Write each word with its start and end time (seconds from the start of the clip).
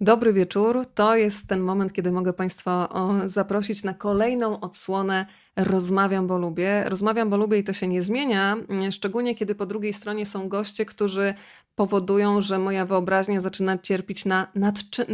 Dobry 0.00 0.32
wieczór. 0.32 0.86
To 0.94 1.16
jest 1.16 1.48
ten 1.48 1.60
moment, 1.60 1.92
kiedy 1.92 2.12
mogę 2.12 2.32
Państwa 2.32 2.88
zaprosić 3.26 3.84
na 3.84 3.94
kolejną 3.94 4.60
odsłonę 4.60 5.26
Rozmawiam, 5.56 6.26
bo 6.26 6.38
lubię. 6.38 6.84
Rozmawiam, 6.86 7.30
bo 7.30 7.36
lubię 7.36 7.58
i 7.58 7.64
to 7.64 7.72
się 7.72 7.88
nie 7.88 8.02
zmienia, 8.02 8.56
szczególnie 8.90 9.34
kiedy 9.34 9.54
po 9.54 9.66
drugiej 9.66 9.92
stronie 9.92 10.26
są 10.26 10.48
goście, 10.48 10.84
którzy 10.84 11.34
powodują, 11.74 12.40
że 12.40 12.58
moja 12.58 12.86
wyobraźnia 12.86 13.40
zaczyna 13.40 13.78
cierpieć 13.78 14.24
na, 14.24 14.46
nadczy, 14.54 15.06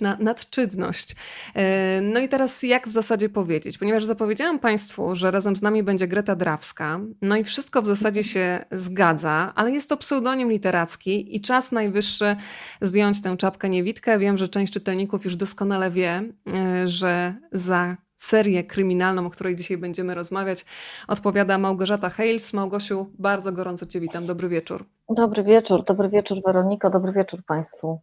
na 0.00 0.16
nadczydność. 0.20 1.16
E, 1.54 2.00
no 2.00 2.20
i 2.20 2.28
teraz 2.28 2.62
jak 2.62 2.88
w 2.88 2.90
zasadzie 2.90 3.28
powiedzieć? 3.28 3.78
Ponieważ 3.78 4.04
zapowiedziałam 4.04 4.58
Państwu, 4.58 5.16
że 5.16 5.30
razem 5.30 5.56
z 5.56 5.62
nami 5.62 5.82
będzie 5.82 6.08
Greta 6.08 6.36
Drawska, 6.36 7.00
no 7.22 7.36
i 7.36 7.44
wszystko 7.44 7.82
w 7.82 7.86
zasadzie 7.86 8.24
się 8.24 8.64
zgadza, 8.86 9.52
ale 9.54 9.72
jest 9.72 9.88
to 9.88 9.96
pseudonim 9.96 10.50
literacki 10.50 11.36
i 11.36 11.40
czas 11.40 11.72
najwyższy 11.72 12.36
zdjąć 12.80 13.22
tę 13.22 13.36
czapkę 13.36 13.68
niewidkę. 13.68 14.18
Wiem, 14.24 14.38
że 14.38 14.48
część 14.48 14.72
czytelników 14.72 15.24
już 15.24 15.36
doskonale 15.36 15.90
wie, 15.90 16.22
e, 16.54 16.88
że 16.88 17.34
za 17.52 17.96
serię 18.16 18.64
kryminalną, 18.64 19.26
o 19.26 19.30
której 19.30 19.56
dzisiaj 19.56 19.78
będziemy 19.78 20.14
rozmawiać, 20.14 20.64
odpowiada 21.08 21.58
Małgorzata 21.58 22.08
Hales. 22.08 22.52
Małgosiu, 22.52 23.10
bardzo 23.18 23.52
gorąco 23.52 23.86
Cię 23.86 24.00
witam. 24.00 24.26
Dobry 24.26 24.48
wieczór. 24.48 24.84
Dobry 25.08 25.42
wieczór, 25.42 25.84
dobry 25.84 26.08
wieczór 26.08 26.38
Weroniko, 26.46 26.90
dobry 26.90 27.12
wieczór 27.12 27.40
Państwu. 27.46 28.00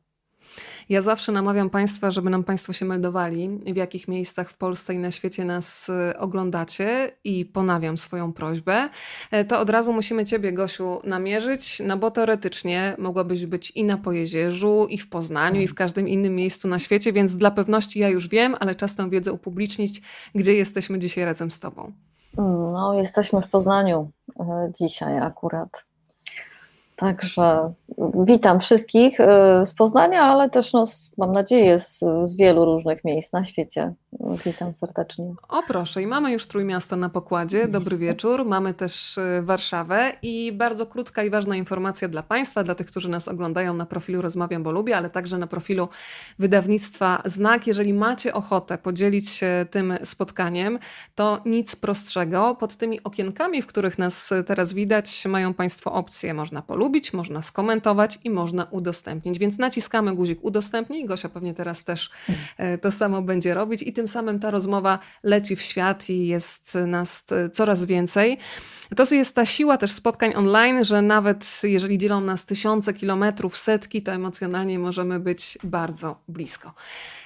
Ja 0.90 1.02
zawsze 1.02 1.32
namawiam 1.32 1.70
Państwa, 1.70 2.12
żeby 2.12 2.30
nam 2.30 2.44
Państwo 2.44 2.74
się 2.74 2.86
meldowali, 2.86 3.50
w 3.74 3.76
jakich 3.76 4.08
miejscach 4.08 4.50
w 4.50 4.58
Polsce 4.58 4.94
i 4.94 5.00
na 5.00 5.12
świecie 5.12 5.46
nas 5.46 5.90
y, 5.90 6.18
oglądacie 6.18 7.12
i 7.24 7.46
ponawiam 7.46 7.98
swoją 7.98 8.34
prośbę. 8.34 8.90
E, 9.32 9.46
to 9.46 9.60
od 9.60 9.70
razu 9.70 9.94
musimy 9.94 10.26
Ciebie, 10.26 10.54
Gosiu, 10.54 11.02
namierzyć, 11.04 11.82
no 11.86 11.98
bo 11.98 12.12
teoretycznie 12.12 12.96
mogłabyś 12.98 13.46
być 13.46 13.72
i 13.72 13.84
na 13.84 13.98
Pojezierzu, 13.98 14.88
i 14.90 14.98
w 14.98 15.10
Poznaniu, 15.10 15.62
i 15.62 15.68
w 15.68 15.76
każdym 15.76 16.08
innym 16.08 16.36
miejscu 16.36 16.68
na 16.68 16.80
świecie, 16.80 17.14
więc 17.14 17.36
dla 17.36 17.52
pewności 17.52 18.00
ja 18.00 18.10
już 18.10 18.28
wiem, 18.28 18.56
ale 18.60 18.76
czas 18.76 18.96
tę 18.96 19.10
wiedzę 19.10 19.34
upublicznić, 19.34 20.02
gdzie 20.36 20.54
jesteśmy 20.54 21.00
dzisiaj 21.00 21.26
razem 21.26 21.52
z 21.52 21.60
Tobą. 21.60 21.92
No, 22.38 22.94
jesteśmy 22.94 23.42
w 23.42 23.50
Poznaniu 23.50 24.12
e, 24.40 24.72
dzisiaj 24.80 25.20
akurat. 25.20 25.91
Także 27.02 27.74
witam 28.28 28.60
wszystkich 28.60 29.20
y, 29.20 29.26
z 29.66 29.74
Poznania, 29.74 30.22
ale 30.22 30.50
też 30.50 30.74
no, 30.74 30.84
mam 31.18 31.32
nadzieję 31.32 31.80
z, 31.80 32.00
z, 32.24 32.36
wielu 32.36 32.66
różnych 32.66 33.04
miejsc 33.04 33.34
na 33.34 33.44
świecie. 33.44 33.94
Witam 34.46 34.76
serdecznie. 34.76 35.34
O 35.50 35.64
proszę, 35.68 36.02
i 36.02 36.08
mamy 36.08 36.32
już 36.32 36.46
Trójmiasto 36.46 36.96
na 36.96 37.10
pokładzie. 37.10 37.68
Dobry 37.68 37.98
wieczór. 37.98 38.46
Mamy 38.46 38.74
też 38.74 39.18
y, 39.18 39.42
Warszawę 39.44 40.12
i 40.22 40.52
bardzo 40.52 40.86
krótka 40.86 41.24
i 41.24 41.30
ważna 41.30 41.56
informacja 41.56 42.08
dla 42.08 42.24
Państwa, 42.24 42.64
dla 42.64 42.76
tych, 42.76 42.88
którzy 42.88 43.10
nas 43.10 43.28
oglądają 43.28 43.74
na 43.74 43.86
profilu 43.86 44.22
Rozmawiam, 44.22 44.64
bo 44.64 44.72
lubię, 44.72 44.98
ale 44.98 45.10
także 45.10 45.38
na 45.38 45.48
profilu 45.48 45.88
wydawnictwa 46.40 47.22
Znak. 47.26 47.68
Jeżeli 47.68 47.94
macie 47.94 48.34
ochotę 48.34 48.78
podzielić 48.78 49.30
się 49.30 49.66
tym 49.72 49.94
spotkaniem, 50.04 50.80
to 51.16 51.40
nic 51.46 51.76
prostszego. 51.76 52.56
Pod 52.56 52.76
tymi 52.76 53.04
okienkami, 53.04 53.62
w 53.62 53.68
których 53.68 54.00
nas 54.00 54.30
teraz 54.48 54.74
widać, 54.74 55.26
mają 55.26 55.54
Państwo 55.54 55.94
opcje. 55.94 56.34
Można 56.34 56.62
polubić, 56.62 56.91
polubić, 56.92 57.14
można 57.14 57.42
skomentować 57.42 58.20
i 58.24 58.30
można 58.30 58.68
udostępnić. 58.72 59.40
Więc 59.40 59.58
naciskamy 59.58 60.16
guzik 60.16 60.40
udostępnij. 60.42 61.06
Gosia 61.06 61.30
pewnie 61.30 61.54
teraz 61.54 61.84
też 61.84 62.10
e, 62.58 62.78
to 62.78 62.92
samo 62.92 63.22
będzie 63.22 63.54
robić 63.54 63.82
i 63.82 63.94
tym 63.94 64.08
samym 64.08 64.40
ta 64.40 64.52
rozmowa 64.52 65.00
leci 65.24 65.56
w 65.56 65.62
świat 65.62 66.10
i 66.10 66.28
jest 66.28 66.78
nas 66.88 67.26
e, 67.32 67.50
coraz 67.50 67.86
więcej. 67.86 68.38
To 68.96 69.16
jest 69.16 69.36
ta 69.36 69.46
siła 69.46 69.78
też 69.78 69.92
spotkań 69.92 70.34
online, 70.36 70.86
że 70.86 71.02
nawet 71.02 71.62
jeżeli 71.64 71.98
dzielą 71.98 72.22
nas 72.22 72.46
tysiące 72.46 72.94
kilometrów, 72.94 73.58
setki, 73.58 74.02
to 74.02 74.12
emocjonalnie 74.12 74.80
możemy 74.80 75.20
być 75.20 75.58
bardzo 75.64 76.16
blisko. 76.28 76.74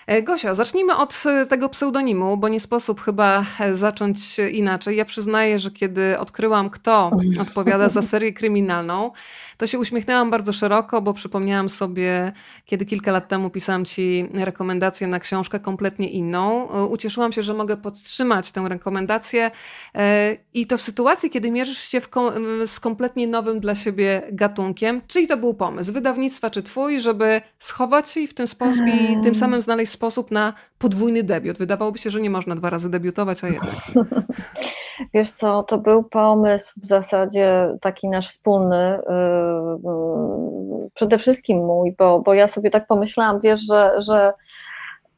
E, 0.07 0.23
Gosia, 0.23 0.53
zacznijmy 0.53 0.95
od 0.95 1.23
tego 1.49 1.69
pseudonimu, 1.69 2.37
bo 2.37 2.47
nie 2.47 2.59
sposób 2.59 3.01
chyba 3.01 3.45
zacząć 3.73 4.39
inaczej. 4.39 4.97
Ja 4.97 5.05
przyznaję, 5.05 5.59
że 5.59 5.71
kiedy 5.71 6.19
odkryłam, 6.19 6.69
kto 6.69 7.11
odpowiada 7.41 7.89
za 7.89 8.01
serię 8.01 8.33
kryminalną, 8.33 9.11
to 9.57 9.67
się 9.67 9.79
uśmiechnęłam 9.79 10.31
bardzo 10.31 10.53
szeroko, 10.53 11.01
bo 11.01 11.13
przypomniałam 11.13 11.69
sobie, 11.69 12.31
kiedy 12.65 12.85
kilka 12.85 13.11
lat 13.11 13.27
temu 13.27 13.49
pisałam 13.49 13.85
Ci 13.85 14.29
rekomendację 14.33 15.07
na 15.07 15.19
książkę 15.19 15.59
kompletnie 15.59 16.09
inną. 16.09 16.67
Ucieszyłam 16.85 17.31
się, 17.31 17.43
że 17.43 17.53
mogę 17.53 17.77
podtrzymać 17.77 18.51
tę 18.51 18.65
rekomendację 18.69 19.51
e, 19.95 20.37
i 20.53 20.67
to 20.67 20.77
w 20.77 20.81
sytuacji, 20.81 21.29
kiedy 21.29 21.51
mierzysz 21.51 21.77
się 21.77 22.01
kom 22.01 22.33
z 22.67 22.79
kompletnie 22.79 23.27
nowym 23.27 23.59
dla 23.59 23.75
siebie 23.75 24.21
gatunkiem. 24.31 25.01
Czyli 25.07 25.27
to 25.27 25.37
był 25.37 25.53
pomysł 25.53 25.93
wydawnictwa 25.93 26.49
czy 26.49 26.63
Twój, 26.63 26.99
żeby 26.99 27.41
schować 27.59 28.09
się 28.09 28.19
i 28.19 28.27
w 28.27 28.33
tym 28.33 28.47
sposób 28.47 28.87
i 28.87 29.07
tym 29.07 29.15
hmm. 29.15 29.35
samym 29.35 29.61
znaleźć 29.61 29.91
sposób 29.91 30.31
na 30.31 30.53
podwójny 30.77 31.23
debiut. 31.23 31.57
Wydawałoby 31.57 31.97
się, 31.97 32.09
że 32.09 32.21
nie 32.21 32.29
można 32.29 32.55
dwa 32.55 32.69
razy 32.69 32.89
debiutować, 32.89 33.43
a 33.43 33.47
jednak. 33.47 33.75
Wiesz 35.13 35.31
co, 35.31 35.63
to 35.63 35.77
był 35.77 36.03
pomysł 36.03 36.79
w 36.79 36.85
zasadzie 36.85 37.77
taki 37.81 38.09
nasz 38.09 38.29
wspólny, 38.29 38.99
yy, 39.09 39.91
yy, 40.81 40.89
przede 40.93 41.17
wszystkim 41.17 41.65
mój, 41.65 41.95
bo, 41.97 42.19
bo 42.19 42.33
ja 42.33 42.47
sobie 42.47 42.69
tak 42.69 42.87
pomyślałam, 42.87 43.39
wiesz, 43.39 43.59
że, 43.59 44.01
że 44.01 44.33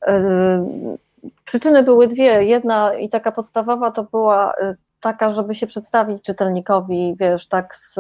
yy, 0.08 0.98
przyczyny 1.46 1.84
były 1.84 2.08
dwie. 2.08 2.44
Jedna 2.44 2.94
i 2.94 3.10
taka 3.10 3.32
podstawowa 3.32 3.92
to 3.92 4.04
była 4.04 4.54
taka, 5.00 5.32
żeby 5.32 5.56
się 5.56 5.68
przedstawić 5.68 6.24
czytelnikowi, 6.24 7.16
wiesz, 7.20 7.48
tak 7.48 7.76
z, 7.76 7.96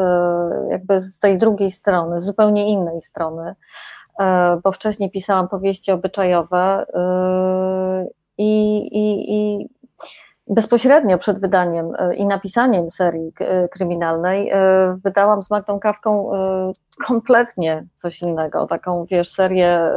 jakby 0.71 0.99
z 0.99 1.19
tej 1.19 1.37
drugiej 1.37 1.71
strony, 1.71 2.21
z 2.21 2.25
zupełnie 2.25 2.69
innej 2.69 3.01
strony, 3.01 3.55
bo 4.63 4.71
wcześniej 4.71 5.11
pisałam 5.11 5.47
powieści 5.47 5.91
obyczajowe 5.91 6.85
i, 8.37 8.77
i, 8.77 9.33
i 9.33 9.69
bezpośrednio 10.49 11.17
przed 11.17 11.39
wydaniem 11.41 11.93
e, 11.99 12.15
i 12.15 12.25
napisaniem 12.25 12.89
serii 12.89 13.33
e, 13.39 13.67
kryminalnej 13.67 14.49
e, 14.49 14.97
wydałam 15.03 15.43
z 15.43 15.51
Magdą 15.51 15.79
Kawką 15.79 16.31
kompletnie 17.07 17.87
coś 17.95 18.21
innego, 18.21 18.65
taką 18.65 19.05
wiesz, 19.05 19.29
serię 19.29 19.89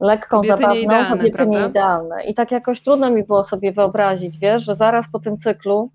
lekką, 0.00 0.36
kobiety 0.36 0.56
zabawną, 0.56 0.74
nieidealne, 0.74 1.16
kobiety 1.16 1.36
prawda? 1.36 1.58
nieidealne. 1.58 2.24
I 2.24 2.34
tak 2.34 2.50
jakoś 2.50 2.82
trudno 2.82 3.10
mi 3.10 3.24
było 3.24 3.44
sobie 3.44 3.72
wyobrazić, 3.72 4.38
wiesz, 4.38 4.62
że 4.62 4.74
zaraz 4.74 5.10
po 5.12 5.18
tym 5.18 5.36
cyklu 5.36 5.90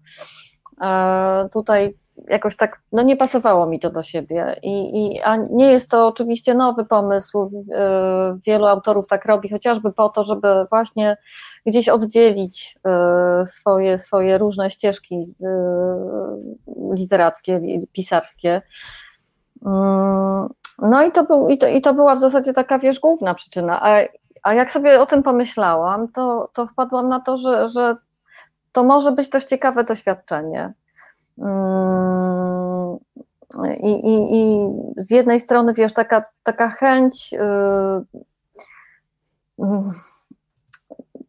tutaj 1.54 1.98
jakoś 2.28 2.56
tak, 2.56 2.82
no 2.92 3.04
nie 3.04 3.18
pasowało 3.18 3.66
mi 3.66 3.80
to 3.80 3.90
do 3.90 4.04
siebie. 4.04 4.60
I, 4.64 5.06
i, 5.06 5.22
a 5.22 5.36
nie 5.36 5.72
jest 5.72 5.92
to 5.92 6.08
oczywiście 6.08 6.54
nowy 6.54 6.86
pomysł, 6.86 7.66
wielu 8.46 8.66
autorów 8.66 9.08
tak 9.08 9.26
robi, 9.26 9.50
chociażby 9.50 9.94
po 9.94 10.10
to, 10.10 10.24
żeby 10.24 10.48
właśnie 10.70 11.18
gdzieś 11.66 11.90
oddzielić 11.90 12.80
e, 12.86 13.46
swoje, 13.46 13.98
swoje 13.98 14.38
różne 14.38 14.70
ścieżki 14.70 15.24
e, 15.46 15.50
literackie, 16.96 17.62
pisarskie. 17.92 18.62
Mm, 19.66 20.50
no 20.80 21.04
i 21.04 21.12
to, 21.12 21.24
był, 21.24 21.50
i, 21.50 21.58
to, 21.58 21.68
i 21.68 21.82
to 21.82 21.94
była 21.94 22.16
w 22.16 22.20
zasadzie 22.20 22.54
taka, 22.54 22.80
wiesz, 22.80 23.00
główna 23.00 23.34
przyczyna. 23.34 23.82
A, 23.82 24.00
a 24.44 24.54
jak 24.54 24.72
sobie 24.72 25.02
o 25.02 25.06
tym 25.06 25.24
pomyślałam, 25.24 26.08
to, 26.08 26.50
to 26.54 26.68
wpadłam 26.68 27.10
na 27.10 27.20
to, 27.20 27.38
że, 27.38 27.70
że 27.70 27.96
to 28.72 28.84
może 28.84 29.12
być 29.12 29.30
też 29.30 29.46
ciekawe 29.46 29.84
doświadczenie. 29.84 30.74
Mm, 31.38 32.98
I, 33.82 33.92
i, 33.92 34.36
I 34.36 34.68
z 34.98 35.12
jednej 35.12 35.40
strony, 35.40 35.74
wiesz, 35.74 35.94
taka, 35.94 36.26
taka 36.44 36.70
chęć. 36.70 37.32
Yy, 37.32 37.40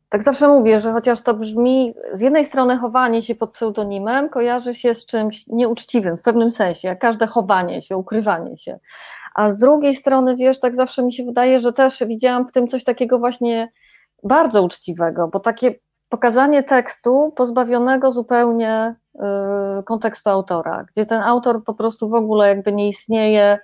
tak 0.08 0.22
zawsze 0.22 0.48
mówię, 0.48 0.80
że 0.80 0.92
chociaż 0.92 1.22
to 1.22 1.34
brzmi, 1.34 1.94
z 2.12 2.20
jednej 2.20 2.44
strony 2.44 2.78
chowanie 2.78 3.22
się 3.22 3.34
pod 3.34 3.52
pseudonimem 3.52 4.28
kojarzy 4.28 4.74
się 4.74 4.94
z 4.94 5.06
czymś 5.06 5.46
nieuczciwym 5.46 6.16
w 6.16 6.22
pewnym 6.22 6.50
sensie, 6.50 6.88
jak 6.88 6.98
każde 6.98 7.26
chowanie 7.26 7.82
się, 7.82 7.96
ukrywanie 7.96 8.56
się. 8.56 8.78
A 9.34 9.50
z 9.50 9.58
drugiej 9.58 9.94
strony, 9.94 10.36
wiesz, 10.36 10.60
tak 10.60 10.76
zawsze 10.76 11.04
mi 11.04 11.12
się 11.12 11.24
wydaje, 11.24 11.60
że 11.60 11.72
też 11.72 12.04
widziałam 12.06 12.48
w 12.48 12.52
tym 12.52 12.68
coś 12.68 12.84
takiego 12.84 13.18
właśnie 13.18 13.72
bardzo 14.22 14.62
uczciwego, 14.62 15.28
bo 15.28 15.40
takie 15.40 15.74
pokazanie 16.14 16.62
tekstu 16.62 17.32
pozbawionego 17.36 18.12
zupełnie 18.12 18.94
y, 19.14 19.18
kontekstu 19.84 20.30
autora, 20.30 20.84
gdzie 20.92 21.06
ten 21.06 21.22
autor 21.22 21.64
po 21.64 21.74
prostu 21.74 22.08
w 22.08 22.14
ogóle 22.14 22.48
jakby 22.48 22.72
nie 22.72 22.88
istnieje, 22.88 23.58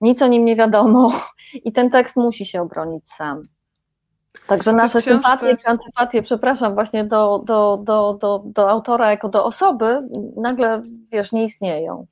nic 0.00 0.22
o 0.22 0.26
nim 0.26 0.44
nie 0.44 0.56
wiadomo 0.56 1.12
i 1.66 1.72
ten 1.72 1.90
tekst 1.90 2.16
musi 2.16 2.46
się 2.46 2.62
obronić 2.62 3.12
sam. 3.12 3.42
Także 4.46 4.72
nasze 4.72 5.00
sympatie 5.00 5.56
czy 5.56 5.68
antypatie, 5.68 6.22
przepraszam, 6.22 6.74
właśnie 6.74 7.04
do, 7.04 7.42
do, 7.44 7.80
do, 7.84 8.18
do, 8.20 8.42
do 8.44 8.70
autora 8.70 9.10
jako 9.10 9.28
do 9.28 9.44
osoby 9.44 10.08
nagle, 10.36 10.82
wiesz, 11.12 11.32
nie 11.32 11.44
istnieją. 11.44 12.06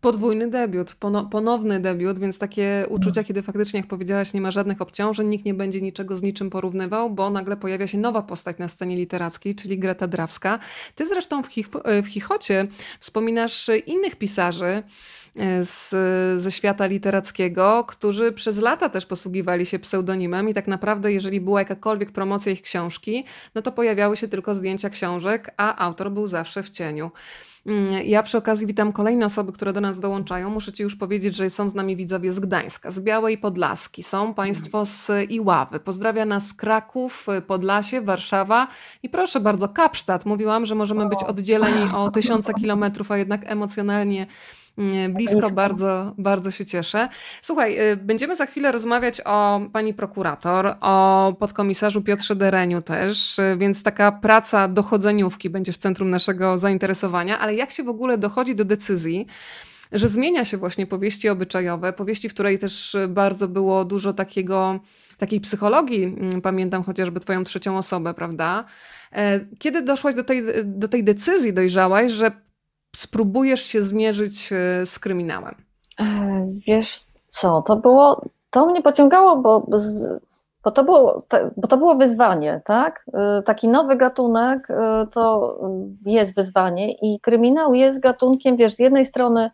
Podwójny 0.00 0.50
debiut, 0.50 0.96
ponowny 1.30 1.80
debiut, 1.80 2.18
więc 2.18 2.38
takie 2.38 2.86
uczucia, 2.88 3.24
kiedy 3.24 3.42
faktycznie, 3.42 3.80
jak 3.80 3.86
powiedziałaś, 3.88 4.32
nie 4.32 4.40
ma 4.40 4.50
żadnych 4.50 4.80
obciążeń, 4.80 5.28
nikt 5.28 5.44
nie 5.44 5.54
będzie 5.54 5.80
niczego 5.80 6.16
z 6.16 6.22
niczym 6.22 6.50
porównywał, 6.50 7.10
bo 7.10 7.30
nagle 7.30 7.56
pojawia 7.56 7.86
się 7.86 7.98
nowa 7.98 8.22
postać 8.22 8.58
na 8.58 8.68
scenie 8.68 8.96
literackiej, 8.96 9.54
czyli 9.54 9.78
Greta 9.78 10.06
Drawska. 10.06 10.58
Ty 10.94 11.06
zresztą 11.06 11.42
w, 11.42 11.46
Chich 11.46 11.68
w 12.02 12.06
Chichocie 12.06 12.66
wspominasz 13.00 13.70
innych 13.86 14.16
pisarzy, 14.16 14.82
e, 15.38 15.64
z, 15.64 15.90
ze 16.42 16.50
świata 16.50 16.86
literackiego, 16.86 17.84
którzy 17.88 18.32
przez 18.32 18.58
lata 18.58 18.88
też 18.88 19.06
posługiwali 19.06 19.66
się 19.66 19.78
pseudonimem 19.78 20.48
i 20.48 20.54
tak 20.54 20.68
naprawdę, 20.68 21.12
jeżeli 21.12 21.40
była 21.40 21.60
jakakolwiek 21.60 22.12
promocja 22.12 22.52
ich 22.52 22.62
książki, 22.62 23.24
no 23.54 23.62
to 23.62 23.72
pojawiały 23.72 24.16
się 24.16 24.28
tylko 24.28 24.54
zdjęcia 24.54 24.90
książek, 24.90 25.54
a 25.56 25.86
autor 25.86 26.10
był 26.10 26.26
zawsze 26.26 26.62
w 26.62 26.70
cieniu. 26.70 27.10
Mm, 27.66 28.06
ja 28.06 28.22
przy 28.22 28.38
okazji 28.38 28.66
witam 28.66 28.92
kolejne 28.92 29.26
osoby, 29.26 29.52
które 29.52 29.72
do 29.72 29.80
nas 29.80 30.00
dołączają. 30.00 30.50
Muszę 30.50 30.72
Ci 30.72 30.82
już 30.82 30.96
powiedzieć, 30.96 31.36
że 31.36 31.50
są 31.50 31.68
z 31.68 31.74
nami 31.74 31.96
widzowie 31.96 32.32
z 32.32 32.40
Gdańska, 32.40 32.90
z 32.90 33.00
Białej 33.00 33.38
Podlaski, 33.38 34.02
są 34.02 34.34
Państwo 34.34 34.86
z 34.86 35.10
Iławy. 35.30 35.80
Pozdrawia 35.80 36.24
nas 36.24 36.54
Kraków, 36.54 37.26
Podlasie, 37.46 38.00
Warszawa 38.00 38.68
i 39.02 39.08
proszę 39.08 39.40
bardzo, 39.40 39.68
Kapsztad. 39.68 40.26
Mówiłam, 40.26 40.66
że 40.66 40.74
możemy 40.74 41.08
być 41.08 41.22
oddzieleni 41.22 41.82
o 41.94 42.10
tysiące 42.20 42.54
kilometrów, 42.54 43.10
a 43.10 43.16
jednak 43.18 43.40
emocjonalnie 43.44 44.26
Blisko, 45.08 45.50
bardzo, 45.50 46.14
bardzo 46.18 46.50
się 46.50 46.66
cieszę. 46.66 47.08
Słuchaj, 47.42 47.92
y, 47.92 47.96
będziemy 47.96 48.36
za 48.36 48.46
chwilę 48.46 48.72
rozmawiać 48.72 49.20
o 49.24 49.60
pani 49.72 49.94
prokurator, 49.94 50.74
o 50.80 51.36
podkomisarzu 51.38 52.02
Piotrze 52.02 52.36
Dereniu 52.36 52.82
też, 52.82 53.38
y, 53.38 53.56
więc 53.58 53.82
taka 53.82 54.12
praca 54.12 54.68
dochodzeniówki 54.68 55.50
będzie 55.50 55.72
w 55.72 55.76
centrum 55.76 56.10
naszego 56.10 56.58
zainteresowania, 56.58 57.38
ale 57.38 57.54
jak 57.54 57.70
się 57.70 57.82
w 57.82 57.88
ogóle 57.88 58.18
dochodzi 58.18 58.54
do 58.54 58.64
decyzji, 58.64 59.26
że 59.92 60.08
zmienia 60.08 60.44
się 60.44 60.56
właśnie 60.56 60.86
powieści 60.86 61.28
obyczajowe, 61.28 61.92
powieści, 61.92 62.28
w 62.28 62.34
której 62.34 62.58
też 62.58 62.96
bardzo 63.08 63.48
było 63.48 63.84
dużo 63.84 64.12
takiego, 64.12 64.80
takiej 65.18 65.40
psychologii, 65.40 66.04
mm, 66.04 66.42
pamiętam 66.42 66.82
chociażby 66.82 67.20
twoją 67.20 67.44
trzecią 67.44 67.76
osobę, 67.76 68.14
prawda? 68.14 68.64
E, 69.12 69.40
kiedy 69.58 69.82
doszłaś 69.82 70.14
do 70.14 70.24
tej, 70.24 70.42
do 70.64 70.88
tej 70.88 71.04
decyzji, 71.04 71.52
dojrzałaś, 71.52 72.12
że 72.12 72.30
spróbujesz 72.96 73.62
się 73.62 73.82
zmierzyć 73.82 74.52
e, 74.52 74.86
z 74.86 74.98
kryminałem? 74.98 75.54
E, 76.00 76.46
wiesz 76.66 77.00
co, 77.28 77.62
to 77.62 77.76
było, 77.76 78.24
to 78.50 78.66
mnie 78.66 78.82
pociągało, 78.82 79.36
bo, 79.36 79.66
bo, 80.64 80.70
to, 80.70 80.84
było, 80.84 81.22
bo 81.56 81.68
to 81.68 81.76
było 81.76 81.94
wyzwanie, 81.94 82.60
tak? 82.64 83.04
E, 83.14 83.42
taki 83.42 83.68
nowy 83.68 83.96
gatunek 83.96 84.68
to 85.12 85.56
jest 86.06 86.34
wyzwanie 86.34 86.92
i 86.92 87.20
kryminał 87.20 87.74
jest 87.74 88.00
gatunkiem, 88.00 88.56
wiesz, 88.56 88.74
z 88.74 88.78
jednej 88.78 89.06
strony 89.06 89.50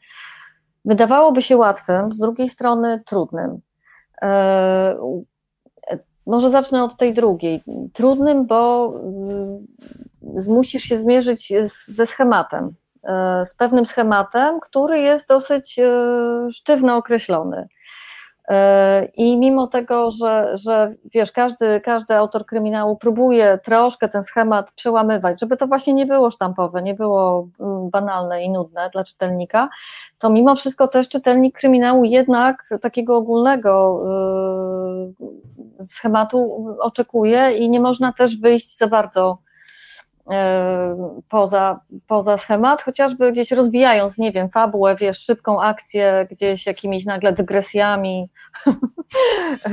wydawałoby 0.85 1.43
się 1.43 1.57
łatwym, 1.57 2.13
z 2.13 2.19
drugiej 2.19 2.49
strony 2.49 3.03
trudnym. 3.07 3.61
Może 6.27 6.51
zacznę 6.51 6.85
od 6.85 6.97
tej 6.97 7.15
drugiej. 7.15 7.63
Trudnym, 7.93 8.47
bo 8.47 8.93
musisz 10.49 10.83
się 10.83 10.99
zmierzyć 10.99 11.53
ze 11.87 12.07
schematem. 12.07 12.75
E, 13.07 13.47
z 13.47 13.55
pewnym 13.55 13.87
schematem, 13.87 14.61
który 14.61 14.99
jest 14.99 15.29
dosyć 15.29 15.79
e, 15.79 15.91
sztywno 16.51 16.97
określony. 16.97 17.69
E, 18.49 19.05
I 19.05 19.39
mimo 19.39 19.67
tego, 19.67 20.11
że, 20.11 20.57
że 20.57 20.95
wiesz, 21.15 21.33
każdy, 21.33 21.81
każdy 21.81 22.17
autor 22.17 22.47
kryminału 22.47 22.97
próbuje 22.97 23.59
troszkę 23.63 24.09
ten 24.09 24.23
schemat 24.23 24.73
przełamywać, 24.73 25.41
żeby 25.41 25.57
to 25.57 25.67
właśnie 25.67 25.95
nie 25.95 26.07
było 26.07 26.31
sztampowe, 26.31 26.83
nie 26.83 26.95
było 26.95 27.49
mm, 27.61 27.91
banalne 27.91 28.43
i 28.43 28.51
nudne 28.51 28.91
dla 28.93 29.05
czytelnika, 29.05 29.69
to 30.19 30.31
mimo 30.31 30.57
wszystko 30.57 30.89
też 30.89 31.09
czytelnik 31.09 31.59
kryminału 31.59 32.05
jednak 32.05 32.69
takiego 32.81 33.17
ogólnego 33.17 34.05
schematu 35.81 36.67
oczekuje 36.81 37.51
i 37.53 37.71
nie 37.71 37.81
można 37.81 38.13
też 38.13 38.41
wyjść 38.41 38.79
za 38.79 38.87
bardzo 38.87 39.39
E, 39.39 39.46
poza, 41.29 41.81
poza 42.07 42.37
schemat, 42.39 42.83
chociażby 42.83 43.33
gdzieś 43.33 43.51
rozbijając, 43.51 44.19
nie 44.19 44.33
wiem, 44.33 44.51
fabułę, 44.51 44.97
wiesz, 44.97 45.19
szybką 45.19 45.63
akcję, 45.63 46.27
gdzieś 46.31 46.67
jakimiś 46.67 47.05
nagle 47.05 47.33
dygresjami, 47.33 48.31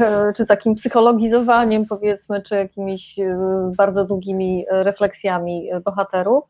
e, 0.01 0.33
czy 0.35 0.45
takim 0.45 0.75
psychologizowaniem, 0.75 1.85
powiedzmy, 1.85 2.41
czy 2.41 2.55
jakimiś 2.55 3.19
e, 3.19 3.37
bardzo 3.77 4.05
długimi 4.05 4.65
refleksjami 4.69 5.69
bohaterów. 5.85 6.43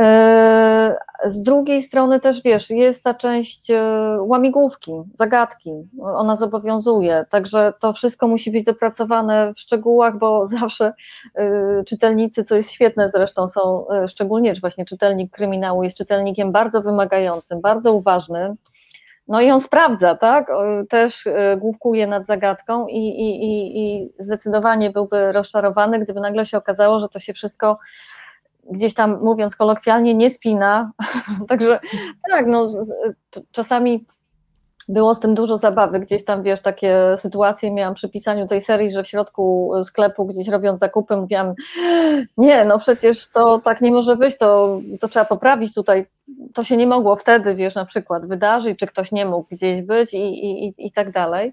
E, 0.00 0.96
z 1.24 1.42
drugiej 1.42 1.82
strony 1.82 2.20
też 2.20 2.42
wiesz, 2.42 2.70
jest 2.70 3.04
ta 3.04 3.14
część 3.14 3.70
e, 3.70 3.82
łamigłówki, 4.20 4.92
zagadki, 5.14 5.72
ona 6.00 6.36
zobowiązuje, 6.36 7.26
także 7.30 7.72
to 7.80 7.92
wszystko 7.92 8.28
musi 8.28 8.50
być 8.50 8.64
dopracowane 8.64 9.52
w 9.54 9.60
szczegółach, 9.60 10.18
bo 10.18 10.46
zawsze 10.60 10.92
e, 11.34 11.84
czytelnicy, 11.84 12.44
co 12.44 12.54
jest 12.54 12.70
świetne 12.70 13.10
zresztą, 13.10 13.48
są 13.48 13.86
szczególnie, 14.08 14.54
że 14.54 14.60
właśnie 14.60 14.84
czytelnik 14.84 15.32
kryminału 15.32 15.82
jest 15.82 15.96
czytelnikiem 15.96 16.52
bardzo 16.52 16.82
wymagającym, 16.82 17.60
bardzo 17.60 17.92
uważnym. 17.92 18.56
No 19.28 19.40
i 19.40 19.50
on 19.50 19.60
sprawdza, 19.60 20.14
tak? 20.14 20.50
Też 20.88 21.28
główkuje 21.56 22.06
nad 22.06 22.26
zagadką 22.26 22.86
i, 22.86 22.98
i, 22.98 23.44
i, 23.44 23.78
i 23.78 24.12
zdecydowanie 24.18 24.90
byłby 24.90 25.32
rozczarowany, 25.32 25.98
gdyby 25.98 26.20
nagle 26.20 26.46
się 26.46 26.58
okazało, 26.58 26.98
że 26.98 27.08
to 27.08 27.18
się 27.18 27.32
wszystko 27.32 27.78
gdzieś 28.70 28.94
tam 28.94 29.20
mówiąc 29.22 29.56
kolokwialnie, 29.56 30.14
nie 30.14 30.30
spina. 30.30 30.92
Także 31.48 31.80
tak, 32.30 32.46
no, 32.46 32.68
czasami 33.52 34.04
było 34.88 35.14
z 35.14 35.20
tym 35.20 35.34
dużo 35.34 35.56
zabawy. 35.56 36.00
Gdzieś 36.00 36.24
tam, 36.24 36.42
wiesz, 36.42 36.60
takie 36.60 37.16
sytuacje 37.16 37.70
miałam 37.70 37.94
przy 37.94 38.08
pisaniu 38.08 38.46
tej 38.46 38.60
serii, 38.60 38.90
że 38.90 39.02
w 39.02 39.08
środku 39.08 39.72
sklepu, 39.84 40.24
gdzieś 40.26 40.48
robiąc 40.48 40.80
zakupy, 40.80 41.16
mówiłam, 41.16 41.54
nie, 42.36 42.64
no 42.64 42.78
przecież 42.78 43.30
to 43.30 43.58
tak 43.58 43.80
nie 43.80 43.92
może 43.92 44.16
być, 44.16 44.38
to, 44.38 44.80
to 45.00 45.08
trzeba 45.08 45.24
poprawić 45.24 45.74
tutaj. 45.74 46.06
To 46.54 46.64
się 46.64 46.76
nie 46.76 46.86
mogło 46.86 47.16
wtedy, 47.16 47.54
wiesz, 47.54 47.74
na 47.74 47.84
przykład 47.84 48.26
wydarzyć, 48.26 48.78
czy 48.78 48.86
ktoś 48.86 49.12
nie 49.12 49.26
mógł 49.26 49.46
gdzieś 49.50 49.82
być 49.82 50.14
i, 50.14 50.18
i, 50.18 50.74
i 50.78 50.92
tak 50.92 51.10
dalej 51.10 51.52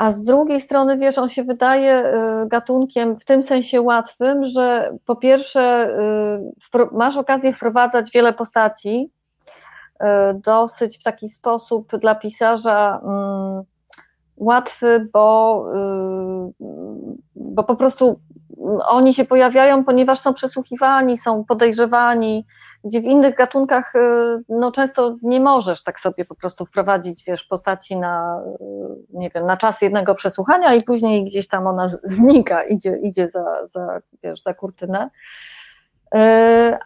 a 0.00 0.10
z 0.10 0.24
drugiej 0.24 0.60
strony, 0.60 0.98
wiesz, 0.98 1.18
on 1.18 1.28
się 1.28 1.44
wydaje 1.44 2.04
y, 2.04 2.48
gatunkiem 2.48 3.16
w 3.16 3.24
tym 3.24 3.42
sensie 3.42 3.80
łatwym, 3.80 4.44
że 4.44 4.96
po 5.06 5.16
pierwsze 5.16 5.90
y, 6.74 6.86
masz 6.92 7.16
okazję 7.16 7.52
wprowadzać 7.52 8.10
wiele 8.10 8.32
postaci, 8.32 9.10
y, 9.94 10.06
dosyć 10.34 10.98
w 10.98 11.02
taki 11.02 11.28
sposób 11.28 11.96
dla 11.96 12.14
pisarza 12.14 13.00
mm, 13.02 13.62
łatwy, 14.36 15.08
bo, 15.12 15.66
bo 17.34 17.64
po 17.64 17.76
prostu 17.76 18.20
oni 18.88 19.14
się 19.14 19.24
pojawiają, 19.24 19.84
ponieważ 19.84 20.20
są 20.20 20.34
przesłuchiwani, 20.34 21.18
są 21.18 21.44
podejrzewani, 21.44 22.46
gdzie 22.84 23.00
w 23.00 23.04
innych 23.04 23.36
gatunkach 23.36 23.94
y, 23.94 23.98
no, 24.48 24.72
często 24.72 25.16
nie 25.22 25.40
możesz 25.40 25.82
tak 25.82 26.00
sobie 26.00 26.24
po 26.24 26.34
prostu 26.34 26.66
wprowadzić, 26.66 27.24
wiesz, 27.24 27.44
postaci 27.44 27.96
na, 27.96 28.42
y, 28.60 29.18
nie 29.18 29.30
wiem, 29.30 29.46
na 29.46 29.56
czas 29.56 29.82
jednego 29.82 30.14
przesłuchania 30.14 30.74
i 30.74 30.82
później 30.82 31.24
gdzieś 31.24 31.48
tam 31.48 31.66
ona 31.66 31.88
znika, 31.88 32.64
idzie, 32.64 32.98
idzie 33.02 33.28
za, 33.28 33.66
za, 33.66 34.00
wiesz, 34.22 34.42
za 34.42 34.54
kurtynę. 34.54 35.10
Y, 36.14 36.18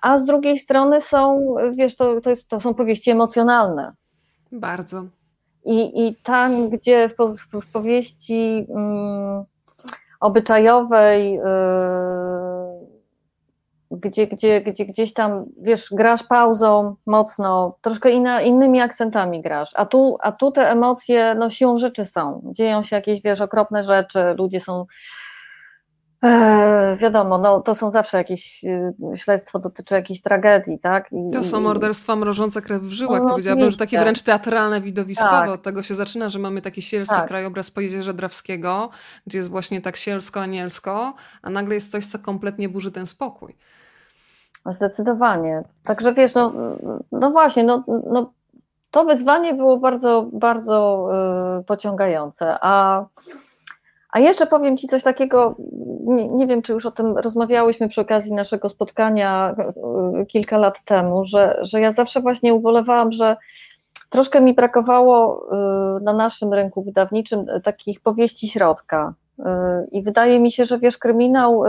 a 0.03 0.19
z 0.19 0.25
drugiej 0.25 0.59
strony 0.59 1.00
są, 1.00 1.55
wiesz, 1.73 1.97
to, 1.97 2.21
to, 2.21 2.31
jest, 2.31 2.49
to 2.49 2.61
są 2.61 2.75
powieści 2.75 3.11
emocjonalne. 3.11 3.93
Bardzo. 4.53 5.05
I, 5.65 6.07
i 6.07 6.17
tam, 6.17 6.69
gdzie 6.69 7.09
w, 7.09 7.73
powieści 7.73 8.67
um, 8.69 9.45
obyczajowej, 10.25 11.40
gdzie, 13.90 14.26
gdzie, 14.26 14.61
gdzie 14.61 14.85
gdzieś 14.85 15.12
tam, 15.12 15.45
wiesz, 15.62 15.88
grasz 15.93 16.23
pauzą 16.23 16.97
mocno, 17.07 17.78
troszkę 17.81 18.11
inna, 18.11 18.40
innymi 18.40 18.81
akcentami 18.81 19.43
grasz, 19.43 19.71
a 19.75 19.87
tu, 19.87 20.16
a 20.21 20.33
tu 20.33 20.50
te 20.50 20.71
emocje, 20.71 21.35
no 21.38 21.50
siłą 21.50 21.78
rzeczy 21.78 22.04
są, 22.04 22.43
dzieją 22.45 22.83
się 22.83 22.97
jakieś, 22.97 23.23
wiesz, 23.23 23.40
okropne 23.40 23.85
rzeczy, 23.85 24.19
ludzie 24.38 24.61
są, 24.61 24.87
e, 26.25 26.97
wiadomo, 27.00 27.38
no 27.38 27.61
to 27.61 27.75
są 27.75 27.90
zawsze 27.90 28.19
jakieś, 28.19 28.64
e, 28.64 28.93
śledztwo 29.16 29.59
dotyczy 29.59 29.95
jakiejś 29.95 30.23
tragedii, 30.23 30.78
tak? 30.78 31.12
I, 31.12 31.31
to 31.33 31.45
są 31.45 31.61
morderstwa 31.61 32.16
mrożące 32.16 32.62
krew 32.62 32.83
w 32.83 32.90
żyłach, 32.90 33.23
no, 33.23 33.31
powiedziałabym, 33.31 33.71
że 33.71 33.78
takie 33.78 33.99
wręcz 33.99 34.23
teatralne, 34.23 34.81
widowiskowe, 34.81 35.31
tak. 35.31 35.49
od 35.49 35.62
tego 35.62 35.83
się 35.83 35.95
zaczyna, 35.95 36.28
że 36.28 36.38
mamy 36.38 36.62
taki 36.62 36.83
sielski 36.83 37.14
tak. 37.16 37.28
krajobraz 37.28 37.71
po 37.71 37.81
Jeziorze 37.81 38.14
Drawskiego, 38.14 38.90
gdzie 39.26 39.38
jest 39.38 39.50
właśnie 39.50 39.83
tak 39.83 39.97
sielsko-anielsko, 39.97 41.14
a 41.43 41.50
nagle 41.50 41.75
jest 41.75 41.90
coś, 41.90 42.07
co 42.07 42.19
kompletnie 42.19 42.69
burzy 42.69 42.93
ten 42.93 43.07
spokój. 43.07 43.57
Zdecydowanie. 44.66 45.62
Także 45.85 46.14
wiesz, 46.14 46.35
no, 46.35 46.52
no 47.12 47.31
właśnie, 47.31 47.64
no, 47.64 47.85
no, 48.12 48.33
to 48.90 49.04
wyzwanie 49.04 49.54
było 49.54 49.76
bardzo, 49.76 50.26
bardzo 50.33 51.09
y, 51.61 51.64
pociągające. 51.64 52.57
A, 52.61 53.04
a 54.14 54.21
jeszcze 54.21 54.47
powiem 54.47 54.76
Ci 54.76 54.88
coś 54.88 55.02
takiego, 55.02 55.54
nie, 56.04 56.28
nie, 56.28 56.47
wiem, 56.47 56.62
czy 56.62 56.73
już 56.73 56.87
o 56.87 56.90
tym 56.90 57.18
rozmawiałyśmy 57.18 57.88
przy 57.88 58.00
okazji 58.00 58.33
naszego 58.33 58.68
spotkania 58.68 59.54
y, 60.23 60.26
kilka 60.26 60.59
lat 60.59 60.85
temu, 60.85 61.25
że, 61.25 61.59
że 61.62 61.80
ja 61.80 61.92
zawsze 61.92 62.21
właśnie 62.21 62.54
ubolewałam, 62.54 63.12
że 63.12 63.37
troszkę 64.11 64.40
mi 64.40 64.54
brakowało 64.54 65.49
na 66.02 66.12
naszym 66.12 66.52
rynku 66.52 66.83
wydawniczym 66.83 67.47
takich 67.62 68.00
powieści 68.00 68.49
środka. 68.49 69.14
I 69.92 70.02
wydaje 70.02 70.40
mi 70.40 70.52
się, 70.52 70.64
że 70.64 70.78
wiesz, 70.78 70.99
kryminał, 70.99 71.62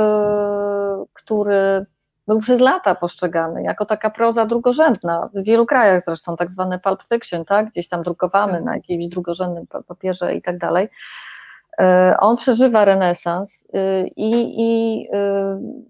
który 1.13 1.85
był 2.27 2.39
przez 2.39 2.59
lata 2.59 2.95
postrzegany 2.95 3.63
jako 3.63 3.85
taka 3.85 4.09
proza 4.09 4.45
drugorzędna. 4.45 5.29
W 5.33 5.45
wielu 5.45 5.65
krajach 5.65 6.01
zresztą 6.01 6.35
tak 6.35 6.51
zwane 6.51 6.79
pulp 6.79 7.03
fiction, 7.03 7.45
tak? 7.45 7.69
gdzieś 7.69 7.87
tam 7.87 8.03
drukowany 8.03 8.53
tak. 8.53 8.63
na 8.63 8.75
jakimś 8.75 9.07
drugorzędnym 9.07 9.67
papierze 9.87 10.35
i 10.35 10.41
tak 10.41 10.57
dalej. 10.57 10.89
E, 11.82 12.15
on 12.20 12.38
przeżywa 12.38 12.86
renesans 12.86 13.65
y, 13.75 14.08
i, 14.15 14.32
i, 14.58 15.01
y, 15.15 15.86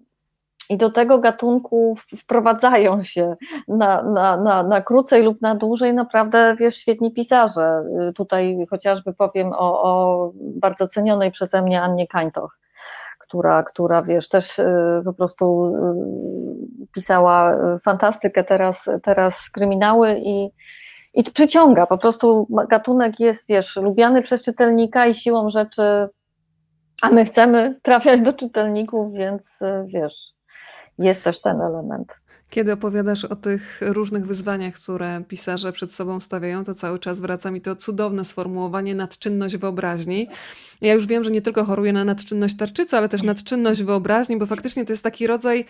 i 0.70 0.76
do 0.76 0.90
tego 0.90 1.18
gatunku 1.18 1.96
wprowadzają 2.18 3.02
się 3.02 3.36
na, 3.68 4.02
na, 4.02 4.36
na, 4.36 4.62
na 4.62 4.80
krócej 4.82 5.22
lub 5.22 5.42
na 5.42 5.54
dłużej 5.54 5.94
naprawdę, 5.94 6.56
wiesz, 6.60 6.76
świetni 6.76 7.12
pisarze. 7.12 7.82
Y, 8.08 8.12
tutaj 8.12 8.66
chociażby 8.70 9.12
powiem 9.12 9.52
o, 9.52 9.82
o 9.82 10.32
bardzo 10.36 10.86
cenionej 10.88 11.30
przeze 11.30 11.62
mnie 11.62 11.82
Annie 11.82 12.06
Kańtoch 12.06 12.58
która, 13.18 13.62
która 13.62 14.02
wiesz, 14.02 14.28
też 14.28 14.60
po 15.04 15.12
prostu 15.12 15.72
pisała 16.92 17.58
fantastykę, 17.84 18.44
teraz, 18.44 18.90
teraz 19.02 19.50
kryminały 19.50 20.16
i, 20.18 20.50
i 21.16 21.24
przyciąga, 21.24 21.86
po 21.86 21.98
prostu 21.98 22.48
gatunek 22.70 23.20
jest, 23.20 23.48
wiesz, 23.48 23.76
lubiany 23.76 24.22
przez 24.22 24.42
czytelnika 24.42 25.06
i 25.06 25.14
siłą 25.14 25.50
rzeczy, 25.50 26.08
a 27.02 27.10
my 27.10 27.24
chcemy 27.24 27.80
trafiać 27.82 28.20
do 28.20 28.32
czytelników, 28.32 29.14
więc 29.14 29.58
wiesz, 29.86 30.32
jest 30.98 31.24
też 31.24 31.40
ten 31.40 31.60
element. 31.60 32.20
Kiedy 32.50 32.72
opowiadasz 32.72 33.24
o 33.24 33.36
tych 33.36 33.80
różnych 33.80 34.26
wyzwaniach, 34.26 34.74
które 34.74 35.20
pisarze 35.28 35.72
przed 35.72 35.92
sobą 35.92 36.20
stawiają, 36.20 36.64
to 36.64 36.74
cały 36.74 36.98
czas 36.98 37.20
wraca 37.20 37.50
mi 37.50 37.60
to 37.60 37.76
cudowne 37.76 38.24
sformułowanie 38.24 38.94
nadczynność 38.94 39.56
wyobraźni. 39.56 40.28
Ja 40.80 40.94
już 40.94 41.06
wiem, 41.06 41.24
że 41.24 41.30
nie 41.30 41.42
tylko 41.42 41.64
choruję 41.64 41.92
na 41.92 42.04
nadczynność 42.04 42.56
tarczycy, 42.56 42.96
ale 42.96 43.08
też 43.08 43.22
nadczynność 43.22 43.82
wyobraźni, 43.82 44.38
bo 44.38 44.46
faktycznie 44.46 44.84
to 44.84 44.92
jest 44.92 45.04
taki 45.04 45.26
rodzaj 45.26 45.64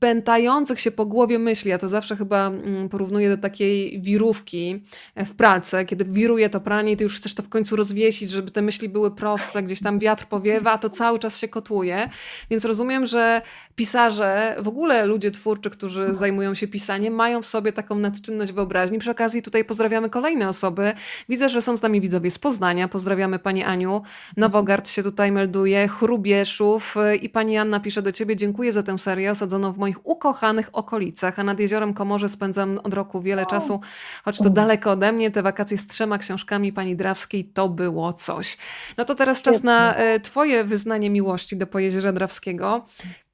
pętających 0.00 0.80
się 0.80 0.90
po 0.90 1.06
głowie 1.06 1.38
myśli. 1.38 1.70
Ja 1.70 1.78
to 1.78 1.88
zawsze 1.88 2.16
chyba 2.16 2.50
porównuję 2.90 3.28
do 3.28 3.38
takiej 3.38 4.02
wirówki 4.02 4.82
w 5.16 5.34
pralce, 5.34 5.84
kiedy 5.84 6.04
wiruje 6.04 6.50
to 6.50 6.60
pranie 6.60 6.92
i 6.92 6.96
ty 6.96 7.04
już 7.04 7.16
chcesz 7.16 7.34
to 7.34 7.42
w 7.42 7.48
końcu 7.48 7.76
rozwiesić, 7.76 8.30
żeby 8.30 8.50
te 8.50 8.62
myśli 8.62 8.88
były 8.88 9.14
proste, 9.14 9.62
gdzieś 9.62 9.80
tam 9.80 9.98
wiatr 9.98 10.26
powiewa, 10.26 10.72
a 10.72 10.78
to 10.78 10.90
cały 10.90 11.18
czas 11.18 11.38
się 11.38 11.48
kotłuje. 11.48 12.08
Więc 12.50 12.64
rozumiem, 12.64 13.06
że 13.06 13.42
pisarze, 13.76 14.56
w 14.58 14.68
ogóle 14.68 15.06
ludzie 15.06 15.30
twórczy, 15.30 15.70
którzy 15.70 16.14
zajmują 16.14 16.54
się 16.54 16.68
pisaniem, 16.68 17.14
mają 17.14 17.42
w 17.42 17.46
sobie 17.46 17.72
taką 17.72 17.94
nadczynność 17.94 18.52
wyobraźni. 18.52 18.98
Przy 18.98 19.10
okazji 19.10 19.42
tutaj 19.42 19.64
pozdrawiamy 19.64 20.10
kolejne 20.10 20.48
osoby. 20.48 20.92
Widzę, 21.28 21.48
że 21.48 21.62
są 21.62 21.76
z 21.76 21.82
nami 21.82 22.00
widzowie 22.00 22.30
z 22.30 22.38
Poznania. 22.38 22.88
Pozdrawiamy 22.88 23.38
pani 23.38 23.64
Aniu. 23.64 24.02
Nowogard 24.36 24.88
się 24.88 25.02
tutaj 25.02 25.32
melduje, 25.32 25.88
Chrubieszów 25.88 26.94
i 27.20 27.28
pani 27.28 27.56
Anna 27.56 27.80
pisze 27.80 28.02
do 28.02 28.12
ciebie, 28.12 28.36
dziękuję 28.36 28.72
za 28.72 28.82
tę 28.82 28.98
serię 28.98 29.34
osadzoną 29.48 29.72
w 29.72 29.78
moich 29.78 30.06
ukochanych 30.06 30.70
okolicach, 30.72 31.38
a 31.38 31.44
nad 31.44 31.60
jeziorem 31.60 31.94
Komorze 31.94 32.28
spędzam 32.28 32.78
od 32.78 32.94
roku 32.94 33.22
wiele 33.22 33.46
czasu, 33.46 33.80
choć 34.24 34.38
to 34.38 34.50
daleko 34.50 34.90
ode 34.90 35.12
mnie. 35.12 35.30
Te 35.30 35.42
wakacje 35.42 35.78
z 35.78 35.86
trzema 35.86 36.18
książkami 36.18 36.72
pani 36.72 36.96
Drawskiej 36.96 37.44
to 37.44 37.68
było 37.68 38.12
coś. 38.12 38.58
No 38.96 39.04
to 39.04 39.14
teraz 39.14 39.42
czas 39.42 39.62
na 39.62 39.94
e, 39.94 40.20
twoje 40.20 40.64
wyznanie 40.64 41.10
miłości 41.10 41.56
do 41.56 41.66
Pojezierza 41.66 42.12
Drawskiego. 42.12 42.84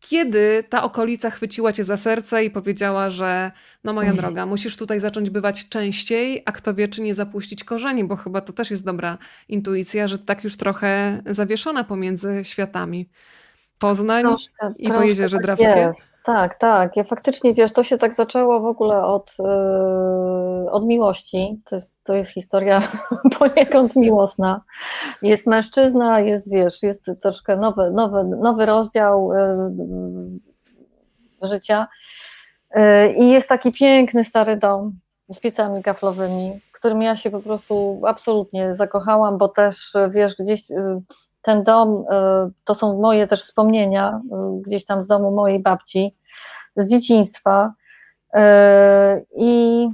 Kiedy 0.01 0.65
ta 0.69 0.83
okolica 0.83 1.31
chwyciła 1.31 1.73
cię 1.73 1.85
za 1.85 1.97
serce 1.97 2.45
i 2.45 2.51
powiedziała, 2.51 3.11
że 3.11 3.51
no 3.85 3.93
moja 3.93 4.13
droga, 4.13 4.47
musisz 4.47 4.77
tutaj 4.77 5.01
zacząć 5.01 5.31
bywać 5.31 5.69
częściej, 5.69 6.43
a 6.47 6.53
kto 6.53 6.75
wie, 6.75 6.89
czy 6.89 7.03
nie 7.03 7.15
zapuścić 7.15 7.65
korzeni, 7.65 8.05
bo 8.05 8.17
chyba 8.17 8.41
to 8.41 8.53
też 8.53 8.71
jest 8.71 8.85
dobra 8.85 9.19
intuicja, 9.49 10.09
że 10.09 10.19
tak 10.19 10.45
już 10.45 10.57
trochę 10.57 11.23
zawieszona 11.27 11.85
pomiędzy 11.85 12.41
światami. 12.43 13.09
Poznań 13.89 14.23
troszkę, 14.23 14.73
i 14.79 14.87
troszkę 14.87 15.03
Pojezierze 15.03 15.37
tak 15.37 15.45
Drawskie? 15.45 15.81
Jest. 15.81 16.09
Tak, 16.25 16.55
tak. 16.55 16.97
Ja 16.97 17.05
faktycznie, 17.05 17.55
wiesz, 17.55 17.73
to 17.73 17.83
się 17.83 17.99
tak 17.99 18.15
zaczęło 18.15 18.61
w 18.61 18.65
ogóle 18.65 19.05
od, 19.05 19.37
yy, 19.39 20.71
od 20.71 20.87
miłości. 20.87 21.61
To 21.65 21.75
jest, 21.75 21.93
to 22.03 22.15
jest 22.15 22.31
historia 22.31 22.83
poniekąd 23.39 23.97
miłosna. 23.97 24.63
Jest 25.23 25.47
mężczyzna, 25.47 26.21
jest, 26.21 26.51
wiesz, 26.51 26.83
jest 26.83 27.05
troszkę 27.23 27.57
nowy, 27.57 27.91
nowy, 27.91 28.25
nowy 28.25 28.67
rozdział 28.67 29.31
yy, 29.33 31.49
życia 31.49 31.89
yy, 32.75 33.13
i 33.13 33.31
jest 33.31 33.49
taki 33.49 33.73
piękny 33.73 34.25
stary 34.25 34.57
dom 34.57 34.93
z 35.33 35.41
piecami 35.41 35.83
kaflowymi, 35.83 36.61
którym 36.73 37.03
ja 37.03 37.17
się 37.17 37.31
po 37.31 37.41
prostu 37.41 38.03
absolutnie 38.07 38.75
zakochałam, 38.75 39.39
bo 39.39 39.49
też, 39.49 39.93
wiesz, 40.11 40.35
gdzieś 40.35 40.63
ten 41.45 41.63
dom 41.63 41.95
y, 41.95 42.05
to 42.65 42.75
są 42.75 43.01
moje 43.01 43.27
też 43.27 43.43
wspomnienia 43.43 44.21
y, 44.25 44.63
gdzieś 44.63 44.85
tam 44.85 45.03
z 45.03 45.07
domu 45.07 45.31
mojej 45.31 45.61
babci, 45.61 46.17
z 46.77 46.91
dzieciństwa. 46.91 47.73
Y, 48.37 48.41
I, 49.37 49.89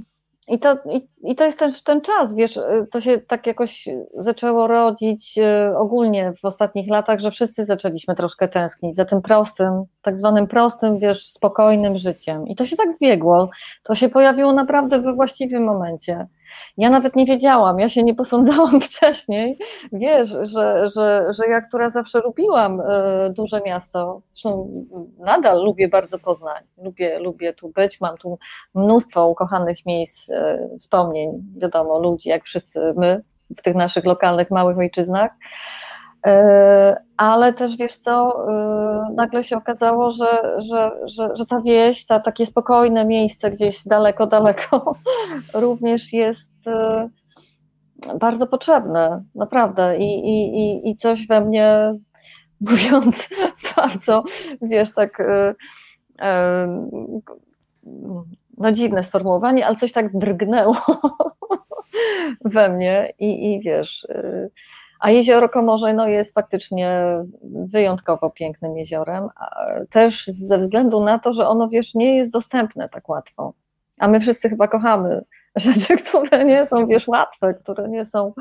i, 0.49 0.59
to, 0.59 0.79
i, 0.91 1.09
i 1.23 1.37
to 1.37 1.45
jest 1.45 1.59
ten, 1.59 1.73
ten 1.85 2.01
czas, 2.01 2.35
wiesz, 2.35 2.61
to 2.91 3.01
się 3.01 3.19
tak 3.19 3.47
jakoś 3.47 3.89
zaczęło 4.15 4.67
rodzić 4.67 5.39
ogólnie 5.77 6.33
w 6.41 6.45
ostatnich 6.45 6.91
latach, 6.91 7.21
że 7.21 7.31
wszyscy 7.31 7.67
zaczęliśmy 7.67 8.15
troszkę 8.15 8.49
tęsknić 8.49 8.97
za 8.97 9.05
tym 9.05 9.23
prostym, 9.23 9.85
tak 10.03 10.19
zwanym 10.19 10.47
prostym, 10.47 10.99
wiesz, 10.99 11.31
spokojnym 11.33 11.97
życiem. 11.97 12.47
I 12.47 12.57
to 12.57 12.67
się 12.67 12.77
tak 12.77 12.93
zbiegło. 12.93 13.51
To 13.83 13.95
się 13.95 14.09
pojawiło 14.09 14.53
naprawdę 14.53 15.01
we 15.01 15.15
właściwym 15.15 15.65
momencie. 15.65 16.27
Ja 16.77 16.91
nawet 16.91 17.17
nie 17.17 17.27
wiedziałam, 17.27 17.79
ja 17.79 17.89
się 17.89 18.03
nie 18.03 18.15
posądzałam 18.15 18.81
wcześniej, 18.91 19.59
wiesz, 19.93 20.29
że, 20.29 20.89
że, 20.95 21.27
że 21.31 21.47
ja, 21.49 21.61
która 21.61 21.91
zawsze 21.91 22.21
lubiłam 22.21 22.81
e, 22.81 23.31
duże 23.31 23.61
miasto, 23.67 24.23
zresztą 24.33 24.71
nadal 25.19 25.65
lubię 25.65 25.89
bardzo 25.89 26.19
Poznań, 26.19 26.63
lubię, 26.79 27.19
lubię 27.19 27.53
tu 27.53 27.69
być, 27.69 28.01
mam 28.01 28.17
tu 28.17 28.39
mnóstwo 28.75 29.29
ukochanych 29.29 29.87
miejsc, 29.87 30.31
e, 30.31 30.69
wspomnień, 30.79 31.31
wiadomo, 31.57 31.99
ludzi, 31.99 32.29
jak 32.29 32.45
wszyscy 32.45 32.81
my 32.97 33.23
w 33.57 33.63
tych 33.63 33.75
naszych 33.75 34.05
lokalnych, 34.05 34.51
małych 34.51 34.79
ojczyznach, 34.79 35.31
ale 37.17 37.53
też 37.53 37.77
wiesz 37.77 37.97
co, 37.97 38.47
e, 38.49 39.15
nagle 39.15 39.45
się 39.45 39.57
okazało, 39.57 40.11
że, 40.11 40.55
że, 40.59 40.91
że, 41.05 41.29
że 41.37 41.47
ta 41.47 41.61
wieś, 41.61 42.07
ta, 42.07 42.21
takie 42.21 42.47
spokojne 42.47 43.05
miejsce 43.07 43.51
gdzieś 43.51 43.85
daleko, 43.85 44.27
daleko 44.27 44.95
również 45.55 46.13
jest 46.13 46.67
e, 46.67 47.09
bardzo 48.19 48.47
potrzebne, 48.47 49.25
naprawdę. 49.35 49.99
I, 49.99 50.29
i, 50.29 50.91
i 50.91 50.95
coś 50.95 51.27
we 51.27 51.41
mnie, 51.41 51.95
mówiąc 52.71 53.29
bardzo, 53.77 54.25
wiesz, 54.63 54.95
tak 54.95 55.23
no 58.59 58.73
dziwne 58.73 59.05
sformułowanie, 59.05 59.67
ale 59.67 59.77
coś 59.77 59.93
tak 59.93 60.19
drgnęło 60.19 60.77
we 62.45 62.69
mnie 62.69 63.13
i, 63.19 63.55
i 63.55 63.61
wiesz 63.61 64.07
a 65.01 65.11
jezioro 65.11 65.49
Komorze 65.49 65.95
no, 65.95 66.09
jest 66.09 66.35
faktycznie 66.35 67.03
wyjątkowo 67.43 68.31
pięknym 68.31 68.77
jeziorem, 68.77 69.29
też 69.91 70.27
ze 70.27 70.59
względu 70.59 71.05
na 71.05 71.19
to, 71.19 71.33
że 71.33 71.49
ono 71.49 71.69
wiesz, 71.69 71.95
nie 71.95 72.17
jest 72.17 72.33
dostępne 72.33 72.89
tak 72.89 73.09
łatwo. 73.09 73.53
A 73.99 74.09
my 74.09 74.21
wszyscy 74.21 74.49
chyba 74.49 74.69
kochamy 74.69 75.25
rzeczy, 75.57 75.97
które 76.05 76.45
nie 76.45 76.67
są 76.67 76.87
wiesz, 76.87 77.09
łatwe, 77.09 77.55
które 77.55 77.89
nie 77.89 78.05
są, 78.05 78.33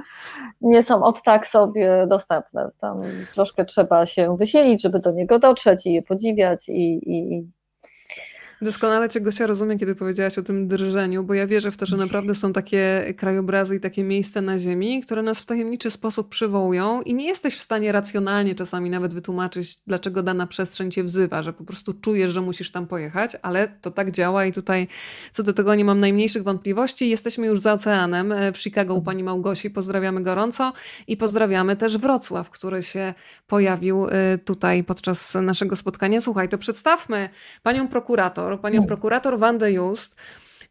nie 0.62 0.84
są 0.84 1.04
od 1.04 1.24
tak 1.24 1.48
sobie 1.48 2.08
dostępne. 2.08 2.70
Tam 2.80 3.01
troszkę 3.34 3.66
trzeba 3.66 4.06
się 4.06 4.38
wysielić, 4.38 4.82
żeby 4.82 5.00
do 5.00 5.12
niego 5.12 5.39
dotrzeć 5.39 5.86
i 5.86 5.94
je 5.94 6.01
podziwiać 6.01 6.70
i, 6.70 7.12
i, 7.12 7.48
Doskonale 8.62 9.10
Cię, 9.10 9.22
Gosia, 9.22 9.48
rozumiem, 9.48 9.80
kiedy 9.80 9.96
powiedziałaś 9.96 10.38
o 10.38 10.44
tym 10.44 10.68
drżeniu, 10.68 11.24
bo 11.24 11.34
ja 11.34 11.48
wierzę 11.48 11.72
w 11.72 11.78
to, 11.78 11.86
że 11.86 11.98
naprawdę 11.98 12.36
są 12.36 12.54
takie 12.54 13.13
krajobrazy 13.18 13.75
i 13.75 13.80
takie 13.80 14.04
miejsca 14.04 14.42
na 14.42 14.60
ziemi, 14.60 15.01
które 15.01 15.24
nas 15.24 15.42
w 15.42 15.46
tajemniczy 15.46 15.92
sposób 15.92 16.30
przywołują 16.30 17.01
i 17.01 17.13
nie 17.13 17.28
jesteś 17.28 17.56
w 17.56 17.62
stanie 17.62 17.92
racjonalnie 17.92 18.56
czasami 18.56 18.89
nawet 18.89 19.13
wytłumaczyć, 19.13 19.78
dlaczego 19.88 20.24
dana 20.24 20.48
przestrzeń 20.48 20.92
Cię 20.92 21.04
wzywa, 21.04 21.44
że 21.44 21.54
po 21.54 21.63
prostu 21.63 21.94
czujesz, 21.94 22.32
że 22.32 22.42
musisz 22.42 22.72
tam 22.72 22.88
pojechać, 22.88 23.38
ale 23.42 23.68
to 23.82 23.92
tak 23.92 24.12
działa 24.12 24.46
i 24.46 24.54
tutaj 24.54 24.88
co 25.32 25.44
do 25.44 25.54
tego 25.54 25.75
nie 25.75 25.86
mam 25.86 26.00
najmniejszych 26.00 26.44
wątpliwości. 26.44 27.10
Jesteśmy 27.10 27.48
już 27.48 27.60
za 27.60 27.74
oceanem 27.74 28.32
e, 28.32 28.54
w 28.54 28.58
Chicago 28.58 28.94
u 28.94 29.04
Pani 29.04 29.24
Małgosi, 29.24 29.70
pozdrawiamy 29.70 30.22
gorąco 30.22 30.74
i 31.08 31.18
pozdrawiamy 31.18 31.75
też 31.75 31.98
Wrocław, 31.98 32.50
który 32.50 32.84
się 32.84 33.13
pojawił 33.48 34.08
e, 34.10 34.38
tutaj 34.38 34.84
podczas 34.84 35.36
naszego 35.36 35.75
spotkania. 35.75 36.22
Słuchaj, 36.22 36.50
to 36.50 36.58
przedstawmy 36.58 37.30
Panią 37.63 37.88
prokurator, 37.88 38.49
prokurator, 38.50 38.72
panią 38.72 38.88
prokurator 38.88 39.39
Wandę 39.39 39.72
Just, 39.72 40.15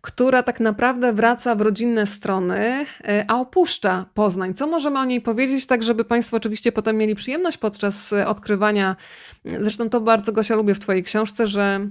która 0.01 0.43
tak 0.43 0.61
naprawdę 0.61 1.13
wraca 1.13 1.55
w 1.55 1.61
rodzinne 1.61 2.07
strony, 2.07 2.87
e, 3.05 3.25
a 3.29 3.41
opuszcza 3.41 4.07
Poznań. 4.15 4.55
Co 4.55 4.67
możemy 4.67 4.99
o 4.99 5.05
niej 5.05 5.21
powiedzieć, 5.21 5.67
tak 5.67 5.83
żeby 5.83 6.05
Państwo 6.05 6.37
oczywiście 6.37 6.73
potem 6.73 6.97
mieli 6.97 7.15
przyjemność 7.15 7.59
podczas 7.59 8.13
e, 8.13 8.27
odkrywania, 8.27 8.97
zresztą 9.45 9.91
to 9.91 10.01
bardzo 10.01 10.33
Gosia 10.33 10.57
lubię 10.57 10.75
w 10.75 10.81
Twojej 10.81 11.03
książce, 11.03 11.47
że 11.47 11.89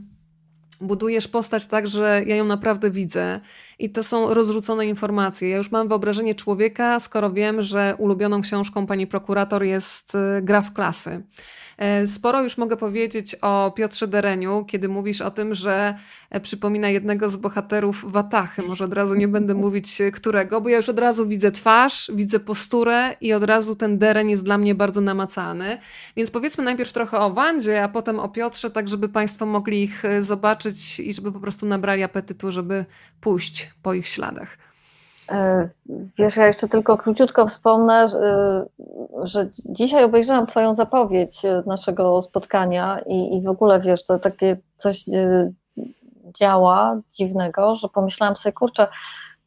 budujesz 0.81 1.27
postać 1.27 1.65
tak, 1.67 1.87
że 1.87 2.21
ja 2.25 2.35
ją 2.35 2.45
naprawdę 2.45 2.91
widzę 2.91 3.39
i 3.79 3.89
to 3.89 4.03
są 4.03 4.33
rozrzucone 4.33 4.85
informacje. 4.85 5.49
Ja 5.49 5.57
już 5.57 5.71
mam 5.71 5.87
wyobrażenie 5.87 6.35
człowieka, 6.35 6.99
skoro 6.99 7.31
wiem, 7.31 7.61
że 7.61 7.95
ulubioną 7.97 8.41
książką 8.41 8.87
pani 8.87 9.07
prokurator 9.07 9.63
jest 9.63 10.15
y, 10.15 10.41
Gra 10.41 10.61
w 10.61 10.73
klasy. 10.73 11.23
E, 11.77 12.07
sporo 12.07 12.43
już 12.43 12.57
mogę 12.57 12.77
powiedzieć 12.77 13.35
o 13.41 13.71
Piotrze 13.75 14.07
Dereniu, 14.07 14.65
kiedy 14.65 14.89
mówisz 14.89 15.21
o 15.21 15.31
tym, 15.31 15.53
że 15.53 15.95
e, 16.29 16.39
przypomina 16.39 16.89
jednego 16.89 17.29
z 17.29 17.37
bohaterów 17.37 18.11
Watachy. 18.11 18.61
Może 18.67 18.85
od 18.85 18.93
razu 18.93 19.15
nie 19.15 19.27
będę 19.27 19.53
mówić 19.53 20.01
e, 20.01 20.11
którego, 20.11 20.61
bo 20.61 20.69
ja 20.69 20.77
już 20.77 20.89
od 20.89 20.99
razu 20.99 21.27
widzę 21.27 21.51
twarz, 21.51 22.11
widzę 22.13 22.39
posturę 22.39 23.15
i 23.21 23.33
od 23.33 23.43
razu 23.43 23.75
ten 23.75 23.97
Deren 23.97 24.29
jest 24.29 24.43
dla 24.43 24.57
mnie 24.57 24.75
bardzo 24.75 25.01
namacalny. 25.01 25.77
Więc 26.15 26.31
powiedzmy 26.31 26.63
najpierw 26.63 26.93
trochę 26.93 27.19
o 27.19 27.33
Wandzie, 27.33 27.83
a 27.83 27.89
potem 27.89 28.19
o 28.19 28.29
Piotrze, 28.29 28.69
tak 28.69 28.89
żeby 28.89 29.09
Państwo 29.09 29.45
mogli 29.45 29.83
ich 29.83 30.03
zobaczyć 30.21 30.99
i 30.99 31.13
żeby 31.13 31.31
po 31.31 31.39
prostu 31.39 31.65
nabrali 31.65 32.03
apetytu, 32.03 32.51
żeby 32.51 32.85
pójść 33.21 33.71
po 33.83 33.93
ich 33.93 34.07
śladach. 34.07 34.66
E, 35.31 35.69
wiesz, 36.17 36.37
ja 36.37 36.47
jeszcze 36.47 36.67
tylko 36.67 36.97
króciutko 36.97 37.47
wspomnę, 37.47 38.07
że 39.23 39.49
dzisiaj 39.65 40.03
obejrzałam 40.03 40.47
Twoją 40.47 40.73
zapowiedź 40.73 41.45
e, 41.45 41.63
naszego 41.65 42.21
spotkania 42.21 42.99
i, 43.05 43.37
i 43.37 43.41
w 43.41 43.47
ogóle 43.47 43.79
wiesz, 43.81 44.05
to 44.05 44.19
takie 44.19 44.57
coś 44.77 45.09
e, 45.09 45.51
działa 46.37 47.01
dziwnego, 47.09 47.75
że 47.75 47.89
pomyślałam 47.89 48.35
sobie, 48.35 48.53
kurczę, 48.53 48.87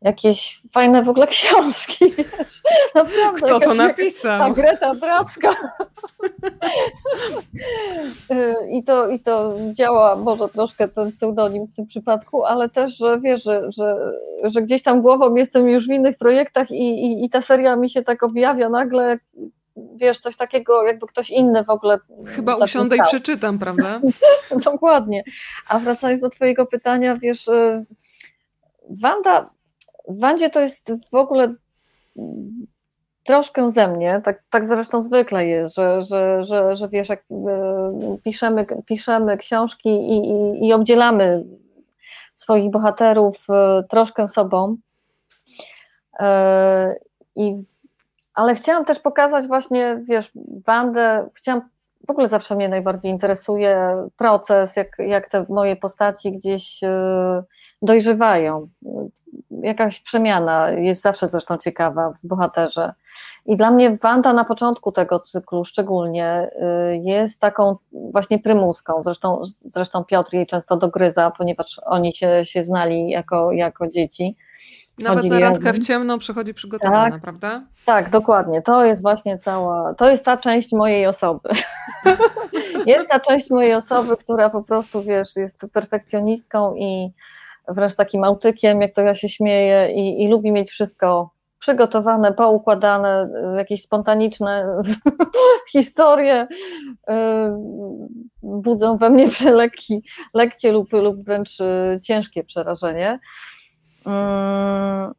jakieś 0.03 0.63
fajne 0.73 1.03
w 1.03 1.09
ogóle 1.09 1.27
książki, 1.37 2.11
wiesz. 2.11 2.63
Naprawdę, 2.95 3.47
Kto 3.47 3.61
to 3.61 3.75
napisał? 3.75 4.39
Ta 4.39 4.51
Greta 4.51 4.95
Dracka. 4.95 5.51
I, 8.81 8.85
to, 8.85 9.09
I 9.09 9.21
to 9.21 9.57
działa 9.73 10.17
może 10.17 10.49
troszkę 10.49 10.89
ten 10.89 11.13
pseudonim 11.13 11.67
w 11.67 11.73
tym 11.73 11.87
przypadku, 11.87 12.45
ale 12.45 12.69
też, 12.69 12.97
że 12.97 13.21
wiesz, 13.21 13.43
że, 13.43 13.73
że, 13.73 14.13
że 14.45 14.63
gdzieś 14.63 14.83
tam 14.83 15.03
głową 15.03 15.35
jestem 15.35 15.69
już 15.69 15.87
w 15.89 15.91
innych 15.91 16.19
projektach 16.19 16.71
i, 16.71 17.05
i, 17.05 17.25
i 17.25 17.31
ta 17.31 17.43
seria 17.43 17.77
mi 17.77 17.91
się 17.91 18.03
tak 18.03 18.23
objawia 18.23 18.69
nagle, 18.69 19.19
wiesz, 19.97 20.21
coś 20.21 20.37
takiego, 20.37 20.83
jakby 20.83 21.07
ktoś 21.07 21.31
inny 21.31 21.65
w 21.65 21.71
ogóle. 21.71 21.99
Chyba 22.27 22.55
usiądę 22.55 22.97
i 22.97 23.03
przeczytam, 23.03 23.59
prawda? 23.59 24.01
Dokładnie. 24.65 25.25
A 25.69 25.79
wracając 25.79 26.21
do 26.21 26.29
Twojego 26.29 26.67
pytania, 26.67 27.17
wiesz, 27.17 27.49
y, 27.49 27.85
Wanda 28.91 29.51
Wandzie 30.09 30.51
to 30.51 30.61
jest 30.61 30.93
w 31.13 31.15
ogóle 31.15 31.55
troszkę 33.25 33.71
ze 33.71 33.89
mnie, 33.89 34.21
tak, 34.25 34.43
tak 34.51 34.67
zresztą 34.67 35.01
zwykle 35.01 35.47
jest, 35.47 35.75
że, 35.75 36.03
że, 36.03 36.43
że, 36.43 36.77
że 36.77 36.89
wiesz, 36.89 37.09
jak 37.09 37.21
e, 37.31 38.19
piszemy, 38.25 38.67
piszemy 38.87 39.37
książki 39.37 39.89
i, 39.89 40.31
i, 40.31 40.69
i 40.69 40.73
obdzielamy 40.73 41.45
swoich 42.35 42.71
bohaterów 42.71 43.47
e, 43.51 43.83
troszkę 43.89 44.29
sobą. 44.29 44.77
E, 46.21 46.95
I, 47.37 47.63
ale 48.35 48.55
chciałam 48.55 48.85
też 48.85 48.99
pokazać 48.99 49.47
właśnie, 49.47 50.01
wiesz, 50.09 50.33
Wandę, 50.67 51.29
chciałam, 51.35 51.63
w 52.11 52.13
ogóle 52.13 52.29
zawsze 52.29 52.57
mnie 52.57 52.69
najbardziej 52.69 53.13
interesuje 53.13 53.97
proces, 54.17 54.77
jak, 54.77 54.97
jak 54.99 55.29
te 55.29 55.47
moje 55.49 55.77
postaci 55.77 56.33
gdzieś 56.33 56.81
dojrzewają 57.83 58.69
jakaś 59.63 60.01
przemiana 60.01 60.71
jest 60.71 61.03
zawsze 61.03 61.29
zresztą 61.29 61.59
ciekawa 61.59 62.13
w 62.23 62.27
bohaterze. 62.27 62.93
I 63.47 63.57
dla 63.57 63.71
mnie 63.71 63.97
Wanda 64.03 64.33
na 64.33 64.45
początku 64.45 64.93
tego 64.93 65.19
cyklu 65.19 65.65
szczególnie 65.65 66.51
y, 66.93 66.97
jest 67.05 67.41
taką 67.41 67.77
właśnie 67.93 68.39
prymuską. 68.39 69.03
Zresztą, 69.03 69.43
zresztą 69.65 70.05
Piotr 70.05 70.35
jej 70.35 70.47
często 70.47 70.77
dogryza, 70.77 71.33
ponieważ 71.39 71.81
oni 71.85 72.15
się, 72.15 72.45
się 72.45 72.65
znali 72.65 73.11
jako, 73.11 73.53
jako 73.53 73.89
dzieci. 73.89 74.37
Nawet 75.05 75.25
na 75.25 75.41
randkę 75.41 75.73
w 75.73 75.79
ciemno 75.79 76.19
przychodzi 76.19 76.55
przygotowana, 76.55 77.11
tak, 77.11 77.21
prawda? 77.21 77.63
Tak, 77.87 78.11
dokładnie. 78.11 78.63
To 78.63 78.85
jest 78.85 79.03
właśnie 79.03 79.39
cała, 79.39 79.95
to 79.95 80.11
jest 80.11 80.25
ta 80.25 80.37
część 80.37 80.73
mojej 80.73 81.07
osoby. 81.07 81.49
jest 82.87 83.09
ta 83.09 83.21
część 83.21 83.51
mojej 83.51 83.75
osoby, 83.75 84.17
która 84.17 84.51
po 84.51 84.63
prostu, 84.63 85.03
wiesz, 85.03 85.37
jest 85.37 85.67
perfekcjonistką 85.73 86.75
i 86.75 87.13
wręcz 87.69 87.95
takim 87.95 88.25
autykiem, 88.25 88.81
jak 88.81 88.95
to 88.95 89.01
ja 89.01 89.15
się 89.15 89.29
śmieję, 89.29 89.93
i, 89.93 90.23
i 90.25 90.29
lubi 90.29 90.53
mieć 90.53 90.71
wszystko 90.71 91.31
przygotowane, 91.61 92.33
poukładane, 92.33 93.29
jakieś 93.57 93.83
spontaniczne 93.83 94.83
historie 95.73 96.49
y, 97.11 97.15
budzą 98.43 98.97
we 98.97 99.11
mnie 99.11 99.27
lekki, 99.53 100.05
lekkie 100.35 100.73
lub, 100.73 100.93
lub 100.93 101.25
wręcz 101.25 101.61
y, 101.61 102.01
ciężkie 102.03 102.45
przerażenie. 102.45 103.19
Mm, 104.07 105.15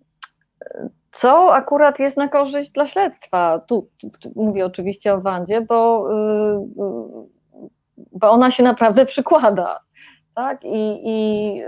co 1.11 1.53
akurat 1.53 1.99
jest 1.99 2.17
na 2.17 2.27
korzyść 2.27 2.71
dla 2.71 2.85
śledztwa. 2.85 3.59
Tu, 3.59 3.89
mówię 4.35 4.65
oczywiście 4.65 5.13
o 5.13 5.21
Wandzie, 5.21 5.61
bo, 5.61 6.07
y, 6.11 6.59
bo 8.11 8.31
ona 8.31 8.51
się 8.51 8.63
naprawdę 8.63 9.05
przykłada 9.05 9.79
tak? 10.35 10.63
I, 10.63 11.01
i 11.03 11.61
y, 11.63 11.67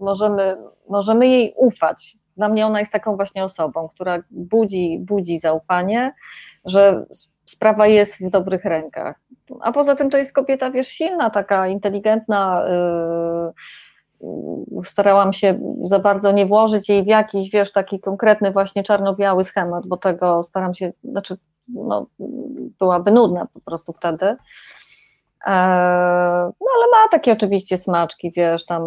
możemy, 0.00 0.56
możemy 0.88 1.28
jej 1.28 1.54
ufać. 1.56 2.16
Dla 2.36 2.48
mnie 2.48 2.66
ona 2.66 2.80
jest 2.80 2.92
taką 2.92 3.16
właśnie 3.16 3.44
osobą, 3.44 3.88
która 3.88 4.18
budzi, 4.30 4.98
budzi 5.00 5.38
zaufanie, 5.38 6.14
że 6.64 7.04
sprawa 7.46 7.86
jest 7.86 8.26
w 8.26 8.30
dobrych 8.30 8.64
rękach. 8.64 9.20
A 9.60 9.72
poza 9.72 9.94
tym 9.94 10.10
to 10.10 10.18
jest 10.18 10.32
kobieta, 10.32 10.70
wiesz, 10.70 10.88
silna, 10.88 11.30
taka 11.30 11.68
inteligentna. 11.68 12.62
Yy, 12.68 13.52
starałam 14.84 15.32
się 15.32 15.60
za 15.82 15.98
bardzo 15.98 16.32
nie 16.32 16.46
włożyć 16.46 16.88
jej 16.88 17.04
w 17.04 17.06
jakiś, 17.06 17.50
wiesz, 17.50 17.72
taki 17.72 18.00
konkretny 18.00 18.50
właśnie 18.50 18.82
czarno-biały 18.82 19.44
schemat, 19.44 19.86
bo 19.86 19.96
tego 19.96 20.42
staram 20.42 20.74
się, 20.74 20.92
znaczy, 21.04 21.36
no, 21.68 22.06
byłaby 22.78 23.10
nudna 23.10 23.46
po 23.54 23.60
prostu 23.60 23.92
wtedy. 23.92 24.36
E, 25.48 26.52
no 26.60 26.66
ale 26.76 26.90
ma 26.90 27.08
takie 27.10 27.32
oczywiście 27.32 27.78
smaczki, 27.78 28.32
wiesz, 28.36 28.66
tam 28.66 28.82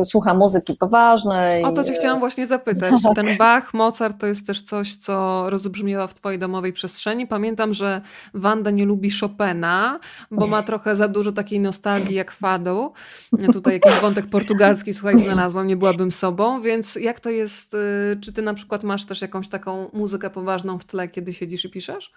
y, 0.00 0.04
słucha 0.04 0.34
muzyki 0.34 0.74
poważnej. 0.74 1.64
O 1.64 1.72
to 1.72 1.84
cię 1.84 1.92
chciałam 1.92 2.20
właśnie 2.20 2.46
zapytać, 2.46 2.94
czy 3.02 3.14
ten 3.14 3.36
Bach, 3.38 3.74
Mozart 3.74 4.20
to 4.20 4.26
jest 4.26 4.46
też 4.46 4.62
coś, 4.62 4.94
co 4.94 5.44
rozbrzmiewa 5.50 6.06
w 6.06 6.14
twojej 6.14 6.38
domowej 6.38 6.72
przestrzeni? 6.72 7.26
Pamiętam, 7.26 7.74
że 7.74 8.00
Wanda 8.34 8.70
nie 8.70 8.86
lubi 8.86 9.10
Chopina, 9.20 10.00
bo 10.30 10.46
ma 10.46 10.62
trochę 10.62 10.96
za 10.96 11.08
dużo 11.08 11.32
takiej 11.32 11.60
nostalgii 11.60 12.14
jak 12.14 12.32
Fado. 12.32 12.92
Tutaj 13.52 13.72
jakiś 13.72 14.00
wątek 14.00 14.26
portugalski, 14.26 14.94
słuchaj, 14.94 15.24
znalazłam, 15.24 15.66
nie 15.66 15.76
byłabym 15.76 16.12
sobą, 16.12 16.62
więc 16.62 16.94
jak 16.94 17.20
to 17.20 17.30
jest, 17.30 17.74
y, 17.74 18.20
czy 18.20 18.32
ty 18.32 18.42
na 18.42 18.54
przykład 18.54 18.84
masz 18.84 19.04
też 19.04 19.22
jakąś 19.22 19.48
taką 19.48 19.90
muzykę 19.92 20.30
poważną 20.30 20.78
w 20.78 20.84
tle, 20.84 21.08
kiedy 21.08 21.32
siedzisz 21.32 21.64
i 21.64 21.70
piszesz? 21.70 22.12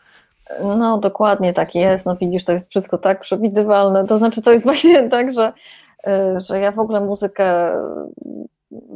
No, 0.77 0.97
dokładnie 0.97 1.53
tak 1.53 1.75
jest. 1.75 2.05
No 2.05 2.15
widzisz, 2.15 2.45
to 2.45 2.51
jest 2.51 2.69
wszystko 2.69 2.97
tak 2.97 3.19
przewidywalne. 3.19 4.07
To 4.07 4.17
znaczy, 4.17 4.41
to 4.41 4.51
jest 4.51 4.65
właśnie 4.71 5.09
tak, 5.09 5.33
że, 5.33 5.53
y, 6.07 6.41
że 6.41 6.59
ja 6.59 6.71
w 6.71 6.79
ogóle 6.79 6.99
muzykę 6.99 7.71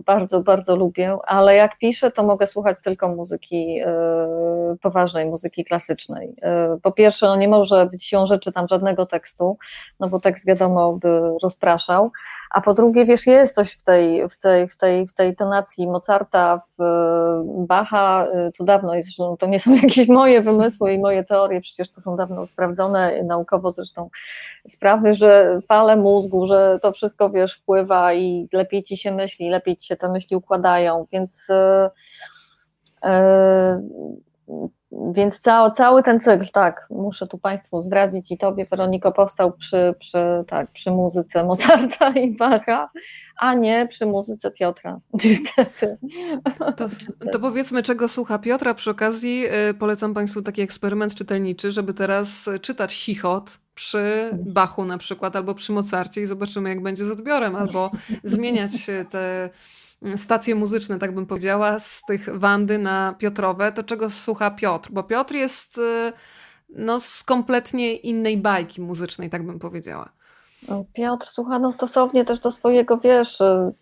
bardzo, 0.06 0.44
bardzo 0.44 0.76
lubię, 0.76 1.18
ale 1.24 1.56
jak 1.56 1.78
piszę, 1.78 2.12
to 2.12 2.24
mogę 2.24 2.48
słuchać 2.48 2.78
tylko 2.84 3.10
muzyki 3.10 3.82
y, 3.82 4.78
poważnej, 4.82 5.26
muzyki 5.26 5.66
klasycznej. 5.66 6.36
Y, 6.76 6.80
po 6.82 6.92
pierwsze, 6.92 7.28
no 7.28 7.36
nie 7.36 7.48
może 7.48 7.86
być 7.86 8.06
siłą 8.06 8.26
rzeczy 8.26 8.52
tam 8.52 8.68
żadnego 8.68 9.06
tekstu, 9.06 9.58
no 10.00 10.10
bo 10.10 10.20
tekst 10.20 10.48
wiadomo 10.48 10.94
by 10.94 11.22
rozpraszał, 11.44 12.12
a 12.52 12.62
po 12.62 12.74
drugie, 12.74 13.06
wiesz, 13.06 13.28
jest 13.28 13.56
coś 13.56 13.72
w 13.72 13.84
tej, 13.84 14.30
w 14.30 14.38
tej, 14.38 14.70
w 14.70 14.78
tej, 14.78 15.08
w 15.08 15.14
tej 15.14 15.36
tonacji 15.36 15.88
Mozarta, 15.88 16.62
w 16.78 16.84
Bacha, 17.44 18.28
to 18.58 18.64
dawno 18.64 18.96
jest, 18.96 19.10
to 19.40 19.48
nie 19.48 19.60
są 19.60 19.76
jakieś 19.84 20.08
moje 20.08 20.42
wymysły 20.42 20.94
i 20.94 21.00
moje 21.00 21.24
teorie, 21.24 21.62
przecież 21.62 21.92
to 21.92 22.02
są 22.02 22.16
dawno 22.16 22.46
sprawdzone 22.46 23.24
naukowo 23.24 23.72
zresztą 23.72 24.10
sprawy, 24.68 25.14
że 25.14 25.60
fale 25.68 25.96
mózgu, 25.96 26.46
że 26.46 26.80
to 26.82 26.92
wszystko, 26.92 27.30
wiesz, 27.30 27.54
wpływa 27.54 28.14
i 28.14 28.50
lepiej 28.54 28.84
ci 28.84 28.98
się 28.98 29.12
myśli, 29.12 29.50
lepiej 29.50 29.78
ci 29.78 29.88
się 29.88 29.96
te 29.96 30.12
myśli 30.12 30.36
układają, 30.36 31.06
więc 31.12 31.48
yy, 31.50 33.10
yy, 34.48 34.77
więc 35.12 35.40
cały, 35.40 35.72
cały 35.72 36.04
ten 36.04 36.20
cykl, 36.20 36.48
tak, 36.54 36.88
muszę 36.90 37.28
tu 37.28 37.38
Państwu 37.38 37.82
zdradzić 37.82 38.32
i 38.32 38.38
Tobie, 38.38 38.66
Weroniko, 38.66 39.12
powstał 39.12 39.52
przy, 39.52 39.96
przy, 40.00 40.18
tak, 40.48 40.72
przy 40.72 40.92
muzyce 40.92 41.44
Mozarta 41.44 42.10
i 42.10 42.36
Bacha, 42.36 42.90
a 43.38 43.54
nie 43.54 43.88
przy 43.88 44.06
muzyce 44.06 44.52
Piotra, 44.52 45.00
niestety. 45.26 45.98
To, 46.78 46.88
to 47.32 47.40
powiedzmy, 47.40 47.84
czego 47.84 48.08
słucha 48.08 48.40
Piotra. 48.40 48.74
Przy 48.74 48.90
okazji 48.90 49.46
y, 49.70 49.74
polecam 49.74 50.14
Państwu 50.14 50.42
taki 50.42 50.62
eksperyment 50.62 51.16
czytelniczy, 51.16 51.72
żeby 51.72 51.94
teraz 51.94 52.50
czytać 52.62 52.94
chichot 52.94 53.60
przy 53.76 54.30
Bachu 54.54 54.86
na 54.86 54.98
przykład, 54.98 55.36
albo 55.36 55.56
przy 55.56 55.72
Mozarcie 55.72 56.22
i 56.22 56.26
zobaczymy, 56.26 56.70
jak 56.70 56.84
będzie 56.84 57.06
z 57.06 57.12
odbiorem, 57.12 57.56
albo 57.56 57.92
zmieniać 58.24 58.72
te 59.10 59.50
stacje 60.16 60.56
muzyczne, 60.56 61.00
tak 61.00 61.16
bym 61.16 61.26
powiedziała, 61.26 61.80
z 61.80 62.02
tych 62.08 62.40
Wandy 62.40 62.78
na 62.78 63.16
Piotrowe, 63.18 63.72
to 63.72 63.84
czego 63.84 64.10
słucha 64.10 64.52
Piotr? 64.52 64.90
Bo 64.92 65.04
Piotr 65.04 65.36
jest 65.36 65.78
y, 65.78 66.14
no, 66.70 67.00
z 67.00 67.24
kompletnie 67.24 67.96
innej 67.96 68.38
bajki 68.38 68.82
muzycznej, 68.82 69.30
tak 69.30 69.44
bym 69.44 69.60
powiedziała. 69.60 70.10
Piotr 70.94 71.28
słucha 71.28 71.60
no 71.60 71.72
stosownie 71.72 72.26
też 72.26 72.40
do 72.40 72.52
swojego, 72.52 72.98
wiesz, 72.98 73.42
y, 73.42 73.74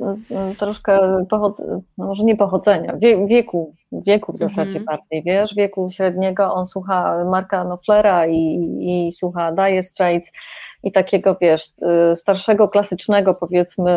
y, 0.51 0.55
troszkę 0.55 0.99
pochod- 1.29 1.81
no 1.97 2.05
może 2.05 2.23
nie 2.23 2.35
pochodzenia, 2.35 2.97
wie, 2.97 3.27
wieku, 3.27 3.75
wieku 3.91 4.31
w 4.31 4.37
zasadzie 4.37 4.79
mhm. 4.79 4.85
bardziej, 4.85 5.23
wiesz, 5.23 5.55
wieku 5.55 5.89
średniego, 5.91 6.53
on 6.53 6.65
słucha 6.65 7.25
Marka 7.31 7.65
Knopflera 7.65 8.27
i, 8.27 8.69
i 8.79 9.11
słucha 9.11 9.51
Dire 9.51 9.83
Straits 9.83 10.31
i 10.85 10.91
takiego, 10.91 11.37
wiesz, 11.41 11.63
starszego, 12.15 12.67
klasycznego 12.67 13.33
powiedzmy 13.33 13.91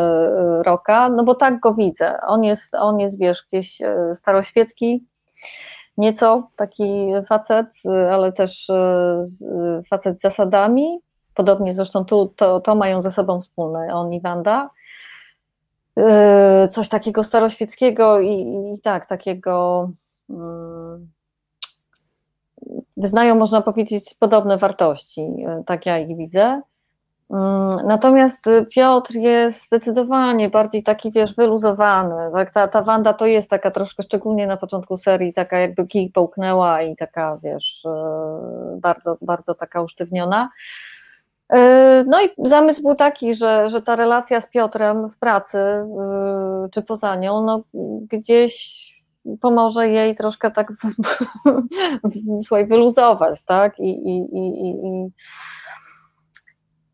roka, 0.63 1.09
no 1.09 1.25
bo 1.25 1.35
tak 1.35 1.61
go 1.61 1.75
widzę, 1.75 2.21
on 2.27 2.45
jest, 2.45 2.75
on 2.75 2.99
jest, 2.99 3.21
wiesz, 3.21 3.45
gdzieś 3.49 3.79
staroświecki, 4.15 5.07
nieco 5.97 6.51
taki 6.57 7.13
facet, 7.29 7.67
ale 8.11 8.33
też 8.33 8.67
facet 9.89 10.19
z 10.19 10.23
zasadami, 10.23 11.01
Podobnie 11.39 11.75
zresztą 11.75 12.05
tu 12.05 12.27
to, 12.37 12.61
to 12.61 12.75
mają 12.75 13.01
ze 13.01 13.11
sobą 13.11 13.41
wspólne, 13.41 13.95
on 13.95 14.13
i 14.13 14.21
Wanda. 14.21 14.71
Coś 16.71 16.89
takiego 16.89 17.25
staroświeckiego 17.25 18.21
i, 18.21 18.31
i 18.75 18.81
tak, 18.83 19.07
takiego 19.07 19.91
mm, 20.31 21.09
wyznają, 22.97 23.35
można 23.35 23.61
powiedzieć, 23.63 24.15
podobne 24.15 24.59
wartości, 24.59 25.29
tak 25.67 25.87
ja 25.87 25.99
ich 25.99 26.17
widzę. 26.17 26.63
Mm, 27.31 27.87
natomiast 27.87 28.45
Piotr 28.75 29.15
jest 29.15 29.67
zdecydowanie 29.67 30.49
bardziej 30.49 30.83
taki, 30.83 31.13
wiesz, 31.13 31.35
wyluzowany. 31.35 32.33
Tak? 32.33 32.51
Ta, 32.51 32.69
ta 32.69 32.83
Wanda 32.83 33.13
to 33.13 33.27
jest 33.27 33.51
taka 33.51 33.71
troszkę, 33.71 34.03
szczególnie 34.03 34.47
na 34.47 34.57
początku 34.57 34.97
serii, 34.97 35.33
taka 35.33 35.59
jakby 35.59 35.87
kij 35.87 36.11
połknęła 36.11 36.83
i 36.83 36.97
taka, 36.97 37.39
wiesz, 37.43 37.83
yy, 37.85 38.81
bardzo, 38.81 39.19
bardzo 39.23 39.55
taka 39.55 39.83
usztywniona. 39.83 40.49
E, 41.53 42.05
no 42.07 42.21
i 42.23 42.49
zamysł 42.49 42.83
był 42.83 42.95
taki, 42.95 43.35
że, 43.35 43.69
że 43.69 43.83
ta 43.83 43.97
relacja 43.97 44.41
z 44.41 44.51
Piotrem 44.51 45.09
w 45.11 45.19
pracy 45.19 45.59
czy 46.71 46.83
poza 46.83 47.17
nią, 47.17 47.43
no 47.43 47.63
gdzieś 48.09 48.89
pomoże 49.41 49.89
jej 49.89 50.15
troszkę 50.15 50.51
tak 50.51 50.73
słuchaj, 52.43 52.67
wyluzować, 52.67 53.43
tak? 53.43 53.79
I, 53.79 53.91
i, 53.91 54.19
i, 54.37 54.71
i, 54.71 55.09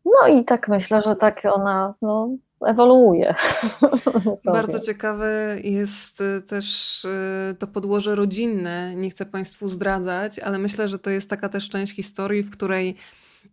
no 0.05 0.27
i 0.27 0.45
tak 0.45 0.67
myślę, 0.67 1.01
że 1.01 1.15
tak 1.15 1.41
ona 1.53 1.93
no, 2.01 2.29
ewoluuje. 2.65 3.35
Bardzo 4.45 4.79
ciekawe 4.79 5.57
jest 5.63 6.21
e, 6.21 6.41
też 6.41 7.07
to 7.59 7.67
podłoże 7.67 8.15
rodzinne. 8.15 8.95
Nie 8.95 9.09
chcę 9.09 9.25
Państwu 9.25 9.69
zdradzać, 9.69 10.39
ale 10.39 10.57
myślę, 10.57 10.87
że 10.87 10.99
to 10.99 11.09
jest 11.09 11.29
taka 11.29 11.49
też 11.49 11.69
część 11.69 11.95
historii, 11.95 12.43
w 12.43 12.51
której 12.51 12.95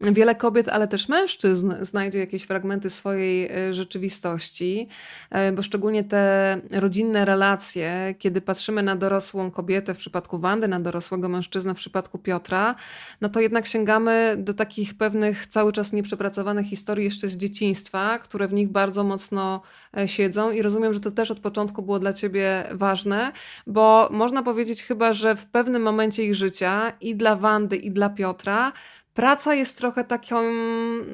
wiele 0.01 0.35
kobiet, 0.35 0.69
ale 0.69 0.89
też 0.89 1.09
mężczyzn 1.09 1.75
znajdzie 1.81 2.19
jakieś 2.19 2.43
fragmenty 2.43 2.91
swojej 2.91 3.47
e, 3.53 3.75
rzeczywistości, 3.75 4.89
e, 5.31 5.53
bo 5.53 5.63
szczególnie 5.63 6.05
te 6.05 6.57
rodzinne 6.71 7.25
relacje, 7.25 8.15
kiedy 8.19 8.41
patrzymy 8.41 8.83
na 8.83 8.97
dorosłą 8.97 9.51
kobietę 9.51 9.95
w 9.95 9.97
przypadku 9.97 10.39
Wandy, 10.39 10.69
na 10.69 10.81
dorosłego 10.81 11.29
mężczyznę 11.29 11.75
w 11.75 11.77
przypadku 11.77 12.19
Piotra, 12.19 12.75
no 13.21 13.29
to 13.29 13.41
jednak 13.41 13.67
sięgamy 13.67 14.35
do 14.39 14.55
takich 14.55 14.95
pewnych 14.95 15.47
cały 15.47 15.73
czas 15.73 15.93
nieprzepracowanych 15.93 16.67
historii 16.67 17.05
jeszcze 17.05 17.29
z 17.29 17.37
dzieciństwa, 17.37 18.19
które 18.19 18.49
w 18.49 18.53
nich 18.53 18.69
bardzo 18.69 19.05
mocno 19.05 19.63
e, 19.97 20.09
siedzą 20.09 20.51
i 20.51 20.63
rozumiem, 20.63 20.95
że 20.95 21.01
to 21.01 21.11
też 21.11 21.31
od 21.31 21.41
początku 21.41 21.83
było 21.83 21.99
dla 21.99 22.13
ciebie 22.13 22.65
ważne, 22.73 23.33
bo 23.67 24.09
można 24.11 24.43
powiedzieć 24.43 24.83
chyba, 24.83 25.13
że 25.13 25.37
w 25.37 25.47
pewnym 25.47 25.83
momencie 25.83 26.25
ich 26.25 26.35
życia 26.35 26.93
i 27.01 27.17
dla 27.17 27.37
Wandy, 27.37 27.77
i 27.77 27.91
dla 27.91 28.11
Piotra 28.11 28.73
praca 29.15 29.55
jest 29.55 29.79
trochę 29.79 30.05
taką 30.05 30.37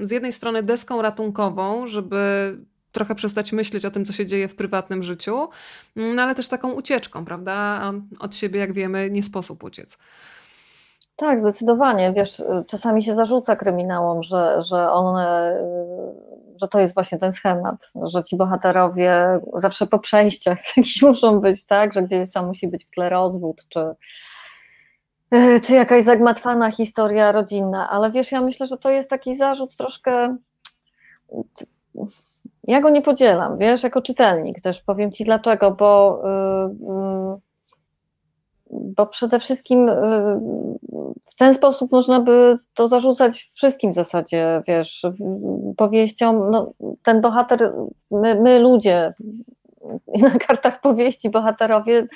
z 0.03 0.11
jednej 0.11 0.33
strony 0.33 0.63
deską 0.63 1.03
ratunkową, 1.03 1.87
żeby 1.87 2.19
trochę 2.93 3.15
przestać 3.15 3.53
myśleć 3.53 3.85
o 3.85 3.91
tym, 3.91 4.05
co 4.05 4.13
się 4.13 4.27
dzieje 4.27 4.49
w 4.49 4.57
prywatnym 4.57 5.03
życiu, 5.03 5.49
no 5.97 6.23
ale 6.23 6.35
też 6.35 6.49
taką 6.49 6.73
ucieczką, 6.73 7.25
prawda? 7.25 7.83
Od 8.21 8.37
siebie, 8.37 8.61
jak 8.61 8.73
wiemy, 8.73 9.11
nie 9.11 9.23
sposób 9.23 9.65
uciec. 9.65 9.99
Tak, 11.17 11.41
zdecydowanie. 11.41 12.13
Wiesz, 12.13 12.43
czasami 12.67 13.03
się 13.05 13.15
zarzuca 13.15 13.57
kryminałom, 13.57 14.23
że, 14.23 14.63
że 14.63 14.91
one, 14.91 15.59
że 16.61 16.69
to 16.69 16.81
jest 16.81 16.95
właśnie 16.95 17.19
ten 17.19 17.33
schemat, 17.33 17.93
że 18.03 18.23
ci 18.23 18.37
bohaterowie 18.37 19.41
zawsze 19.55 19.87
po 19.87 19.99
przejściach 19.99 20.59
jakieś 20.77 21.03
muszą 21.03 21.41
być, 21.41 21.65
tak, 21.65 21.93
że 21.93 22.03
gdzieś 22.03 22.33
tam 22.33 22.47
musi 22.47 22.69
być 22.69 22.85
w 22.85 22.91
tle 22.91 23.09
rozwód, 23.09 23.65
czy, 23.69 23.81
czy 25.65 25.75
jakaś 25.75 26.05
zagmatwana 26.05 26.71
historia 26.71 27.33
rodzinna, 27.33 27.91
ale 27.91 28.11
wiesz, 28.11 28.33
ja 28.33 28.41
myślę, 28.41 28.67
że 28.67 28.77
to 28.77 28.91
jest 28.91 29.11
taki 29.11 29.37
zarzut 29.37 29.77
troszkę. 29.77 30.37
Ja 32.65 32.81
go 32.81 32.91
nie 32.91 33.03
podzielam, 33.03 33.59
wiesz, 33.59 33.83
jako 33.83 34.03
czytelnik 34.03 34.61
też 34.61 34.83
powiem 34.83 35.13
ci 35.13 35.25
dlaczego, 35.25 35.71
bo, 35.71 36.23
y, 36.25 36.71
y, 36.71 37.41
bo 38.71 39.07
przede 39.07 39.41
wszystkim 39.41 39.89
y, 39.89 39.93
w 41.31 41.35
ten 41.39 41.55
sposób 41.55 41.93
można 41.93 42.21
by 42.21 42.59
to 42.75 42.89
zarzucać 42.89 43.51
wszystkim 43.55 43.93
w 43.93 43.95
zasadzie, 43.95 44.63
wiesz, 44.69 45.07
powieściom. 45.77 46.51
No, 46.51 46.73
ten 47.03 47.21
bohater, 47.21 47.73
my, 48.11 48.41
my 48.41 48.59
ludzie, 48.59 49.15
na 50.23 50.31
kartach 50.31 50.81
powieści 50.81 51.31
bohaterowie 51.31 52.07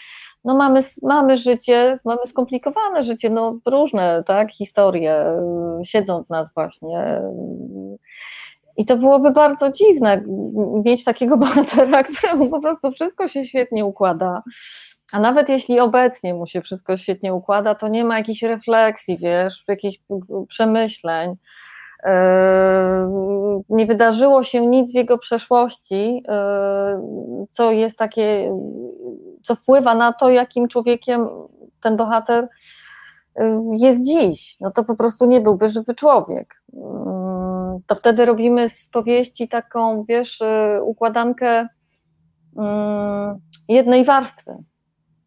no 0.44 0.54
mamy, 0.54 0.82
mamy 1.02 1.36
życie, 1.36 1.98
mamy 2.04 2.26
skomplikowane 2.26 3.02
życie, 3.02 3.30
no 3.30 3.58
różne 3.66 4.22
tak, 4.26 4.52
historie 4.52 5.34
y, 5.80 5.84
siedzą 5.84 6.24
w 6.24 6.30
nas 6.30 6.54
właśnie. 6.54 7.22
I 8.76 8.84
to 8.84 8.96
byłoby 8.96 9.30
bardzo 9.30 9.72
dziwne 9.72 10.24
mieć 10.84 11.04
takiego 11.04 11.36
bohatera, 11.46 12.02
któremu 12.02 12.48
po 12.48 12.60
prostu 12.60 12.92
wszystko 12.92 13.28
się 13.28 13.44
świetnie 13.44 13.84
układa. 13.84 14.42
A 15.12 15.20
nawet 15.20 15.48
jeśli 15.48 15.80
obecnie 15.80 16.34
mu 16.34 16.46
się 16.46 16.60
wszystko 16.60 16.96
świetnie 16.96 17.34
układa, 17.34 17.74
to 17.74 17.88
nie 17.88 18.04
ma 18.04 18.18
jakiejś 18.18 18.42
refleksji, 18.42 19.18
wiesz, 19.18 19.64
jakichś 19.68 19.98
przemyśleń. 20.48 21.34
Yy, 22.04 22.12
nie 23.68 23.86
wydarzyło 23.86 24.42
się 24.42 24.66
nic 24.66 24.92
w 24.92 24.94
jego 24.94 25.18
przeszłości, 25.18 26.22
co 27.50 27.72
jest 27.72 27.98
takie, 27.98 28.56
co 29.42 29.54
wpływa 29.54 29.94
na 29.94 30.12
to, 30.12 30.30
jakim 30.30 30.68
człowiekiem 30.68 31.28
ten 31.80 31.96
bohater 31.96 32.48
yy, 33.36 33.46
jest 33.72 34.06
dziś. 34.06 34.56
No 34.60 34.70
to 34.70 34.84
po 34.84 34.96
prostu 34.96 35.26
nie 35.26 35.40
byłby 35.40 35.68
żywy 35.68 35.94
człowiek. 35.94 36.62
To 37.86 37.94
wtedy 37.94 38.24
robimy 38.24 38.68
z 38.68 38.88
powieści 38.88 39.48
taką, 39.48 40.04
wiesz, 40.08 40.42
układankę 40.82 41.68
jednej 43.68 44.04
warstwy. 44.04 44.52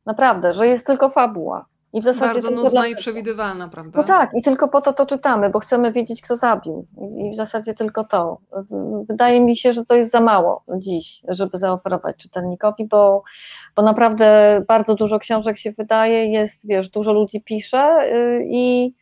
Naprawdę, 0.06 0.54
że 0.54 0.68
jest 0.68 0.88
tylko 0.88 1.10
fabuła. 1.10 1.66
I 1.96 2.02
w 2.02 2.04
zasadzie 2.04 2.34
Bardzo 2.34 2.52
nudna 2.52 2.70
dla... 2.70 2.88
i 2.88 2.96
przewidywalna, 2.96 3.68
prawda? 3.68 4.00
No 4.00 4.04
tak, 4.04 4.32
i 4.34 4.42
tylko 4.42 4.68
po 4.68 4.82
to 4.82 4.94
to 4.94 5.06
czytamy, 5.06 5.50
bo 5.50 5.60
chcemy 5.60 5.92
wiedzieć, 5.92 6.22
kto 6.22 6.38
zabił. 6.38 6.88
I 7.18 7.32
w 7.32 7.36
zasadzie 7.36 7.74
tylko 7.74 8.04
to. 8.04 8.38
Wydaje 9.10 9.42
mi 9.42 9.58
się, 9.58 9.74
że 9.74 9.86
to 9.86 9.96
jest 9.96 10.12
za 10.12 10.20
mało 10.20 10.64
dziś, 10.78 11.22
żeby 11.28 11.58
zaoferować 11.58 12.18
czytelnikowi, 12.18 12.86
bo, 12.86 13.24
bo 13.76 13.82
naprawdę 13.82 14.62
bardzo 14.68 14.96
dużo 14.96 15.20
książek 15.20 15.58
się 15.58 15.72
wydaje, 15.72 16.26
jest, 16.26 16.68
wiesz, 16.68 16.90
dużo 16.90 17.14
ludzi 17.14 17.42
pisze 17.42 18.00
y, 18.14 18.46
i, 18.50 18.94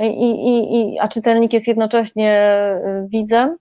i, 0.00 0.30
i, 0.30 0.94
i 0.94 0.98
a 0.98 1.08
czytelnik 1.08 1.52
jest 1.52 1.68
jednocześnie 1.68 2.52
y, 3.04 3.08
widzem 3.08 3.56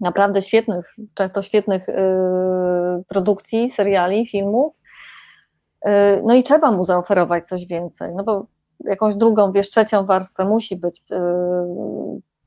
naprawdę 0.00 0.42
świetnych, 0.42 0.94
często 1.14 1.42
świetnych 1.42 1.88
y, 1.88 1.94
produkcji, 3.08 3.70
seriali, 3.70 4.26
filmów 4.26 4.80
no 6.24 6.34
i 6.34 6.42
trzeba 6.42 6.70
mu 6.70 6.84
zaoferować 6.84 7.48
coś 7.48 7.66
więcej, 7.66 8.14
no 8.14 8.24
bo 8.24 8.46
jakąś 8.84 9.16
drugą, 9.16 9.52
wiesz, 9.52 9.70
trzecią 9.70 10.06
warstwę 10.06 10.44
musi 10.44 10.76
być 10.76 11.02
y, 11.12 11.14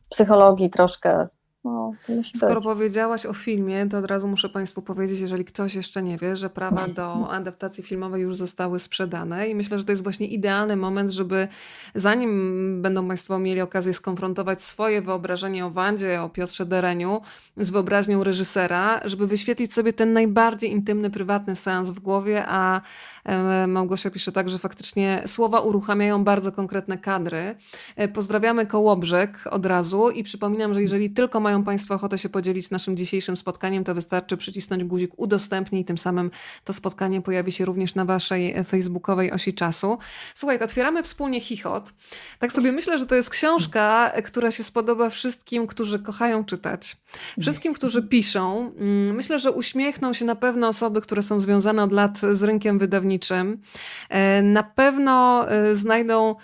psychologii 0.10 0.70
troszkę 0.70 1.28
no, 1.64 1.92
Skoro 2.36 2.62
powiedziałaś 2.62 3.26
o 3.26 3.34
filmie, 3.34 3.88
to 3.90 3.98
od 3.98 4.06
razu 4.06 4.28
muszę 4.28 4.50
Państwu 4.50 4.82
powiedzieć, 4.82 5.20
jeżeli 5.20 5.46
ktoś 5.46 5.76
jeszcze 5.76 6.04
nie 6.04 6.18
wie, 6.18 6.38
że 6.38 6.50
prawa 6.50 6.88
do 6.88 7.30
adaptacji 7.32 7.84
filmowej 7.84 8.22
już 8.22 8.36
zostały 8.36 8.80
sprzedane 8.80 9.50
i 9.50 9.56
myślę, 9.56 9.80
że 9.80 9.86
to 9.86 9.92
jest 9.92 10.04
właśnie 10.04 10.28
idealny 10.28 10.76
moment, 10.76 11.12
żeby 11.12 11.48
zanim 11.96 12.82
będą 12.82 13.08
Państwo 13.08 13.40
mieli 13.40 13.62
okazję 13.62 13.94
skonfrontować 13.94 14.64
swoje 14.64 15.02
wyobrażenie 15.02 15.66
o 15.66 15.72
Wandzie, 15.72 16.22
o 16.22 16.30
Piotrze 16.30 16.66
Dereniu 16.66 17.22
z 17.58 17.70
wyobraźnią 17.72 18.24
reżysera, 18.24 19.00
żeby 19.06 19.28
wyświetlić 19.28 19.74
sobie 19.74 19.94
ten 19.94 20.14
najbardziej 20.14 20.72
intymny, 20.72 21.10
prywatny 21.10 21.56
sens 21.56 21.90
w 21.90 22.00
głowie, 22.00 22.44
a 22.48 22.82
e, 23.26 23.68
Małgosia 23.68 24.12
pisze 24.12 24.32
tak, 24.32 24.50
że 24.50 24.60
faktycznie 24.60 25.24
słowa 25.26 25.60
uruchamiają 25.60 26.24
bardzo 26.24 26.52
konkretne 26.52 26.98
kadry. 26.98 27.56
E, 27.96 28.08
pozdrawiamy 28.08 28.66
Kołobrzeg 28.66 29.40
od 29.52 29.66
razu 29.66 30.10
i 30.10 30.24
przypominam, 30.24 30.74
że 30.74 30.82
jeżeli 30.82 31.10
tylko 31.10 31.40
mają 31.40 31.49
Państwo 31.50 31.80
Państwo 31.80 31.96
ochotę 31.96 32.18
się 32.18 32.30
podzielić 32.30 32.70
naszym 32.70 32.98
dzisiejszym 32.98 33.38
spotkaniem, 33.38 33.84
to 33.84 33.96
wystarczy 33.96 34.38
przycisnąć 34.38 34.84
guzik 34.84 35.12
udostępnij, 35.18 35.86
tym 35.86 35.98
samym 35.98 36.32
to 36.64 36.74
spotkanie 36.74 37.22
pojawi 37.22 37.52
się 37.52 37.66
również 37.66 37.96
na 37.96 38.06
Waszej 38.06 38.54
e, 38.54 38.64
facebookowej 38.64 39.32
osi 39.32 39.54
czasu. 39.54 39.98
Słuchaj, 40.36 40.60
otwieramy 40.60 41.04
wspólnie 41.04 41.42
Chichot. 41.42 41.94
Tak 42.40 42.52
sobie 42.52 42.72
myślę, 42.72 42.98
że 42.98 43.06
to 43.06 43.16
jest 43.16 43.30
książka, 43.30 44.12
e, 44.14 44.22
która 44.22 44.52
się 44.52 44.64
spodoba 44.64 45.10
wszystkim, 45.10 45.68
którzy 45.68 46.00
kochają 46.00 46.46
czytać. 46.46 46.98
Wszystkim, 47.42 47.74
którzy 47.74 48.04
piszą. 48.04 48.74
Mm, 48.78 49.16
myślę, 49.16 49.40
że 49.40 49.52
uśmiechną 49.52 50.14
się 50.14 50.26
na 50.26 50.36
pewno 50.36 50.68
osoby, 50.68 51.02
które 51.02 51.24
są 51.24 51.40
związane 51.40 51.84
od 51.84 51.94
lat 51.94 52.20
z 52.32 52.44
rynkiem 52.44 52.80
wydawniczym. 52.80 53.62
E, 54.10 54.42
na 54.42 54.64
pewno 54.64 55.46
znajdą 55.74 56.36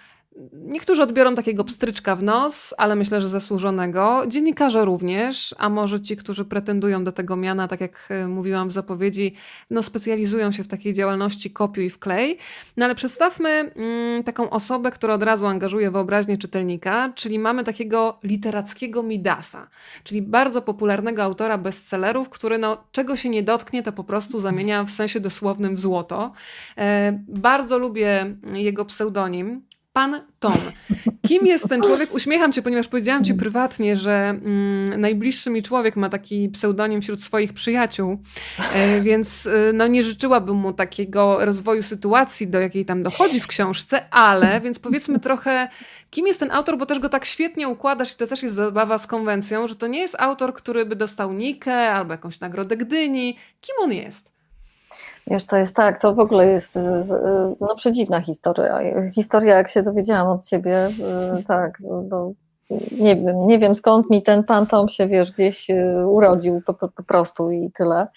Niektórzy 0.54 1.04
odbiorą 1.04 1.36
takiego 1.36 1.64
pstryczka 1.64 2.16
w 2.16 2.24
nos, 2.24 2.74
ale 2.78 2.96
myślę, 2.96 3.22
że 3.22 3.30
zasłużonego. 3.30 4.24
Dziennikarze 4.28 4.86
również, 4.86 5.56
a 5.58 5.70
może 5.70 6.00
ci, 6.00 6.18
którzy 6.18 6.46
pretendują 6.46 7.04
do 7.04 7.12
tego 7.12 7.36
miana, 7.36 7.68
tak 7.68 7.82
jak 7.82 8.08
e, 8.10 8.28
mówiłam 8.28 8.68
w 8.68 8.72
zapowiedzi, 8.72 9.36
no 9.70 9.84
specjalizują 9.84 10.52
się 10.52 10.64
w 10.64 10.68
takiej 10.68 10.94
działalności 10.94 11.52
kopiuj 11.52 11.90
w 11.90 12.00
klej. 12.00 12.38
No 12.78 12.86
ale 12.86 12.96
przedstawmy 12.96 13.50
mm, 13.50 14.24
taką 14.24 14.50
osobę, 14.50 14.92
która 14.92 15.14
od 15.14 15.24
razu 15.24 15.48
angażuje 15.48 15.92
wyobraźnię 15.92 16.38
czytelnika, 16.38 17.14
czyli 17.16 17.40
mamy 17.40 17.64
takiego 17.64 18.20
literackiego 18.24 19.04
Midasa, 19.04 19.68
czyli 20.04 20.22
bardzo 20.22 20.62
popularnego 20.62 21.24
autora 21.24 21.58
bestsellerów, 21.58 22.30
który 22.30 22.58
no, 22.58 22.84
czego 22.92 23.16
się 23.16 23.30
nie 23.30 23.44
dotknie, 23.44 23.84
to 23.84 23.92
po 23.92 24.04
prostu 24.04 24.40
zamienia 24.40 24.84
w 24.84 24.92
sensie 24.92 25.20
dosłownym 25.20 25.76
w 25.76 25.80
złoto. 25.80 26.32
E, 26.78 27.20
bardzo 27.28 27.78
lubię 27.78 28.36
jego 28.54 28.86
pseudonim, 28.86 29.62
Pan 29.96 30.22
Tom. 30.40 30.54
Kim 31.28 31.48
jest 31.48 31.70
ten 31.70 31.82
człowiek? 31.82 32.14
Uśmiecham 32.14 32.54
się, 32.54 32.62
ponieważ 32.62 32.88
powiedziałam 32.88 33.24
ci 33.24 33.34
prywatnie, 33.34 33.98
że 33.98 34.30
mm, 34.30 35.02
najbliższy 35.02 35.50
mi 35.50 35.64
człowiek 35.64 35.96
ma 35.96 36.10
taki 36.10 36.50
pseudonim 36.50 37.02
wśród 37.02 37.24
swoich 37.24 37.54
przyjaciół, 37.54 38.18
e, 38.74 39.02
więc 39.02 39.48
e, 39.48 39.74
no, 39.74 39.88
nie 39.88 40.04
życzyłabym 40.04 40.56
mu 40.56 40.74
takiego 40.74 41.46
rozwoju 41.46 41.84
sytuacji, 41.84 42.48
do 42.48 42.60
jakiej 42.60 42.86
tam 42.86 43.04
dochodzi 43.04 43.40
w 43.40 43.48
książce, 43.48 44.10
ale 44.10 44.62
więc 44.62 44.80
powiedzmy 44.80 45.20
trochę, 45.20 45.68
kim 46.12 46.28
jest 46.28 46.40
ten 46.40 46.52
autor, 46.52 46.78
bo 46.78 46.86
też 46.86 47.00
go 47.00 47.10
tak 47.10 47.26
świetnie 47.26 47.68
układasz 47.68 48.14
i 48.14 48.18
to 48.18 48.28
też 48.28 48.44
jest 48.44 48.56
zabawa 48.56 48.98
z 48.98 49.08
konwencją, 49.08 49.68
że 49.68 49.76
to 49.76 49.88
nie 49.88 50.00
jest 50.00 50.16
autor, 50.20 50.54
który 50.54 50.86
by 50.86 50.96
dostał 50.96 51.34
Nikę 51.34 51.94
albo 51.94 52.14
jakąś 52.14 52.40
nagrodę 52.40 52.78
Gdyni. 52.78 53.38
Kim 53.62 53.76
on 53.82 53.94
jest? 53.94 54.35
Wiesz, 55.28 55.46
to 55.46 55.58
jest 55.58 55.76
tak, 55.76 56.02
to 56.02 56.16
w 56.16 56.20
ogóle 56.20 56.48
jest 56.48 56.76
y, 56.76 56.80
y, 56.80 57.56
no, 57.62 57.76
przedziwna 57.76 58.22
historia. 58.22 58.80
Historia, 59.16 59.56
jak 59.56 59.70
się 59.70 59.84
dowiedziałam 59.84 60.28
od 60.28 60.46
ciebie, 60.46 60.88
y, 61.40 61.44
tak, 61.44 61.78
bo 62.10 62.32
nie 63.00 63.16
wiem, 63.16 63.48
nie 63.48 63.60
wiem 63.60 63.76
skąd 63.76 64.10
mi 64.10 64.24
ten 64.24 64.44
pan 64.44 64.68
Tom 64.68 64.90
się, 64.90 65.08
wiesz, 65.08 65.32
gdzieś 65.32 65.68
urodził 66.06 66.62
po, 66.66 66.74
po, 66.74 66.88
po 66.88 67.04
prostu 67.04 67.52
i 67.52 67.72
tyle. 67.72 68.08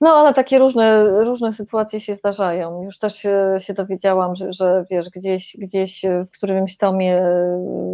No, 0.00 0.10
ale 0.10 0.34
takie 0.34 0.58
różne, 0.58 1.10
różne 1.24 1.52
sytuacje 1.52 2.00
się 2.00 2.14
zdarzają. 2.14 2.82
Już 2.82 2.98
też 2.98 3.14
się, 3.14 3.56
się 3.58 3.74
dowiedziałam, 3.74 4.34
że, 4.34 4.52
że 4.52 4.84
wiesz, 4.90 5.10
gdzieś, 5.10 5.56
gdzieś 5.58 6.02
w 6.26 6.30
którymś 6.30 6.76
tomie 6.76 7.22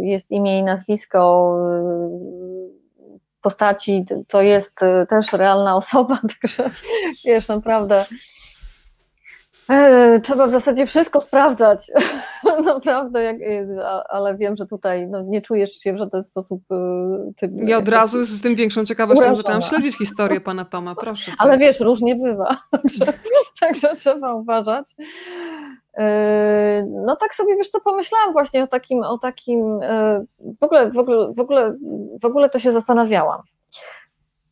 jest 0.00 0.30
imię 0.30 0.58
i 0.58 0.62
nazwisko 0.62 1.52
postaci 3.46 4.04
to 4.28 4.42
jest 4.42 4.82
y, 4.82 5.06
też 5.06 5.32
realna 5.32 5.76
osoba, 5.76 6.18
także 6.40 6.70
wiesz, 7.24 7.48
naprawdę 7.48 8.04
e, 9.70 10.20
trzeba 10.20 10.46
w 10.46 10.50
zasadzie 10.50 10.86
wszystko 10.86 11.20
sprawdzać, 11.20 11.90
naprawdę, 12.64 13.22
jak, 13.22 13.36
y, 13.36 13.66
ale 14.08 14.36
wiem, 14.36 14.56
że 14.56 14.66
tutaj 14.66 15.06
no, 15.08 15.22
nie 15.22 15.42
czujesz 15.42 15.72
się 15.72 15.94
w 15.94 15.98
żaden 15.98 16.24
sposób 16.24 16.62
y, 16.72 17.34
tym, 17.36 17.68
Ja 17.68 17.78
od 17.78 17.88
razu 17.88 18.24
z 18.24 18.40
tym 18.40 18.54
większą 18.54 18.84
ciekawością 18.84 19.22
urażona. 19.22 19.36
zaczęłam 19.36 19.62
śledzić 19.62 19.98
historię 19.98 20.40
pana 20.50 20.64
Toma, 20.64 20.94
proszę. 20.94 21.32
Ale 21.38 21.58
wiesz, 21.58 21.80
różnie 21.80 22.16
bywa, 22.16 22.56
także, 22.70 23.12
także 23.60 23.94
trzeba 23.94 24.34
uważać. 24.34 24.94
Yy, 25.98 26.86
no 26.88 27.16
tak 27.16 27.34
sobie, 27.34 27.56
wiesz 27.56 27.70
co, 27.70 27.80
pomyślałam 27.80 28.32
właśnie 28.32 28.62
o 28.62 28.66
takim, 28.66 29.02
o 29.02 29.18
takim, 29.18 29.80
yy, 29.80 30.54
w 30.60 30.62
ogóle, 30.62 30.90
w 30.90 30.98
ogóle, 30.98 31.32
w 31.34 31.40
ogóle, 31.40 31.76
w 32.22 32.24
ogóle 32.24 32.50
to 32.50 32.58
się 32.58 32.72
zastanawiałam, 32.72 33.42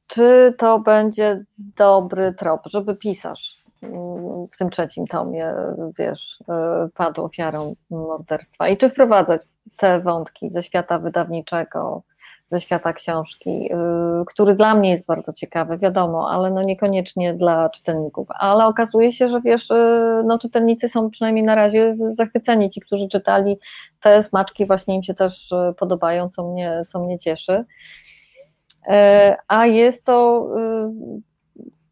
czy 0.07 0.55
to 0.59 0.79
będzie 0.79 1.45
dobry 1.59 2.35
trop, 2.39 2.61
żeby 2.67 2.97
pisarz 2.97 3.65
yy, 3.83 3.89
w 4.53 4.59
tym 4.59 4.71
trzecim 4.71 5.07
tomie, 5.07 5.55
wiesz, 5.99 6.39
padł 6.95 7.25
ofiarą 7.25 7.75
morderstwa? 7.91 8.69
I 8.69 8.77
czy 8.77 8.89
wprowadzać 8.89 9.41
te 9.77 10.01
wątki 10.01 10.51
ze 10.51 10.63
świata 10.63 10.99
wydawniczego, 10.99 12.03
ze 12.55 12.61
świata 12.61 12.93
książki, 12.93 13.73
y, 13.73 14.25
który 14.27 14.55
dla 14.55 14.75
mnie 14.75 14.90
jest 14.90 15.07
bardzo 15.07 15.33
ciekawy, 15.33 15.79
wiadomo, 15.79 16.31
ale 16.31 16.51
no 16.51 16.62
niekoniecznie 16.62 17.35
dla 17.35 17.69
czytelników. 17.69 18.29
Ale 18.31 18.67
okazuje 18.67 19.12
się, 19.12 19.29
że 19.29 19.40
wiesz, 19.40 19.71
y, 19.71 19.75
no 20.25 20.38
czytelnicy 20.38 20.88
są 20.88 21.11
przynajmniej 21.11 21.45
na 21.45 21.55
razie 21.55 21.95
zachwyceni, 21.95 22.71
ci, 22.71 22.81
którzy 22.81 23.09
czytali 23.09 23.59
te 24.01 24.23
smaczki 24.23 24.67
właśnie 24.67 24.95
im 24.95 25.03
się 25.03 25.14
też 25.14 25.53
y, 25.53 25.75
podobają, 25.77 26.29
co 26.29 26.53
mnie, 26.53 26.85
co 26.88 27.01
mnie 27.01 27.19
cieszy. 27.19 27.64
A 29.49 29.67
jest 29.67 30.05
to, 30.05 30.49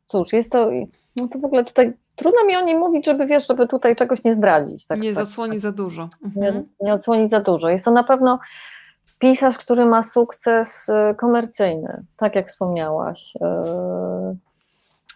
cóż, 0.06 0.32
jest 0.32 0.52
to, 0.52 0.70
no 1.16 1.28
to 1.28 1.38
w 1.38 1.44
ogóle 1.44 1.64
tutaj 1.64 1.92
trudno 2.16 2.44
mi 2.44 2.56
o 2.56 2.60
nim 2.60 2.78
mówić, 2.78 3.06
żeby 3.06 3.26
wiesz, 3.26 3.46
żeby 3.46 3.68
tutaj 3.68 3.96
czegoś 3.96 4.24
nie 4.24 4.34
zdradzić. 4.34 4.86
Tak, 4.86 5.00
nie 5.00 5.14
tak, 5.14 5.24
zasłonić 5.24 5.54
tak, 5.54 5.60
za 5.60 5.72
dużo. 5.72 6.08
Mhm. 6.24 6.54
Nie, 6.54 6.62
nie 6.80 6.94
odsłonić 6.94 7.30
za 7.30 7.40
dużo. 7.40 7.68
Jest 7.68 7.84
to 7.84 7.90
na 7.90 8.04
pewno 8.04 8.38
pisarz, 9.22 9.58
który 9.58 9.84
ma 9.84 10.02
sukces 10.02 10.88
y, 10.88 11.14
komercyjny, 11.14 12.04
tak 12.16 12.34
jak 12.36 12.48
wspomniałaś. 12.48 13.36
Y, 13.36 13.40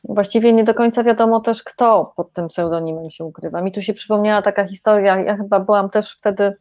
właściwie 0.05 0.53
nie 0.53 0.65
do 0.65 0.75
końca 0.75 1.05
wiadomo 1.05 1.41
też, 1.41 1.63
kto 1.63 2.13
pod 2.17 2.33
tym 2.33 2.49
pseudonimem 2.49 3.11
się 3.11 3.25
ukrywa. 3.25 3.63
Mi 3.63 3.73
tu 3.73 3.83
się 3.83 3.95
przypomniała 3.95 4.43
taka 4.43 4.67
historia, 4.67 5.21
ja 5.21 5.37
chyba 5.37 5.61
byłam 5.61 5.91
też 5.91 6.17
wtedy 6.19 6.57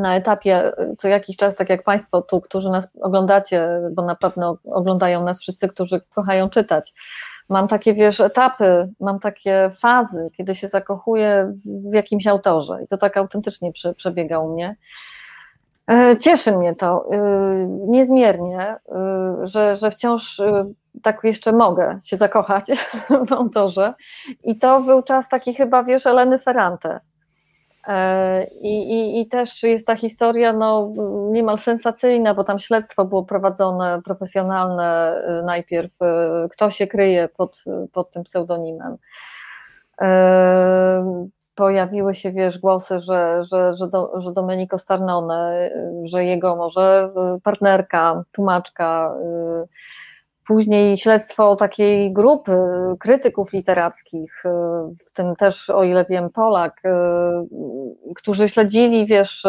na 0.00 0.16
etapie 0.16 0.72
y, 0.78 0.96
co 0.98 1.08
jakiś 1.08 1.36
czas, 1.36 1.56
tak 1.56 1.68
jak 1.68 1.82
Państwo 1.82 2.22
tu, 2.22 2.40
którzy 2.40 2.70
nas 2.70 2.88
oglądacie, 3.00 3.68
bo 3.92 4.02
na 4.02 4.14
pewno 4.14 4.58
oglądają 4.64 5.24
nas 5.24 5.40
wszyscy, 5.40 5.68
którzy 5.68 6.00
kochają 6.14 6.48
czytać. 6.48 6.94
Mam 7.48 7.68
takie, 7.68 7.94
wiesz, 7.94 8.20
etapy, 8.20 8.92
mam 9.00 9.18
takie 9.20 9.70
fazy, 9.80 10.30
kiedy 10.36 10.54
się 10.54 10.68
zakochuję 10.68 11.52
w 11.64 11.94
jakimś 11.94 12.26
autorze 12.26 12.82
i 12.84 12.86
to 12.86 12.96
tak 12.96 13.16
autentycznie 13.16 13.72
przebiega 13.96 14.38
u 14.38 14.52
mnie. 14.52 14.76
E, 15.90 16.16
cieszy 16.16 16.52
mnie 16.52 16.74
to 16.74 17.06
e, 17.10 17.18
niezmiernie, 17.68 18.60
e, 18.60 18.76
że, 19.42 19.76
że 19.76 19.90
wciąż 19.90 20.42
tak 21.02 21.20
jeszcze 21.24 21.52
mogę 21.52 22.00
się 22.02 22.16
zakochać 22.16 22.64
w 23.28 23.32
autorze. 23.32 23.94
I 24.44 24.58
to 24.58 24.80
był 24.80 25.02
czas 25.02 25.28
taki 25.28 25.54
chyba, 25.54 25.82
wiesz, 25.82 26.06
Eleny 26.06 26.38
Ferrante. 26.38 27.00
I, 28.60 28.92
i, 28.92 29.20
I 29.20 29.28
też 29.28 29.62
jest 29.62 29.86
ta 29.86 29.96
historia 29.96 30.52
no, 30.52 30.92
niemal 31.30 31.58
sensacyjna, 31.58 32.34
bo 32.34 32.44
tam 32.44 32.58
śledztwo 32.58 33.04
było 33.04 33.22
prowadzone 33.22 34.02
profesjonalne 34.04 35.22
najpierw, 35.46 35.92
kto 36.52 36.70
się 36.70 36.86
kryje 36.86 37.28
pod, 37.28 37.64
pod 37.92 38.10
tym 38.10 38.24
pseudonimem 38.24 38.96
pojawiły 41.54 42.14
się, 42.14 42.32
wiesz, 42.32 42.58
głosy, 42.58 43.00
że, 43.00 43.42
że, 43.52 43.74
że, 43.74 43.88
do, 43.88 44.20
że 44.20 44.32
Domenico 44.32 44.78
Starnone, 44.78 45.70
że 46.04 46.24
jego 46.24 46.56
może 46.56 47.10
y, 47.36 47.40
partnerka, 47.40 48.24
tłumaczka, 48.32 49.14
y, 49.64 49.68
później 50.46 50.98
śledztwo 50.98 51.56
takiej 51.56 52.12
grupy 52.12 52.56
krytyków 53.00 53.52
literackich, 53.52 54.44
y, 54.44 54.48
w 55.06 55.12
tym 55.12 55.36
też, 55.36 55.70
o 55.70 55.84
ile 55.84 56.04
wiem, 56.08 56.30
Polak, 56.30 56.82
którzy 58.16 58.48
śledzili, 58.48 59.06
wiesz, 59.06 59.46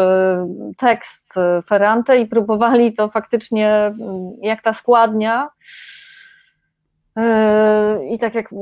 tekst 0.78 1.34
Ferrante 1.66 2.18
i 2.18 2.26
próbowali 2.26 2.92
to 2.94 3.08
faktycznie, 3.08 3.94
jak 4.42 4.62
ta 4.62 4.72
składnia, 4.72 5.48
I 8.08 8.18
tak 8.18 8.34
jak 8.34 8.52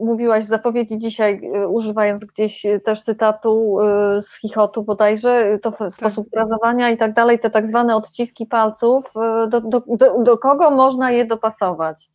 mówiłaś 0.00 0.44
w 0.44 0.48
zapowiedzi 0.48 0.98
dzisiaj, 0.98 1.40
yy, 1.42 1.68
używając 1.68 2.24
gdzieś 2.24 2.66
też 2.84 3.02
cytatu 3.02 3.78
yy, 4.14 4.22
z 4.22 4.40
Chichotu 4.40 4.82
bodajże, 4.82 5.58
to 5.62 5.72
tak. 5.72 5.92
sposób 5.92 6.26
frazowania 6.34 6.90
i 6.90 6.96
tak 6.96 7.12
dalej, 7.12 7.38
te 7.38 7.50
tak 7.50 7.66
zwane 7.66 7.96
odciski 7.96 8.46
palców, 8.46 9.12
do, 9.48 9.60
do, 9.60 9.82
do, 9.86 10.22
do 10.22 10.38
kogo 10.38 10.70
można 10.70 11.10
je 11.10 11.24
dopasować? 11.24 12.10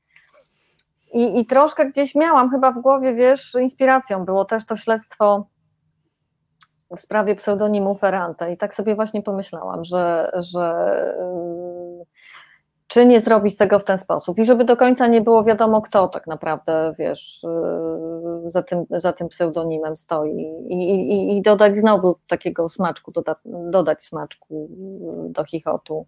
I, 1.13 1.39
I 1.39 1.45
troszkę 1.45 1.85
gdzieś 1.85 2.15
miałam 2.15 2.49
chyba 2.49 2.71
w 2.71 2.81
głowie, 2.81 3.15
wiesz, 3.15 3.55
inspiracją 3.61 4.25
było 4.25 4.45
też 4.45 4.65
to 4.65 4.75
śledztwo 4.75 5.45
w 6.97 6.99
sprawie 6.99 7.35
pseudonimu 7.35 7.95
Ferrante 7.95 8.53
i 8.53 8.57
tak 8.57 8.75
sobie 8.75 8.95
właśnie 8.95 9.21
pomyślałam, 9.21 9.85
że, 9.85 10.31
że 10.39 10.93
czy 12.91 13.05
nie 13.05 13.21
zrobić 13.21 13.57
tego 13.57 13.79
w 13.79 13.83
ten 13.83 13.97
sposób 13.97 14.39
i 14.39 14.45
żeby 14.45 14.65
do 14.65 14.77
końca 14.77 15.07
nie 15.07 15.21
było 15.21 15.43
wiadomo, 15.43 15.81
kto 15.81 16.07
tak 16.07 16.27
naprawdę, 16.27 16.93
wiesz, 16.99 17.43
y, 17.43 18.51
za 18.51 18.63
tym, 18.63 18.85
za 18.89 19.13
tym 19.13 19.27
pseudonimem 19.27 19.97
stoi 19.97 20.31
i, 20.69 20.73
i, 20.73 21.37
i 21.37 21.41
dodać 21.41 21.75
znowu 21.75 22.15
takiego 22.27 22.69
smaczku, 22.69 23.11
doda, 23.11 23.35
dodać 23.45 24.03
smaczku 24.03 24.69
do 25.29 25.43
chichotu. 25.43 26.05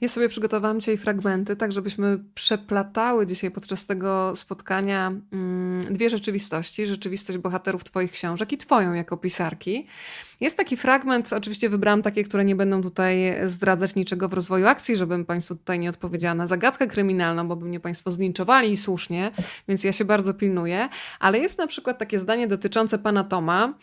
Ja 0.00 0.08
sobie 0.08 0.28
przygotowałam 0.28 0.80
dzisiaj 0.80 0.96
fragmenty, 0.96 1.56
tak 1.56 1.72
żebyśmy 1.72 2.18
przeplatały 2.34 3.26
dzisiaj 3.26 3.50
podczas 3.50 3.86
tego 3.86 4.36
spotkania 4.36 5.12
mm, 5.32 5.94
dwie 5.94 6.10
rzeczywistości. 6.10 6.86
Rzeczywistość 6.86 7.38
bohaterów 7.38 7.84
Twoich 7.84 8.12
książek 8.12 8.52
i 8.52 8.58
Twoją 8.58 8.94
jako 8.94 9.16
pisarki. 9.16 9.86
Jest 10.40 10.56
taki 10.56 10.76
fragment, 10.76 11.32
oczywiście 11.32 11.70
wybrałam 11.70 12.02
takie, 12.02 12.24
które 12.24 12.44
nie 12.44 12.56
będą 12.56 12.82
tutaj 12.82 13.36
zdradzać 13.44 13.94
niczego 13.94 14.28
w 14.28 14.32
rozwoju 14.32 14.66
akcji, 14.66 14.96
żebym 14.96 15.24
Państwu 15.24 15.56
tutaj 15.56 15.78
nie 15.78 15.90
odpowiedziała 15.90 16.34
na 16.34 16.46
zagadkę 16.46 16.86
kryminalną, 16.86 17.48
bo 17.48 17.56
by 17.56 17.66
mnie 17.66 17.80
Państwo 17.80 18.10
zlinczowali 18.10 18.72
i 18.72 18.76
słusznie, 18.76 19.30
więc 19.68 19.84
ja 19.84 19.92
się 19.92 20.04
bardzo 20.04 20.34
pilnuję. 20.34 20.88
Ale 21.20 21.38
jest 21.38 21.58
na 21.58 21.66
przykład 21.66 21.98
takie 21.98 22.18
zdanie 22.18 22.48
dotyczące 22.48 22.98
Pana 22.98 23.24
Toma. 23.24 23.74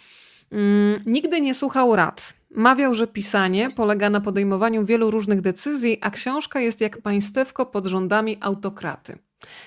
Mm, 0.51 0.95
nigdy 1.05 1.41
nie 1.41 1.53
słuchał 1.53 1.95
rad. 1.95 2.33
Mawiał, 2.51 2.95
że 2.95 3.07
pisanie 3.07 3.69
polega 3.77 4.09
na 4.09 4.21
podejmowaniu 4.21 4.85
wielu 4.85 5.11
różnych 5.11 5.41
decyzji, 5.41 5.97
a 6.01 6.11
książka 6.11 6.59
jest 6.59 6.81
jak 6.81 7.01
państewko 7.01 7.65
pod 7.65 7.87
rządami 7.87 8.37
autokraty. 8.41 9.17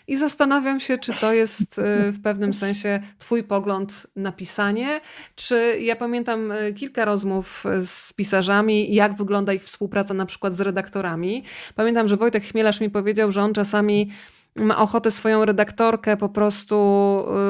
I 0.06 0.16
zastanawiam 0.16 0.80
się, 0.80 0.98
czy 0.98 1.12
to 1.20 1.32
jest 1.32 1.78
y, 1.78 2.12
w 2.12 2.22
pewnym 2.22 2.54
sensie 2.54 3.00
Twój 3.18 3.44
pogląd 3.44 4.06
na 4.16 4.32
pisanie, 4.32 5.00
czy 5.34 5.78
ja 5.80 5.96
pamiętam 5.96 6.52
y, 6.52 6.72
kilka 6.74 7.04
rozmów 7.04 7.64
z 7.84 8.12
pisarzami, 8.12 8.94
jak 8.94 9.16
wygląda 9.16 9.52
ich 9.52 9.64
współpraca 9.64 10.14
na 10.14 10.26
przykład 10.26 10.56
z 10.56 10.60
redaktorami. 10.60 11.44
Pamiętam, 11.74 12.08
że 12.08 12.16
Wojtek 12.16 12.44
Chmielarz 12.44 12.80
mi 12.80 12.90
powiedział, 12.90 13.32
że 13.32 13.42
on 13.42 13.52
czasami 13.52 14.10
ma 14.60 14.78
ochotę 14.78 15.10
swoją 15.10 15.44
redaktorkę 15.44 16.16
po 16.16 16.28
prostu 16.28 16.76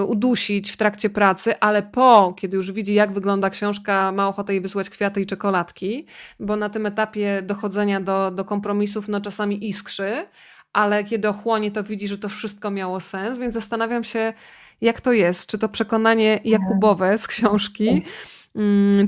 y, 0.00 0.04
udusić 0.04 0.70
w 0.70 0.76
trakcie 0.76 1.10
pracy, 1.10 1.60
ale 1.60 1.82
po, 1.82 2.34
kiedy 2.36 2.56
już 2.56 2.72
widzi, 2.72 2.94
jak 2.94 3.12
wygląda 3.12 3.50
książka, 3.50 4.12
ma 4.12 4.28
ochotę 4.28 4.52
jej 4.52 4.62
wysłać 4.62 4.90
kwiaty 4.90 5.20
i 5.20 5.26
czekoladki, 5.26 6.06
bo 6.40 6.56
na 6.56 6.68
tym 6.68 6.86
etapie 6.86 7.42
dochodzenia 7.42 8.00
do, 8.00 8.30
do 8.30 8.44
kompromisów 8.44 9.08
no 9.08 9.20
czasami 9.20 9.68
iskrzy, 9.68 10.26
ale 10.72 11.04
kiedy 11.04 11.28
ochłonie, 11.28 11.70
to 11.70 11.84
widzi, 11.84 12.08
że 12.08 12.18
to 12.18 12.28
wszystko 12.28 12.70
miało 12.70 13.00
sens, 13.00 13.38
więc 13.38 13.54
zastanawiam 13.54 14.04
się, 14.04 14.32
jak 14.80 15.00
to 15.00 15.12
jest. 15.12 15.50
Czy 15.50 15.58
to 15.58 15.68
przekonanie 15.68 16.40
Jakubowe 16.44 17.18
z 17.18 17.26
książki 17.26 18.02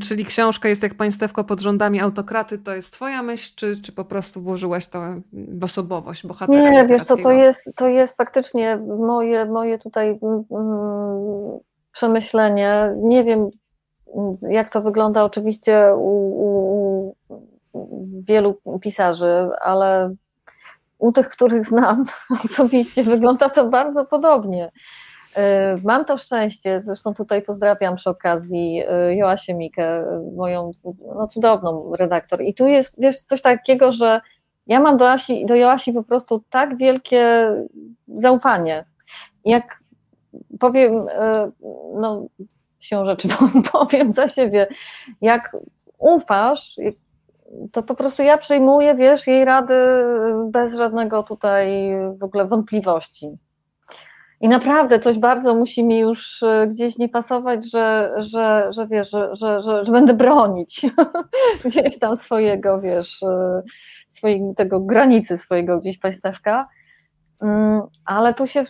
czyli 0.03 0.24
książka 0.24 0.68
jest 0.68 0.83
jak 0.83 0.94
państewko 0.94 1.44
pod 1.44 1.61
rządami 1.61 2.00
autokraty, 2.00 2.59
to 2.59 2.74
jest 2.74 2.92
twoja 2.92 3.22
myśl, 3.22 3.53
czy, 3.57 3.83
czy 3.83 3.92
po 3.92 4.05
prostu 4.05 4.42
włożyłaś 4.42 4.87
to 4.87 5.00
w 5.33 5.64
osobowość 5.64 6.26
bohatera? 6.26 6.70
Nie, 6.70 6.87
wiesz 6.87 7.03
co, 7.03 7.16
to 7.16 7.31
jest, 7.31 7.72
to 7.76 7.88
jest 7.88 8.16
faktycznie 8.16 8.76
moje, 8.98 9.46
moje 9.46 9.79
tutaj 9.79 10.18
mm, 10.22 10.44
mm, 10.50 11.59
przemyślenie. 11.92 12.94
Nie 12.96 13.24
wiem, 13.24 13.50
jak 14.50 14.70
to 14.70 14.83
wygląda 14.83 15.24
oczywiście 15.24 15.94
u, 15.94 16.16
u, 16.44 17.16
u 17.72 18.03
wielu 18.29 18.59
pisarzy, 18.81 19.48
ale 19.62 20.14
u 20.98 21.12
tych, 21.12 21.29
których 21.29 21.64
znam 21.64 22.05
osobiście, 22.44 23.03
wygląda 23.03 23.48
to 23.48 23.68
bardzo 23.68 24.05
podobnie. 24.05 24.70
E, 25.36 25.76
mam 25.84 26.04
to 26.04 26.16
szczęście, 26.16 26.80
zresztą 26.80 27.14
tutaj 27.14 27.42
pozdrawiam 27.42 27.96
przy 27.96 28.10
okazji 28.10 28.82
e, 28.88 29.16
Joasię 29.16 29.54
Mikę, 29.54 30.04
moją 30.36 30.70
no, 31.14 31.28
cudowną 31.28 31.92
redaktor. 31.96 32.42
I 32.42 32.54
tu 32.54 32.66
jest 32.66 33.00
wiesz, 33.00 33.20
coś 33.20 33.42
takiego, 33.42 33.92
że 33.92 34.20
ja 34.66 34.80
mam 34.80 34.96
do, 34.96 35.10
Asi, 35.10 35.46
do 35.46 35.54
Joasi 35.54 35.92
po 35.92 36.02
prostu 36.02 36.44
tak 36.50 36.76
wielkie 36.76 37.50
zaufanie. 38.16 38.84
Jak 39.44 39.80
powiem, 40.60 41.06
e, 41.08 41.50
no 41.94 42.26
się 42.80 43.06
rzeczy 43.06 43.28
powiem 43.72 44.10
za 44.10 44.28
siebie, 44.28 44.66
jak 45.20 45.56
ufasz, 45.98 46.76
to 47.72 47.82
po 47.82 47.94
prostu 47.94 48.22
ja 48.22 48.38
przyjmuję, 48.38 48.94
wiesz, 48.94 49.26
jej 49.26 49.44
rady 49.44 49.74
bez 50.50 50.74
żadnego 50.76 51.22
tutaj 51.22 51.92
w 52.18 52.24
ogóle 52.24 52.46
wątpliwości. 52.46 53.38
I 54.40 54.48
naprawdę 54.48 54.98
coś 54.98 55.18
bardzo 55.18 55.55
musi 55.55 55.85
mi 55.85 55.98
już 55.98 56.42
e, 56.42 56.66
gdzieś 56.66 56.98
nie 56.98 57.09
pasować, 57.09 57.70
że, 57.70 58.12
że, 58.18 58.68
że 58.70 58.87
wiesz, 58.87 59.11
że, 59.11 59.37
że, 59.37 59.61
że, 59.61 59.85
że 59.85 59.92
będę 59.92 60.14
bronić 60.14 60.87
gdzieś 61.64 61.98
tam 61.98 62.16
swojego, 62.16 62.81
wiesz, 62.81 63.22
e, 63.22 63.62
swojej, 64.09 64.42
tego 64.57 64.81
granicy 64.81 65.38
swojego 65.38 65.79
gdzieś 65.79 65.98
państewka. 65.98 66.68
Mm, 67.42 67.83
ale 68.05 68.35
tu 68.35 68.46
się, 68.46 68.64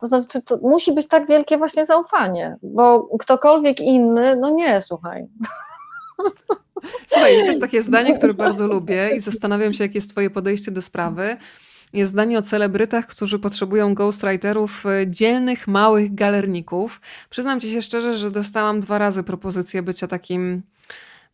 to 0.00 0.06
znaczy, 0.06 0.42
to 0.42 0.58
musi 0.62 0.92
być 0.92 1.08
tak 1.08 1.26
wielkie 1.26 1.58
właśnie 1.58 1.86
zaufanie, 1.86 2.56
bo 2.62 3.18
ktokolwiek 3.18 3.80
inny, 3.80 4.36
no 4.36 4.50
nie, 4.50 4.80
słuchaj. 4.80 5.26
Słuchaj, 7.06 7.34
jest 7.34 7.46
też 7.46 7.58
takie 7.60 7.82
zdanie, 7.82 8.14
które 8.14 8.34
bardzo 8.34 8.66
lubię 8.66 9.10
i 9.16 9.20
zastanawiam 9.20 9.72
się, 9.72 9.84
jakie 9.84 9.98
jest 9.98 10.10
Twoje 10.10 10.30
podejście 10.30 10.70
do 10.70 10.82
sprawy 10.82 11.36
jest 11.92 12.12
zdanie 12.12 12.38
o 12.38 12.42
celebrytach, 12.42 13.06
którzy 13.06 13.38
potrzebują 13.38 13.94
ghostwriterów, 13.94 14.86
e, 14.86 15.06
dzielnych, 15.06 15.68
małych 15.68 16.14
galerników. 16.14 17.00
Przyznam 17.30 17.60
ci 17.60 17.72
się 17.72 17.82
szczerze, 17.82 18.18
że 18.18 18.30
dostałam 18.30 18.80
dwa 18.80 18.98
razy 18.98 19.22
propozycję 19.22 19.82
bycia 19.82 20.06
takim 20.06 20.62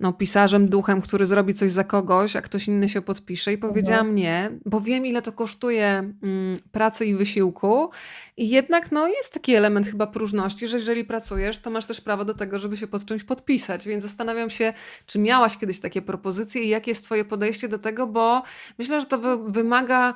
no, 0.00 0.12
pisarzem, 0.12 0.68
duchem, 0.68 1.00
który 1.00 1.26
zrobi 1.26 1.54
coś 1.54 1.70
za 1.70 1.84
kogoś, 1.84 2.36
a 2.36 2.42
ktoś 2.42 2.68
inny 2.68 2.88
się 2.88 3.02
podpisze 3.02 3.52
i 3.52 3.58
powiedziałam 3.58 4.06
mhm. 4.06 4.16
nie, 4.16 4.50
bo 4.66 4.80
wiem 4.80 5.06
ile 5.06 5.22
to 5.22 5.32
kosztuje 5.32 5.86
mm, 6.22 6.56
pracy 6.72 7.06
i 7.06 7.14
wysiłku 7.14 7.90
i 8.36 8.48
jednak 8.48 8.92
no, 8.92 9.08
jest 9.08 9.32
taki 9.32 9.54
element 9.54 9.86
chyba 9.86 10.06
próżności, 10.06 10.68
że 10.68 10.76
jeżeli 10.76 11.04
pracujesz, 11.04 11.58
to 11.58 11.70
masz 11.70 11.84
też 11.84 12.00
prawo 12.00 12.24
do 12.24 12.34
tego, 12.34 12.58
żeby 12.58 12.76
się 12.76 12.86
pod 12.86 13.04
czymś 13.04 13.24
podpisać, 13.24 13.86
więc 13.86 14.02
zastanawiam 14.02 14.50
się, 14.50 14.72
czy 15.06 15.18
miałaś 15.18 15.56
kiedyś 15.56 15.80
takie 15.80 16.02
propozycje 16.02 16.62
i 16.62 16.68
jakie 16.68 16.90
jest 16.90 17.04
twoje 17.04 17.24
podejście 17.24 17.68
do 17.68 17.78
tego, 17.78 18.06
bo 18.06 18.42
myślę, 18.78 19.00
że 19.00 19.06
to 19.06 19.18
wy 19.18 19.52
wymaga 19.52 20.14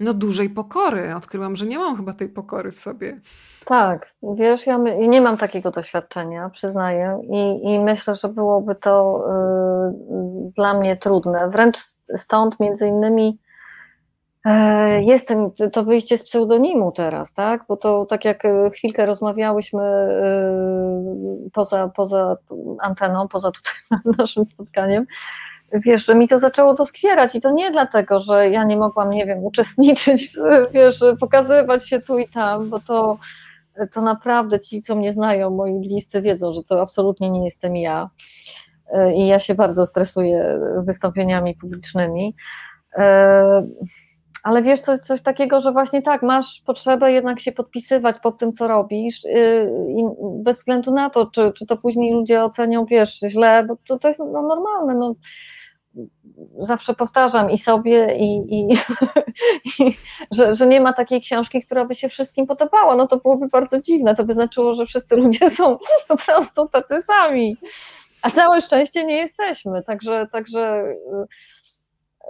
no 0.00 0.14
dużej 0.14 0.50
pokory. 0.50 1.14
Odkryłam, 1.14 1.56
że 1.56 1.66
nie 1.66 1.78
mam 1.78 1.96
chyba 1.96 2.12
tej 2.12 2.28
pokory 2.28 2.72
w 2.72 2.78
sobie. 2.78 3.20
Tak, 3.64 4.14
wiesz, 4.22 4.66
ja 4.66 4.78
nie 5.08 5.20
mam 5.20 5.36
takiego 5.36 5.70
doświadczenia, 5.70 6.50
przyznaję, 6.50 7.20
i, 7.22 7.72
i 7.74 7.80
myślę, 7.80 8.14
że 8.14 8.28
byłoby 8.28 8.74
to 8.74 9.24
y, 10.48 10.52
dla 10.56 10.74
mnie 10.74 10.96
trudne. 10.96 11.50
Wręcz 11.50 11.76
stąd 12.16 12.60
między 12.60 12.88
innymi 12.88 13.38
y, 14.46 14.50
jestem 15.02 15.50
to 15.72 15.84
wyjście 15.84 16.18
z 16.18 16.24
pseudonimu 16.24 16.92
teraz, 16.92 17.32
tak? 17.32 17.64
Bo 17.68 17.76
to 17.76 18.06
tak 18.06 18.24
jak 18.24 18.44
e, 18.44 18.70
chwilkę 18.70 19.06
rozmawiałyśmy 19.06 19.82
y, 21.46 21.50
poza, 21.50 21.88
poza 21.88 22.36
anteną, 22.80 23.28
poza 23.28 23.50
tutaj 23.50 23.74
naszym 24.18 24.44
spotkaniem, 24.44 25.06
wiesz, 25.72 26.06
że 26.06 26.14
mi 26.14 26.28
to 26.28 26.38
zaczęło 26.38 26.74
doskwierać 26.74 27.34
i 27.34 27.40
to 27.40 27.52
nie 27.52 27.70
dlatego, 27.70 28.20
że 28.20 28.50
ja 28.50 28.64
nie 28.64 28.76
mogłam, 28.76 29.10
nie 29.10 29.26
wiem, 29.26 29.44
uczestniczyć, 29.44 30.32
wiesz, 30.72 31.00
pokazywać 31.20 31.88
się 31.88 32.00
tu 32.00 32.18
i 32.18 32.28
tam, 32.28 32.70
bo 32.70 32.80
to, 32.80 33.18
to 33.92 34.00
naprawdę 34.02 34.60
ci, 34.60 34.82
co 34.82 34.96
mnie 34.96 35.12
znają, 35.12 35.50
moi 35.50 35.80
bliscy 35.80 36.22
wiedzą, 36.22 36.52
że 36.52 36.64
to 36.64 36.82
absolutnie 36.82 37.30
nie 37.30 37.44
jestem 37.44 37.76
ja 37.76 38.10
i 39.14 39.26
ja 39.26 39.38
się 39.38 39.54
bardzo 39.54 39.86
stresuję 39.86 40.60
wystąpieniami 40.84 41.54
publicznymi. 41.54 42.34
Ale 44.42 44.62
wiesz, 44.62 44.80
coś, 44.80 44.98
coś 44.98 45.22
takiego, 45.22 45.60
że 45.60 45.72
właśnie 45.72 46.02
tak, 46.02 46.22
masz 46.22 46.62
potrzebę 46.66 47.12
jednak 47.12 47.40
się 47.40 47.52
podpisywać 47.52 48.18
pod 48.18 48.38
tym, 48.38 48.52
co 48.52 48.68
robisz, 48.68 49.24
i 49.88 50.04
bez 50.20 50.56
względu 50.56 50.94
na 50.94 51.10
to, 51.10 51.26
czy, 51.26 51.52
czy 51.52 51.66
to 51.66 51.76
później 51.76 52.12
ludzie 52.12 52.44
ocenią, 52.44 52.84
wiesz, 52.84 53.18
źle, 53.18 53.64
bo 53.68 53.76
to, 53.88 53.98
to 53.98 54.08
jest 54.08 54.20
no, 54.20 54.42
normalne. 54.42 54.94
No 54.94 55.14
zawsze 56.60 56.94
powtarzam 56.94 57.50
i 57.50 57.58
sobie, 57.58 58.16
i, 58.16 58.36
i, 58.60 58.68
i 59.78 59.96
że, 60.30 60.54
że, 60.54 60.66
nie 60.66 60.80
ma 60.80 60.92
takiej 60.92 61.20
książki, 61.20 61.62
która 61.62 61.84
by 61.84 61.94
się 61.94 62.08
wszystkim 62.08 62.46
podobała. 62.46 62.96
No 62.96 63.06
to 63.06 63.16
byłoby 63.16 63.48
bardzo 63.48 63.80
dziwne. 63.80 64.14
To 64.14 64.24
by 64.24 64.34
znaczyło, 64.34 64.74
że 64.74 64.86
wszyscy 64.86 65.16
ludzie 65.16 65.50
są 65.50 65.78
po 66.08 66.16
prostu 66.16 66.68
tacy 66.68 67.02
sami. 67.02 67.56
A 68.22 68.30
całe 68.30 68.60
szczęście 68.60 69.04
nie 69.04 69.16
jesteśmy. 69.16 69.82
Także, 69.82 70.26
także 70.32 70.84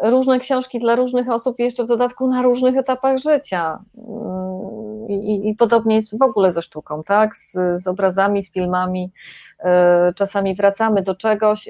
y, 0.02 0.10
różne 0.10 0.38
książki 0.38 0.80
dla 0.80 0.96
różnych 0.96 1.28
osób, 1.28 1.58
jeszcze 1.58 1.84
w 1.84 1.86
dodatku 1.86 2.28
na 2.28 2.42
różnych 2.42 2.76
etapach 2.76 3.18
życia. 3.18 3.78
Y, 5.08 5.12
I, 5.12 5.48
i 5.48 5.54
podobnie 5.54 5.96
jest 5.96 6.18
w 6.18 6.22
ogóle 6.22 6.52
ze 6.52 6.62
sztuką, 6.62 7.02
tak? 7.04 7.36
Z, 7.36 7.56
z 7.72 7.86
obrazami, 7.86 8.42
z 8.42 8.52
filmami. 8.52 9.12
Y, 9.60 9.64
czasami 10.14 10.54
wracamy 10.54 11.02
do 11.02 11.14
czegoś, 11.14 11.68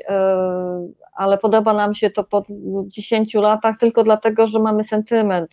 ale 1.21 1.39
podoba 1.39 1.73
nam 1.73 1.95
się 1.95 2.11
to 2.11 2.25
po 2.25 2.45
10 2.87 3.35
latach 3.35 3.77
tylko 3.77 4.05
dlatego, 4.05 4.47
że 4.47 4.59
mamy 4.59 4.85
sentyment, 4.85 5.51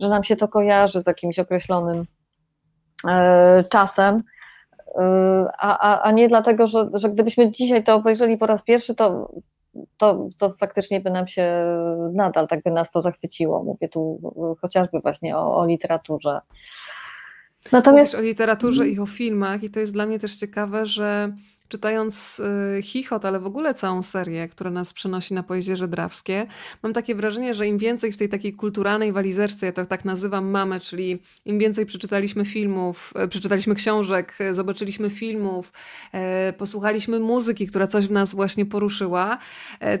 że 0.00 0.08
nam 0.08 0.24
się 0.24 0.36
to 0.36 0.48
kojarzy 0.48 1.02
z 1.02 1.06
jakimś 1.06 1.38
określonym 1.38 2.04
e, 3.08 3.64
czasem. 3.70 4.22
E, 4.98 5.02
a, 5.58 5.78
a, 5.78 6.02
a 6.02 6.12
nie 6.12 6.28
dlatego, 6.28 6.66
że, 6.66 6.88
że 6.94 7.10
gdybyśmy 7.10 7.50
dzisiaj 7.50 7.84
to 7.84 7.94
obejrzeli 7.94 8.38
po 8.38 8.46
raz 8.46 8.62
pierwszy, 8.62 8.94
to, 8.94 9.32
to, 9.96 10.28
to 10.38 10.50
faktycznie 10.50 11.00
by 11.00 11.10
nam 11.10 11.26
się 11.26 11.64
nadal 12.12 12.48
tak 12.48 12.62
by 12.62 12.70
nas 12.70 12.90
to 12.90 13.02
zachwyciło. 13.02 13.64
Mówię 13.64 13.88
tu 13.88 14.20
chociażby 14.60 15.00
właśnie 15.00 15.36
o, 15.36 15.56
o 15.56 15.66
literaturze. 15.66 16.40
Natomiast 17.72 18.12
Mówisz 18.12 18.26
o 18.26 18.28
literaturze 18.28 18.88
i 18.88 18.98
o 18.98 19.06
filmach, 19.06 19.62
i 19.62 19.70
to 19.70 19.80
jest 19.80 19.92
dla 19.92 20.06
mnie 20.06 20.18
też 20.18 20.36
ciekawe, 20.36 20.86
że 20.86 21.32
czytając 21.68 22.40
y, 22.78 22.82
Chichot, 22.82 23.24
ale 23.24 23.40
w 23.40 23.46
ogóle 23.46 23.74
całą 23.74 24.02
serię, 24.02 24.48
która 24.48 24.70
nas 24.70 24.92
przenosi 24.92 25.34
na 25.34 25.42
Pojezierze 25.42 25.88
Drawskie, 25.88 26.46
mam 26.82 26.92
takie 26.92 27.14
wrażenie, 27.14 27.54
że 27.54 27.66
im 27.66 27.78
więcej 27.78 28.12
w 28.12 28.16
tej 28.16 28.28
takiej 28.28 28.52
kulturalnej 28.52 29.12
walizerce, 29.12 29.66
ja 29.66 29.72
to 29.72 29.86
tak 29.86 30.04
nazywam 30.04 30.50
mamy, 30.50 30.80
czyli 30.80 31.18
im 31.44 31.58
więcej 31.58 31.86
przeczytaliśmy 31.86 32.44
filmów, 32.44 33.12
e, 33.16 33.28
przeczytaliśmy 33.28 33.74
książek, 33.74 34.34
e, 34.40 34.54
zobaczyliśmy 34.54 35.10
filmów, 35.10 35.72
e, 36.12 36.52
posłuchaliśmy 36.52 37.20
muzyki, 37.20 37.66
która 37.66 37.86
coś 37.86 38.06
w 38.06 38.10
nas 38.10 38.34
właśnie 38.34 38.66
poruszyła, 38.66 39.38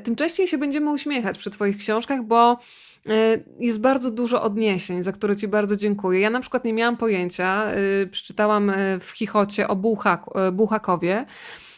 tym 0.04 0.16
częściej 0.16 0.46
się 0.46 0.58
będziemy 0.58 0.90
uśmiechać 0.90 1.38
przy 1.38 1.50
Twoich 1.50 1.76
książkach, 1.76 2.22
bo 2.22 2.58
jest 3.60 3.80
bardzo 3.80 4.10
dużo 4.10 4.42
odniesień, 4.42 5.02
za 5.02 5.12
które 5.12 5.36
Ci 5.36 5.48
bardzo 5.48 5.76
dziękuję. 5.76 6.20
Ja 6.20 6.30
na 6.30 6.40
przykład 6.40 6.64
nie 6.64 6.72
miałam 6.72 6.96
pojęcia, 6.96 7.64
przeczytałam 8.10 8.72
w 9.00 9.10
Chichocie 9.10 9.68
o 9.68 9.76
Bułhak, 9.76 10.24
Bułhakowie, 10.52 11.26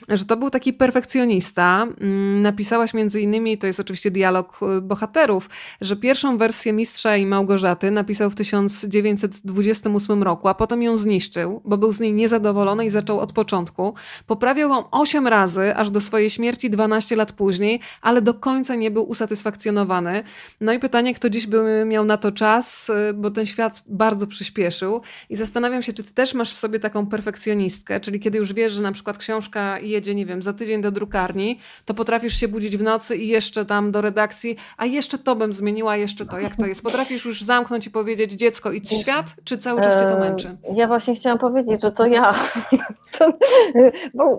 że 0.09 0.25
to 0.25 0.37
był 0.37 0.51
taki 0.51 0.73
perfekcjonista. 0.73 1.87
Mm, 2.01 2.43
napisałaś 2.43 2.95
między 2.95 3.21
innymi, 3.21 3.59
to 3.59 3.67
jest 3.67 3.81
oczywiście 3.81 4.11
dialog 4.11 4.61
y, 4.79 4.81
bohaterów, 4.81 5.51
że 5.81 5.97
pierwszą 5.97 6.39
wersję 6.39 6.73
Mistrza 6.73 7.17
i 7.17 7.27
Małgorzaty 7.27 7.91
napisał 7.91 8.31
w 8.31 8.35
1928 8.35 10.23
roku, 10.23 10.49
a 10.49 10.55
potem 10.55 10.83
ją 10.83 10.97
zniszczył, 10.97 11.61
bo 11.65 11.79
był 11.79 11.93
z 11.93 12.01
niej 12.01 12.13
niezadowolony 12.13 12.85
i 12.87 12.91
zaczął 12.91 13.21
od 13.21 13.33
początku. 13.33 13.95
Poprawiał 14.27 14.71
ją 14.71 14.91
8 14.91 15.27
razy, 15.27 15.77
aż 15.77 15.91
do 15.91 16.01
swojej 16.01 16.31
śmierci 16.31 16.71
12 16.71 17.17
lat 17.17 17.33
później, 17.33 17.81
ale 18.03 18.23
do 18.23 18.35
końca 18.35 18.75
nie 18.75 18.91
był 18.91 19.09
usatysfakcjonowany. 19.09 20.23
No 20.61 20.73
i 20.73 20.79
pytanie, 20.79 21.15
kto 21.15 21.31
dziś 21.31 21.47
by 21.47 21.85
miał 21.87 22.05
na 22.05 22.17
to 22.17 22.33
czas, 22.33 22.89
y, 22.89 23.15
bo 23.15 23.31
ten 23.31 23.47
świat 23.47 23.83
bardzo 23.87 24.27
przyspieszył 24.27 25.01
i 25.31 25.37
zastanawiam 25.37 25.83
się, 25.83 25.93
czy 25.93 26.05
ty 26.05 26.15
też 26.15 26.35
masz 26.35 26.53
w 26.53 26.59
sobie 26.59 26.81
taką 26.81 27.07
perfekcjonistkę, 27.07 28.01
czyli 28.01 28.21
kiedy 28.21 28.39
już 28.39 28.53
wiesz, 28.53 28.73
że 28.73 28.83
na 28.83 28.93
przykład 28.93 29.19
książka 29.19 29.79
jedzie, 29.91 30.15
nie 30.15 30.27
wiem, 30.27 30.43
za 30.43 30.53
tydzień 30.53 30.83
do 30.83 30.91
drukarni, 30.91 31.59
to 31.85 31.95
potrafisz 31.95 32.35
się 32.35 32.49
budzić 32.49 32.77
w 32.77 32.83
nocy 32.83 33.17
i 33.17 33.29
jeszcze 33.29 33.67
tam 33.67 33.93
do 33.93 34.01
redakcji, 34.01 34.57
a 34.77 34.87
jeszcze 34.87 35.19
to 35.19 35.37
bym 35.37 35.53
zmieniła, 35.53 35.97
jeszcze 35.97 36.27
to, 36.27 36.41
jak 36.41 36.57
to 36.57 36.67
jest? 36.67 36.83
Potrafisz 36.83 37.25
już 37.25 37.43
zamknąć 37.43 37.87
i 37.87 37.91
powiedzieć 37.91 38.33
dziecko 38.33 38.73
idź 38.73 39.01
świat, 39.01 39.35
czy 39.45 39.59
cały 39.59 39.81
czas 39.81 39.95
cię 39.95 40.07
to 40.07 40.19
męczy? 40.19 40.57
Ja 40.75 40.87
właśnie 40.87 41.15
chciałam 41.15 41.39
powiedzieć, 41.39 41.83
że 41.83 41.93
to 41.93 42.07
ja. 42.07 42.35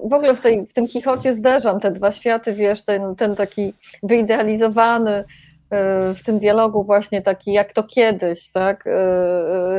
w 0.09 0.13
ogóle 0.13 0.35
w, 0.35 0.39
tej, 0.39 0.67
w 0.67 0.73
tym 0.73 0.87
Kichocie 0.87 1.33
zderzam 1.33 1.79
te 1.79 1.91
dwa 1.91 2.11
światy, 2.11 2.53
wiesz, 2.53 2.83
ten, 2.83 3.15
ten 3.15 3.35
taki 3.35 3.73
wyidealizowany, 4.03 5.19
y, 5.19 5.23
w 6.13 6.23
tym 6.25 6.39
dialogu 6.39 6.83
właśnie 6.83 7.21
taki, 7.21 7.53
jak 7.53 7.73
to 7.73 7.83
kiedyś, 7.83 8.51
tak, 8.51 8.87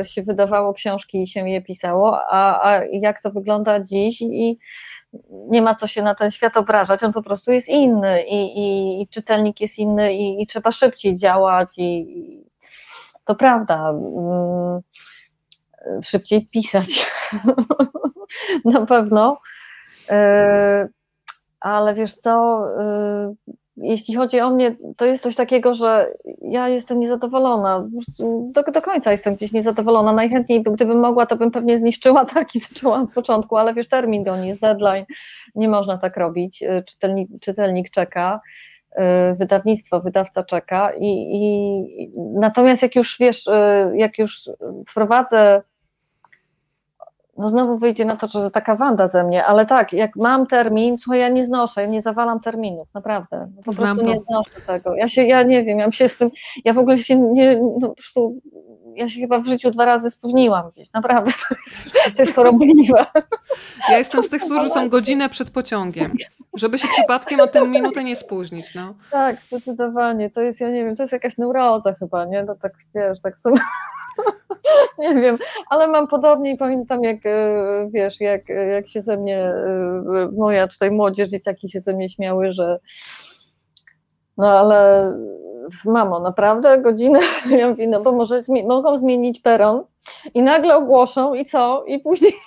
y, 0.01 0.05
się 0.05 0.21
wydawało 0.21 0.73
książki 0.73 1.23
i 1.23 1.27
się 1.27 1.49
je 1.49 1.61
pisało, 1.61 2.19
a, 2.29 2.69
a 2.69 2.85
jak 2.85 3.21
to 3.21 3.31
wygląda 3.31 3.79
dziś 3.79 4.21
i 4.21 4.57
nie 5.29 5.61
ma 5.61 5.75
co 5.75 5.87
się 5.87 6.01
na 6.01 6.15
ten 6.15 6.31
świat 6.31 6.57
obrażać, 6.57 7.03
on 7.03 7.13
po 7.13 7.23
prostu 7.23 7.51
jest 7.51 7.69
inny 7.69 8.23
i, 8.23 8.59
i, 8.59 9.01
i 9.01 9.07
czytelnik 9.07 9.61
jest 9.61 9.79
inny 9.79 10.13
i, 10.13 10.41
i, 10.41 10.47
trzeba 10.47 10.71
szybciej 10.71 11.15
działać 11.15 11.69
i, 11.77 12.43
to 13.25 13.35
prawda, 13.35 13.89
mm, 13.89 14.81
szybciej 16.03 16.47
pisać 16.47 17.11
na 18.65 18.85
pewno, 18.85 19.39
e, 20.09 20.87
ale 21.59 21.93
wiesz 21.93 22.15
co, 22.15 22.63
e, 22.79 23.33
jeśli 23.77 24.15
chodzi 24.15 24.39
o 24.39 24.49
mnie, 24.49 24.75
to 24.97 25.05
jest 25.05 25.23
coś 25.23 25.35
takiego, 25.35 25.73
że 25.73 26.13
ja 26.41 26.69
jestem 26.69 26.99
niezadowolona. 26.99 27.87
Do, 28.51 28.63
do 28.63 28.81
końca 28.81 29.11
jestem 29.11 29.35
gdzieś 29.35 29.51
niezadowolona. 29.51 30.13
Najchętniej, 30.13 30.63
gdybym 30.63 30.99
mogła, 30.99 31.25
to 31.25 31.35
bym 31.35 31.51
pewnie 31.51 31.77
zniszczyła 31.77 32.25
tak 32.35 32.55
i 32.55 32.59
zaczęła 32.59 33.01
od 33.01 33.13
początku, 33.13 33.57
ale 33.57 33.73
wiesz, 33.73 33.87
termin 33.87 34.23
goni, 34.23 34.47
jest 34.47 34.61
deadline. 34.61 35.05
Nie 35.55 35.69
można 35.69 35.97
tak 35.97 36.17
robić. 36.17 36.63
Czytelnik, 36.87 37.29
czytelnik 37.41 37.89
czeka, 37.89 38.41
y, 38.91 39.01
wydawnictwo, 39.35 40.01
wydawca 40.01 40.43
czeka. 40.43 40.91
I, 40.99 41.07
i, 41.07 42.11
natomiast 42.33 42.81
jak 42.81 42.95
już 42.95 43.17
wiesz, 43.19 43.47
y, 43.47 43.51
jak 43.95 44.17
już 44.17 44.49
wprowadzę 44.89 45.61
no 47.37 47.49
znowu 47.49 47.77
wyjdzie 47.77 48.05
na 48.05 48.15
to, 48.15 48.27
że 48.27 48.51
taka 48.51 48.75
wanda 48.75 49.07
ze 49.07 49.23
mnie, 49.23 49.45
ale 49.45 49.65
tak, 49.65 49.93
jak 49.93 50.15
mam 50.15 50.47
termin, 50.47 50.97
słuchaj, 50.97 51.19
ja 51.19 51.29
nie 51.29 51.45
znoszę, 51.45 51.81
ja 51.81 51.87
nie 51.87 52.01
zawalam 52.01 52.39
terminów, 52.39 52.93
naprawdę, 52.93 53.47
no, 53.55 53.63
po 53.63 53.71
Znam 53.71 53.95
prostu 53.95 54.05
to. 54.05 54.13
nie 54.13 54.21
znoszę 54.21 54.61
tego. 54.67 54.95
Ja 54.95 55.07
się, 55.07 55.23
ja 55.23 55.43
nie 55.43 55.63
wiem, 55.63 55.79
ja 55.79 55.91
się 55.91 56.09
z 56.09 56.17
tym, 56.17 56.29
ja 56.65 56.73
w 56.73 56.77
ogóle 56.77 56.97
się 56.97 57.15
nie, 57.19 57.61
no 57.79 57.89
po 57.89 57.95
prostu, 57.95 58.41
ja 58.95 59.09
się 59.09 59.19
chyba 59.21 59.39
w 59.39 59.47
życiu 59.47 59.71
dwa 59.71 59.85
razy 59.85 60.11
spóźniłam 60.11 60.69
gdzieś, 60.69 60.93
naprawdę, 60.93 61.31
to 61.49 61.55
jest, 61.65 61.83
to 62.15 62.21
jest 62.21 62.35
chorobliwe. 62.35 63.05
Ja 63.89 63.97
jestem 63.97 64.23
z 64.23 64.29
tych, 64.29 64.41
którzy 64.41 64.69
są 64.69 64.89
godzinę 64.89 65.29
przed 65.29 65.49
pociągiem, 65.49 66.11
żeby 66.53 66.79
się 66.79 66.87
przypadkiem 66.97 67.39
o 67.39 67.47
tę 67.47 67.67
minutę 67.67 68.03
nie 68.03 68.15
spóźnić, 68.15 68.75
no. 68.75 68.93
Tak, 69.11 69.35
zdecydowanie, 69.35 70.29
to 70.29 70.41
jest, 70.41 70.61
ja 70.61 70.69
nie 70.69 70.85
wiem, 70.85 70.95
to 70.95 71.03
jest 71.03 71.13
jakaś 71.13 71.37
neuroza 71.37 71.93
chyba, 71.93 72.25
nie, 72.25 72.45
to 72.45 72.55
tak, 72.55 72.73
wiesz, 72.95 73.21
tak 73.21 73.39
sobie 73.39 73.57
nie 74.97 75.15
wiem, 75.15 75.37
ale 75.69 75.87
mam 75.87 76.07
podobnie 76.07 76.51
i 76.51 76.57
pamiętam 76.57 77.03
jak, 77.03 77.25
e, 77.25 77.89
wiesz, 77.93 78.21
jak, 78.21 78.49
jak 78.49 78.87
się 78.87 79.01
ze 79.01 79.17
mnie, 79.17 79.37
e, 79.37 80.29
moja 80.37 80.67
tutaj 80.67 80.91
młodzież, 80.91 81.29
dzieciaki 81.29 81.69
się 81.69 81.79
ze 81.79 81.93
mnie 81.93 82.09
śmiały, 82.09 82.53
że 82.53 82.79
no 84.37 84.59
ale 84.59 85.11
mamo, 85.85 86.19
naprawdę 86.19 86.81
godzinę? 86.81 87.19
Ja 87.59 87.69
mówię, 87.69 87.87
no 87.87 88.01
bo 88.01 88.11
może 88.11 88.43
zmi 88.43 88.63
mogą 88.63 88.97
zmienić 88.97 89.39
peron 89.39 89.83
i 90.33 90.41
nagle 90.41 90.75
ogłoszą 90.75 91.33
i 91.33 91.45
co? 91.45 91.83
I 91.87 91.99
później... 91.99 92.33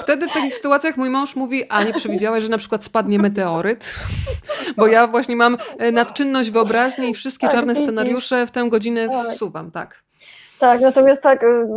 Wtedy 0.00 0.28
w 0.28 0.32
takich 0.32 0.54
sytuacjach 0.54 0.96
mój 0.96 1.10
mąż 1.10 1.36
mówi, 1.36 1.64
a 1.68 1.84
nie 1.84 1.92
przewidziałaś, 1.92 2.42
że 2.42 2.48
na 2.48 2.58
przykład 2.58 2.84
spadnie 2.84 3.18
meteoryt? 3.18 3.98
Bo 4.76 4.86
ja 4.86 5.06
właśnie 5.06 5.36
mam 5.36 5.58
e, 5.78 5.92
nadczynność 5.92 6.50
wyobraźni 6.50 7.10
i 7.10 7.14
wszystkie 7.14 7.46
tak, 7.46 7.56
czarne 7.56 7.76
scenariusze 7.76 8.46
w 8.46 8.50
tę 8.50 8.68
godzinę 8.68 9.08
tak. 9.08 9.28
wsuwam, 9.28 9.70
tak. 9.70 10.02
Tak, 10.58 10.80
natomiast 10.80 11.22
tak, 11.22 11.42
y, 11.42 11.68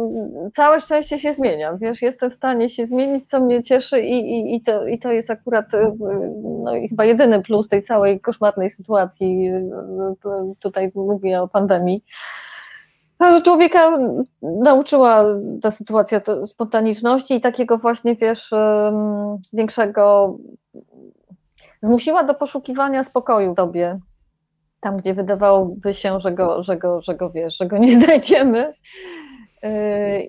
całe 0.53 0.79
szczęście 0.79 1.19
się 1.19 1.33
zmieniam, 1.33 1.77
wiesz, 1.77 2.01
jestem 2.01 2.29
w 2.29 2.33
stanie 2.33 2.69
się 2.69 2.85
zmienić, 2.85 3.25
co 3.25 3.41
mnie 3.41 3.63
cieszy 3.63 4.01
i, 4.01 4.19
i, 4.19 4.55
i, 4.55 4.61
to, 4.61 4.87
i 4.87 4.99
to 4.99 5.11
jest 5.11 5.29
akurat 5.29 5.73
y, 5.73 5.77
y, 5.77 5.93
no, 6.43 6.71
chyba 6.89 7.05
jedyny 7.05 7.41
plus 7.41 7.69
tej 7.69 7.83
całej 7.83 8.19
koszmarnej 8.19 8.69
sytuacji, 8.69 9.51
tutaj 10.59 10.91
mówię 10.95 11.41
o 11.41 11.47
pandemii, 11.47 12.03
że 13.21 13.41
człowieka 13.41 13.97
nauczyła 14.41 15.25
ta 15.61 15.71
sytuacja 15.71 16.21
spontaniczności 16.45 17.35
i 17.35 17.41
takiego 17.41 17.77
właśnie, 17.77 18.15
wiesz, 18.15 18.53
większego, 19.53 20.37
zmusiła 21.81 22.23
do 22.23 22.33
poszukiwania 22.33 23.03
spokoju 23.03 23.53
w 23.53 23.55
tobie, 23.55 23.99
tam, 24.81 24.97
gdzie 24.97 25.13
wydawałoby 25.13 25.93
się, 25.93 26.19
że 26.19 26.31
go, 26.31 26.61
że 26.61 26.77
go, 26.77 27.01
że 27.01 27.15
go 27.15 27.29
wiesz, 27.29 27.57
że 27.57 27.65
go 27.65 27.77
nie 27.77 27.91
znajdziemy. 28.01 28.73
Yy, 29.63 29.69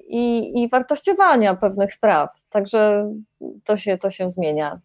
I, 0.08 0.52
i 0.62 0.68
wartościowania 0.68 1.54
pewnych 1.54 1.92
spraw. 1.92 2.30
Także 2.50 3.12
to 3.64 3.76
się, 3.76 3.98
to 3.98 4.10
się 4.10 4.30
zmienia. 4.30 4.80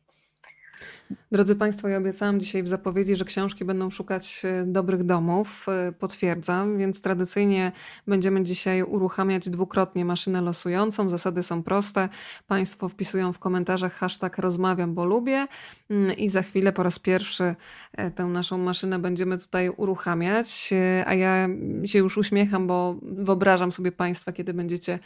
Drodzy 1.32 1.56
Państwo, 1.56 1.88
ja 1.88 1.98
obiecałam 1.98 2.40
dzisiaj 2.40 2.64
w 2.64 2.68
zapowiedzi, 2.68 3.16
że 3.16 3.26
książki 3.26 3.66
będą 3.66 3.90
szukać 3.90 4.42
e, 4.46 4.66
dobrych 4.66 5.04
domów. 5.04 5.66
E, 5.70 5.92
potwierdzam, 5.92 6.78
więc 6.78 7.02
tradycyjnie 7.02 7.72
będziemy 8.08 8.44
dzisiaj 8.44 8.84
uruchamiać 8.84 9.50
dwukrotnie 9.50 10.06
maszynę 10.06 10.42
losującą. 10.42 11.10
Zasady 11.10 11.44
są 11.44 11.64
proste. 11.64 12.10
Państwo 12.48 12.90
wpisują 12.90 13.34
w 13.34 13.40
komentarzach 13.40 13.94
hashtag 13.94 14.38
rozmawiam, 14.38 14.94
bo 14.94 15.06
lubię 15.06 15.48
mm, 15.90 16.18
i 16.18 16.30
za 16.30 16.42
chwilę 16.42 16.74
po 16.74 16.84
raz 16.84 17.00
pierwszy 17.00 17.56
e, 17.94 18.12
tę 18.12 18.26
naszą 18.26 18.58
maszynę 18.58 19.00
będziemy 19.00 19.38
tutaj 19.38 19.70
uruchamiać. 19.70 20.74
A 21.06 21.14
ja 21.14 21.48
się 21.86 22.00
już 22.00 22.18
uśmiecham, 22.18 22.68
bo 22.68 22.96
wyobrażam 23.02 23.72
sobie 23.72 23.92
Państwa, 23.92 24.32
kiedy 24.32 24.54
będziecie 24.54 25.00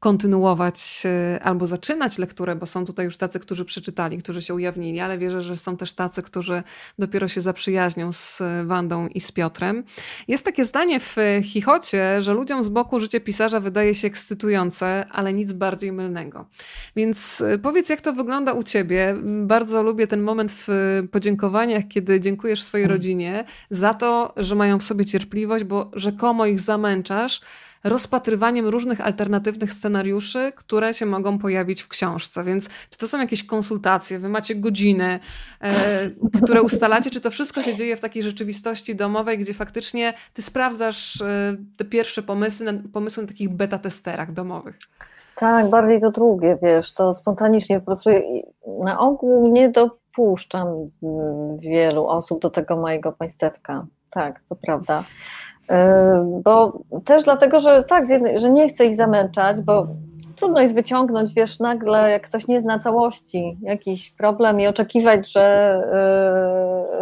kontynuować 0.00 1.02
albo 1.42 1.66
zaczynać 1.66 2.18
lekturę, 2.18 2.56
bo 2.56 2.66
są 2.66 2.86
tutaj 2.86 3.04
już 3.06 3.16
tacy, 3.16 3.40
którzy 3.40 3.64
przeczytali, 3.64 4.18
którzy 4.18 4.42
się 4.42 4.54
ujawnili, 4.54 5.00
ale 5.00 5.18
wierzę, 5.18 5.42
że 5.42 5.56
są 5.56 5.76
też 5.76 5.92
tacy, 5.92 6.22
którzy 6.22 6.62
dopiero 6.98 7.28
się 7.28 7.40
zaprzyjaźnią 7.40 8.12
z 8.12 8.42
Wandą 8.64 9.08
i 9.08 9.20
z 9.20 9.32
Piotrem. 9.32 9.84
Jest 10.28 10.44
takie 10.44 10.64
zdanie 10.64 11.00
w 11.00 11.16
Chichocie, 11.42 12.22
że 12.22 12.34
ludziom 12.34 12.64
z 12.64 12.68
boku 12.68 13.00
życie 13.00 13.20
pisarza 13.20 13.60
wydaje 13.60 13.94
się 13.94 14.06
ekscytujące, 14.06 15.06
ale 15.10 15.32
nic 15.32 15.52
bardziej 15.52 15.92
mylnego. 15.92 16.46
Więc 16.96 17.40
y, 17.40 17.58
powiedz, 17.58 17.88
jak 17.88 18.00
to 18.00 18.12
wygląda 18.12 18.52
u 18.52 18.62
ciebie. 18.62 19.16
Bardzo 19.42 19.82
lubię 19.82 20.06
ten 20.06 20.22
moment 20.22 20.52
w 20.52 20.68
podziękowaniach, 21.12 21.84
kiedy 21.88 22.20
dziękujesz 22.20 22.62
swojej 22.62 22.84
mhm. 22.84 22.98
rodzinie 22.98 23.44
za 23.70 23.94
to, 23.94 24.34
że 24.36 24.54
mają 24.54 24.78
w 24.78 24.84
sobie 24.84 25.06
cierpliwość, 25.06 25.64
bo 25.64 25.90
rzekomo 25.94 26.46
ich 26.46 26.60
zamęczasz 26.60 27.40
rozpatrywaniem 27.84 28.68
różnych 28.68 29.00
alternatywnych 29.00 29.72
scenariuszy, 29.72 30.52
które 30.56 30.94
się 30.94 31.06
mogą 31.06 31.38
pojawić 31.38 31.82
w 31.82 31.88
książce. 31.88 32.44
Więc 32.44 32.68
czy 32.90 32.98
to 32.98 33.08
są 33.08 33.18
jakieś 33.18 33.44
konsultacje, 33.44 34.18
wy 34.18 34.28
macie 34.28 34.54
godziny, 34.54 35.20
e, 35.60 35.70
które 36.42 36.62
ustalacie, 36.62 37.10
czy 37.10 37.20
to 37.20 37.30
wszystko 37.30 37.62
się 37.62 37.74
dzieje 37.74 37.96
w 37.96 38.00
takiej 38.00 38.22
rzeczywistości 38.22 38.96
domowej, 38.96 39.38
gdzie 39.38 39.54
faktycznie 39.54 40.14
ty 40.34 40.42
sprawdzasz 40.42 41.20
e, 41.20 41.56
te 41.76 41.84
pierwsze 41.84 42.22
pomysły, 42.22 42.82
pomysły 42.92 43.22
na 43.22 43.28
takich 43.28 43.48
beta 43.48 43.78
testerach 43.78 44.32
domowych? 44.32 44.78
Tak, 45.36 45.70
bardziej 45.70 46.00
to 46.00 46.10
drugie, 46.10 46.58
wiesz, 46.62 46.92
to 46.92 47.14
spontanicznie 47.14 47.80
po 47.80 47.86
prostu 47.86 48.10
na 48.84 48.98
ogół 48.98 49.52
nie 49.52 49.68
dopuszczam 49.68 50.68
wielu 51.58 52.06
osób 52.06 52.42
do 52.42 52.50
tego 52.50 52.76
mojego 52.76 53.12
państewka. 53.12 53.86
Tak, 54.10 54.40
to 54.48 54.56
prawda. 54.56 55.04
Bo 56.44 56.78
też 57.04 57.24
dlatego, 57.24 57.60
że 57.60 57.84
tak, 57.84 58.04
że 58.36 58.50
nie 58.50 58.68
chcę 58.68 58.86
ich 58.86 58.96
zamęczać, 58.96 59.60
bo 59.60 59.86
trudno 60.36 60.60
jest 60.60 60.74
wyciągnąć, 60.74 61.34
wiesz, 61.34 61.58
nagle 61.58 62.10
jak 62.10 62.22
ktoś 62.22 62.46
nie 62.46 62.60
zna 62.60 62.78
całości, 62.78 63.58
jakiś 63.62 64.10
problem 64.10 64.60
i 64.60 64.66
oczekiwać, 64.66 65.32
że, 65.32 65.42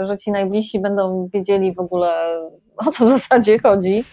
e, 0.01 0.07
że 0.07 0.17
ci 0.17 0.33
najbliżsi 0.33 0.81
będą 0.81 1.29
wiedzieli 1.33 1.75
w 1.75 1.79
ogóle 1.81 2.11
o 2.77 2.91
co 2.93 3.05
w 3.05 3.09
zasadzie 3.09 3.59
chodzi. 3.59 4.05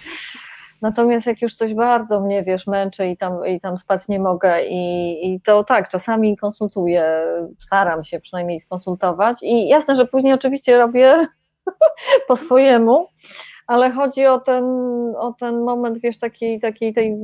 Natomiast 0.81 1.27
jak 1.27 1.41
już 1.41 1.55
coś 1.55 1.73
bardzo 1.73 2.21
mnie, 2.21 2.43
wiesz, 2.43 2.67
męczy 2.67 3.07
i 3.07 3.17
tam, 3.17 3.45
i 3.47 3.59
tam 3.59 3.77
spać 3.77 4.07
nie 4.07 4.19
mogę 4.19 4.65
i, 4.65 5.33
i 5.33 5.41
to 5.41 5.63
tak, 5.63 5.89
czasami 5.89 6.37
konsultuję, 6.37 7.21
staram 7.59 8.03
się 8.03 8.19
przynajmniej 8.19 8.59
skonsultować 8.59 9.37
i 9.41 9.67
jasne, 9.67 9.95
że 9.95 10.05
później 10.05 10.33
oczywiście 10.33 10.77
robię 10.77 11.27
po 12.27 12.35
swojemu, 12.35 13.07
ale 13.67 13.91
chodzi 13.91 14.25
o 14.25 14.39
ten, 14.39 14.63
o 15.17 15.33
ten 15.39 15.61
moment, 15.61 15.97
wiesz, 15.99 16.19
takiej, 16.19 16.59
takiej 16.59 16.93
tej 16.93 17.17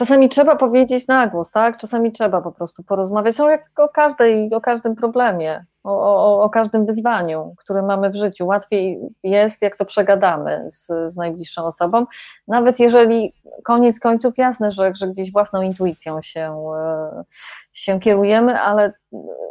czasami 0.00 0.28
trzeba 0.28 0.56
powiedzieć 0.56 1.08
na 1.08 1.26
głos, 1.26 1.50
tak? 1.50 1.76
Czasami 1.76 2.12
trzeba 2.12 2.40
po 2.40 2.52
prostu 2.52 2.82
porozmawiać 2.82 3.38
no, 3.38 3.50
jak 3.50 3.80
o, 3.80 3.88
każdej, 3.88 4.54
o 4.54 4.60
każdym 4.60 4.94
problemie, 4.94 5.64
o, 5.84 5.90
o, 6.00 6.42
o, 6.42 6.50
każdym 6.50 6.86
wyzwaniu, 6.86 7.54
które 7.58 7.82
mamy 7.82 8.10
w 8.10 8.16
życiu. 8.16 8.46
Łatwiej 8.46 9.00
jest, 9.22 9.62
jak 9.62 9.76
to 9.76 9.84
przegadamy 9.84 10.64
z, 10.70 10.86
z 11.06 11.16
najbliższą 11.16 11.64
osobą, 11.64 12.06
nawet 12.48 12.80
jeżeli 12.80 13.34
koniec 13.64 14.00
końców 14.00 14.38
jasne, 14.38 14.70
że, 14.70 14.92
że 14.94 15.08
gdzieś 15.08 15.32
własną 15.32 15.62
intuicją 15.62 16.22
się, 16.22 16.72
e, 16.76 17.24
się 17.72 18.00
kierujemy, 18.00 18.60
ale 18.60 18.92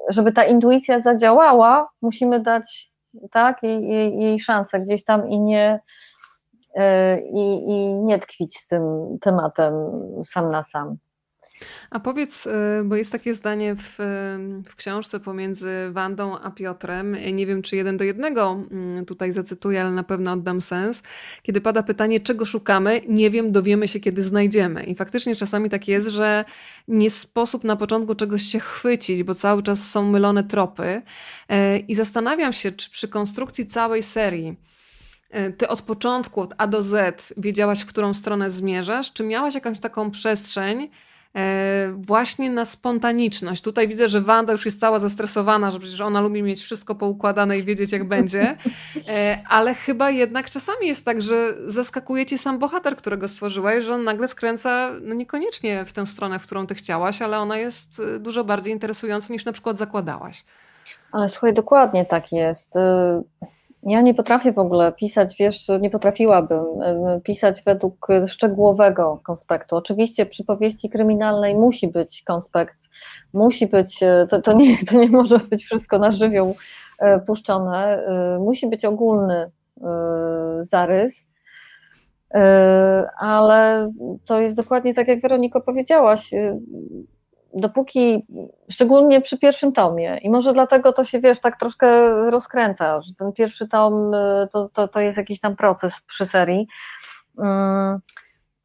żeby 0.09 0.31
ta 0.31 0.43
intuicja 0.43 0.99
zadziałała, 0.99 1.89
musimy 2.01 2.39
dać 2.39 2.91
tak, 3.31 3.63
jej, 3.63 3.87
jej, 3.87 4.19
jej 4.19 4.39
szansę 4.39 4.79
gdzieś 4.79 5.03
tam 5.03 5.29
i 5.29 5.39
nie 5.39 5.79
E, 6.75 7.19
i, 7.21 7.69
i 7.69 7.93
nie 7.93 8.19
tkwić 8.19 8.57
z 8.57 8.67
tym 8.67 8.83
tematem 9.21 9.73
sam 10.23 10.49
na 10.49 10.63
sam. 10.63 10.97
A 11.89 11.99
powiedz, 11.99 12.47
e, 12.47 12.81
bo 12.85 12.95
jest 12.95 13.11
takie 13.11 13.35
zdanie 13.35 13.75
w, 13.75 13.95
w, 14.69 14.75
książce 14.75 15.19
pomiędzy 15.19 15.69
Wandą 15.91 16.39
a 16.39 16.51
Piotrem. 16.51 17.17
Nie 17.33 17.45
wiem, 17.45 17.61
czy 17.61 17.75
jeden 17.75 17.97
do 17.97 18.03
jednego 18.03 18.63
mm, 18.71 19.05
tutaj 19.05 19.33
zacytuję, 19.33 19.81
ale 19.81 19.91
na 19.91 20.03
pewno 20.03 20.31
oddam 20.31 20.61
sens. 20.61 21.03
Kiedy 21.43 21.61
pada 21.61 21.83
pytanie, 21.83 22.19
czego 22.19 22.45
szukamy, 22.45 23.01
nie 23.07 23.29
wiem, 23.29 23.51
dowiemy 23.51 23.87
się, 23.87 23.99
kiedy 23.99 24.23
znajdziemy. 24.23 24.83
I 24.83 24.95
faktycznie 24.95 25.35
czasami 25.35 25.69
tak 25.69 25.87
jest, 25.87 26.07
że 26.07 26.45
nie 26.87 27.09
sposób 27.09 27.63
na 27.63 27.75
początku 27.75 28.15
czegoś 28.15 28.41
się 28.41 28.59
chwycić, 28.59 29.23
bo 29.23 29.35
cały 29.35 29.63
czas 29.63 29.89
są 29.89 30.09
mylone 30.09 30.43
tropy. 30.43 31.01
E, 31.49 31.77
I 31.77 31.95
zastanawiam 31.95 32.53
się, 32.53 32.71
czy 32.71 32.89
przy 32.89 33.07
konstrukcji 33.07 33.65
całej 33.65 34.03
serii 34.03 34.57
E, 35.29 35.51
ty 35.51 35.67
od 35.67 35.81
początku, 35.81 36.41
od 36.41 36.53
A 36.57 36.67
do 36.67 36.83
Z 36.83 37.33
wiedziałaś, 37.37 37.81
w 37.81 37.85
którą 37.85 38.13
stronę 38.13 38.51
zmierzasz? 38.51 39.13
Czy 39.13 39.23
miałaś 39.23 39.55
jakąś 39.55 39.79
taką 39.79 40.11
przestrzeń 40.11 40.89
właśnie 41.95 42.49
na 42.49 42.65
spontaniczność? 42.65 43.61
Tutaj 43.61 43.87
widzę, 43.87 44.09
że 44.09 44.21
Wanda 44.21 44.53
już 44.53 44.65
jest 44.65 44.79
cała 44.79 44.99
zestresowana, 44.99 45.71
że 45.71 45.79
przecież 45.79 46.01
ona 46.01 46.21
lubi 46.21 46.43
mieć 46.43 46.61
wszystko 46.61 46.95
poukładane 46.95 47.57
i 47.57 47.63
wiedzieć, 47.63 47.91
jak 47.91 48.07
będzie. 48.07 48.57
E, 49.07 49.43
ale 49.49 49.73
chyba 49.75 50.09
jednak 50.09 50.49
czasami 50.49 50.87
jest 50.87 51.05
tak, 51.05 51.21
że 51.21 51.53
zaskakuje 51.65 52.25
cię 52.25 52.37
sam 52.37 52.59
bohater, 52.59 52.95
którego 52.95 53.27
stworzyłaś, 53.27 53.83
że 53.83 53.95
on 53.95 54.03
nagle 54.03 54.27
skręca 54.27 54.91
no 55.01 55.15
niekoniecznie 55.15 55.85
w 55.85 55.93
tę 55.93 56.07
stronę, 56.07 56.39
w 56.39 56.43
którą 56.43 56.67
ty 56.67 56.75
chciałaś, 56.75 57.21
ale 57.21 57.39
ona 57.39 57.57
jest 57.57 58.01
dużo 58.19 58.43
bardziej 58.43 58.73
interesująca 58.73 59.33
niż 59.33 59.45
na 59.45 59.51
przykład 59.51 59.77
zakładałaś. 59.77 60.45
Ale 61.11 61.29
słuchaj, 61.29 61.53
dokładnie 61.53 62.05
tak 62.05 62.31
jest. 62.31 62.75
Y, 62.75 62.79
ja 63.83 64.01
nie 64.01 64.13
potrafię 64.13 64.53
w 64.53 64.59
ogóle 64.59 64.91
pisać, 64.91 65.35
wiesz, 65.39 65.67
nie 65.81 65.89
potrafiłabym 65.89 66.65
pisać 67.23 67.63
według 67.65 68.07
szczegółowego 68.27 69.19
konspektu. 69.23 69.75
Oczywiście 69.75 70.25
przy 70.25 70.45
powieści 70.45 70.89
kryminalnej 70.89 71.55
musi 71.55 71.87
być 71.87 72.23
konspekt, 72.23 72.77
musi 73.33 73.67
być, 73.67 74.03
e, 74.03 74.27
to, 74.29 74.41
to, 74.41 74.53
nie, 74.53 74.77
to 74.89 74.97
nie 74.97 75.09
może 75.09 75.39
być 75.39 75.65
wszystko 75.65 75.99
na 75.99 76.11
żywioł 76.11 76.55
e, 76.99 77.19
puszczone, 77.19 78.03
e, 78.03 78.39
musi 78.39 78.67
być 78.67 78.85
ogólny 78.85 79.51
zarys, 80.61 81.29
ale 83.19 83.91
to 84.25 84.41
jest 84.41 84.57
dokładnie 84.57 84.93
tak, 84.93 85.07
jak 85.07 85.21
Weroniko 85.21 85.61
powiedziałaś 85.61 86.31
dopóki, 87.53 88.25
szczególnie 88.69 89.21
przy 89.21 89.37
pierwszym 89.37 89.71
tomie, 89.71 90.17
i 90.21 90.29
może 90.29 90.53
dlatego 90.53 90.93
to 90.93 91.03
się, 91.03 91.19
wiesz, 91.19 91.39
tak 91.39 91.59
troszkę 91.59 92.11
rozkręca, 92.31 93.01
że 93.01 93.13
ten 93.13 93.33
pierwszy 93.33 93.67
tom 93.67 94.13
y, 94.13 94.47
to, 94.51 94.69
to, 94.73 94.87
to 94.87 94.99
jest 94.99 95.17
jakiś 95.17 95.39
tam 95.39 95.55
proces 95.55 96.01
przy 96.07 96.25
serii, 96.25 96.67
mm, 97.39 97.99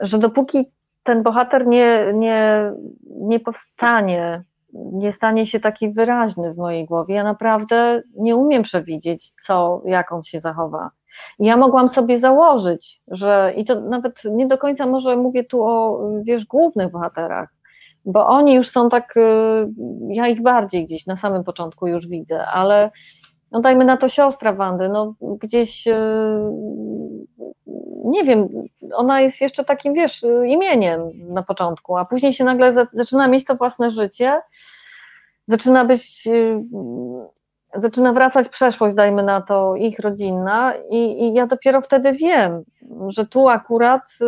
że 0.01 0.19
dopóki 0.19 0.71
ten 1.03 1.23
bohater 1.23 1.67
nie, 1.67 2.13
nie, 2.15 2.73
nie 3.07 3.41
powstanie, 3.41 4.43
nie 4.73 5.13
stanie 5.13 5.47
się 5.47 5.61
taki 5.61 5.91
wyraźny 5.91 6.55
w 6.55 6.57
mojej 6.57 6.87
głowie, 6.87 7.15
ja 7.15 7.25
naprawdę 7.25 8.03
nie 8.17 8.37
umiem 8.37 8.63
przewidzieć, 8.63 9.31
co, 9.31 9.83
jak 9.85 10.13
on 10.13 10.23
się 10.23 10.41
zachowa. 10.41 10.91
Ja 11.39 11.57
mogłam 11.57 11.89
sobie 11.89 12.19
założyć, 12.19 13.03
że 13.09 13.53
i 13.57 13.65
to 13.65 13.81
nawet 13.81 14.23
nie 14.25 14.47
do 14.47 14.59
końca 14.59 14.87
może 14.87 15.17
mówię 15.17 15.45
tu 15.45 15.65
o, 15.65 16.01
wiesz, 16.23 16.45
głównych 16.45 16.91
bohaterach, 16.91 17.49
bo 18.05 18.27
oni 18.27 18.55
już 18.55 18.69
są 18.71 18.89
tak, 18.89 19.17
y, 19.17 19.21
ja 20.09 20.29
ich 20.29 20.43
bardziej 20.43 20.85
gdzieś 20.85 21.07
na 21.07 21.17
samym 21.17 21.45
początku 21.45 21.87
już 21.87 22.07
widzę, 22.07 22.47
ale 22.47 22.91
no 23.53 23.61
dajmy 23.61 23.85
na 23.85 23.97
to 23.97 24.09
siostra 24.09 24.53
Wandy, 24.53 24.89
no 24.89 25.15
gdzieś 25.21 25.87
y, 25.87 25.95
nie 28.05 28.25
wiem, 28.25 28.49
ona 28.95 29.21
jest 29.21 29.41
jeszcze 29.41 29.65
takim, 29.65 29.95
wiesz, 29.95 30.25
imieniem 30.47 31.11
na 31.15 31.43
początku, 31.43 31.97
a 31.97 32.05
później 32.05 32.35
się 32.35 32.45
nagle 32.45 32.87
zaczyna 32.93 33.29
mieć 33.29 33.45
to 33.45 33.55
własne 33.55 33.91
życie, 33.91 34.41
zaczyna 35.47 35.85
być 35.85 36.27
y, 36.27 36.61
zaczyna 37.75 38.13
wracać 38.13 38.49
przeszłość, 38.49 38.97
dajmy 38.97 39.23
na 39.23 39.41
to, 39.41 39.75
ich 39.77 39.99
rodzinna, 39.99 40.73
i, 40.91 41.23
i 41.23 41.35
ja 41.35 41.47
dopiero 41.47 41.81
wtedy 41.81 42.13
wiem, 42.13 42.65
że 43.09 43.27
tu 43.27 43.49
akurat 43.49 44.03
y, 44.21 44.27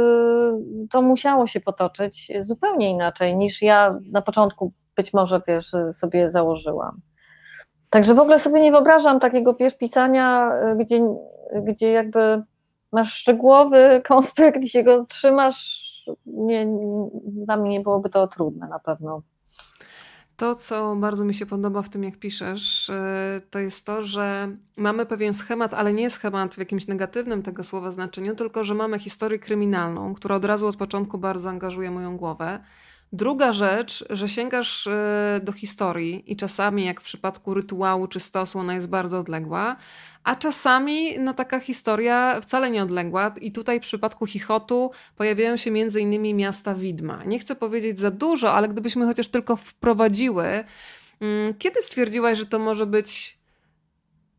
to 0.90 1.03
musiało 1.03 1.47
się 1.47 1.61
potoczyć 1.61 2.32
zupełnie 2.40 2.90
inaczej 2.90 3.36
niż 3.36 3.62
ja 3.62 3.99
na 4.12 4.22
początku 4.22 4.72
być 4.97 5.12
może 5.12 5.40
wiesz, 5.49 5.72
sobie 5.92 6.30
założyłam. 6.30 7.01
Także 7.90 8.14
w 8.14 8.18
ogóle 8.18 8.38
sobie 8.38 8.61
nie 8.61 8.72
wyobrażam 8.72 9.20
takiego 9.20 9.55
wiesz, 9.55 9.76
pisania, 9.78 10.53
y, 10.72 10.76
gdzie, 10.76 11.01
gdzie 11.62 11.90
jakby 11.90 12.42
masz 12.92 13.14
szczegółowy 13.14 13.78
konspekt 14.09 14.62
i 14.62 14.68
się 14.68 14.84
go 14.84 15.05
trzymasz. 15.05 15.86
Nie, 16.26 16.66
dla 17.26 17.57
mnie 17.57 17.80
byłoby 17.80 18.09
to 18.09 18.26
trudne 18.26 18.68
na 18.68 18.78
pewno. 18.78 19.22
To, 20.37 20.55
co 20.55 20.97
bardzo 20.97 21.24
mi 21.24 21.34
się 21.34 21.47
podoba 21.47 21.82
w 21.82 21.89
tym, 21.89 22.05
jak 22.05 22.16
piszesz, 22.18 22.91
e, 22.91 23.41
to 23.51 23.59
jest 23.59 23.87
to, 23.87 24.03
że 24.03 24.57
mamy 24.76 25.07
pewien 25.07 25.34
schemat, 25.34 25.74
ale 25.74 25.93
nie 25.93 26.11
schemat 26.11 26.55
w 26.55 26.59
jakimś 26.59 26.87
negatywnym 26.87 27.43
tego 27.43 27.64
słowa 27.64 27.91
znaczeniu, 27.91 28.34
tylko 28.34 28.64
że 28.64 28.74
mamy 28.74 28.99
historię 28.99 29.39
kryminalną, 29.39 30.14
która 30.14 30.37
od 30.37 30.45
razu 30.45 30.66
od 30.66 30.76
początku 30.76 31.18
bardzo 31.18 31.49
angażuje 31.49 31.91
moją 31.91 32.16
głowę. 32.16 32.61
Druga 33.12 33.53
rzecz, 33.53 34.05
że 34.11 34.28
sięgasz 34.28 34.87
e, 34.87 35.41
do 35.43 35.53
historii 35.53 36.32
i 36.32 36.37
czasami, 36.37 36.84
jak 36.84 37.01
w 37.01 37.05
przypadku 37.05 37.55
rytuału 37.55 38.07
czy 38.07 38.20
stosu, 38.20 38.59
ona 38.59 38.74
jest 38.74 38.89
bardzo 38.89 39.18
odległa, 39.18 39.76
a 40.27 40.37
czasami 40.37 41.18
no, 41.18 41.35
taka 41.35 41.61
historia 41.61 42.41
wcale 42.41 42.70
nie 42.70 42.83
odległa. 42.83 43.35
I 43.41 43.53
tutaj 43.53 43.81
w 43.81 43.83
przypadku 43.83 44.27
Chichotu 44.27 44.91
pojawiają 45.16 45.57
się 45.57 45.70
między 45.70 46.01
innymi 46.01 46.35
miasta 46.35 46.74
widma. 46.74 47.24
Nie 47.24 47.39
chcę 47.39 47.57
powiedzieć 47.57 47.99
za 47.99 48.11
dużo, 48.11 48.53
ale 48.53 48.68
gdybyśmy 48.68 49.07
chociaż 49.07 49.29
tylko 49.29 49.57
wprowadziły, 49.57 50.64
mm, 51.20 51.55
kiedy 51.59 51.83
stwierdziłaś, 51.83 52.39
że 52.39 52.47
to 52.47 52.59
może 52.59 52.87
być 52.87 53.39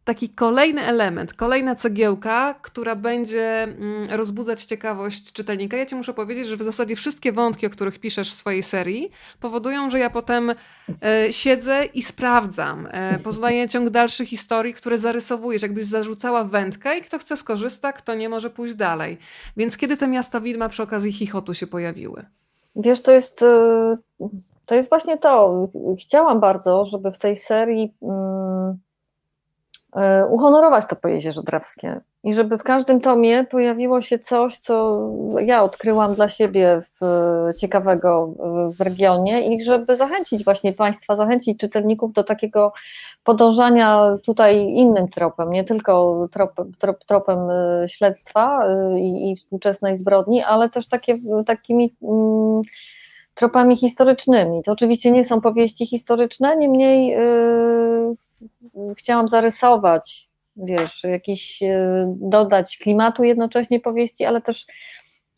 taki 0.08 0.30
kolejny 0.30 0.82
element, 0.82 1.34
kolejna 1.34 1.76
cegiełka, 1.76 2.56
która 2.62 2.96
będzie 2.96 3.64
mm, 3.64 4.06
rozbudzać 4.12 4.66
ciekawość 4.66 5.34
czytelnika. 5.34 5.78
Ja 5.78 5.86
ci 5.86 5.96
muszę 5.96 6.14
powiedzieć, 6.14 6.48
że 6.48 6.58
w 6.58 6.62
zasadzie 6.62 6.96
wszystkie 6.96 7.32
wątki, 7.32 7.68
o 7.68 7.70
których 7.70 8.00
piszesz 8.00 8.30
w 8.30 8.34
swojej 8.34 8.64
serii, 8.64 9.12
powodują, 9.40 9.90
że 9.90 10.00
ja 10.00 10.10
potem 10.10 10.54
e, 11.04 11.34
siedzę 11.34 11.86
i 11.86 12.02
sprawdzam. 12.02 12.88
E, 12.92 13.20
poznaję 13.24 13.70
ciąg 13.70 13.90
dalszych 13.90 14.30
historii, 14.30 14.74
które 14.74 14.98
zarysowujesz, 14.98 15.62
jakbyś 15.62 15.86
zarzucała 15.86 16.44
wędkę 16.44 16.98
i 16.98 17.02
kto 17.02 17.20
chce 17.20 17.38
skorzysta, 17.38 17.94
kto 17.94 18.16
nie 18.16 18.30
może 18.30 18.50
pójść 18.50 18.76
dalej. 18.76 19.18
Więc 19.58 19.78
kiedy 19.78 19.98
te 19.98 20.08
miasta 20.08 20.40
widma 20.40 20.70
przy 20.70 20.84
okazji 20.84 21.14
chichotu 21.14 21.54
się 21.54 21.68
pojawiły? 21.68 22.26
Wiesz, 22.76 23.02
to 23.02 23.12
jest, 23.12 23.42
e, 23.42 23.98
to 24.66 24.76
jest 24.76 24.90
właśnie 24.90 25.18
to. 25.18 25.68
Chciałam 26.00 26.40
bardzo, 26.40 26.86
żeby 26.86 27.12
w 27.12 27.18
tej 27.18 27.36
serii. 27.36 27.94
E, 29.96 30.26
uhonorować 30.26 30.86
to 30.90 30.96
pojezierze 30.96 31.42
drawskie 31.44 32.02
i 32.24 32.34
żeby 32.34 32.58
w 32.58 32.64
każdym 32.64 33.02
tomie 33.02 33.44
pojawiło 33.44 34.02
się 34.02 34.20
coś, 34.20 34.58
co 34.58 35.00
ja 35.46 35.64
odkryłam 35.64 36.16
dla 36.16 36.30
siebie 36.30 36.82
w, 36.82 37.06
ciekawego 37.60 38.34
w 38.78 38.82
regionie 38.82 39.56
i 39.56 39.62
żeby 39.62 39.96
zachęcić 39.96 40.44
właśnie 40.44 40.74
Państwa, 40.74 41.16
zachęcić 41.16 41.60
czytelników 41.60 42.14
do 42.14 42.24
takiego 42.24 42.74
podążania 43.24 44.18
tutaj 44.24 44.68
innym 44.68 45.08
tropem, 45.08 45.50
nie 45.50 45.64
tylko 45.64 46.20
trop, 46.32 46.52
trop, 46.80 47.06
tropem 47.06 47.40
e, 47.50 47.90
śledztwa 47.90 48.60
e, 48.66 49.00
i, 49.00 49.32
i, 49.32 49.36
współczesnej 49.36 49.98
zbrodni, 49.98 50.44
ale 50.44 50.70
też 50.70 50.88
takie, 50.88 51.20
takimi 51.46 51.96
mm, 52.04 52.62
tropami 53.34 53.78
historycznymi. 53.78 54.64
To 54.64 54.72
oczywiście 54.72 55.12
nie 55.12 55.24
są 55.24 55.42
powieści 55.42 55.86
historyczne, 55.86 56.58
niemniej 56.58 57.08
yy, 57.08 58.16
chciałam 58.98 59.28
zarysować, 59.28 60.30
wiesz, 60.56 61.04
jakiś, 61.04 61.64
e, 61.64 62.16
dodać 62.20 62.78
klimatu 62.78 63.24
jednocześnie 63.24 63.80
powieści, 63.80 64.26
ale 64.26 64.42
też 64.42 64.66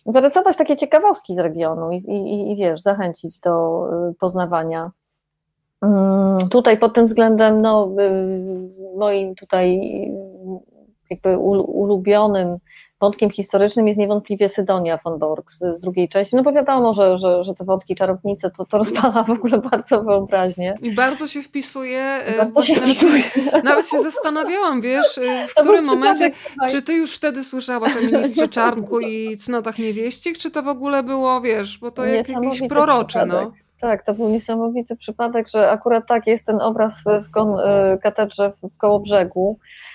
zarysować 0.06 0.58
takie 0.58 0.78
ciekawostki 0.78 1.36
z 1.36 1.39
regionu 1.39 1.91
i, 1.91 1.95
i, 1.95 2.52
i 2.52 2.56
wiesz, 2.56 2.82
zachęcić 2.82 3.39
do 3.39 3.86
e, 4.10 4.14
poznawania. 4.20 4.91
Mm, 5.82 6.50
tutaj 6.50 6.78
pod 6.78 6.93
tym 6.93 7.06
względem, 7.06 7.62
no, 7.62 7.89
e, 8.00 8.28
moim 8.97 9.36
tutaj 9.36 9.82
jakby 11.10 11.38
ulubionym 11.38 12.57
wątkiem 13.01 13.30
historycznym 13.30 13.88
jest 13.88 13.99
niewątpliwie 13.99 14.49
Sydonia 14.49 14.97
von 15.03 15.20
Borg 15.20 15.51
z, 15.51 15.60
z 15.60 15.82
drugiej 15.82 16.10
części, 16.10 16.36
no 16.36 16.43
bo 16.43 16.51
wiadomo, 16.51 16.93
że, 16.93 17.18
że, 17.18 17.43
że 17.43 17.53
te 17.53 17.66
wątki 17.66 17.95
czarownice 17.95 18.51
to, 18.51 18.66
to 18.66 18.78
rozpala 18.78 19.24
w 19.24 19.30
ogóle 19.30 19.57
bardzo 19.57 20.03
wyobraźnię. 20.03 20.76
I 20.82 20.95
bardzo 20.95 21.28
się 21.28 21.41
wpisuje. 21.41 22.01
E, 22.01 22.38
bardzo 22.38 22.62
się 22.62 22.74
nawet, 22.74 22.89
wpisuje. 22.89 23.24
Nawet 23.64 23.88
się 23.88 24.01
zastanawiałam, 24.01 24.82
wiesz, 24.82 25.18
e, 25.18 25.47
w 25.47 25.53
to 25.53 25.62
którym 25.62 25.86
momencie, 25.86 26.32
czy 26.70 26.82
ty 26.82 26.93
już 26.93 27.16
wtedy 27.16 27.43
słyszałaś 27.43 27.97
o 27.97 28.01
ministrze 28.01 28.47
Czarnku 28.57 28.99
i 28.99 29.38
cnotach 29.38 29.78
niewieścich, 29.78 30.38
czy 30.38 30.51
to 30.51 30.64
w 30.64 30.68
ogóle 30.68 31.03
było, 31.03 31.41
wiesz, 31.41 31.78
bo 31.78 31.91
to 31.91 32.05
jak, 32.05 32.30
jakiś 32.30 32.68
prorocze, 32.70 33.26
no. 33.26 33.51
Tak, 33.82 34.05
to 34.05 34.14
był 34.14 34.30
niesamowity 34.30 34.95
przypadek, 34.95 35.47
że 35.47 35.72
akurat 35.72 36.07
tak 36.07 36.28
jest 36.28 36.45
ten 36.45 36.62
obraz 36.62 37.03
w, 37.24 37.32
kon, 37.32 37.60
e, 37.64 37.97
katedrze 37.97 38.53
w 38.64 38.78
Kołobrzegu, 38.78 39.60
E, 39.60 39.89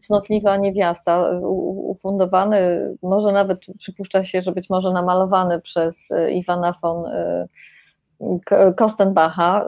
cnotliwa 0.00 0.56
niewiasta, 0.56 1.30
ufundowany, 1.42 2.90
może 3.02 3.32
nawet 3.32 3.60
przypuszcza 3.78 4.24
się, 4.24 4.42
że 4.42 4.52
być 4.52 4.70
może 4.70 4.92
namalowany 4.92 5.60
przez 5.60 6.10
e, 6.10 6.32
Iwana 6.32 6.74
von 6.82 7.06
e, 7.06 7.48
Kostenbacha. 8.76 9.64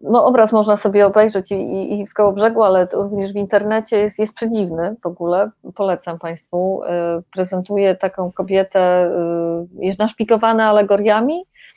No, 0.00 0.24
obraz 0.26 0.52
można 0.52 0.76
sobie 0.76 1.06
obejrzeć 1.06 1.52
i, 1.52 2.00
i 2.00 2.06
w 2.06 2.14
Kołobrzegu, 2.14 2.62
ale 2.62 2.88
również 2.92 3.32
w 3.32 3.36
internecie 3.36 3.98
jest, 3.98 4.18
jest 4.18 4.34
przedziwny 4.34 4.96
w 5.02 5.06
ogóle. 5.06 5.50
Polecam 5.74 6.18
Państwu. 6.18 6.80
Prezentuje 7.32 7.96
taką 7.96 8.32
kobietę, 8.32 9.10
jest 9.78 9.98
naszpikowana 9.98 10.68
alegoriami, 10.68 11.44
E, 11.44 11.73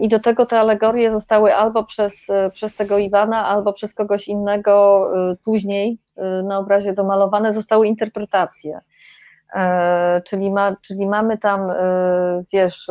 I 0.00 0.08
do 0.08 0.20
tego 0.20 0.46
te 0.46 0.60
alegorie 0.60 1.10
zostały 1.10 1.54
albo 1.54 1.84
przez, 1.84 2.30
e, 2.30 2.50
przez 2.50 2.74
tego 2.74 2.98
Iwana, 2.98 3.46
albo 3.46 3.72
przez 3.72 3.94
kogoś 3.94 4.28
innego 4.28 5.06
e, 5.30 5.36
później 5.44 5.98
na 6.44 6.58
obrazie 6.58 6.92
domalowane, 6.92 7.52
zostały 7.52 7.86
interpretacje. 7.86 8.80
Czyli, 10.24 10.50
ma, 10.50 10.76
czyli 10.82 11.06
mamy 11.06 11.38
tam, 11.38 11.72
wiesz, 12.52 12.90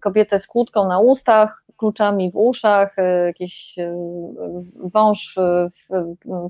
kobietę 0.00 0.38
z 0.38 0.46
kłódką 0.46 0.88
na 0.88 0.98
ustach, 0.98 1.62
kluczami 1.78 2.30
w 2.30 2.36
uszach, 2.36 2.98
e, 2.98 3.26
jakiś 3.26 3.78
e, 3.78 3.94
wąż 4.74 5.38
e, 5.38 5.68
w, 5.70 5.88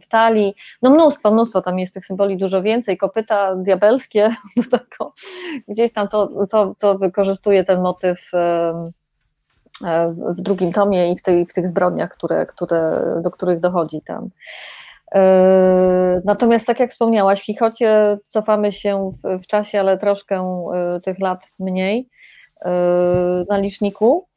w 0.03 0.07
talii, 0.09 0.55
no 0.83 0.91
mnóstwo, 0.91 1.31
mnóstwo, 1.31 1.63
tam 1.63 1.79
jest 1.79 1.95
tych 1.95 2.07
symboli 2.07 2.37
dużo 2.37 2.63
więcej, 2.63 2.97
kopyta 2.97 3.57
diabelskie, 3.57 4.31
gdzieś 5.69 5.93
tam 5.93 6.09
to, 6.09 6.47
to, 6.47 6.75
to 6.79 6.99
wykorzystuje 6.99 7.65
ten 7.65 7.81
motyw 7.83 8.31
w 10.37 10.41
drugim 10.41 10.73
tomie 10.73 11.13
i 11.13 11.17
w, 11.17 11.23
tej, 11.23 11.47
w 11.47 11.53
tych 11.53 11.69
zbrodniach, 11.69 12.11
które, 12.11 12.47
które, 12.47 13.03
do 13.23 13.31
których 13.31 13.61
dochodzi 13.61 14.01
tam. 14.01 14.29
Natomiast 16.25 16.67
tak 16.67 16.81
jak 16.81 16.91
wspomniałaś, 16.91 17.41
w 17.41 17.45
Chichocie 17.45 18.19
cofamy 18.27 18.73
się 18.73 19.11
w, 19.11 19.43
w 19.43 19.47
czasie, 19.47 19.81
ale 19.81 19.99
troszkę 19.99 20.65
tych 21.05 21.19
lat 21.19 21.51
mniej 21.59 22.09
na 23.49 23.59
liczniku. 23.59 24.29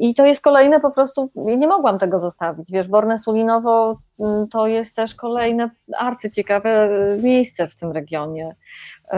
I 0.00 0.14
to 0.14 0.26
jest 0.26 0.40
kolejne 0.40 0.80
po 0.80 0.90
prostu, 0.90 1.30
nie 1.34 1.68
mogłam 1.68 1.98
tego 1.98 2.20
zostawić, 2.20 2.70
wiesz, 2.72 2.88
Borne 2.88 3.18
Sulinowo 3.18 3.98
mm, 4.20 4.48
to 4.48 4.66
jest 4.66 4.96
też 4.96 5.14
kolejne 5.14 5.70
arcyciekawe 5.98 6.90
y, 6.90 7.22
miejsce 7.22 7.68
w 7.68 7.76
tym 7.76 7.92
regionie. 7.92 8.56
Y, 9.12 9.16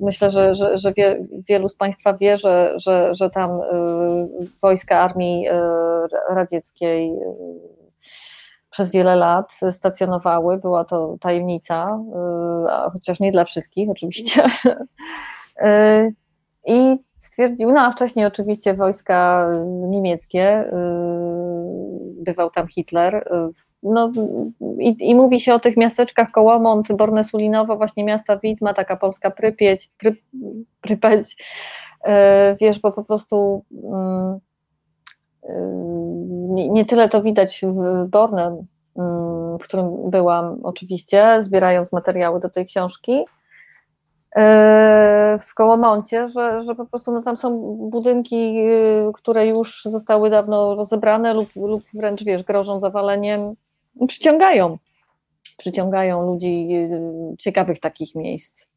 myślę, 0.00 0.30
że, 0.30 0.54
że, 0.54 0.78
że 0.78 0.92
wie, 0.92 1.20
wielu 1.48 1.68
z 1.68 1.76
Państwa 1.76 2.16
wie, 2.16 2.38
że, 2.38 2.72
że, 2.76 3.14
że 3.14 3.30
tam 3.30 3.50
y, 3.50 3.64
wojska 4.62 5.00
Armii 5.00 5.48
Radzieckiej 6.28 7.12
przez 8.70 8.92
wiele 8.92 9.16
lat 9.16 9.52
stacjonowały, 9.70 10.58
była 10.58 10.84
to 10.84 11.16
tajemnica, 11.20 11.98
chociaż 12.92 13.20
nie 13.20 13.32
dla 13.32 13.44
wszystkich 13.44 13.90
oczywiście. 13.90 14.42
I 16.66 16.96
stwierdził, 17.24 17.72
no 17.72 17.80
a 17.80 17.90
wcześniej 17.90 18.26
oczywiście 18.26 18.74
wojska 18.74 19.48
niemieckie, 19.66 20.60
y, 20.60 20.72
bywał 22.22 22.50
tam 22.50 22.68
Hitler. 22.68 23.14
Y, 23.14 23.52
no, 23.82 24.12
i, 24.78 25.10
i 25.10 25.14
mówi 25.14 25.40
się 25.40 25.54
o 25.54 25.60
tych 25.60 25.76
miasteczkach 25.76 26.30
Kołomont, 26.30 26.88
Borne-Sulinowo, 26.88 27.76
właśnie 27.76 28.04
miasta 28.04 28.36
Widma, 28.36 28.74
taka 28.74 28.96
polska 28.96 29.30
Prypieć, 29.30 29.90
Pry, 29.98 30.16
Prypeć, 30.80 31.36
y, 32.06 32.10
wiesz, 32.60 32.80
bo 32.80 32.92
po 32.92 33.04
prostu 33.04 33.64
nie, 36.48 36.84
tyle 36.84 37.08
to 37.08 37.22
widać 37.22 37.60
w 37.62 38.08
Borne, 38.08 38.64
mm, 38.96 39.58
w 39.58 39.62
którym 39.62 40.10
byłam 40.10 40.60
oczywiście, 40.62 41.42
zbierając 41.42 41.92
materiały 41.92 42.40
do 42.40 42.50
tej 42.50 42.66
książki, 42.66 43.24
w 45.40 45.54
Kołomoncie, 45.54 46.28
że, 46.28 46.60
że 46.60 46.74
po 46.74 46.86
prostu 46.86 47.12
no, 47.12 47.22
tam 47.22 47.36
są 47.36 47.60
budynki, 47.90 48.58
y, 48.60 49.12
które 49.14 49.46
już 49.46 49.82
zostały 49.84 50.30
dawno 50.30 50.74
rozebrane 50.74 51.34
lub, 51.34 51.56
lub 51.56 51.84
wręcz 51.94 52.24
wiesz, 52.24 52.42
grożą 52.42 52.78
zawaleniem, 52.78 53.54
przyciągają, 54.06 54.78
przyciągają 55.56 56.26
ludzi 56.26 56.68
y, 56.72 57.36
ciekawych 57.38 57.80
takich 57.80 58.14
miejsc. 58.14 58.73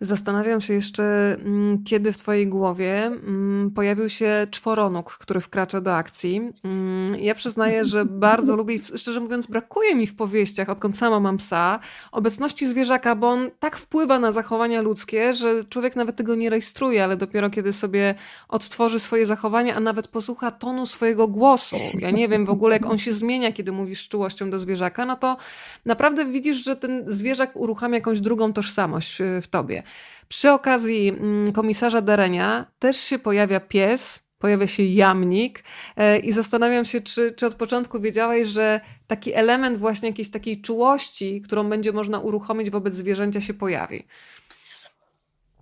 Zastanawiam 0.00 0.60
się 0.60 0.74
jeszcze, 0.74 1.36
mm, 1.44 1.84
kiedy 1.84 2.12
w 2.12 2.18
Twojej 2.18 2.48
głowie 2.48 3.06
mm, 3.06 3.70
pojawił 3.70 4.08
się 4.08 4.46
czworonóg, 4.50 5.18
który 5.18 5.40
wkracza 5.40 5.80
do 5.80 5.94
akcji. 5.96 6.52
Mm, 6.64 7.14
ja 7.20 7.34
przyznaję, 7.34 7.84
że 7.84 8.04
bardzo 8.28 8.56
lubię 8.56 8.74
i 8.74 8.80
szczerze 8.98 9.20
mówiąc 9.20 9.46
brakuje 9.46 9.94
mi 9.94 10.06
w 10.06 10.16
powieściach, 10.16 10.68
odkąd 10.68 10.98
sama 10.98 11.20
mam 11.20 11.36
psa, 11.36 11.80
obecności 12.12 12.66
zwierzaka, 12.66 13.16
bo 13.16 13.28
on 13.28 13.50
tak 13.58 13.76
wpływa 13.76 14.18
na 14.18 14.32
zachowania 14.32 14.82
ludzkie, 14.82 15.34
że 15.34 15.64
człowiek 15.64 15.96
nawet 15.96 16.16
tego 16.16 16.34
nie 16.34 16.50
rejestruje, 16.50 17.04
ale 17.04 17.16
dopiero 17.16 17.50
kiedy 17.50 17.72
sobie 17.72 18.14
odtworzy 18.48 18.98
swoje 18.98 19.26
zachowania, 19.26 19.74
a 19.74 19.80
nawet 19.80 20.08
posłucha 20.08 20.50
tonu 20.50 20.86
swojego 20.86 21.28
głosu. 21.28 21.76
Ja 21.98 22.10
nie 22.10 22.28
wiem 22.28 22.46
w 22.46 22.50
ogóle, 22.50 22.76
jak 22.76 22.86
on 22.86 22.98
się 22.98 23.12
zmienia, 23.12 23.52
kiedy 23.52 23.72
mówisz 23.72 24.04
z 24.04 24.08
czułością 24.08 24.50
do 24.50 24.58
zwierzaka, 24.58 25.06
no 25.06 25.16
to 25.16 25.36
naprawdę 25.84 26.26
widzisz, 26.26 26.64
że 26.64 26.76
ten 26.76 27.04
zwierzak 27.06 27.56
uruchamia 27.56 27.94
jakąś 27.94 28.20
drugą 28.20 28.52
tożsamość 28.52 29.18
w 29.42 29.48
tobie. 29.48 29.82
Przy 30.28 30.50
okazji 30.50 31.08
mm, 31.08 31.52
komisarza 31.52 32.00
Derenia 32.00 32.66
też 32.78 32.96
się 32.96 33.18
pojawia 33.18 33.60
pies, 33.60 34.28
pojawia 34.38 34.66
się 34.66 34.82
jamnik 34.82 35.64
e, 35.96 36.18
i 36.18 36.32
zastanawiam 36.32 36.84
się, 36.84 37.00
czy, 37.00 37.32
czy 37.32 37.46
od 37.46 37.54
początku 37.54 38.00
wiedziałeś, 38.00 38.48
że 38.48 38.80
taki 39.06 39.34
element 39.34 39.78
właśnie 39.78 40.08
jakiejś 40.08 40.30
takiej 40.30 40.60
czułości, 40.60 41.42
którą 41.42 41.68
będzie 41.68 41.92
można 41.92 42.18
uruchomić 42.18 42.70
wobec 42.70 42.94
zwierzęcia 42.94 43.40
się 43.40 43.54
pojawi. 43.54 44.04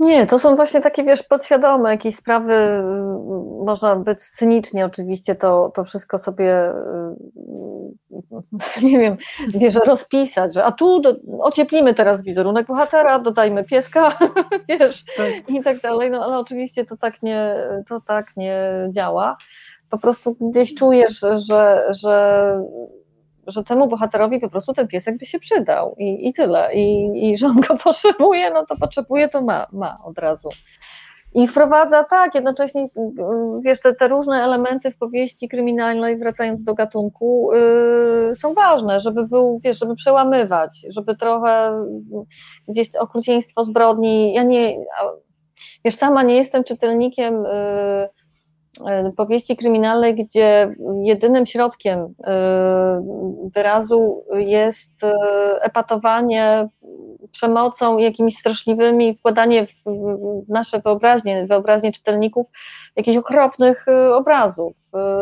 Nie, 0.00 0.26
to 0.26 0.38
są 0.38 0.56
właśnie 0.56 0.80
takie, 0.80 1.04
wiesz, 1.04 1.22
podświadome 1.22 1.90
jakieś 1.90 2.16
sprawy, 2.16 2.54
można 3.64 3.96
być 3.96 4.22
cynicznie 4.22 4.86
oczywiście 4.86 5.34
to, 5.34 5.72
to 5.74 5.84
wszystko 5.84 6.18
sobie, 6.18 6.72
nie 8.82 8.98
wiem, 8.98 9.16
wiesz, 9.48 9.74
rozpisać, 9.74 10.54
że 10.54 10.64
a 10.64 10.72
tu 10.72 11.00
do, 11.00 11.16
ocieplimy 11.38 11.94
teraz 11.94 12.22
wizerunek 12.22 12.66
bohatera, 12.66 13.18
dodajmy 13.18 13.64
pieska, 13.64 14.18
wiesz, 14.68 15.04
tak. 15.16 15.50
i 15.50 15.62
tak 15.62 15.80
dalej, 15.80 16.10
no 16.10 16.24
ale 16.24 16.38
oczywiście 16.38 16.84
to 16.84 16.96
tak 16.96 17.22
nie, 17.22 17.54
to 17.88 18.00
tak 18.00 18.36
nie 18.36 18.88
działa. 18.90 19.36
Po 19.90 19.98
prostu 19.98 20.36
gdzieś 20.40 20.74
czujesz, 20.74 21.24
że, 21.48 21.82
że 21.90 22.52
że 23.46 23.64
temu 23.64 23.88
bohaterowi 23.88 24.40
po 24.40 24.48
prostu 24.48 24.72
ten 24.72 24.88
piesek 24.88 25.18
by 25.18 25.24
się 25.24 25.38
przydał 25.38 25.94
i, 25.98 26.28
i 26.28 26.32
tyle. 26.32 26.74
I, 26.74 27.10
I 27.30 27.36
że 27.36 27.46
on 27.46 27.60
go 27.60 27.76
potrzebuje, 27.84 28.50
no 28.50 28.66
to 28.66 28.76
potrzebuje, 28.76 29.28
to 29.28 29.42
ma, 29.42 29.66
ma 29.72 29.94
od 30.04 30.18
razu. 30.18 30.48
I 31.34 31.48
wprowadza 31.48 32.04
tak, 32.04 32.34
jednocześnie 32.34 32.88
wiesz, 33.60 33.80
te, 33.80 33.94
te 33.94 34.08
różne 34.08 34.44
elementy 34.44 34.90
w 34.90 34.96
powieści 34.98 35.48
kryminalnej, 35.48 36.18
wracając 36.18 36.64
do 36.64 36.74
gatunku, 36.74 37.50
yy, 38.28 38.34
są 38.34 38.54
ważne, 38.54 39.00
żeby 39.00 39.26
był, 39.26 39.60
wiesz, 39.64 39.78
żeby 39.78 39.94
przełamywać, 39.94 40.86
żeby 40.88 41.16
trochę 41.16 41.84
gdzieś 42.68 42.96
okrucieństwo 42.96 43.64
zbrodni. 43.64 44.34
Ja 44.34 44.42
nie, 44.42 44.76
wiesz, 45.84 45.94
sama 45.94 46.22
nie 46.22 46.36
jestem 46.36 46.64
czytelnikiem. 46.64 47.44
Yy, 47.44 48.25
powieści 49.16 49.56
kryminalnej, 49.56 50.14
gdzie 50.14 50.74
jedynym 51.02 51.46
środkiem 51.46 52.14
wyrazu 53.54 54.24
jest 54.32 55.06
epatowanie 55.60 56.68
przemocą, 57.30 57.98
jakimiś 57.98 58.36
straszliwymi, 58.36 59.14
wkładanie 59.14 59.66
w, 59.66 59.72
nasze 60.48 60.80
wyobraźnie, 60.80 61.46
wyobraźnie 61.46 61.92
czytelników 61.92 62.46
jakichś 62.96 63.16
okropnych 63.16 63.86
obrazów. 64.14 64.74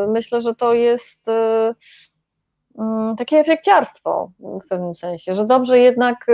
Myślę, 0.09 0.41
że 0.41 0.55
to 0.55 0.75
jest 0.75 1.27
mm, 2.79 3.17
takie 3.17 3.39
efekciarstwo 3.39 4.31
w 4.41 4.69
pewnym 4.69 4.95
sensie, 4.95 5.35
że 5.35 5.47
dobrze 5.47 5.79
jednak 5.79 6.27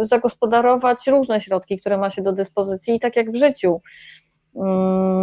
zagospodarować 0.00 1.06
różne 1.06 1.40
środki, 1.40 1.78
które 1.78 1.98
ma 1.98 2.10
się 2.10 2.22
do 2.22 2.32
dyspozycji 2.32 2.94
i 2.94 3.00
tak 3.00 3.16
jak 3.16 3.30
w 3.30 3.36
życiu 3.36 3.80
Mm, 4.54 4.66
e, 4.66 5.19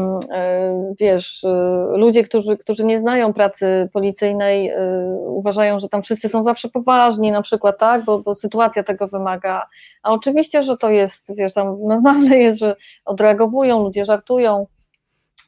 wiesz, 0.99 1.43
e, 1.43 1.49
ludzie, 1.97 2.23
którzy, 2.23 2.57
którzy 2.57 2.85
nie 2.85 2.99
znają 2.99 3.33
pracy 3.33 3.89
policyjnej, 3.93 4.69
e, 4.69 4.79
uważają, 5.25 5.79
że 5.79 5.89
tam 5.89 6.01
wszyscy 6.01 6.29
są 6.29 6.43
zawsze 6.43 6.69
poważni, 6.69 7.31
na 7.31 7.41
przykład, 7.41 7.77
tak, 7.77 8.05
bo, 8.05 8.19
bo 8.19 8.35
sytuacja 8.35 8.83
tego 8.83 9.07
wymaga. 9.07 9.67
A 10.03 10.11
oczywiście, 10.11 10.63
że 10.63 10.77
to 10.77 10.89
jest, 10.89 11.35
wiesz, 11.37 11.53
tam 11.53 11.77
normalne 11.87 12.37
jest, 12.37 12.59
że 12.59 12.75
odreagowują, 13.05 13.83
ludzie 13.83 14.05
żartują. 14.05 14.67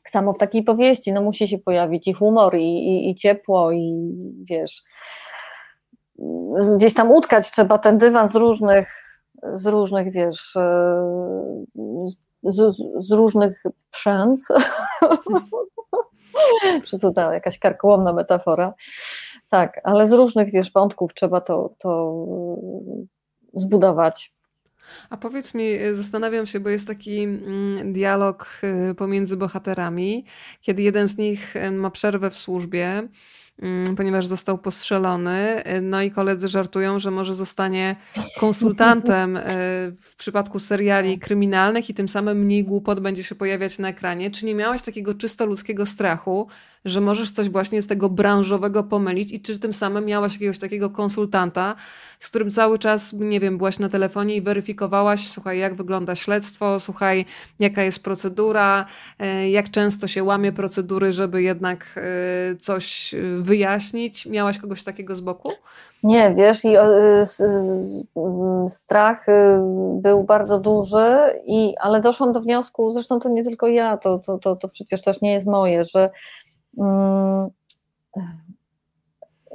Samo 0.08 0.34
w 0.34 0.38
takiej 0.38 0.64
powieści, 0.64 1.14
no 1.14 1.22
musi 1.22 1.48
się 1.48 1.58
pojawić 1.58 2.08
i 2.08 2.14
humor, 2.14 2.56
i, 2.56 2.64
i, 2.64 3.10
i 3.10 3.16
ciepło, 3.16 3.72
i 3.72 4.14
wiesz, 4.44 4.84
gdzieś 6.78 6.94
tam 6.94 7.12
utkać 7.12 7.52
trzeba 7.52 7.78
ten 7.78 7.98
dywan 7.98 8.28
z 8.30 8.36
różnych, 8.36 9.04
z 9.44 9.66
różnych, 9.66 10.12
wiesz, 10.12 10.52
z, 12.06 12.29
z 13.00 13.12
różnych 13.12 13.64
przęs. 13.92 14.48
Czy 16.86 17.00
to 17.00 17.12
ta 17.12 17.34
jakaś 17.34 17.60
karkołomna 17.60 18.14
metafora? 18.14 18.74
Tak, 19.50 19.82
ale 19.84 20.08
z 20.08 20.12
różnych 20.12 20.52
wiesz, 20.52 20.72
wątków 20.72 21.14
trzeba 21.14 21.42
to, 21.42 21.76
to 21.80 22.16
zbudować. 23.54 24.34
A 25.10 25.18
powiedz 25.18 25.54
mi, 25.54 25.66
zastanawiam 25.96 26.46
się, 26.46 26.60
bo 26.60 26.70
jest 26.70 26.88
taki 26.88 27.24
mm, 27.24 27.94
dialog 27.94 28.48
y, 28.92 28.96
pomiędzy 28.96 29.38
bohaterami, 29.38 30.26
kiedy 30.62 30.82
jeden 30.82 31.08
z 31.08 31.18
nich 31.18 31.56
y, 31.56 31.72
ma 31.72 31.92
przerwę 31.92 32.30
w 32.30 32.36
służbie 32.36 33.08
ponieważ 33.98 34.26
został 34.26 34.58
postrzelony. 34.58 35.64
No 35.82 36.02
i 36.02 36.12
koledzy 36.12 36.48
żartują, 36.48 37.00
że 37.00 37.12
może 37.12 37.36
zostanie 37.36 37.96
konsultantem 38.40 39.38
e, 39.38 39.42
w 40.02 40.16
przypadku 40.18 40.60
seriali 40.60 41.20
kryminalnych 41.20 41.90
i 41.90 41.94
tym 41.94 42.10
samym 42.10 42.38
mniej 42.38 42.64
głupot 42.64 43.00
będzie 43.00 43.24
się 43.24 43.36
pojawiać 43.36 43.80
na 43.80 43.90
ekranie. 43.90 44.32
Czy 44.32 44.46
nie 44.46 44.56
miałeś 44.56 44.82
takiego 44.82 45.14
czysto 45.14 45.46
ludzkiego 45.46 45.86
strachu, 45.86 46.48
że 46.86 47.02
możesz 47.02 47.32
coś 47.32 47.50
właśnie 47.50 47.82
z 47.82 47.88
tego 47.88 48.10
branżowego 48.10 48.84
pomylić 48.84 49.32
i 49.32 49.40
czy 49.40 49.60
tym 49.60 49.74
samym 49.74 50.06
miałaś 50.06 50.34
jakiegoś 50.34 50.60
takiego 50.60 50.90
konsultanta, 50.90 51.76
z 52.20 52.30
którym 52.30 52.52
cały 52.52 52.80
czas, 52.80 53.14
nie 53.14 53.40
wiem, 53.40 53.58
byłaś 53.58 53.80
na 53.80 53.90
telefonie 53.90 54.36
i 54.36 54.42
weryfikowałaś, 54.42 55.28
słuchaj, 55.28 55.60
jak 55.60 55.76
wygląda 55.76 56.16
śledztwo, 56.16 56.80
słuchaj, 56.80 57.26
jaka 57.60 57.84
jest 57.84 58.04
procedura, 58.04 58.86
e, 59.20 59.50
jak 59.50 59.72
często 59.72 60.08
się 60.08 60.24
łamie 60.24 60.52
procedury, 60.52 61.14
żeby 61.14 61.42
jednak 61.42 62.00
coś 62.60 63.16
wyjaśnić. 63.50 64.26
Miałaś 64.26 64.58
kogoś 64.58 64.84
takiego 64.84 65.16
z 65.16 65.22
boku? 65.22 65.52
Nie, 66.04 66.34
wiesz, 66.36 66.66
i 66.66 66.76
strach 68.68 69.26
był 69.94 70.24
bardzo 70.24 70.60
duży, 70.60 71.06
i, 71.46 71.76
ale 71.82 72.02
doszłam 72.02 72.34
do 72.34 72.42
wniosku, 72.42 72.92
zresztą 72.92 73.20
to 73.20 73.30
nie 73.30 73.44
tylko 73.44 73.68
ja, 73.68 73.98
to, 73.98 74.20
to, 74.20 74.38
to, 74.38 74.56
to 74.56 74.70
przecież 74.70 75.02
też 75.02 75.22
nie 75.22 75.34
jest 75.34 75.48
moje, 75.48 75.86
że 75.86 76.10
Mm, 76.78 77.50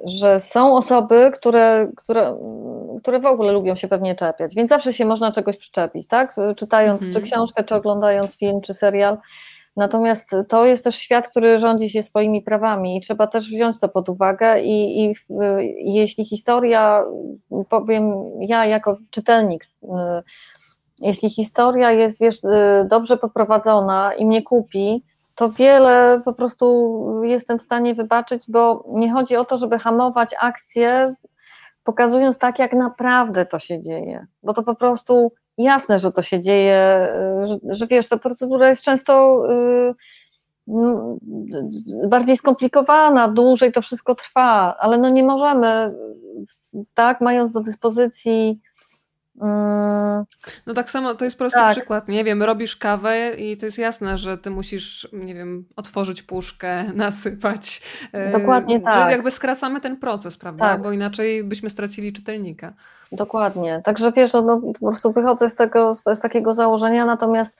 że 0.04 0.40
są 0.40 0.76
osoby, 0.76 1.30
które, 1.34 1.90
które, 1.96 2.38
które 3.02 3.20
w 3.20 3.26
ogóle 3.26 3.52
lubią 3.52 3.74
się 3.74 3.88
pewnie 3.88 4.14
czepiać, 4.14 4.54
więc 4.54 4.68
zawsze 4.68 4.92
się 4.92 5.04
można 5.04 5.32
czegoś 5.32 5.56
przyczepić, 5.56 6.08
tak? 6.08 6.36
Czytając 6.56 7.02
mhm. 7.02 7.24
czy 7.24 7.30
książkę, 7.30 7.64
czy 7.64 7.74
oglądając 7.74 8.38
film, 8.38 8.60
czy 8.60 8.74
serial. 8.74 9.18
Natomiast 9.76 10.30
to 10.48 10.64
jest 10.64 10.84
też 10.84 10.96
świat, 10.96 11.28
który 11.28 11.58
rządzi 11.58 11.90
się 11.90 12.02
swoimi 12.02 12.42
prawami 12.42 12.96
i 12.96 13.00
trzeba 13.00 13.26
też 13.26 13.50
wziąć 13.50 13.78
to 13.78 13.88
pod 13.88 14.08
uwagę. 14.08 14.60
I, 14.60 15.04
i, 15.04 15.14
i 15.78 15.94
jeśli 15.94 16.24
historia, 16.24 17.04
powiem 17.68 18.14
ja 18.40 18.66
jako 18.66 18.96
czytelnik, 19.10 19.64
y, 19.82 19.86
jeśli 21.00 21.30
historia 21.30 21.90
jest 21.90 22.20
wiesz, 22.20 22.44
y, 22.44 22.86
dobrze 22.90 23.16
poprowadzona 23.16 24.14
i 24.14 24.26
mnie 24.26 24.42
kupi, 24.42 25.04
to 25.34 25.50
wiele 25.50 26.20
po 26.24 26.32
prostu 26.32 26.94
jestem 27.22 27.58
w 27.58 27.62
stanie 27.62 27.94
wybaczyć, 27.94 28.44
bo 28.48 28.84
nie 28.88 29.12
chodzi 29.12 29.36
o 29.36 29.44
to, 29.44 29.56
żeby 29.56 29.78
hamować 29.78 30.34
akcję, 30.40 31.14
pokazując 31.84 32.38
tak, 32.38 32.58
jak 32.58 32.72
naprawdę 32.72 33.46
to 33.46 33.58
się 33.58 33.80
dzieje, 33.80 34.26
bo 34.42 34.52
to 34.52 34.62
po 34.62 34.74
prostu 34.74 35.32
jasne, 35.58 35.98
że 35.98 36.12
to 36.12 36.22
się 36.22 36.40
dzieje, 36.40 37.08
że, 37.44 37.56
że 37.74 37.86
wiesz, 37.86 38.06
ta 38.06 38.18
procedura 38.18 38.68
jest 38.68 38.82
często 38.82 39.42
yy, 39.48 39.94
bardziej 42.08 42.36
skomplikowana, 42.36 43.28
dłużej 43.28 43.72
to 43.72 43.82
wszystko 43.82 44.14
trwa, 44.14 44.76
ale 44.78 44.98
no 44.98 45.08
nie 45.08 45.22
możemy, 45.22 45.94
tak, 46.94 47.20
mając 47.20 47.52
do 47.52 47.60
dyspozycji 47.60 48.60
Mm. 49.40 50.24
No 50.66 50.74
tak 50.74 50.90
samo, 50.90 51.14
to 51.14 51.24
jest 51.24 51.38
prosty 51.38 51.58
tak. 51.58 51.76
przykład, 51.76 52.08
nie 52.08 52.24
wiem, 52.24 52.42
robisz 52.42 52.76
kawę 52.76 53.34
i 53.38 53.56
to 53.56 53.66
jest 53.66 53.78
jasne, 53.78 54.18
że 54.18 54.38
ty 54.38 54.50
musisz, 54.50 55.08
nie 55.12 55.34
wiem, 55.34 55.64
otworzyć 55.76 56.22
puszkę, 56.22 56.84
nasypać. 56.94 57.82
Dokładnie 58.32 58.80
tak. 58.80 58.94
Że 58.94 59.12
jakby 59.12 59.30
skracamy 59.30 59.80
ten 59.80 59.96
proces, 59.96 60.36
prawda? 60.36 60.64
Tak. 60.64 60.82
Bo 60.82 60.92
inaczej 60.92 61.44
byśmy 61.44 61.70
stracili 61.70 62.12
czytelnika. 62.12 62.74
Dokładnie. 63.12 63.80
Także 63.84 64.12
wiesz, 64.12 64.32
no, 64.32 64.42
no 64.42 64.60
po 64.80 64.86
prostu 64.86 65.12
wychodzę 65.12 65.50
z 65.50 65.54
tego, 65.54 65.94
z, 65.94 66.04
z 66.04 66.20
takiego 66.20 66.54
założenia, 66.54 67.04
natomiast 67.04 67.58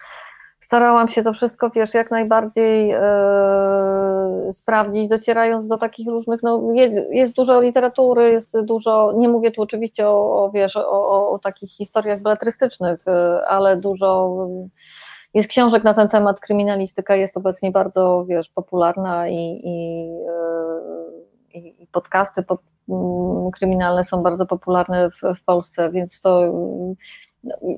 starałam 0.65 1.09
się 1.09 1.23
to 1.23 1.33
wszystko, 1.33 1.71
wiesz, 1.71 1.95
jak 1.95 2.11
najbardziej 2.11 2.91
e, 2.91 4.53
sprawdzić, 4.53 5.09
docierając 5.09 5.69
do 5.69 5.79
takich 5.79 6.09
różnych, 6.09 6.43
no 6.43 6.63
jest, 6.75 6.95
jest, 7.11 7.35
dużo 7.35 7.61
literatury, 7.61 8.31
jest 8.31 8.61
dużo, 8.61 9.13
nie 9.17 9.29
mówię 9.29 9.51
tu 9.51 9.63
oczywiście 9.63 10.09
o, 10.09 10.45
o 10.45 10.51
wiesz, 10.51 10.77
o, 10.77 11.31
o, 11.31 11.39
takich 11.39 11.71
historiach 11.71 12.23
beletrystycznych, 12.23 13.09
e, 13.09 13.47
ale 13.49 13.77
dużo 13.77 14.37
jest 15.35 15.49
książek 15.49 15.85
na 15.85 15.95
ten 15.95 16.09
temat, 16.09 16.41
kryminalistyka 16.41 17.17
jest 17.17 17.37
obecnie 17.37 17.71
bardzo, 17.71 18.25
wiesz, 18.29 18.49
popularna 18.49 19.29
i, 19.29 19.61
i, 19.65 20.09
e, 20.29 20.54
podcasty 21.95 22.43
pop, 22.43 22.61
kryminalne 23.53 24.05
są 24.05 24.23
bardzo 24.23 24.47
popularne 24.47 25.11
w, 25.11 25.39
w 25.39 25.45
Polsce, 25.45 25.91
więc 25.91 26.21
to 26.21 26.53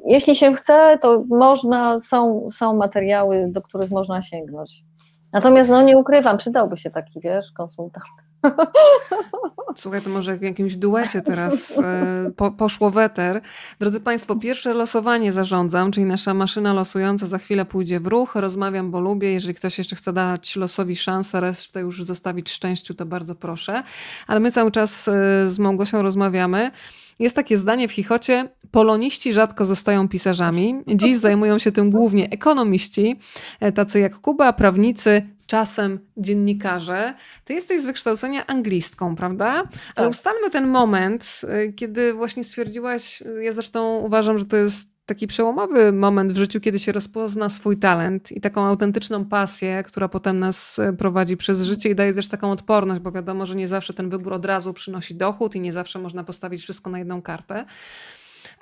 jeśli 0.06 0.36
się 0.36 0.54
chce, 0.54 0.98
to 1.02 1.24
można, 1.28 1.98
są, 1.98 2.48
są 2.50 2.76
materiały, 2.76 3.48
do 3.50 3.62
których 3.62 3.90
można 3.90 4.22
sięgnąć. 4.22 4.84
Natomiast 5.32 5.70
no 5.70 5.82
nie 5.82 5.98
ukrywam, 5.98 6.36
przydałby 6.36 6.76
się 6.76 6.90
taki, 6.90 7.20
wiesz, 7.20 7.52
konsultant. 7.52 8.04
Słuchaj, 9.76 10.02
to 10.02 10.10
może 10.10 10.36
w 10.36 10.42
jakimś 10.42 10.76
duecie 10.76 11.22
teraz 11.22 11.78
e, 11.78 12.30
po, 12.36 12.50
poszło 12.50 12.90
weter. 12.90 13.40
Drodzy 13.80 14.00
Państwo, 14.00 14.36
pierwsze 14.36 14.74
losowanie 14.74 15.32
zarządzam, 15.32 15.92
czyli 15.92 16.06
nasza 16.06 16.34
maszyna 16.34 16.72
losująca 16.72 17.26
za 17.26 17.38
chwilę 17.38 17.64
pójdzie 17.64 18.00
w 18.00 18.06
ruch. 18.06 18.34
Rozmawiam, 18.34 18.90
bo 18.90 19.00
lubię. 19.00 19.32
Jeżeli 19.32 19.54
ktoś 19.54 19.78
jeszcze 19.78 19.96
chce 19.96 20.12
dać 20.12 20.56
losowi 20.56 20.96
szansę, 20.96 21.40
resztę 21.40 21.80
już 21.80 22.04
zostawić 22.04 22.50
szczęściu, 22.50 22.94
to 22.94 23.06
bardzo 23.06 23.34
proszę. 23.34 23.82
Ale 24.26 24.40
my 24.40 24.52
cały 24.52 24.70
czas 24.70 25.08
e, 25.08 25.12
z 25.48 25.58
Małgosią 25.58 26.02
rozmawiamy. 26.02 26.70
Jest 27.18 27.36
takie 27.36 27.58
zdanie 27.58 27.88
w 27.88 27.92
Chichocie: 27.92 28.48
Poloniści 28.70 29.32
rzadko 29.32 29.64
zostają 29.64 30.08
pisarzami. 30.08 30.74
Dziś 30.94 31.16
zajmują 31.16 31.58
się 31.58 31.72
tym 31.72 31.90
głównie 31.90 32.30
ekonomiści, 32.30 33.18
e, 33.60 33.72
tacy 33.72 34.00
jak 34.00 34.16
Kuba, 34.16 34.52
prawnicy, 34.52 35.35
czasem 35.46 35.98
dziennikarze. 36.16 37.14
Ty 37.44 37.54
jesteś 37.54 37.80
z 37.82 37.86
wykształcenia 37.86 38.46
anglistką, 38.46 39.16
prawda? 39.16 39.46
Ale 39.46 39.68
tak. 39.94 40.10
ustalmy 40.10 40.50
ten 40.50 40.66
moment, 40.66 41.40
e, 41.48 41.72
kiedy 41.72 42.14
właśnie 42.14 42.44
stwierdziłaś, 42.44 43.22
ja 43.42 43.52
zresztą 43.52 43.96
uważam, 43.96 44.38
że 44.38 44.44
to 44.44 44.56
jest 44.56 44.96
taki 45.06 45.26
przełomowy 45.26 45.92
moment 45.92 46.32
w 46.32 46.36
życiu, 46.36 46.60
kiedy 46.60 46.78
się 46.78 46.92
rozpozna 46.92 47.48
swój 47.48 47.78
talent 47.78 48.32
i 48.32 48.40
taką 48.40 48.64
autentyczną 48.64 49.24
pasję, 49.24 49.82
która 49.86 50.08
potem 50.08 50.38
nas 50.38 50.78
e, 50.78 50.92
prowadzi 50.92 51.36
przez 51.36 51.62
życie 51.62 51.88
i 51.88 51.94
daje 51.94 52.14
też 52.14 52.28
taką 52.28 52.50
odporność, 52.50 53.00
bo 53.00 53.12
wiadomo, 53.12 53.46
że 53.46 53.54
nie 53.54 53.68
zawsze 53.68 53.94
ten 53.94 54.10
wybór 54.10 54.32
od 54.32 54.44
razu 54.44 54.74
przynosi 54.74 55.14
dochód 55.14 55.54
i 55.54 55.60
nie 55.60 55.72
zawsze 55.72 55.98
można 55.98 56.24
postawić 56.24 56.62
wszystko 56.62 56.90
na 56.90 56.98
jedną 56.98 57.22
kartę. 57.22 57.64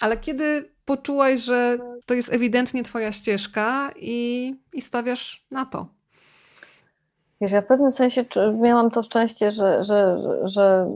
Ale 0.00 0.16
kiedy 0.16 0.70
poczułaś, 0.84 1.40
że 1.40 1.78
to 2.06 2.14
jest 2.14 2.32
ewidentnie 2.32 2.82
twoja 2.82 3.12
ścieżka 3.12 3.90
i, 3.96 4.54
i 4.72 4.82
stawiasz 4.82 5.46
na 5.50 5.66
to? 5.66 5.88
Wiesz, 7.40 7.52
ja 7.52 7.62
w 7.62 7.66
pewnym 7.66 7.90
sensie 7.90 8.24
miałam 8.60 8.90
to 8.90 9.02
szczęście, 9.02 9.50
że, 9.50 9.84
że, 9.84 10.18
że, 10.18 10.48
że 10.48 10.86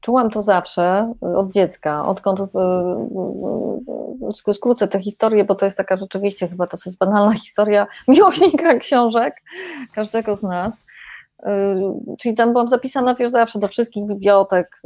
czułam 0.00 0.30
to 0.30 0.42
zawsze 0.42 1.12
od 1.20 1.52
dziecka, 1.52 2.06
odkąd 2.06 2.40
e, 2.40 2.44
skrócę 4.54 4.88
tę 4.88 5.00
historię, 5.00 5.44
bo 5.44 5.54
to 5.54 5.64
jest 5.64 5.76
taka 5.76 5.96
rzeczywiście 5.96 6.48
chyba 6.48 6.66
to 6.66 6.76
jest 6.86 6.98
banalna 6.98 7.34
historia 7.44 7.86
miłośnika 8.08 8.78
książek 8.78 9.34
każdego 9.94 10.36
z 10.36 10.42
nas. 10.42 10.82
Czyli 12.18 12.34
tam 12.34 12.52
byłam 12.52 12.68
zapisana, 12.68 13.14
wiesz, 13.14 13.30
zawsze 13.30 13.58
do 13.58 13.68
wszystkich 13.68 14.06
bibliotek, 14.06 14.80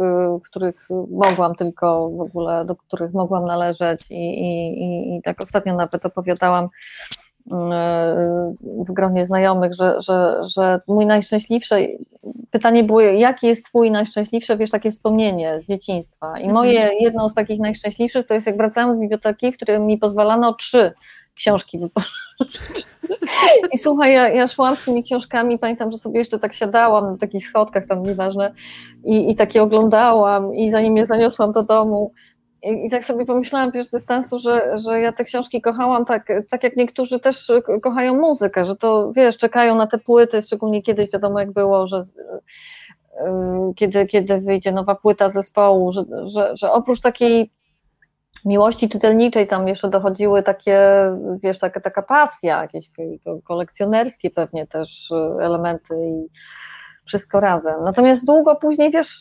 w 0.45 0.45
których 0.45 0.89
mogłam 1.11 1.55
tylko 1.55 2.11
w 2.11 2.21
ogóle, 2.21 2.65
do 2.65 2.77
których 2.77 3.13
mogłam 3.13 3.47
należeć 3.47 4.11
i, 4.11 4.15
i, 4.15 5.17
i 5.17 5.23
tak 5.23 5.43
ostatnio 5.43 5.77
nawet 5.77 6.07
opowiadałam 6.07 6.69
w 8.87 8.93
gronie 8.93 9.25
znajomych, 9.25 9.75
że, 9.75 9.97
że, 10.03 10.41
że 10.55 10.81
mój 10.87 11.07
najszczęśliwszy, 11.07 11.99
pytanie 12.51 12.85
było, 12.85 13.01
jakie 13.01 13.47
jest 13.47 13.65
twój 13.65 13.91
najszczęśliwsze, 13.91 14.57
wiesz, 14.57 14.71
takie 14.71 14.91
wspomnienie 14.91 15.61
z 15.61 15.69
dzieciństwa. 15.69 16.41
I 16.41 16.49
moje, 16.49 16.81
mhm. 16.81 16.99
jedno 17.01 17.29
z 17.29 17.35
takich 17.35 17.61
najszczęśliwszych 17.61 18.27
to 18.27 18.35
jest 18.35 18.47
jak 18.47 18.57
wracałam 18.57 18.95
z 18.95 18.99
biblioteki, 18.99 19.53
w 19.53 19.57
której 19.57 19.81
mi 19.81 19.99
pozwalano 19.99 20.55
trzy 20.55 20.93
książki 21.35 21.79
wypożyczyć. 21.79 22.87
I 23.73 23.79
słuchaj, 23.79 24.13
ja, 24.13 24.29
ja 24.29 24.49
szłam 24.49 24.77
z 24.77 24.85
tymi 24.85 25.03
książkami, 25.03 25.59
pamiętam, 25.59 25.93
że 25.93 25.99
sobie 25.99 26.19
jeszcze 26.19 26.39
tak 26.39 26.55
siadałam 26.55 27.13
na 27.13 27.19
takich 27.19 27.47
schodkach, 27.47 27.87
tam 27.87 28.03
nieważne, 28.03 28.53
i, 29.05 29.31
i 29.31 29.35
takie 29.35 29.63
oglądałam, 29.63 30.55
i 30.55 30.71
zanim 30.71 30.97
je 30.97 31.07
zaniosłam 31.07 31.53
do 31.53 31.63
domu, 31.63 32.13
i, 32.63 32.87
I, 32.87 32.91
tak 32.91 33.05
sobie 33.05 33.27
pomyślałam, 33.27 33.71
wiesz, 33.71 33.87
z 33.87 33.91
dystansu, 33.91 34.39
że, 34.39 34.79
że 34.79 35.01
ja 35.01 35.13
te 35.13 35.25
książki 35.25 35.61
kochałam 35.61 36.05
tak, 36.05 36.33
tak 36.51 36.65
jak 36.65 36.77
niektórzy 36.77 37.21
też 37.21 37.53
kochają 37.83 38.15
muzykę, 38.15 38.65
że 38.65 38.77
to, 38.77 39.13
wiesz, 39.13 39.39
czekają 39.39 39.75
na 39.75 39.87
te 39.87 39.99
płyty, 39.99 40.43
szczególnie 40.43 40.83
kiedyś 40.83 41.13
wiadomo 41.13 41.41
jak 41.41 41.53
było, 41.53 41.87
że 41.87 41.97
yy, 41.97 43.75
kiedy, 43.77 44.07
kiedy 44.07 44.41
wyjdzie 44.41 44.73
nowa 44.73 44.95
płyta 44.95 45.29
zespołu, 45.29 45.93
że, 45.93 46.05
że, 46.25 46.57
że 46.57 46.73
oprócz 46.73 47.01
takiej 47.01 47.53
miłości 48.45 48.89
czytelniczej 48.89 49.47
tam 49.47 49.69
jeszcze 49.69 49.89
dochodziły 49.89 50.43
takie, 50.43 50.81
wiesz, 51.43 51.59
taka, 51.59 51.81
taka 51.81 52.03
pasja, 52.03 52.63
jakieś 52.63 52.91
kolekcjonerskie 53.45 54.31
pewnie 54.31 54.67
też 54.67 55.13
elementy 55.41 55.95
i 55.95 56.27
wszystko 57.05 57.41
razem. 57.41 57.75
Natomiast 57.85 58.25
długo 58.25 58.57
później, 58.57 58.91
wiesz, 58.91 59.19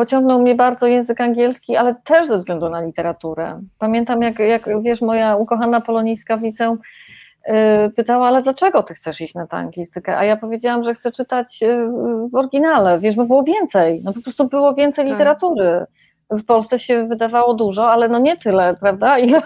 pociągnął 0.00 0.38
mnie 0.38 0.54
bardzo 0.54 0.86
język 0.86 1.20
angielski, 1.20 1.76
ale 1.76 1.94
też 1.94 2.26
ze 2.26 2.38
względu 2.38 2.68
na 2.68 2.80
literaturę. 2.80 3.60
Pamiętam, 3.78 4.22
jak, 4.22 4.38
jak 4.38 4.82
wiesz, 4.82 5.00
moja 5.00 5.36
ukochana 5.36 5.80
poloniskawicę 5.80 6.76
yy, 7.46 7.54
pytała, 7.96 8.28
ale 8.28 8.42
dlaczego 8.42 8.82
ty 8.82 8.94
chcesz 8.94 9.20
iść 9.20 9.34
na 9.34 9.46
tę 9.46 9.56
anglistykę? 9.56 10.18
A 10.18 10.24
ja 10.24 10.36
powiedziałam, 10.36 10.82
że 10.82 10.94
chcę 10.94 11.12
czytać 11.12 11.60
yy, 11.60 11.88
w 12.28 12.34
oryginale, 12.34 12.98
wiesz, 12.98 13.16
bo 13.16 13.24
było 13.24 13.42
więcej, 13.42 14.02
no 14.04 14.12
po 14.12 14.20
prostu 14.20 14.48
było 14.48 14.74
więcej 14.74 15.04
tak. 15.04 15.12
literatury 15.12 15.86
w 16.30 16.44
Polsce 16.44 16.78
się 16.78 17.06
wydawało 17.06 17.54
dużo, 17.54 17.90
ale 17.90 18.08
no 18.08 18.18
nie 18.18 18.36
tyle, 18.36 18.76
prawda? 18.80 19.18
Ile 19.18 19.42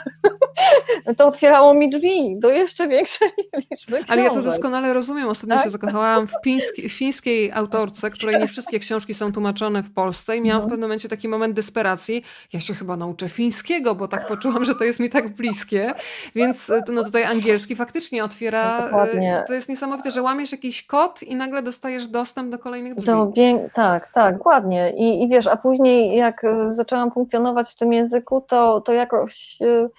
to 1.17 1.27
otwierało 1.27 1.75
mi 1.75 1.91
drzwi 1.91 2.39
do 2.39 2.51
jeszcze 2.51 2.89
większej 2.89 3.29
liczby 3.57 3.77
książek. 3.77 4.11
Ale 4.11 4.23
ja 4.23 4.31
to 4.31 4.43
doskonale 4.43 4.95
rozumiem. 4.95 5.29
Ostatnio 5.29 5.57
tak? 5.57 5.65
się 5.65 5.71
zakochałam 5.71 6.27
w 6.27 6.33
piński, 6.45 6.89
fińskiej 6.89 7.53
autorce, 7.53 8.11
której 8.11 8.41
nie 8.41 8.47
wszystkie 8.47 8.79
książki 8.79 9.15
są 9.15 9.33
tłumaczone 9.33 9.83
w 9.83 9.93
Polsce 9.93 10.37
i 10.37 10.41
miałam 10.41 10.63
no. 10.63 10.67
w 10.67 10.71
pewnym 10.71 10.89
momencie 10.89 11.09
taki 11.09 11.29
moment 11.29 11.55
desperacji. 11.55 12.25
Ja 12.53 12.61
się 12.61 12.75
chyba 12.75 12.97
nauczę 12.97 13.29
fińskiego, 13.29 13.95
bo 13.95 14.09
tak 14.09 14.29
poczułam, 14.29 14.65
że 14.65 14.75
to 14.75 14.85
jest 14.85 15.01
mi 15.01 15.11
tak 15.11 15.35
bliskie. 15.35 15.95
Więc 16.35 16.73
no 16.93 17.05
tutaj 17.05 17.25
angielski 17.25 17.77
faktycznie 17.77 18.25
otwiera. 18.25 18.91
No, 18.93 19.07
to 19.47 19.55
jest 19.55 19.69
niesamowite, 19.69 20.11
że 20.11 20.23
łamiesz 20.23 20.53
jakiś 20.53 20.87
kod 20.87 21.23
i 21.23 21.37
nagle 21.37 21.63
dostajesz 21.63 22.09
dostęp 22.09 22.51
do 22.51 22.59
kolejnych 22.59 22.95
drzwi. 22.95 23.07
Do, 23.07 23.33
tak, 23.73 24.09
tak, 24.09 24.37
dokładnie. 24.37 24.93
I, 24.97 25.23
I 25.23 25.29
wiesz, 25.29 25.47
a 25.47 25.57
później 25.57 26.17
jak 26.17 26.43
zaczęłam 26.75 27.13
funkcjonować 27.13 27.71
w 27.71 27.77
tym 27.77 27.93
języku, 27.93 28.41
to, 28.41 28.81
to 28.81 28.93
jakoś 28.93 29.59
y, 29.63 29.91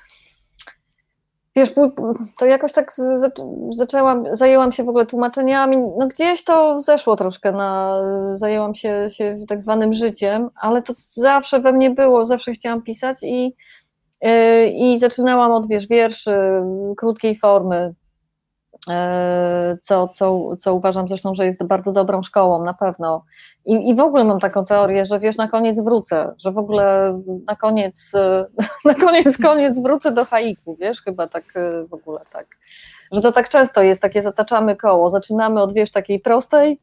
wiesz, 1.55 1.73
to 2.37 2.45
jakoś 2.45 2.73
tak 2.73 2.93
zaczęłam, 3.69 4.23
zajęłam 4.31 4.71
się 4.71 4.83
w 4.83 4.89
ogóle 4.89 5.05
tłumaczeniami, 5.05 5.77
no 5.77 6.07
gdzieś 6.07 6.43
to 6.43 6.81
zeszło 6.81 7.15
troszkę 7.15 7.51
na, 7.51 8.01
zajęłam 8.33 8.75
się, 8.75 9.07
się 9.09 9.39
tak 9.47 9.61
zwanym 9.61 9.93
życiem, 9.93 10.49
ale 10.55 10.81
to 10.81 10.93
zawsze 11.07 11.59
we 11.59 11.71
mnie 11.71 11.89
było, 11.89 12.25
zawsze 12.25 12.51
chciałam 12.51 12.81
pisać 12.81 13.17
i, 13.23 13.55
y, 14.25 14.67
i 14.67 14.99
zaczynałam 14.99 15.51
od, 15.51 15.67
wiesz, 15.67 15.87
wierszy, 15.87 16.35
krótkiej 16.97 17.35
formy, 17.35 17.93
co, 19.81 20.07
co, 20.07 20.55
co 20.59 20.73
uważam 20.73 21.07
zresztą, 21.07 21.33
że 21.35 21.45
jest 21.45 21.63
bardzo 21.63 21.91
dobrą 21.91 22.23
szkołą, 22.23 22.63
na 22.63 22.73
pewno. 22.73 23.23
I, 23.65 23.89
I 23.89 23.95
w 23.95 23.99
ogóle 23.99 24.23
mam 24.23 24.39
taką 24.39 24.65
teorię, 24.65 25.05
że 25.05 25.19
wiesz, 25.19 25.37
na 25.37 25.47
koniec 25.47 25.81
wrócę, 25.81 26.33
że 26.37 26.51
w 26.51 26.57
ogóle 26.57 27.13
na 27.47 27.55
koniec, 27.55 28.11
na 28.85 28.93
koniec, 28.93 29.37
koniec 29.37 29.79
wrócę 29.79 30.11
do 30.11 30.25
haiku, 30.25 30.77
wiesz, 30.79 31.01
chyba 31.01 31.27
tak 31.27 31.43
e, 31.55 31.83
w 31.87 31.93
ogóle 31.93 32.19
tak. 32.31 32.47
Że 33.11 33.21
to 33.21 33.31
tak 33.31 33.49
często 33.49 33.83
jest, 33.83 34.01
takie 34.01 34.21
zataczamy 34.21 34.75
koło, 34.75 35.09
zaczynamy 35.09 35.61
od, 35.61 35.73
wiesz, 35.73 35.91
takiej 35.91 36.19
prostej 36.19 36.79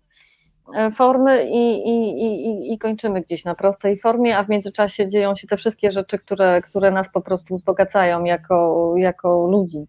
e, 0.77 0.91
formy 0.91 1.45
i, 1.45 1.89
i, 1.89 2.23
i, 2.25 2.73
i 2.73 2.79
kończymy 2.79 3.21
gdzieś 3.21 3.45
na 3.45 3.55
prostej 3.55 3.99
formie, 3.99 4.39
a 4.39 4.45
w 4.45 4.49
międzyczasie 4.49 5.09
dzieją 5.09 5.35
się 5.35 5.47
te 5.47 5.57
wszystkie 5.57 5.91
rzeczy, 5.91 6.19
które, 6.19 6.63
które 6.63 6.91
nas 6.91 7.13
po 7.13 7.21
prostu 7.21 7.55
wzbogacają 7.55 8.25
jako, 8.25 8.93
jako 8.97 9.47
ludzi. 9.47 9.87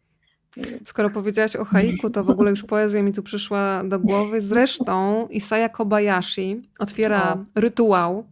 Skoro 0.85 1.09
powiedziałaś 1.09 1.55
o 1.55 1.65
haiku, 1.65 2.09
to 2.09 2.23
w 2.23 2.29
ogóle 2.29 2.49
już 2.49 2.63
poezja 2.63 3.03
mi 3.03 3.13
tu 3.13 3.23
przyszła 3.23 3.83
do 3.83 3.99
głowy. 3.99 4.41
Zresztą 4.41 5.27
Isaya 5.27 5.69
Kobayashi 5.71 6.61
otwiera 6.79 7.33
o. 7.33 7.59
rytuał. 7.59 8.25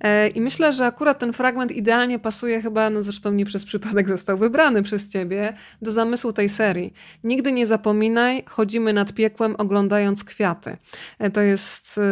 E, 0.00 0.28
I 0.28 0.40
myślę, 0.40 0.72
że 0.72 0.86
akurat 0.86 1.18
ten 1.18 1.32
fragment 1.32 1.72
idealnie 1.72 2.18
pasuje 2.18 2.62
chyba, 2.62 2.90
no 2.90 3.02
zresztą 3.02 3.32
nie 3.32 3.44
przez 3.44 3.64
przypadek 3.64 4.08
został 4.08 4.38
wybrany 4.38 4.82
przez 4.82 5.08
ciebie, 5.08 5.52
do 5.82 5.92
zamysłu 5.92 6.32
tej 6.32 6.48
serii. 6.48 6.94
Nigdy 7.24 7.52
nie 7.52 7.66
zapominaj, 7.66 8.44
chodzimy 8.46 8.92
nad 8.92 9.12
piekłem 9.12 9.54
oglądając 9.58 10.24
kwiaty. 10.24 10.76
E, 11.18 11.30
to 11.30 11.40
jest 11.40 11.98
e, 11.98 12.02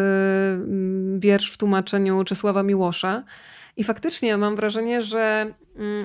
wiersz 1.19 1.51
w 1.53 1.57
tłumaczeniu 1.57 2.25
Czesława 2.25 2.63
Miłosza. 2.63 3.23
I 3.77 3.85
faktycznie 3.85 4.37
mam 4.37 4.57
wrażenie, 4.57 5.03
że 5.03 5.55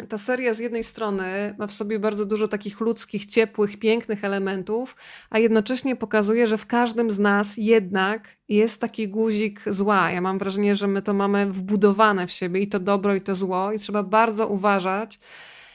ta 0.09 0.17
seria 0.17 0.53
z 0.53 0.59
jednej 0.59 0.83
strony 0.83 1.55
ma 1.57 1.67
w 1.67 1.73
sobie 1.73 1.99
bardzo 1.99 2.25
dużo 2.25 2.47
takich 2.47 2.79
ludzkich, 2.79 3.25
ciepłych, 3.25 3.79
pięknych 3.79 4.23
elementów, 4.23 4.95
a 5.29 5.39
jednocześnie 5.39 5.95
pokazuje, 5.95 6.47
że 6.47 6.57
w 6.57 6.65
każdym 6.65 7.11
z 7.11 7.19
nas 7.19 7.53
jednak 7.57 8.27
jest 8.49 8.81
taki 8.81 9.09
guzik 9.09 9.61
zła. 9.67 10.11
Ja 10.11 10.21
mam 10.21 10.39
wrażenie, 10.39 10.75
że 10.75 10.87
my 10.87 11.01
to 11.01 11.13
mamy 11.13 11.45
wbudowane 11.45 12.27
w 12.27 12.31
siebie 12.31 12.61
i 12.61 12.67
to 12.67 12.79
dobro, 12.79 13.15
i 13.15 13.21
to 13.21 13.35
zło, 13.35 13.71
i 13.71 13.79
trzeba 13.79 14.03
bardzo 14.03 14.47
uważać, 14.47 15.19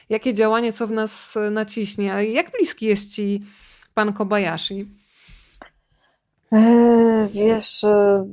jakie 0.09 0.33
działanie 0.33 0.73
co 0.73 0.87
w 0.87 0.91
nas 0.91 1.37
naciśnie. 1.51 2.13
A 2.13 2.21
jak 2.21 2.51
bliski 2.51 2.85
jest 2.85 3.13
ci 3.13 3.41
pan 3.93 4.13
Kobayashi? 4.13 4.85
Eee, 6.51 7.29
wiesz, 7.33 7.83
e, 7.83 8.25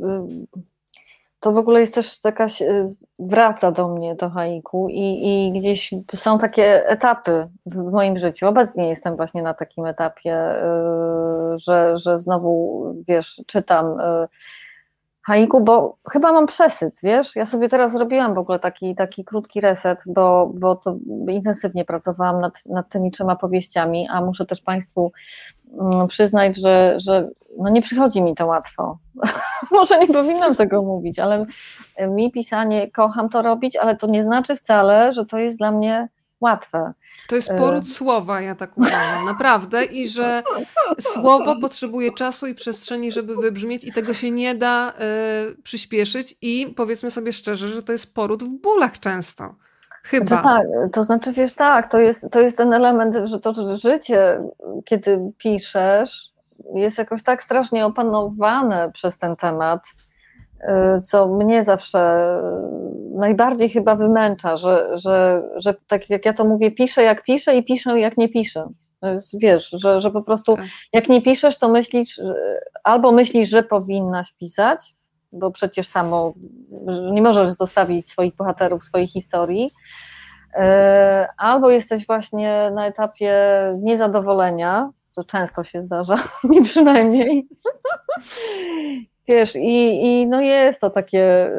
to 1.46 1.52
w 1.52 1.58
ogóle 1.58 1.80
jest 1.80 1.94
też 1.94 2.24
jakaś, 2.24 2.62
y, 2.62 2.94
wraca 3.18 3.72
do 3.72 3.88
mnie 3.88 4.16
to 4.16 4.30
haiku 4.30 4.88
i, 4.90 5.20
i 5.24 5.52
gdzieś 5.52 5.94
są 6.14 6.38
takie 6.38 6.88
etapy 6.88 7.48
w 7.66 7.90
moim 7.92 8.16
życiu. 8.16 8.46
Obecnie 8.48 8.88
jestem 8.88 9.16
właśnie 9.16 9.42
na 9.42 9.54
takim 9.54 9.86
etapie, 9.86 10.56
y, 10.56 11.58
że, 11.58 11.96
że 11.96 12.18
znowu, 12.18 12.84
wiesz, 13.08 13.42
czytam 13.46 14.00
y, 14.00 14.28
haiku, 15.22 15.64
bo 15.64 15.96
chyba 16.10 16.32
mam 16.32 16.46
przesyt, 16.46 17.00
wiesz, 17.02 17.36
ja 17.36 17.46
sobie 17.46 17.68
teraz 17.68 17.92
zrobiłam 17.92 18.34
w 18.34 18.38
ogóle 18.38 18.58
taki, 18.58 18.94
taki 18.94 19.24
krótki 19.24 19.60
reset, 19.60 19.98
bo, 20.06 20.52
bo 20.54 20.76
to 20.76 20.96
intensywnie 21.28 21.84
pracowałam 21.84 22.40
nad, 22.40 22.66
nad 22.66 22.88
tymi 22.88 23.10
trzema 23.10 23.36
powieściami, 23.36 24.08
a 24.10 24.20
muszę 24.20 24.46
też 24.46 24.60
Państwu 24.60 25.12
przyznać, 26.08 26.56
że, 26.56 26.94
że 26.96 27.28
no 27.58 27.70
nie 27.70 27.82
przychodzi 27.82 28.22
mi 28.22 28.34
to 28.34 28.46
łatwo. 28.46 28.98
Może 29.70 29.98
nie 29.98 30.06
powinnam 30.06 30.56
tego 30.56 30.82
mówić, 30.82 31.18
ale 31.18 31.46
mi 32.08 32.32
pisanie, 32.32 32.90
kocham 32.90 33.28
to 33.28 33.42
robić, 33.42 33.76
ale 33.76 33.96
to 33.96 34.06
nie 34.06 34.24
znaczy 34.24 34.56
wcale, 34.56 35.12
że 35.12 35.26
to 35.26 35.38
jest 35.38 35.58
dla 35.58 35.72
mnie 35.72 36.08
łatwe. 36.40 36.92
To 37.28 37.36
jest 37.36 37.48
poród 37.58 37.84
y 37.84 37.90
słowa, 37.90 38.40
ja 38.40 38.54
tak 38.54 38.78
uważam, 38.78 39.24
naprawdę. 39.24 39.84
I 39.84 40.08
że 40.08 40.42
słowo 41.00 41.60
potrzebuje 41.60 42.12
czasu 42.12 42.46
i 42.46 42.54
przestrzeni, 42.54 43.12
żeby 43.12 43.36
wybrzmieć, 43.36 43.84
i 43.84 43.92
tego 43.92 44.14
się 44.14 44.30
nie 44.30 44.54
da 44.54 44.92
y, 45.50 45.62
przyspieszyć. 45.62 46.34
I 46.42 46.74
powiedzmy 46.76 47.10
sobie 47.10 47.32
szczerze, 47.32 47.68
że 47.68 47.82
to 47.82 47.92
jest 47.92 48.14
poród 48.14 48.44
w 48.44 48.48
bólach 48.48 49.00
często. 49.00 49.54
Chyba. 50.06 50.36
To, 50.36 50.42
tak, 50.42 50.66
to 50.92 51.04
znaczy, 51.04 51.32
wiesz, 51.32 51.54
tak, 51.54 51.90
to 51.90 51.98
jest, 51.98 52.30
to 52.30 52.40
jest 52.40 52.56
ten 52.56 52.72
element, 52.72 53.16
że 53.24 53.40
to 53.40 53.54
że 53.54 53.76
życie, 53.76 54.40
kiedy 54.84 55.32
piszesz, 55.38 56.32
jest 56.74 56.98
jakoś 56.98 57.22
tak 57.22 57.42
strasznie 57.42 57.86
opanowane 57.86 58.90
przez 58.92 59.18
ten 59.18 59.36
temat, 59.36 59.80
y, 60.62 61.00
co 61.00 61.28
mnie 61.28 61.64
zawsze 61.64 62.32
najbardziej 63.14 63.68
chyba 63.68 63.96
wymęcza, 63.96 64.56
że, 64.56 64.98
że, 64.98 65.42
że 65.56 65.74
tak 65.86 66.10
jak 66.10 66.26
ja 66.26 66.32
to 66.32 66.44
mówię, 66.44 66.70
piszę 66.70 67.02
jak 67.02 67.24
piszę 67.24 67.56
i 67.56 67.64
piszę 67.64 68.00
jak 68.00 68.16
nie 68.16 68.28
piszę. 68.28 68.68
Wiesz, 69.34 69.70
że, 69.72 70.00
że 70.00 70.10
po 70.10 70.22
prostu 70.22 70.56
tak. 70.56 70.64
jak 70.92 71.08
nie 71.08 71.22
piszesz, 71.22 71.58
to 71.58 71.68
myślisz, 71.68 72.20
albo 72.84 73.12
myślisz, 73.12 73.48
że 73.48 73.62
powinnaś 73.62 74.32
pisać, 74.32 74.94
bo 75.32 75.50
przecież 75.50 75.86
samo 75.86 76.34
nie 77.12 77.22
możesz 77.22 77.48
zostawić 77.48 78.10
swoich 78.10 78.34
bohaterów, 78.34 78.82
swojej 78.82 79.06
historii, 79.06 79.70
e, 80.54 81.28
albo 81.36 81.70
jesteś 81.70 82.06
właśnie 82.06 82.70
na 82.74 82.86
etapie 82.86 83.34
niezadowolenia, 83.78 84.90
co 85.10 85.24
często 85.24 85.64
się 85.64 85.82
zdarza, 85.82 86.16
mi 86.50 86.62
przynajmniej. 86.62 87.48
Wiesz, 89.28 89.56
i, 89.56 90.04
i 90.04 90.26
no 90.26 90.40
jest 90.40 90.80
to 90.80 90.90
takie, 90.90 91.50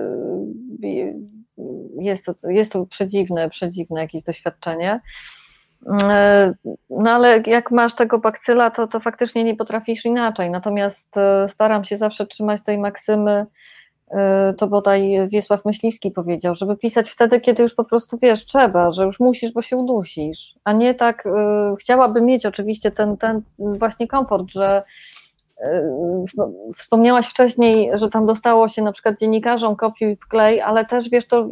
jest 2.00 2.26
to, 2.26 2.50
jest 2.50 2.72
to 2.72 2.86
przedziwne, 2.86 3.50
przedziwne 3.50 4.02
jakieś 4.02 4.24
doświadczenie. 4.24 5.02
E, 5.86 6.54
no 6.90 7.12
ale 7.12 7.44
jak 7.46 7.72
masz 7.72 7.96
tego 7.96 8.20
bakcyla, 8.20 8.70
to, 8.70 8.88
to 8.88 9.00
faktycznie 9.00 9.44
nie 9.44 9.56
potrafisz 9.56 10.06
inaczej. 10.06 10.50
Natomiast 10.52 11.18
e, 11.18 11.48
staram 11.48 11.84
się 11.84 11.98
zawsze 11.98 12.26
trzymać 12.26 12.64
tej 12.64 12.78
maksymy, 12.78 13.46
e, 14.12 14.54
to 14.54 14.68
bodaj 14.68 15.30
Wiesław 15.30 15.66
Myśliwski 15.66 16.12
powiedział, 16.12 16.56
żeby 16.56 16.78
pisać 16.78 17.10
wtedy, 17.10 17.42
kiedy 17.42 17.64
już 17.64 17.76
po 17.76 17.84
prostu 17.84 18.18
wiesz, 18.22 18.46
trzeba, 18.46 18.92
że 18.92 19.04
już 19.04 19.20
musisz, 19.20 19.52
bo 19.52 19.62
się 19.62 19.78
udusisz. 19.78 20.56
A 20.64 20.74
nie 20.74 20.94
tak, 20.94 21.24
chciałabym 21.80 22.26
mieć 22.26 22.46
oczywiście 22.46 22.92
ten, 22.92 23.18
ten 23.18 23.42
właśnie 23.60 24.08
komfort, 24.08 24.52
że 24.52 24.84
Wspomniałaś 26.78 27.28
wcześniej, 27.28 27.92
że 27.94 28.10
tam 28.10 28.26
dostało 28.26 28.68
się 28.68 28.82
na 28.82 28.92
przykład 28.92 29.20
dziennikarzom 29.20 29.76
kopiuj 29.76 30.16
w 30.16 30.28
klej, 30.28 30.62
ale 30.62 30.86
też 30.86 31.10
wiesz, 31.10 31.28
to, 31.28 31.48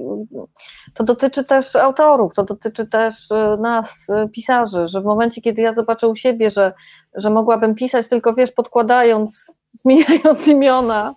to 0.93 1.03
dotyczy 1.03 1.43
też 1.43 1.75
autorów, 1.75 2.33
to 2.33 2.43
dotyczy 2.43 2.87
też 2.87 3.31
e, 3.31 3.57
nas, 3.61 4.07
e, 4.09 4.29
pisarzy, 4.29 4.87
że 4.87 5.01
w 5.01 5.05
momencie, 5.05 5.41
kiedy 5.41 5.61
ja 5.61 5.73
zobaczę 5.73 6.07
u 6.07 6.15
siebie, 6.15 6.49
że, 6.49 6.73
że 7.15 7.29
mogłabym 7.29 7.75
pisać 7.75 8.07
tylko 8.07 8.33
wiesz, 8.33 8.51
podkładając, 8.51 9.57
zmieniając 9.81 10.47
imiona, 10.47 11.15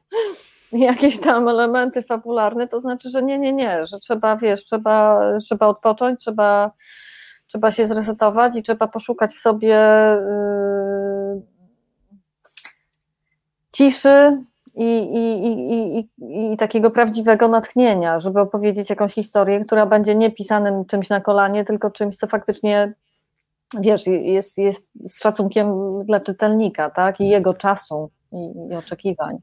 jakieś 0.73 1.21
tam 1.21 1.49
elementy 1.49 2.03
fabularne, 2.03 2.69
to 2.69 2.81
znaczy, 2.81 3.11
że 3.11 3.23
nie, 3.23 3.39
nie, 3.39 3.53
nie, 3.53 3.87
że 3.87 3.99
trzeba, 3.99 4.37
wiesz, 4.37 4.65
trzeba, 4.65 5.21
trzeba 5.41 5.67
odpocząć, 5.67 6.21
trzeba, 6.21 6.71
trzeba 7.47 7.71
się 7.71 7.87
zresetować 7.87 8.57
i 8.57 8.63
trzeba 8.63 8.89
poszukać 8.89 9.31
w 9.31 9.39
sobie. 9.39 9.79
Yy, 11.39 11.58
ciszy 13.79 14.39
i, 14.75 14.99
i, 15.15 15.47
i, 15.47 16.53
i, 16.53 16.57
takiego 16.57 16.91
prawdziwego 16.91 17.49
natchnienia, 17.49 18.21
żeby 18.21 18.41
opowiedzieć 18.41 18.91
jakąś 18.91 19.15
historię, 19.15 19.61
która 19.61 19.87
będzie 19.87 20.15
nie 20.15 20.31
pisanym 20.31 20.85
czymś 20.85 21.09
na 21.09 21.21
kolanie, 21.21 21.65
tylko 21.65 21.91
czymś, 21.91 22.17
co 22.17 22.27
faktycznie 22.27 22.95
wiesz, 23.81 24.07
jest, 24.07 24.59
jest 24.59 24.89
z 25.03 25.23
szacunkiem 25.23 25.69
dla 26.05 26.21
czytelnika, 26.21 26.91
tak? 26.91 27.21
I 27.21 27.29
jego 27.29 27.55
czasu 27.55 28.11
i, 28.33 28.53
i 28.71 28.77
oczekiwań. 28.77 29.39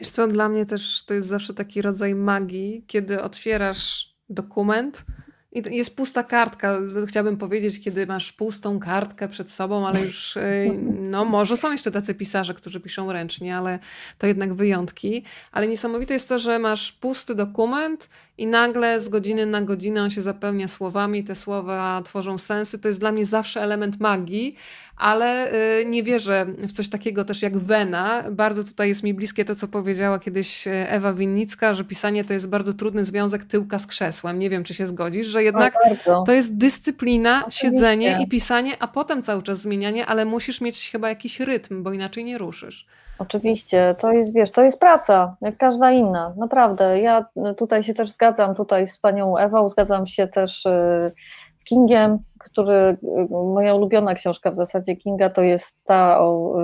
Wiesz 0.00 0.10
co, 0.10 0.28
dla 0.28 0.48
mnie 0.48 0.66
też 0.66 1.04
to 1.04 1.14
jest 1.14 1.28
zawsze 1.28 1.54
taki 1.54 1.82
rodzaj 1.82 2.14
magii, 2.14 2.84
kiedy 2.86 3.22
otwierasz 3.22 4.14
dokument, 4.28 5.04
i 5.52 5.76
jest 5.76 5.96
pusta 5.96 6.22
kartka. 6.22 6.78
Chciałabym 7.06 7.36
powiedzieć, 7.36 7.80
kiedy 7.80 8.06
masz 8.06 8.32
pustą 8.32 8.80
kartkę 8.80 9.28
przed 9.28 9.50
sobą, 9.50 9.86
ale 9.86 10.02
już, 10.06 10.36
y, 10.36 10.70
no 11.00 11.24
może 11.24 11.56
są 11.56 11.72
jeszcze 11.72 11.90
tacy 11.90 12.14
pisarze, 12.14 12.54
którzy 12.54 12.80
piszą 12.80 13.12
ręcznie, 13.12 13.56
ale 13.56 13.78
to 14.18 14.26
jednak 14.26 14.54
wyjątki. 14.54 15.24
Ale 15.52 15.68
niesamowite 15.68 16.14
jest 16.14 16.28
to, 16.28 16.38
że 16.38 16.58
masz 16.58 16.92
pusty 16.92 17.34
dokument 17.34 18.08
i 18.40 18.46
nagle 18.46 19.00
z 19.00 19.08
godziny 19.08 19.46
na 19.46 19.62
godzinę 19.62 20.02
on 20.02 20.10
się 20.10 20.22
zapełnia 20.22 20.68
słowami, 20.68 21.24
te 21.24 21.36
słowa 21.36 22.02
tworzą 22.04 22.38
sensy. 22.38 22.78
To 22.78 22.88
jest 22.88 23.00
dla 23.00 23.12
mnie 23.12 23.26
zawsze 23.26 23.62
element 23.62 24.00
magii, 24.00 24.56
ale 24.96 25.52
y, 25.80 25.84
nie 25.84 26.02
wierzę 26.02 26.46
w 26.58 26.72
coś 26.72 26.88
takiego 26.88 27.24
też 27.24 27.42
jak 27.42 27.58
wena. 27.58 28.24
Bardzo 28.30 28.64
tutaj 28.64 28.88
jest 28.88 29.02
mi 29.02 29.14
bliskie 29.14 29.44
to, 29.44 29.54
co 29.56 29.68
powiedziała 29.68 30.18
kiedyś 30.18 30.66
y, 30.66 30.70
Ewa 30.70 31.12
Winnicka, 31.12 31.74
że 31.74 31.84
pisanie 31.84 32.24
to 32.24 32.32
jest 32.32 32.48
bardzo 32.48 32.72
trudny 32.72 33.04
związek 33.04 33.44
tyłka 33.44 33.78
z 33.78 33.86
krzesłem. 33.86 34.38
Nie 34.38 34.50
wiem, 34.50 34.64
czy 34.64 34.74
się 34.74 34.86
zgodzisz, 34.86 35.26
że 35.26 35.42
jednak 35.42 35.74
o, 36.06 36.22
to 36.22 36.32
jest 36.32 36.56
dyscyplina, 36.56 37.38
Oczywiście. 37.46 37.68
siedzenie 37.68 38.18
i 38.22 38.28
pisanie, 38.28 38.72
a 38.82 38.88
potem 38.88 39.22
cały 39.22 39.42
czas 39.42 39.60
zmienianie, 39.60 40.06
ale 40.06 40.24
musisz 40.24 40.60
mieć 40.60 40.90
chyba 40.90 41.08
jakiś 41.08 41.40
rytm, 41.40 41.82
bo 41.82 41.92
inaczej 41.92 42.24
nie 42.24 42.38
ruszysz. 42.38 42.86
Oczywiście, 43.20 43.94
to 43.98 44.12
jest, 44.12 44.34
wiesz, 44.34 44.50
to 44.50 44.62
jest 44.62 44.80
praca, 44.80 45.36
jak 45.40 45.56
każda 45.56 45.92
inna, 45.92 46.34
naprawdę. 46.36 47.00
Ja 47.00 47.24
tutaj 47.56 47.82
się 47.82 47.94
też 47.94 48.10
zgadzam, 48.10 48.54
tutaj 48.54 48.86
z 48.86 48.98
panią 48.98 49.36
Ewą, 49.36 49.68
zgadzam 49.68 50.06
się 50.06 50.28
też 50.28 50.66
y, 50.66 51.12
z 51.58 51.64
Kingiem, 51.64 52.18
który, 52.38 52.72
y, 52.72 52.98
moja 53.30 53.74
ulubiona 53.74 54.14
książka 54.14 54.50
w 54.50 54.56
zasadzie 54.56 54.96
Kinga 54.96 55.30
to 55.30 55.42
jest 55.42 55.84
ta 55.84 56.20
o 56.20 56.54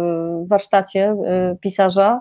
y, 0.43 0.47
warsztacie 0.47 1.17
pisarza. 1.61 2.21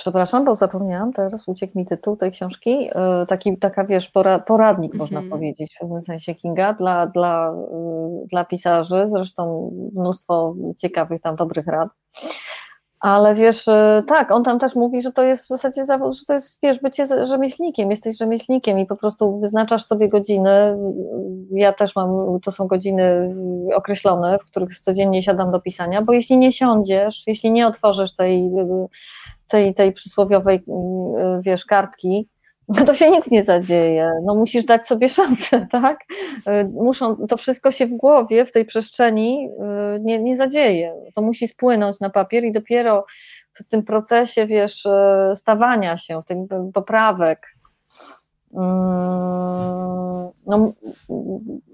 Przepraszam, 0.00 0.44
bo 0.44 0.54
zapomniałam, 0.54 1.12
teraz 1.12 1.48
uciekł 1.48 1.78
mi 1.78 1.86
tytuł 1.86 2.16
tej 2.16 2.30
książki. 2.30 2.90
Taki, 3.28 3.58
taka, 3.58 3.84
wiesz, 3.84 4.12
poradnik, 4.46 4.94
można 4.94 5.18
mm 5.18 5.28
-hmm. 5.28 5.32
powiedzieć, 5.32 5.74
w 5.76 5.80
pewnym 5.80 6.02
sensie 6.02 6.34
Kinga 6.34 6.72
dla, 6.72 7.06
dla, 7.06 7.54
dla 8.30 8.44
pisarzy. 8.44 9.02
Zresztą 9.06 9.72
mnóstwo 9.94 10.54
ciekawych 10.76 11.20
tam 11.20 11.36
dobrych 11.36 11.66
rad. 11.66 11.88
Ale 13.00 13.34
wiesz, 13.34 13.68
y, 13.68 14.02
tak, 14.06 14.30
on 14.30 14.44
tam 14.44 14.58
też 14.58 14.74
mówi, 14.74 15.02
że 15.02 15.12
to 15.12 15.22
jest 15.22 15.44
w 15.44 15.48
zasadzie 15.48 15.84
zawód, 15.84 16.16
że 16.16 16.24
to 16.26 16.32
jest, 16.32 16.58
wiesz, 16.62 16.80
bycie 16.80 17.26
rzemieślnikiem, 17.26 17.90
jesteś 17.90 18.18
rzemieślnikiem 18.18 18.78
i 18.78 18.86
po 18.86 18.96
prostu 18.96 19.40
wyznaczasz 19.40 19.84
sobie 19.84 20.08
godziny. 20.08 20.78
Ja 21.50 21.72
też 21.72 21.96
mam, 21.96 22.40
to 22.40 22.52
są 22.52 22.66
godziny 22.66 23.34
określone, 23.74 24.38
w 24.38 24.44
których 24.44 24.80
codziennie 24.80 25.22
siadam 25.22 25.52
do 25.52 25.60
pisania, 25.60 26.02
bo 26.02 26.12
jeśli 26.12 26.38
nie 26.38 26.52
siądziesz, 26.52 27.22
jeśli 27.26 27.50
nie 27.50 27.66
otworzysz 27.66 28.16
tej, 28.16 28.50
tej, 29.50 29.74
tej 29.74 29.92
przysłowiowej, 29.92 30.56
y, 30.56 30.62
wiesz, 31.42 31.64
kartki, 31.64 32.28
no 32.68 32.84
to 32.84 32.94
się 32.94 33.10
nic 33.10 33.30
nie 33.30 33.44
zadzieje. 33.44 34.10
No 34.24 34.34
musisz 34.34 34.64
dać 34.64 34.86
sobie 34.86 35.08
szansę, 35.08 35.66
tak? 35.72 35.98
Y, 36.48 36.68
muszą, 36.72 37.26
to 37.26 37.36
wszystko 37.36 37.70
się 37.70 37.86
w 37.86 37.96
głowie, 37.96 38.44
w 38.44 38.52
tej 38.52 38.64
przestrzeni 38.64 39.48
y, 39.96 40.00
nie, 40.00 40.22
nie 40.22 40.36
zadzieje. 40.36 40.94
To 41.14 41.22
musi 41.22 41.48
spłynąć 41.48 42.00
na 42.00 42.10
papier 42.10 42.44
i 42.44 42.52
dopiero 42.52 43.06
w 43.54 43.64
tym 43.64 43.82
procesie, 43.82 44.46
wiesz, 44.46 44.86
stawania 45.34 45.98
się, 45.98 46.22
w 46.22 46.26
tym 46.26 46.46
poprawek, 46.74 47.46
mm, 48.54 50.30
no, 50.46 50.72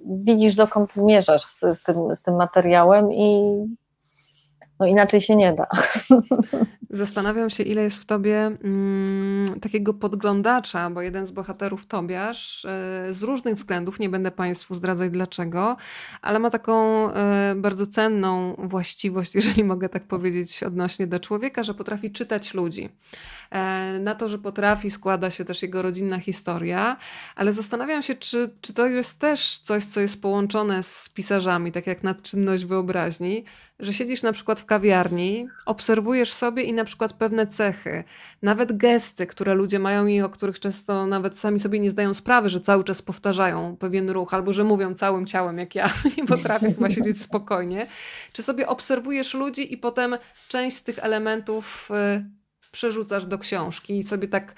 widzisz 0.06 0.54
dokąd 0.54 0.92
zmierzasz 0.92 1.44
z, 1.44 1.60
z, 1.60 1.82
tym, 1.82 2.14
z 2.14 2.22
tym 2.22 2.36
materiałem 2.36 3.12
i 3.12 3.56
no 4.80 4.86
inaczej 4.86 5.20
się 5.20 5.36
nie 5.36 5.52
da. 5.52 5.66
Zastanawiam 6.90 7.50
się, 7.50 7.62
ile 7.62 7.82
jest 7.82 8.02
w 8.02 8.04
tobie 8.04 8.36
mm, 8.64 9.60
takiego 9.60 9.94
podglądacza, 9.94 10.90
bo 10.90 11.02
jeden 11.02 11.26
z 11.26 11.30
bohaterów 11.30 11.86
Tobiasz 11.86 12.64
y, 12.64 12.68
z 13.14 13.22
różnych 13.22 13.54
względów, 13.54 14.00
nie 14.00 14.08
będę 14.08 14.30
Państwu 14.30 14.74
zdradzać 14.74 15.10
dlaczego, 15.10 15.76
ale 16.22 16.38
ma 16.38 16.50
taką 16.50 17.08
y, 17.10 17.14
bardzo 17.56 17.86
cenną 17.86 18.54
właściwość, 18.58 19.34
jeżeli 19.38 19.64
mogę 19.64 19.88
tak 19.88 20.04
powiedzieć, 20.04 20.62
odnośnie 20.62 21.06
do 21.06 21.20
człowieka, 21.20 21.64
że 21.64 21.74
potrafi 21.74 22.10
czytać 22.10 22.54
ludzi. 22.54 22.88
E, 23.50 23.98
na 24.00 24.14
to, 24.14 24.28
że 24.28 24.38
potrafi, 24.38 24.90
składa 24.90 25.30
się 25.30 25.44
też 25.44 25.62
jego 25.62 25.82
rodzinna 25.82 26.18
historia, 26.18 26.96
ale 27.36 27.52
zastanawiam 27.52 28.02
się, 28.02 28.14
czy, 28.14 28.50
czy 28.60 28.72
to 28.74 28.86
jest 28.86 29.18
też 29.18 29.58
coś, 29.58 29.84
co 29.84 30.00
jest 30.00 30.22
połączone 30.22 30.82
z 30.82 31.08
pisarzami, 31.08 31.72
tak 31.72 31.86
jak 31.86 32.02
nadczynność 32.02 32.64
wyobraźni, 32.64 33.44
że 33.80 33.92
siedzisz 33.92 34.22
na 34.22 34.32
przykład 34.32 34.60
w 34.60 34.66
kawiarni, 34.66 35.48
obserwujesz 35.66 36.32
sobie 36.32 36.62
i 36.62 36.72
na 36.72 36.84
przykład 36.84 37.12
pewne 37.12 37.46
cechy, 37.46 38.04
nawet 38.42 38.76
gesty, 38.76 39.26
które 39.26 39.54
ludzie 39.54 39.78
mają 39.78 40.06
i 40.06 40.20
o 40.20 40.28
których 40.28 40.60
często 40.60 41.06
nawet 41.06 41.38
sami 41.38 41.60
sobie 41.60 41.80
nie 41.80 41.90
zdają 41.90 42.14
sprawy, 42.14 42.50
że 42.50 42.60
cały 42.60 42.84
czas 42.84 43.02
powtarzają 43.02 43.76
pewien 43.76 44.10
ruch, 44.10 44.34
albo 44.34 44.52
że 44.52 44.64
mówią 44.64 44.94
całym 44.94 45.26
ciałem, 45.26 45.58
jak 45.58 45.74
ja, 45.74 45.90
nie 46.18 46.26
potrafię 46.26 46.72
chyba 46.72 46.90
siedzieć 46.90 47.22
spokojnie. 47.22 47.86
Czy 48.32 48.42
sobie 48.42 48.66
obserwujesz 48.66 49.34
ludzi 49.34 49.72
i 49.72 49.78
potem 49.78 50.16
część 50.48 50.76
z 50.76 50.82
tych 50.82 50.98
elementów 50.98 51.90
y, 51.90 52.35
przerzucasz 52.76 53.26
do 53.26 53.38
książki 53.38 53.98
i 53.98 54.02
sobie 54.02 54.28
tak 54.28 54.54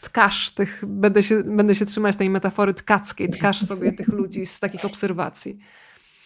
tkasz 0.00 0.50
tych, 0.50 0.84
będę 0.86 1.22
się, 1.22 1.44
będę 1.44 1.74
się 1.74 1.86
trzymać 1.86 2.16
tej 2.16 2.30
metafory 2.30 2.74
tkackiej, 2.74 3.28
tkasz 3.28 3.60
sobie 3.60 3.92
tych 3.92 4.08
ludzi 4.08 4.46
z 4.46 4.60
takich 4.60 4.84
obserwacji. 4.84 5.58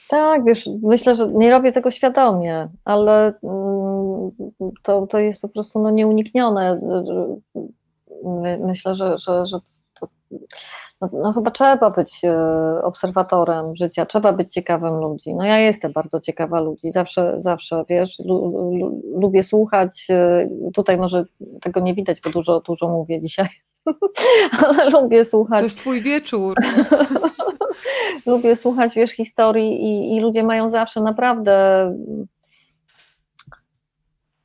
Tak, 0.08 0.44
wiesz, 0.44 0.68
myślę, 0.82 1.14
że 1.14 1.28
nie 1.32 1.50
robię 1.50 1.72
tego 1.72 1.90
świadomie, 1.90 2.68
ale 2.84 3.32
mm, 3.44 4.30
to, 4.82 5.06
to 5.06 5.18
jest 5.18 5.40
po 5.40 5.48
prostu 5.48 5.78
no, 5.82 5.90
nieuniknione. 5.90 6.80
Myślę, 8.60 8.94
że, 8.94 9.18
że, 9.18 9.46
że 9.46 9.58
to, 10.00 10.08
no, 11.00 11.08
no, 11.12 11.32
chyba 11.32 11.50
trzeba 11.50 11.90
być 11.90 12.24
e, 12.24 12.82
obserwatorem 12.82 13.76
życia, 13.76 14.06
trzeba 14.06 14.32
być 14.32 14.52
ciekawym 14.52 14.94
ludzi. 14.94 15.34
No 15.34 15.44
ja 15.44 15.58
jestem 15.58 15.92
bardzo 15.92 16.20
ciekawa 16.20 16.60
ludzi, 16.60 16.90
zawsze, 16.90 17.34
zawsze, 17.36 17.84
wiesz, 17.88 18.22
lubię 19.14 19.42
słuchać, 19.42 20.06
e, 20.10 20.48
tutaj 20.74 20.98
może 20.98 21.24
tego 21.60 21.80
nie 21.80 21.94
widać, 21.94 22.20
bo 22.20 22.30
dużo, 22.30 22.60
dużo 22.60 22.88
mówię 22.88 23.20
dzisiaj, 23.20 23.48
ale 24.66 24.90
lubię 24.90 25.24
słuchać. 25.24 25.58
To 25.58 25.64
jest 25.64 25.78
twój 25.78 26.02
wieczór. 26.02 26.54
lubię 28.26 28.56
słuchać, 28.56 28.94
wiesz, 28.94 29.10
historii 29.10 29.84
i, 29.84 30.16
i 30.16 30.20
ludzie 30.20 30.42
mają 30.42 30.68
zawsze 30.68 31.00
naprawdę 31.00 31.84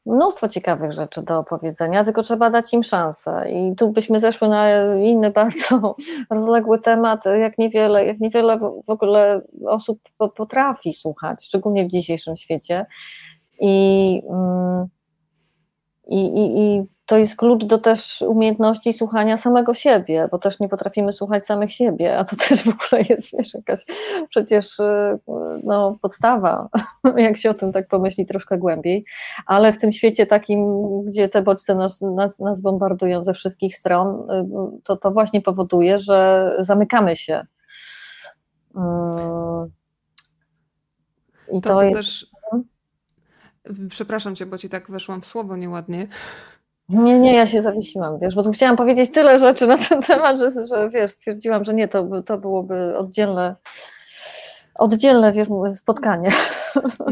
mnóstwo 0.06 0.50
ciekawych 0.50 0.92
rzeczy 0.92 1.22
do 1.22 1.40
opowiedzenia, 1.40 2.04
tylko 2.04 2.24
trzeba 2.24 2.50
dać 2.50 2.74
im 2.74 2.84
szansę. 2.84 3.52
I 3.52 3.76
tu 3.76 3.92
byśmy 3.92 4.20
zeszły 4.20 4.48
na 4.48 4.86
inny 4.96 5.32
bardzo 5.42 5.96
rozległy 6.30 6.80
temat, 6.80 7.26
jak 7.26 7.58
niewiele, 7.58 8.06
jak 8.06 8.20
niewiele 8.20 8.58
w 8.88 8.90
ogóle 8.90 9.42
osób 9.66 10.00
potrafi 10.36 10.94
słuchać, 10.94 11.46
szczególnie 11.46 11.86
w 11.86 11.92
dzisiejszym 11.92 12.36
świecie. 12.36 12.86
I, 13.60 14.22
mm, 14.30 14.88
i, 16.08 16.18
i, 16.18 16.60
i 16.62 16.84
to 17.14 17.18
jest 17.18 17.36
klucz 17.36 17.66
do 17.66 17.78
też 17.78 18.22
umiejętności 18.22 18.94
słuchania 18.94 19.38
samego 19.38 19.74
siebie, 19.74 20.28
bo 20.32 20.40
też 20.40 20.60
nie 20.60 20.70
potrafimy 20.70 21.14
słuchać 21.14 21.46
samych 21.46 21.72
siebie, 21.72 22.18
a 22.18 22.26
to 22.26 22.36
też 22.48 22.64
w 22.64 22.68
ogóle 22.68 23.02
jest 23.10 23.38
wiesz, 23.38 23.54
jakaś 23.54 23.86
przecież 24.30 24.80
y, 24.80 25.20
no, 25.64 25.98
podstawa, 26.02 26.70
jak 27.18 27.38
się 27.38 27.50
o 27.50 27.54
tym 27.54 27.72
tak 27.74 27.88
pomyśli 27.88 28.26
troszkę 28.26 28.58
głębiej, 28.58 29.06
ale 29.46 29.74
w 29.74 29.78
tym 29.78 29.92
świecie 29.92 30.26
takim, 30.26 30.66
gdzie 31.06 31.30
te 31.30 31.42
bodźce 31.42 31.76
nas, 31.76 32.02
nas, 32.02 32.40
nas 32.40 32.62
bombardują 32.62 33.24
ze 33.24 33.34
wszystkich 33.34 33.76
stron, 33.78 34.30
y, 34.30 34.82
to, 34.84 34.98
to 34.98 35.12
właśnie 35.12 35.42
powoduje, 35.42 36.00
że 36.00 36.50
zamykamy 36.60 37.16
się. 37.16 37.46
Mm. 38.76 39.72
I 41.52 41.62
to, 41.62 41.76
to 41.76 41.84
jest... 41.84 41.98
też... 41.98 42.28
Mhm. 43.66 43.90
Przepraszam 43.90 44.36
cię, 44.36 44.46
bo 44.46 44.58
ci 44.58 44.70
tak 44.70 44.92
weszłam 44.92 45.22
w 45.22 45.26
słowo 45.26 45.58
nieładnie. 45.58 46.08
Nie, 46.90 47.20
nie, 47.20 47.34
ja 47.34 47.48
się 47.48 47.62
zawiesiłam, 47.62 48.20
wiesz, 48.20 48.36
bo 48.36 48.44
tu 48.44 48.52
chciałam 48.52 48.76
powiedzieć 48.76 49.12
tyle 49.12 49.40
rzeczy 49.40 49.68
na 49.68 49.78
ten 49.78 50.02
temat, 50.02 50.40
że, 50.40 50.68
że 50.68 50.90
wiesz, 50.90 51.12
stwierdziłam, 51.12 51.64
że 51.64 51.74
nie, 51.74 51.88
to, 51.88 52.22
to 52.22 52.38
byłoby 52.38 52.98
oddzielne, 52.98 53.56
oddzielne 54.76 55.34
wiesz, 55.34 55.48
spotkanie. 55.76 56.30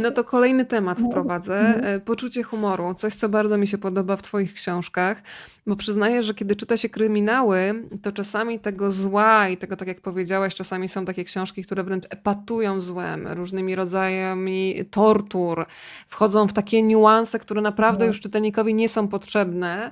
No 0.01 0.12
to 0.12 0.24
kolejny 0.24 0.66
temat 0.66 1.01
wprowadzę. 1.01 1.59
Mhm. 1.59 1.95
E, 1.95 1.99
poczucie 1.99 2.43
humoru. 2.43 2.93
Coś, 2.93 3.16
co 3.16 3.30
bardzo 3.30 3.57
mi 3.57 3.68
się 3.68 3.78
podoba 3.78 4.16
w 4.18 4.22
Twoich 4.22 4.53
książkach, 4.53 5.22
bo 5.68 5.76
przyznaję, 5.76 6.24
że 6.24 6.34
kiedy 6.34 6.55
czyta 6.55 6.78
się 6.78 6.89
kryminały, 6.89 7.84
to 8.01 8.12
czasami 8.12 8.59
tego 8.59 8.91
zła 8.91 9.49
i 9.49 9.57
tego, 9.57 9.76
tak 9.76 9.88
jak 9.88 10.01
powiedziałaś, 10.01 10.55
czasami 10.55 10.89
są 10.89 11.05
takie 11.05 11.24
książki, 11.24 11.64
które 11.64 11.84
wręcz 11.84 12.05
epatują 12.09 12.80
złem, 12.80 13.28
różnymi 13.28 13.76
rodzajami 13.76 14.76
tortur, 14.91 15.66
wchodzą 16.07 16.47
w 16.47 16.53
takie 16.53 16.84
niuanse, 16.84 17.39
które 17.39 17.62
naprawdę 17.62 18.05
mhm. 18.05 18.07
już 18.07 18.20
czytelnikowi 18.20 18.74
nie 18.74 18.89
są 18.89 19.07
potrzebne, 19.07 19.91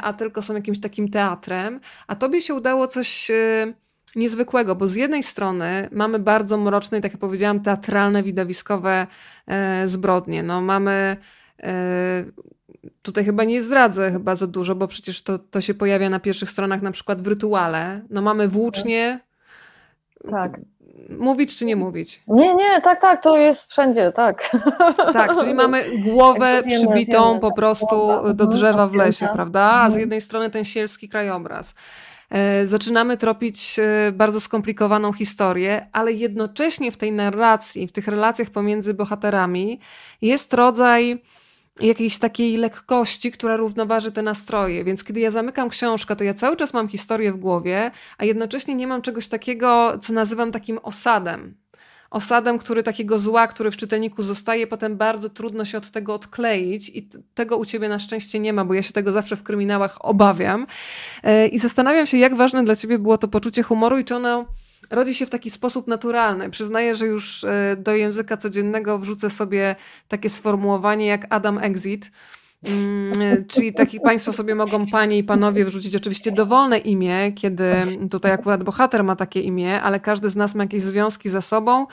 a 0.00 0.12
tylko 0.12 0.42
są 0.42 0.54
jakimś 0.54 0.80
takim 0.80 1.08
teatrem. 1.08 1.80
A 2.06 2.14
tobie 2.14 2.42
się 2.42 2.54
udało 2.54 2.86
coś 2.86 3.30
y, 3.30 3.74
niezwykłego, 4.16 4.74
bo 4.74 4.88
z 4.88 4.94
jednej 4.94 5.22
strony 5.22 5.88
mamy 5.92 6.18
bardzo 6.18 6.56
mroczne 6.58 6.98
i, 6.98 7.00
tak 7.00 7.12
jak 7.12 7.20
powiedziałam, 7.20 7.60
teatralne, 7.60 8.22
widowiskowe 8.22 9.06
e, 9.46 9.88
zbrodnie. 9.88 10.42
No, 10.42 10.60
mamy 10.60 11.16
e, 11.62 12.24
tutaj 13.02 13.24
chyba 13.24 13.44
nie 13.44 13.62
zdradzę 13.62 14.12
chyba 14.12 14.36
za 14.36 14.46
dużo, 14.46 14.74
bo 14.74 14.88
przecież 14.88 15.22
to, 15.22 15.38
to 15.38 15.60
się 15.60 15.74
pojawia 15.74 16.10
na 16.10 16.20
pierwszych 16.20 16.50
stronach 16.50 16.82
na 16.82 16.90
przykład 16.90 17.22
w 17.22 17.26
rytuale. 17.26 18.00
No 18.10 18.22
mamy 18.22 18.48
włócznie. 18.48 19.20
Tak. 20.30 20.60
Mówić 21.18 21.56
czy 21.56 21.64
nie 21.64 21.76
mówić? 21.76 22.22
Nie, 22.28 22.54
nie, 22.54 22.80
tak, 22.80 23.00
tak, 23.00 23.22
to 23.22 23.36
jest 23.36 23.70
wszędzie, 23.70 24.12
tak. 24.12 24.56
Tak, 25.12 25.36
czyli 25.40 25.54
mamy 25.54 25.84
głowę 25.98 26.62
wiemy, 26.64 26.86
przybitą 26.86 27.28
wiemy, 27.28 27.40
po 27.40 27.46
tak, 27.46 27.56
prostu 27.56 28.10
do 28.34 28.46
drzewa 28.46 28.86
w 28.86 28.94
lesie, 28.94 29.28
prawda? 29.34 29.60
A 29.60 29.82
z 29.82 29.84
mhm. 29.84 30.00
jednej 30.00 30.20
strony 30.20 30.50
ten 30.50 30.64
sielski 30.64 31.08
krajobraz. 31.08 31.74
E, 32.30 32.66
zaczynamy 32.66 33.16
tropić 33.16 33.78
e, 33.78 34.12
bardzo 34.12 34.40
skomplikowaną 34.40 35.12
historię, 35.12 35.86
ale 35.92 36.12
jednocześnie 36.12 36.92
w 36.92 36.96
tej 36.96 37.12
narracji, 37.12 37.86
w 37.86 37.92
tych 37.92 38.08
relacjach 38.08 38.50
pomiędzy 38.50 38.94
bohaterami 38.94 39.80
jest 40.22 40.54
rodzaj 40.54 41.22
jakiejś 41.80 42.18
takiej 42.18 42.56
lekkości, 42.56 43.32
która 43.32 43.56
równoważy 43.56 44.12
te 44.12 44.22
nastroje. 44.22 44.84
Więc 44.84 45.04
kiedy 45.04 45.20
ja 45.20 45.30
zamykam 45.30 45.68
książkę, 45.68 46.16
to 46.16 46.24
ja 46.24 46.34
cały 46.34 46.56
czas 46.56 46.74
mam 46.74 46.88
historię 46.88 47.32
w 47.32 47.36
głowie, 47.36 47.90
a 48.18 48.24
jednocześnie 48.24 48.74
nie 48.74 48.86
mam 48.86 49.02
czegoś 49.02 49.28
takiego, 49.28 49.98
co 49.98 50.12
nazywam 50.12 50.52
takim 50.52 50.78
osadem 50.78 51.56
osadem, 52.10 52.58
który 52.58 52.82
takiego 52.82 53.18
zła, 53.18 53.46
który 53.46 53.70
w 53.70 53.76
czytelniku 53.76 54.22
zostaje, 54.22 54.66
potem 54.66 54.96
bardzo 54.96 55.30
trudno 55.30 55.64
się 55.64 55.78
od 55.78 55.90
tego 55.90 56.14
odkleić 56.14 56.88
i 56.88 57.08
tego 57.34 57.56
u 57.56 57.64
ciebie 57.64 57.88
na 57.88 57.98
szczęście 57.98 58.38
nie 58.38 58.52
ma, 58.52 58.64
bo 58.64 58.74
ja 58.74 58.82
się 58.82 58.92
tego 58.92 59.12
zawsze 59.12 59.36
w 59.36 59.42
kryminałach 59.42 60.04
obawiam. 60.04 60.66
E, 61.22 61.48
I 61.48 61.58
zastanawiam 61.58 62.06
się, 62.06 62.18
jak 62.18 62.36
ważne 62.36 62.64
dla 62.64 62.76
ciebie 62.76 62.98
było 62.98 63.18
to 63.18 63.28
poczucie 63.28 63.62
humoru 63.62 63.98
i 63.98 64.04
czy 64.04 64.16
ono 64.16 64.44
rodzi 64.90 65.14
się 65.14 65.26
w 65.26 65.30
taki 65.30 65.50
sposób 65.50 65.86
naturalny. 65.86 66.50
Przyznaję, 66.50 66.94
że 66.94 67.06
już 67.06 67.44
e, 67.44 67.76
do 67.78 67.94
języka 67.94 68.36
codziennego 68.36 68.98
wrzucę 68.98 69.30
sobie 69.30 69.76
takie 70.08 70.30
sformułowanie 70.30 71.06
jak 71.06 71.26
Adam 71.30 71.58
Exit, 71.58 72.10
czyli 73.48 73.72
taki 73.72 74.00
Państwo 74.00 74.32
sobie 74.32 74.54
mogą, 74.54 74.86
Panie 74.86 75.18
i 75.18 75.24
Panowie, 75.24 75.64
wrzucić 75.64 75.96
oczywiście 75.96 76.32
dowolne 76.32 76.78
imię, 76.78 77.32
kiedy 77.32 77.72
tutaj 78.10 78.32
akurat 78.32 78.64
bohater 78.64 79.04
ma 79.04 79.16
takie 79.16 79.40
imię, 79.40 79.82
ale 79.82 80.00
każdy 80.00 80.30
z 80.30 80.36
nas 80.36 80.54
ma 80.54 80.64
jakieś 80.64 80.82
związki 80.82 81.28
ze 81.28 81.42
sobą. 81.42 81.86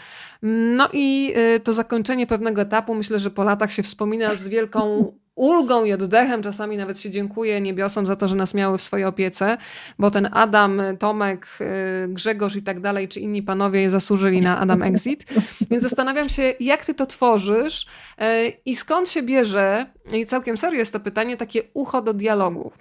No 0.46 0.90
i 0.94 1.34
y, 1.56 1.60
to 1.60 1.74
zakończenie 1.74 2.28
pewnego 2.28 2.62
etapu 2.62 2.96
myślę, 2.96 3.20
że 3.20 3.30
po 3.32 3.44
latach 3.44 3.74
się 3.74 3.84
wspomina 3.84 4.36
z 4.36 4.50
wielką 4.50 5.12
ulgą 5.36 5.84
i 5.84 5.94
oddechem, 5.94 6.44
czasami 6.44 6.78
nawet 6.78 7.00
się 7.00 7.10
dziękuję 7.10 7.62
niebiosom 7.62 8.06
za 8.06 8.16
to, 8.16 8.28
że 8.28 8.36
nas 8.36 8.54
miały 8.54 8.78
w 8.78 8.82
swojej 8.82 9.06
opiece, 9.06 9.58
bo 10.00 10.12
ten 10.12 10.30
Adam, 10.32 10.82
Tomek, 11.00 11.48
y, 11.62 12.08
Grzegorz 12.08 12.56
i 12.56 12.64
tak 12.64 12.80
dalej, 12.80 13.08
czy 13.08 13.20
inni 13.20 13.44
panowie 13.44 13.90
zasłużyli 13.90 14.42
na 14.42 14.60
Adam 14.60 14.82
Exit. 14.82 15.26
Więc 15.72 15.84
zastanawiam 15.84 16.30
się, 16.30 16.54
jak 16.60 16.86
ty 16.86 16.94
to 16.94 17.06
tworzysz 17.06 17.86
y, 17.86 18.26
i 18.66 18.76
skąd 18.76 19.10
się 19.10 19.24
bierze, 19.24 19.86
i 20.14 20.26
całkiem 20.26 20.58
serio 20.58 20.80
jest 20.80 20.94
to 20.94 21.00
pytanie, 21.00 21.38
takie 21.38 21.62
ucho 21.74 22.02
do 22.02 22.14
dialogów. 22.14 22.74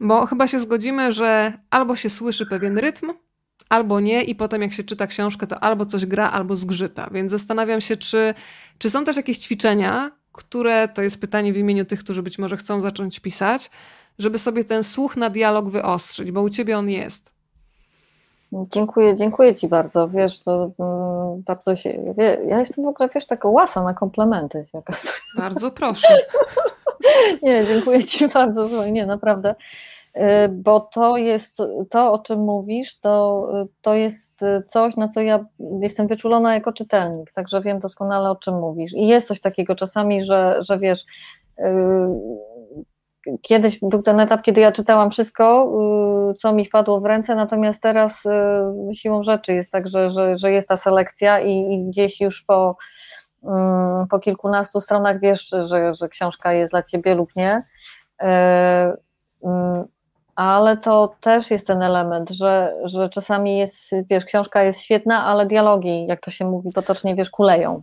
Bo 0.00 0.26
chyba 0.26 0.48
się 0.48 0.58
zgodzimy, 0.58 1.12
że 1.12 1.52
albo 1.70 1.96
się 1.96 2.10
słyszy 2.10 2.46
pewien 2.46 2.78
rytm, 2.78 3.12
albo 3.68 4.00
nie, 4.00 4.22
i 4.22 4.34
potem 4.34 4.62
jak 4.62 4.72
się 4.72 4.84
czyta 4.84 5.06
książkę, 5.06 5.46
to 5.46 5.60
albo 5.60 5.86
coś 5.86 6.06
gra, 6.06 6.30
albo 6.30 6.56
zgrzyta. 6.56 7.08
Więc 7.12 7.30
zastanawiam 7.30 7.80
się, 7.80 7.96
czy, 7.96 8.34
czy 8.78 8.90
są 8.90 9.04
też 9.04 9.16
jakieś 9.16 9.38
ćwiczenia, 9.38 10.10
które 10.32 10.88
to 10.88 11.02
jest 11.02 11.20
pytanie 11.20 11.52
w 11.52 11.56
imieniu 11.56 11.84
tych, 11.84 12.00
którzy 12.00 12.22
być 12.22 12.38
może 12.38 12.56
chcą 12.56 12.80
zacząć 12.80 13.20
pisać, 13.20 13.70
żeby 14.18 14.38
sobie 14.38 14.64
ten 14.64 14.84
słuch 14.84 15.16
na 15.16 15.30
dialog 15.30 15.68
wyostrzyć, 15.70 16.32
bo 16.32 16.42
u 16.42 16.48
ciebie 16.48 16.78
on 16.78 16.90
jest. 16.90 17.38
Dziękuję, 18.52 19.14
dziękuję 19.14 19.54
Ci 19.54 19.68
bardzo. 19.68 20.08
Wiesz, 20.08 20.42
to 20.42 20.70
mm, 20.78 21.42
bardzo 21.42 21.76
się. 21.76 22.14
Wie, 22.18 22.38
ja 22.46 22.58
jestem 22.58 22.84
w 22.84 22.88
ogóle, 22.88 23.08
wiesz, 23.14 23.26
taka 23.26 23.48
łasa 23.48 23.82
na 23.82 23.94
komplementy. 23.94 24.66
Bardzo 25.36 25.70
proszę. 25.70 26.08
nie, 27.42 27.66
dziękuję 27.66 28.04
Ci 28.04 28.28
bardzo. 28.28 28.86
Nie, 28.86 29.06
naprawdę. 29.06 29.54
Y, 30.18 30.48
bo 30.48 30.80
to 30.80 31.16
jest 31.16 31.62
to, 31.90 32.12
o 32.12 32.18
czym 32.18 32.40
mówisz, 32.40 33.00
to, 33.00 33.46
to 33.82 33.94
jest 33.94 34.44
coś, 34.66 34.96
na 34.96 35.08
co 35.08 35.20
ja 35.20 35.44
jestem 35.80 36.06
wyczulona 36.06 36.54
jako 36.54 36.72
czytelnik, 36.72 37.32
także 37.32 37.60
wiem 37.60 37.78
doskonale, 37.78 38.30
o 38.30 38.36
czym 38.36 38.54
mówisz. 38.54 38.92
I 38.94 39.06
jest 39.06 39.28
coś 39.28 39.40
takiego 39.40 39.74
czasami, 39.74 40.24
że, 40.24 40.58
że 40.60 40.78
wiesz, 40.78 41.04
y, 41.58 41.64
kiedyś 43.42 43.78
był 43.82 44.02
ten 44.02 44.20
etap, 44.20 44.42
kiedy 44.42 44.60
ja 44.60 44.72
czytałam 44.72 45.10
wszystko, 45.10 45.72
y, 46.30 46.34
co 46.34 46.52
mi 46.52 46.64
wpadło 46.64 47.00
w 47.00 47.04
ręce, 47.04 47.34
natomiast 47.34 47.82
teraz 47.82 48.22
siłą 48.94 49.22
rzeczy 49.22 49.52
jest 49.52 49.72
tak, 49.72 49.88
że, 49.88 50.10
że, 50.10 50.36
że 50.36 50.52
jest 50.52 50.68
ta 50.68 50.76
selekcja 50.76 51.40
i, 51.40 51.52
i 51.52 51.84
gdzieś 51.88 52.20
już 52.20 52.42
po, 52.42 52.76
po 54.10 54.18
kilkunastu 54.18 54.80
stronach 54.80 55.20
wiesz, 55.20 55.48
że, 55.48 55.94
że 55.94 56.08
książka 56.08 56.52
jest 56.52 56.72
dla 56.72 56.82
ciebie 56.82 57.14
lub 57.14 57.36
nie 57.36 57.62
ale 60.38 60.76
to 60.76 61.14
też 61.20 61.50
jest 61.50 61.66
ten 61.66 61.82
element, 61.82 62.30
że, 62.30 62.74
że 62.84 63.08
czasami 63.08 63.58
jest, 63.58 63.90
wiesz, 64.10 64.24
książka 64.24 64.62
jest 64.62 64.80
świetna, 64.80 65.24
ale 65.24 65.46
dialogi, 65.46 66.06
jak 66.06 66.20
to 66.20 66.30
się 66.30 66.44
mówi 66.44 66.72
potocznie, 66.72 67.14
wiesz, 67.14 67.30
kuleją. 67.30 67.82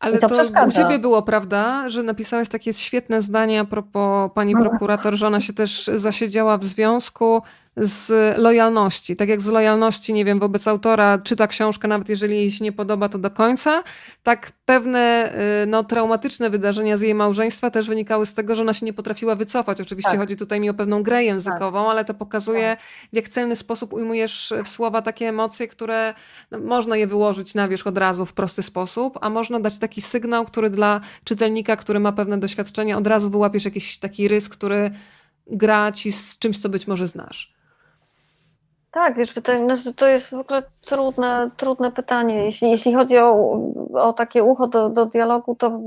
Ale 0.00 0.18
to, 0.18 0.28
to 0.28 0.64
u 0.66 0.70
ciebie 0.70 0.98
było, 0.98 1.22
prawda, 1.22 1.90
że 1.90 2.02
napisałeś 2.02 2.48
takie 2.48 2.72
świetne 2.72 3.22
zdanie 3.22 3.60
a 3.60 3.64
propos 3.64 4.30
pani 4.34 4.54
prokurator, 4.54 5.14
że 5.14 5.26
ona 5.26 5.40
się 5.40 5.52
też 5.52 5.90
zasiedziała 5.94 6.58
w 6.58 6.64
związku 6.64 7.42
z 7.80 8.38
lojalności. 8.38 9.16
Tak 9.16 9.28
jak 9.28 9.42
z 9.42 9.46
lojalności, 9.46 10.12
nie 10.12 10.24
wiem, 10.24 10.38
wobec 10.38 10.68
autora 10.68 11.18
czyta 11.18 11.46
książkę, 11.46 11.88
nawet 11.88 12.08
jeżeli 12.08 12.36
jej 12.36 12.50
się 12.50 12.64
nie 12.64 12.72
podoba, 12.72 13.08
to 13.08 13.18
do 13.18 13.30
końca, 13.30 13.82
tak 14.22 14.52
pewne 14.64 15.32
y, 15.62 15.66
no, 15.66 15.84
traumatyczne 15.84 16.50
wydarzenia 16.50 16.96
z 16.96 17.00
jej 17.00 17.14
małżeństwa 17.14 17.70
też 17.70 17.88
wynikały 17.88 18.26
z 18.26 18.34
tego, 18.34 18.54
że 18.54 18.62
ona 18.62 18.72
się 18.72 18.86
nie 18.86 18.92
potrafiła 18.92 19.34
wycofać. 19.34 19.80
Oczywiście 19.80 20.10
tak. 20.10 20.20
chodzi 20.20 20.36
tutaj 20.36 20.60
mi 20.60 20.70
o 20.70 20.74
pewną 20.74 21.02
grę 21.02 21.24
językową, 21.24 21.82
tak. 21.82 21.90
ale 21.90 22.04
to 22.04 22.14
pokazuje, 22.14 22.68
tak. 22.68 22.80
w 23.12 23.16
jak 23.16 23.28
celny 23.28 23.56
sposób 23.56 23.92
ujmujesz 23.92 24.52
w 24.64 24.68
słowa 24.68 25.02
takie 25.02 25.28
emocje, 25.28 25.68
które 25.68 26.14
no, 26.50 26.58
można 26.58 26.96
je 26.96 27.06
wyłożyć 27.06 27.54
na 27.54 27.68
wierzch 27.68 27.86
od 27.86 27.98
razu 27.98 28.26
w 28.26 28.32
prosty 28.32 28.62
sposób, 28.62 29.18
a 29.20 29.30
można 29.30 29.60
dać 29.60 29.78
taki 29.78 30.02
sygnał, 30.02 30.44
który 30.44 30.70
dla 30.70 31.00
czytelnika, 31.24 31.76
który 31.76 32.00
ma 32.00 32.12
pewne 32.12 32.38
doświadczenie, 32.38 32.96
od 32.96 33.06
razu 33.06 33.30
wyłapiesz 33.30 33.64
jakiś 33.64 33.98
taki 33.98 34.28
rys, 34.28 34.48
który 34.48 34.90
gra 35.46 35.92
ci 35.92 36.12
z 36.12 36.38
czymś, 36.38 36.58
co 36.58 36.68
być 36.68 36.86
może 36.86 37.06
znasz. 37.06 37.57
Tak, 38.90 39.16
wiesz, 39.16 39.34
to 39.96 40.06
jest 40.06 40.30
w 40.30 40.34
ogóle 40.34 40.62
trudne, 40.80 41.50
trudne 41.56 41.92
pytanie. 41.92 42.44
Jeśli, 42.44 42.70
jeśli 42.70 42.94
chodzi 42.94 43.18
o, 43.18 43.60
o 43.92 44.12
takie 44.12 44.44
ucho 44.44 44.68
do, 44.68 44.88
do 44.88 45.06
dialogu, 45.06 45.54
to 45.54 45.78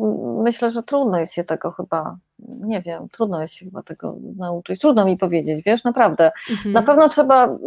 myślę, 0.44 0.70
że 0.70 0.84
trudno 0.84 1.20
jest 1.20 1.34
się 1.34 1.44
tego 1.44 1.72
chyba, 1.72 2.18
nie 2.40 2.82
wiem, 2.82 3.08
trudno 3.10 3.42
jest 3.42 3.54
się 3.54 3.66
chyba 3.66 3.84
tego 3.84 4.16
nauczyć. 4.38 4.82
Trudno 4.82 5.06
mi 5.06 5.18
powiedzieć, 5.18 5.62
wiesz, 5.66 5.84
naprawdę. 5.84 6.32
Mhm. 6.50 6.74
Na 6.74 6.82
pewno 6.82 7.10
trzeba, 7.10 7.58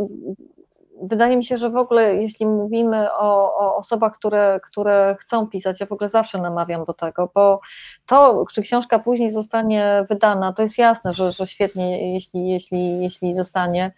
wydaje 1.03 1.37
mi 1.37 1.45
się, 1.45 1.57
że 1.57 1.71
w 1.71 1.77
ogóle 1.77 2.15
jeśli 2.15 2.47
mówimy 2.47 3.13
o, 3.13 3.59
o 3.59 3.77
osobach, 3.77 4.13
które, 4.13 4.61
które 4.63 5.17
chcą 5.21 5.47
pisać, 5.47 5.81
ja 5.81 5.87
w 5.87 5.93
ogóle 5.93 6.09
zawsze 6.09 6.39
namawiam 6.39 6.85
do 6.85 6.93
tego, 6.93 7.31
bo 7.35 7.61
to, 8.07 8.45
czy 8.55 8.63
książka 8.63 8.99
później 8.99 9.31
zostanie 9.31 10.07
wydana, 10.11 10.53
to 10.53 10.63
jest 10.63 10.79
jasne, 10.79 11.15
że, 11.15 11.33
że 11.33 11.47
świetnie, 11.47 12.15
jeśli, 12.15 12.49
jeśli, 12.49 13.03
jeśli 13.03 13.35
zostanie 13.35 13.93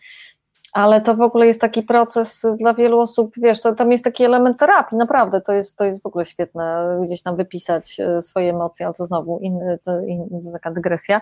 ale 0.76 1.00
to 1.00 1.14
w 1.14 1.20
ogóle 1.20 1.46
jest 1.46 1.60
taki 1.60 1.82
proces 1.82 2.42
dla 2.58 2.74
wielu 2.74 3.00
osób, 3.00 3.34
wiesz, 3.36 3.60
to, 3.60 3.74
tam 3.74 3.92
jest 3.92 4.04
taki 4.04 4.24
element 4.24 4.58
terapii, 4.58 4.98
naprawdę, 4.98 5.40
to 5.40 5.52
jest, 5.52 5.78
to 5.78 5.84
jest 5.84 6.02
w 6.02 6.06
ogóle 6.06 6.24
świetne, 6.24 6.98
gdzieś 7.04 7.22
tam 7.22 7.36
wypisać 7.36 8.00
e, 8.00 8.22
swoje 8.22 8.50
emocje, 8.50 8.86
ale 8.86 8.94
to 8.94 9.04
znowu 9.04 9.38
inny, 9.38 9.78
to 9.84 10.00
inny, 10.00 10.52
taka 10.52 10.70
dygresja, 10.70 11.20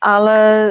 ale 0.00 0.68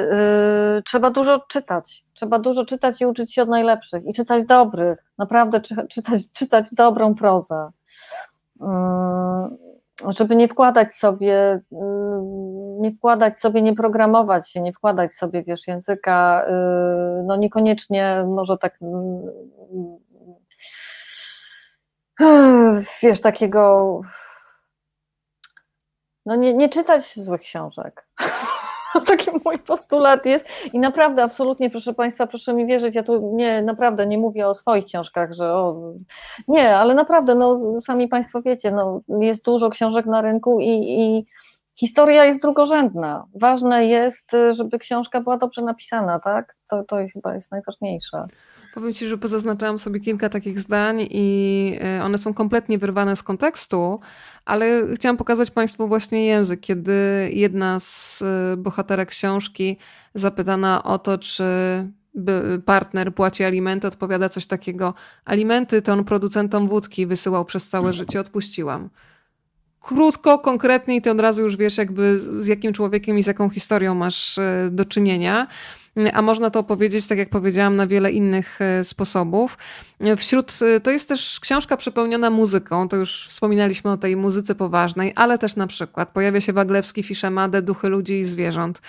y, 0.78 0.82
trzeba 0.82 1.10
dużo 1.10 1.40
czytać, 1.48 2.04
trzeba 2.14 2.38
dużo 2.38 2.64
czytać 2.64 3.00
i 3.00 3.06
uczyć 3.06 3.34
się 3.34 3.42
od 3.42 3.48
najlepszych. 3.48 4.06
I 4.06 4.12
czytać 4.12 4.44
dobrych, 4.44 4.98
naprawdę 5.18 5.60
czytać, 5.90 6.22
czytać 6.32 6.66
dobrą 6.72 7.14
prozę. 7.14 7.70
Y, 8.60 8.64
żeby 10.08 10.36
nie 10.36 10.48
wkładać 10.48 10.94
sobie, 10.94 11.60
mm, 11.72 12.80
nie 12.80 12.92
wkładać 12.94 13.40
sobie, 13.40 13.62
nie 13.62 13.74
programować 13.74 14.50
się, 14.50 14.60
nie 14.60 14.72
wkładać 14.72 15.12
sobie, 15.12 15.42
wiesz, 15.44 15.68
języka, 15.68 16.46
y, 16.48 17.24
no 17.24 17.36
niekoniecznie 17.36 18.24
może 18.26 18.58
tak, 18.58 18.78
mm, 18.82 19.22
wiesz, 23.02 23.20
takiego, 23.20 24.00
no 26.26 26.36
nie, 26.36 26.54
nie 26.54 26.68
czytać 26.68 27.14
złych 27.14 27.40
książek. 27.40 28.08
Taki 29.08 29.30
mój 29.44 29.58
postulat 29.58 30.26
jest 30.26 30.46
i 30.72 30.78
naprawdę, 30.78 31.22
absolutnie, 31.22 31.70
proszę 31.70 31.94
Państwa, 31.94 32.26
proszę 32.26 32.54
mi 32.54 32.66
wierzyć, 32.66 32.94
ja 32.94 33.02
tu 33.02 33.30
nie, 33.34 33.62
naprawdę 33.62 34.06
nie 34.06 34.18
mówię 34.18 34.48
o 34.48 34.54
swoich 34.54 34.84
książkach, 34.84 35.32
że 35.32 35.54
o, 35.54 35.92
nie, 36.48 36.76
ale 36.76 36.94
naprawdę, 36.94 37.34
no 37.34 37.80
sami 37.80 38.08
Państwo 38.08 38.42
wiecie, 38.42 38.70
no 38.70 39.00
jest 39.20 39.44
dużo 39.44 39.70
książek 39.70 40.06
na 40.06 40.22
rynku 40.22 40.60
i, 40.60 40.68
i 40.68 41.26
historia 41.74 42.24
jest 42.24 42.42
drugorzędna. 42.42 43.26
Ważne 43.34 43.86
jest, 43.86 44.36
żeby 44.50 44.78
książka 44.78 45.20
była 45.20 45.36
dobrze 45.36 45.62
napisana, 45.62 46.20
tak? 46.20 46.54
To, 46.68 46.84
to 46.84 46.96
chyba 47.12 47.34
jest 47.34 47.50
najważniejsze. 47.50 48.26
Powiem 48.74 48.92
Ci, 48.92 49.08
że 49.08 49.18
pozaznaczałam 49.18 49.78
sobie 49.78 50.00
kilka 50.00 50.28
takich 50.28 50.60
zdań 50.60 51.06
i 51.10 51.78
e, 51.80 52.04
one 52.04 52.18
są 52.18 52.34
kompletnie 52.34 52.78
wyrwane 52.78 53.16
z 53.16 53.22
kontekstu, 53.22 54.00
ale 54.44 54.82
chciałam 54.94 55.16
pokazać 55.16 55.50
Państwu 55.50 55.88
właśnie 55.88 56.26
język, 56.26 56.60
kiedy 56.60 56.92
jedna 57.32 57.80
z 57.80 58.22
e, 58.22 58.56
bohaterek 58.56 59.08
książki 59.08 59.76
zapytana 60.14 60.82
o 60.82 60.98
to, 60.98 61.18
czy 61.18 61.44
partner 62.64 63.14
płaci 63.14 63.44
alimenty, 63.44 63.86
odpowiada 63.86 64.28
coś 64.28 64.46
takiego. 64.46 64.94
Alimenty 65.24 65.82
to 65.82 65.92
on 65.92 66.04
producentom 66.04 66.68
wódki 66.68 67.06
wysyłał 67.06 67.44
przez 67.44 67.68
całe 67.68 67.92
życie, 68.02 68.20
odpuściłam. 68.20 68.88
Krótko, 69.80 70.38
konkretnie 70.38 70.96
i 70.96 71.02
ty 71.02 71.10
od 71.10 71.20
razu 71.20 71.42
już 71.42 71.56
wiesz 71.56 71.78
jakby 71.78 72.18
z 72.18 72.46
jakim 72.46 72.72
człowiekiem 72.72 73.18
i 73.18 73.22
z 73.22 73.26
jaką 73.26 73.50
historią 73.50 73.94
masz 73.94 74.38
e, 74.38 74.68
do 74.72 74.84
czynienia 74.84 75.46
a 76.12 76.22
można 76.22 76.50
to 76.50 76.60
opowiedzieć, 76.60 77.06
tak 77.06 77.18
jak 77.18 77.28
powiedziałam, 77.28 77.76
na 77.76 77.86
wiele 77.86 78.12
innych 78.12 78.60
e, 78.60 78.84
sposobów. 78.84 79.58
Wśród, 80.16 80.52
e, 80.62 80.80
to 80.80 80.90
jest 80.90 81.08
też 81.08 81.40
książka 81.40 81.76
przepełniona 81.76 82.30
muzyką, 82.30 82.88
to 82.88 82.96
już 82.96 83.26
wspominaliśmy 83.28 83.90
o 83.90 83.96
tej 83.96 84.16
muzyce 84.16 84.54
poważnej, 84.54 85.12
ale 85.16 85.38
też 85.38 85.56
na 85.56 85.66
przykład 85.66 86.08
pojawia 86.08 86.40
się 86.40 86.52
Waglewski, 86.52 87.02
Fiszemadę, 87.02 87.62
Duchy 87.62 87.88
ludzi 87.88 88.18
i 88.18 88.24
zwierząt. 88.24 88.80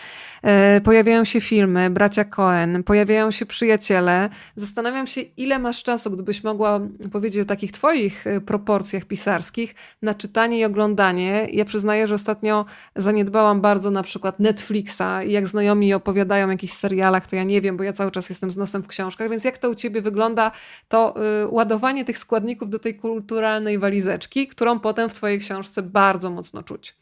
E, 0.43 0.81
pojawiają 0.81 1.23
się 1.23 1.41
filmy, 1.41 1.89
bracia 1.89 2.25
Cohen, 2.25 2.84
pojawiają 2.84 3.31
się 3.31 3.45
przyjaciele. 3.45 4.30
Zastanawiam 4.55 5.07
się, 5.07 5.21
ile 5.21 5.59
masz 5.59 5.84
czasu, 5.84 6.11
gdybyś 6.11 6.43
mogła 6.43 6.80
powiedzieć 7.11 7.41
o 7.41 7.45
takich 7.45 7.71
twoich 7.71 8.25
proporcjach 8.45 9.05
pisarskich 9.05 9.75
na 10.01 10.13
czytanie 10.13 10.59
i 10.59 10.65
oglądanie. 10.65 11.47
Ja 11.51 11.65
przyznaję, 11.65 12.07
że 12.07 12.15
ostatnio 12.15 12.65
zaniedbałam 12.95 13.61
bardzo 13.61 13.91
na 13.91 14.03
przykład 14.03 14.39
Netflixa 14.39 15.23
i 15.27 15.31
jak 15.31 15.47
znajomi 15.47 15.93
opowiadają 15.93 16.49
jakiś 16.49 16.73
serial 16.73 16.93
serialach, 16.94 17.28
to 17.28 17.36
ja 17.36 17.44
nie 17.44 17.61
wiem, 17.61 17.78
bo 17.78 17.84
ja 17.84 17.94
cały 17.94 18.11
czas 18.11 18.30
jestem 18.30 18.52
z 18.52 18.57
nosem 18.57 18.84
w 18.84 18.88
książkach, 18.88 19.30
więc 19.30 19.44
jak 19.44 19.57
to 19.57 19.70
u 19.70 19.76
Ciebie 19.76 20.02
wygląda, 20.02 20.52
to 20.90 21.14
y, 21.44 21.48
ładowanie 21.48 22.06
tych 22.06 22.18
składników 22.18 22.70
do 22.70 22.80
tej 22.80 22.95
kulturalnej 22.95 23.80
walizeczki, 23.80 24.48
którą 24.48 24.80
potem 24.80 25.10
w 25.10 25.14
Twojej 25.14 25.40
książce 25.40 25.82
bardzo 25.82 26.30
mocno 26.30 26.64
czuć. 26.64 26.95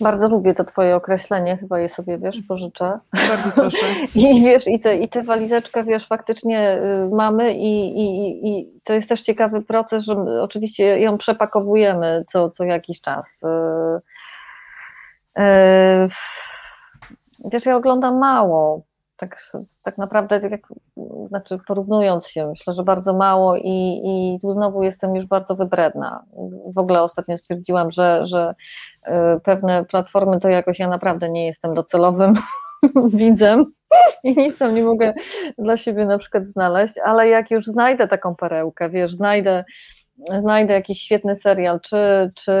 Bardzo 0.00 0.28
lubię 0.28 0.54
to 0.54 0.64
twoje 0.64 0.96
określenie, 0.96 1.56
chyba 1.56 1.80
je 1.80 1.88
sobie, 1.88 2.18
wiesz, 2.18 2.42
pożyczę. 2.48 2.98
Bardzo 3.28 3.50
proszę. 3.54 3.86
I 4.14 4.42
wiesz, 4.42 4.66
i 4.66 4.80
te, 4.80 4.96
i 4.96 5.08
te 5.08 5.22
walizeczkę, 5.22 5.84
wiesz, 5.84 6.06
faktycznie 6.06 6.78
y, 6.78 7.08
mamy 7.14 7.54
i, 7.54 8.00
i, 8.00 8.48
i 8.48 8.80
to 8.84 8.92
jest 8.92 9.08
też 9.08 9.22
ciekawy 9.22 9.62
proces, 9.62 10.04
że 10.04 10.16
oczywiście 10.42 11.00
ją 11.00 11.18
przepakowujemy 11.18 12.24
co, 12.26 12.50
co 12.50 12.64
jakiś 12.64 13.00
czas. 13.00 13.42
Y, 15.38 16.08
wiesz, 17.44 17.66
ja 17.66 17.76
oglądam 17.76 18.18
mało, 18.18 18.82
tak, 19.16 19.36
tak 19.82 19.98
naprawdę, 19.98 20.40
tak 20.40 20.50
jak, 20.50 20.60
znaczy 21.28 21.58
porównując 21.66 22.26
się, 22.26 22.46
myślę, 22.46 22.72
że 22.72 22.82
bardzo 22.82 23.14
mało 23.14 23.56
i, 23.56 24.00
i 24.04 24.38
tu 24.42 24.52
znowu 24.52 24.82
jestem 24.82 25.16
już 25.16 25.26
bardzo 25.26 25.56
wybredna. 25.56 26.24
W 26.74 26.78
ogóle 26.78 27.02
ostatnio 27.02 27.36
stwierdziłam, 27.36 27.90
że, 27.90 28.26
że 28.26 28.54
y, 29.06 29.12
pewne 29.44 29.84
platformy 29.84 30.40
to 30.40 30.48
jakoś 30.48 30.78
ja 30.78 30.88
naprawdę 30.88 31.30
nie 31.30 31.46
jestem 31.46 31.74
docelowym 31.74 32.32
widzem 33.08 33.64
i 34.24 34.36
nic 34.36 34.58
tam 34.58 34.74
nie 34.74 34.82
mogę 34.82 35.14
dla 35.58 35.76
siebie 35.76 36.06
na 36.06 36.18
przykład 36.18 36.46
znaleźć, 36.46 36.94
ale 37.04 37.28
jak 37.28 37.50
już 37.50 37.64
znajdę 37.64 38.08
taką 38.08 38.34
perełkę, 38.34 38.90
wiesz, 38.90 39.14
znajdę 39.14 39.64
znajdę 40.38 40.74
jakiś 40.74 41.02
świetny 41.02 41.36
serial, 41.36 41.80
czy, 41.80 41.96
czy 42.34 42.52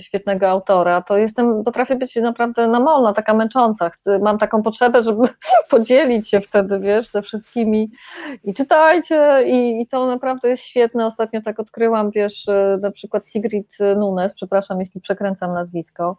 świetnego 0.00 0.48
autora, 0.48 1.02
to 1.02 1.16
jestem, 1.16 1.64
potrafię 1.64 1.96
być 1.96 2.16
naprawdę 2.16 2.68
namolna, 2.68 3.12
taka 3.12 3.34
męcząca. 3.34 3.90
Mam 4.22 4.38
taką 4.38 4.62
potrzebę, 4.62 5.02
żeby 5.02 5.28
podzielić 5.70 6.28
się 6.28 6.40
wtedy, 6.40 6.80
wiesz, 6.80 7.08
ze 7.08 7.22
wszystkimi 7.22 7.90
i 8.44 8.54
czytajcie 8.54 9.44
i, 9.46 9.82
i 9.82 9.86
to 9.86 10.06
naprawdę 10.06 10.48
jest 10.48 10.62
świetne. 10.62 11.06
Ostatnio 11.06 11.42
tak 11.42 11.60
odkryłam, 11.60 12.10
wiesz, 12.10 12.46
na 12.80 12.90
przykład 12.90 13.28
Sigrid 13.28 13.76
Nunes, 13.96 14.34
przepraszam, 14.34 14.80
jeśli 14.80 15.00
przekręcam 15.00 15.52
nazwisko, 15.52 16.16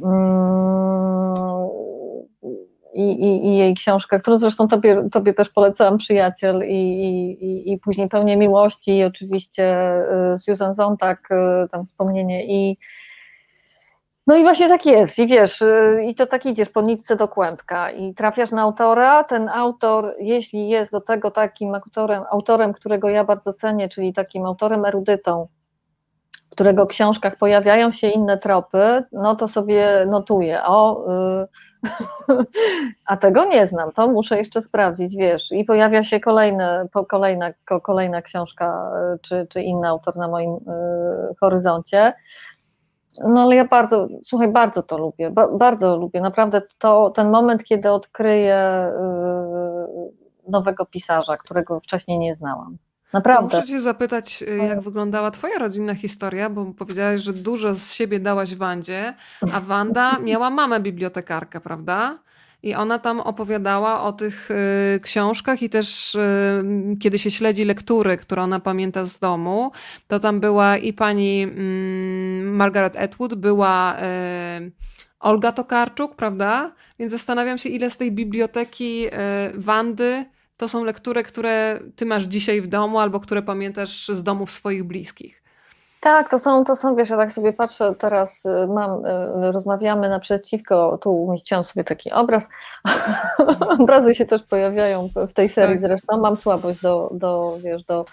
hmm, 0.00 1.34
i, 2.94 3.02
i, 3.02 3.46
i, 3.46 3.56
jej 3.56 3.74
książkę, 3.74 4.18
którą 4.18 4.38
zresztą 4.38 4.68
tobie, 4.68 5.08
tobie 5.12 5.34
też 5.34 5.50
polecałam, 5.50 5.98
Przyjaciel 5.98 6.62
i, 6.68 6.80
i, 7.40 7.72
i 7.72 7.78
później 7.78 8.08
Pełnie 8.08 8.36
Miłości 8.36 8.96
i 8.96 9.04
oczywiście 9.04 9.94
y, 10.34 10.38
Susan 10.38 10.74
Zontag, 10.74 11.28
y, 11.30 11.68
tam 11.68 11.86
wspomnienie 11.86 12.46
i 12.46 12.78
no 14.26 14.36
i 14.36 14.42
właśnie 14.42 14.68
tak 14.68 14.86
jest. 14.86 15.18
I 15.18 15.26
wiesz, 15.26 15.62
y, 15.62 16.04
i 16.08 16.14
to 16.14 16.26
tak 16.26 16.46
idziesz 16.46 16.68
po 16.68 16.82
nitce 16.82 17.16
do 17.16 17.28
kłębka 17.28 17.90
i 17.90 18.14
trafiasz 18.14 18.50
na 18.50 18.62
autora, 18.62 19.24
ten 19.24 19.48
autor, 19.48 20.14
jeśli 20.18 20.68
jest 20.68 20.92
do 20.92 21.00
tego 21.00 21.30
takim 21.30 21.74
autorem, 21.74 22.22
autorem, 22.30 22.72
którego 22.72 23.08
ja 23.08 23.24
bardzo 23.24 23.52
cenię, 23.52 23.88
czyli 23.88 24.12
takim 24.12 24.46
autorem 24.46 24.84
erudytą, 24.84 25.48
którego 26.50 26.86
książkach 26.86 27.36
pojawiają 27.36 27.90
się 27.90 28.08
inne 28.08 28.38
tropy, 28.38 29.02
no 29.12 29.36
to 29.36 29.48
sobie 29.48 30.06
notuję, 30.10 30.64
o... 30.64 31.04
Yy, 31.40 31.73
A 33.06 33.16
tego 33.16 33.44
nie 33.44 33.66
znam, 33.66 33.92
to 33.92 34.08
muszę 34.08 34.38
jeszcze 34.38 34.62
sprawdzić, 34.62 35.16
wiesz. 35.16 35.52
I 35.52 35.64
pojawia 35.64 36.04
się 36.04 36.20
kolejne, 36.20 36.88
kolejna, 37.08 37.52
kolejna 37.82 38.22
książka 38.22 38.90
e, 38.96 39.18
czy, 39.22 39.46
czy 39.50 39.62
inny 39.62 39.88
autor 39.88 40.16
na 40.16 40.28
moim 40.28 40.54
y, 40.54 40.60
horyzoncie. 41.40 42.12
No 43.24 43.42
ale 43.42 43.56
ja 43.56 43.64
bardzo, 43.64 44.08
słuchaj, 44.22 44.52
bardzo 44.52 44.82
to 44.82 44.98
lubię, 44.98 45.30
ba, 45.30 45.48
bardzo 45.48 45.96
lubię. 45.96 46.20
Naprawdę 46.20 46.62
to, 46.78 47.10
ten 47.10 47.30
moment, 47.30 47.64
kiedy 47.64 47.90
odkryję 47.90 48.92
y, 50.46 50.50
nowego 50.50 50.86
pisarza, 50.86 51.36
którego 51.36 51.80
wcześniej 51.80 52.18
nie 52.18 52.34
znałam. 52.34 52.76
Naprawdę. 53.14 53.56
muszę 53.56 53.68
Cię 53.68 53.80
zapytać, 53.80 54.42
y, 54.42 54.56
jak 54.56 54.80
wyglądała 54.80 55.30
Twoja 55.30 55.58
rodzinna 55.58 55.94
historia, 55.94 56.50
bo 56.50 56.66
powiedziałaś, 56.66 57.20
że 57.20 57.32
dużo 57.32 57.74
z 57.74 57.92
siebie 57.92 58.20
dałaś 58.20 58.54
Wandzie, 58.54 59.14
a 59.52 59.60
Wanda 59.60 60.18
miała 60.28 60.50
mamę 60.50 60.80
bibliotekarkę, 60.80 61.60
prawda? 61.60 62.18
I 62.62 62.74
ona 62.74 62.98
tam 62.98 63.20
opowiadała 63.20 64.02
o 64.02 64.12
tych 64.12 64.50
y, 64.50 65.00
książkach 65.00 65.62
i 65.62 65.68
też 65.70 66.14
y, 66.14 66.20
kiedy 67.00 67.18
się 67.18 67.30
śledzi 67.30 67.64
lektury, 67.64 68.16
które 68.16 68.42
ona 68.42 68.60
pamięta 68.60 69.04
z 69.04 69.18
domu, 69.18 69.72
to 70.08 70.20
tam 70.20 70.40
była 70.40 70.76
i 70.76 70.92
pani 70.92 71.42
y, 71.42 72.42
Margaret 72.44 72.96
Atwood, 72.96 73.34
była 73.34 73.96
y, 73.96 74.72
Olga 75.20 75.52
Tokarczuk, 75.52 76.16
prawda? 76.16 76.72
Więc 76.98 77.12
zastanawiam 77.12 77.58
się, 77.58 77.68
ile 77.68 77.90
z 77.90 77.96
tej 77.96 78.12
biblioteki 78.12 79.06
y, 79.06 79.10
Wandy 79.54 80.24
to 80.56 80.68
są 80.68 80.84
lektury, 80.84 81.22
które 81.22 81.80
ty 81.96 82.06
masz 82.06 82.24
dzisiaj 82.24 82.62
w 82.62 82.66
domu 82.66 82.98
albo 82.98 83.20
które 83.20 83.42
pamiętasz 83.42 84.08
z 84.08 84.22
domów 84.22 84.50
swoich 84.50 84.84
bliskich. 84.84 85.44
Tak, 86.04 86.30
to 86.30 86.38
są, 86.38 86.64
to 86.64 86.76
są, 86.76 86.96
wiesz, 86.96 87.10
ja 87.10 87.16
tak 87.16 87.32
sobie 87.32 87.52
patrzę 87.52 87.94
teraz, 87.98 88.44
y, 88.44 88.66
mam, 88.68 89.04
y, 89.04 89.52
rozmawiamy 89.52 90.08
naprzeciwko, 90.08 90.98
tu 90.98 91.22
umieściłam 91.22 91.64
sobie 91.64 91.84
taki 91.84 92.12
obraz, 92.12 92.48
obrazy 93.80 94.14
się 94.14 94.24
też 94.24 94.42
pojawiają 94.42 95.08
w 95.28 95.32
tej 95.32 95.48
serii 95.48 95.74
tak. 95.74 95.80
zresztą, 95.80 96.20
mam 96.20 96.36
słabość 96.36 96.80
do, 96.80 97.10
do 97.12 97.58
wiesz, 97.62 97.84
do 97.84 98.04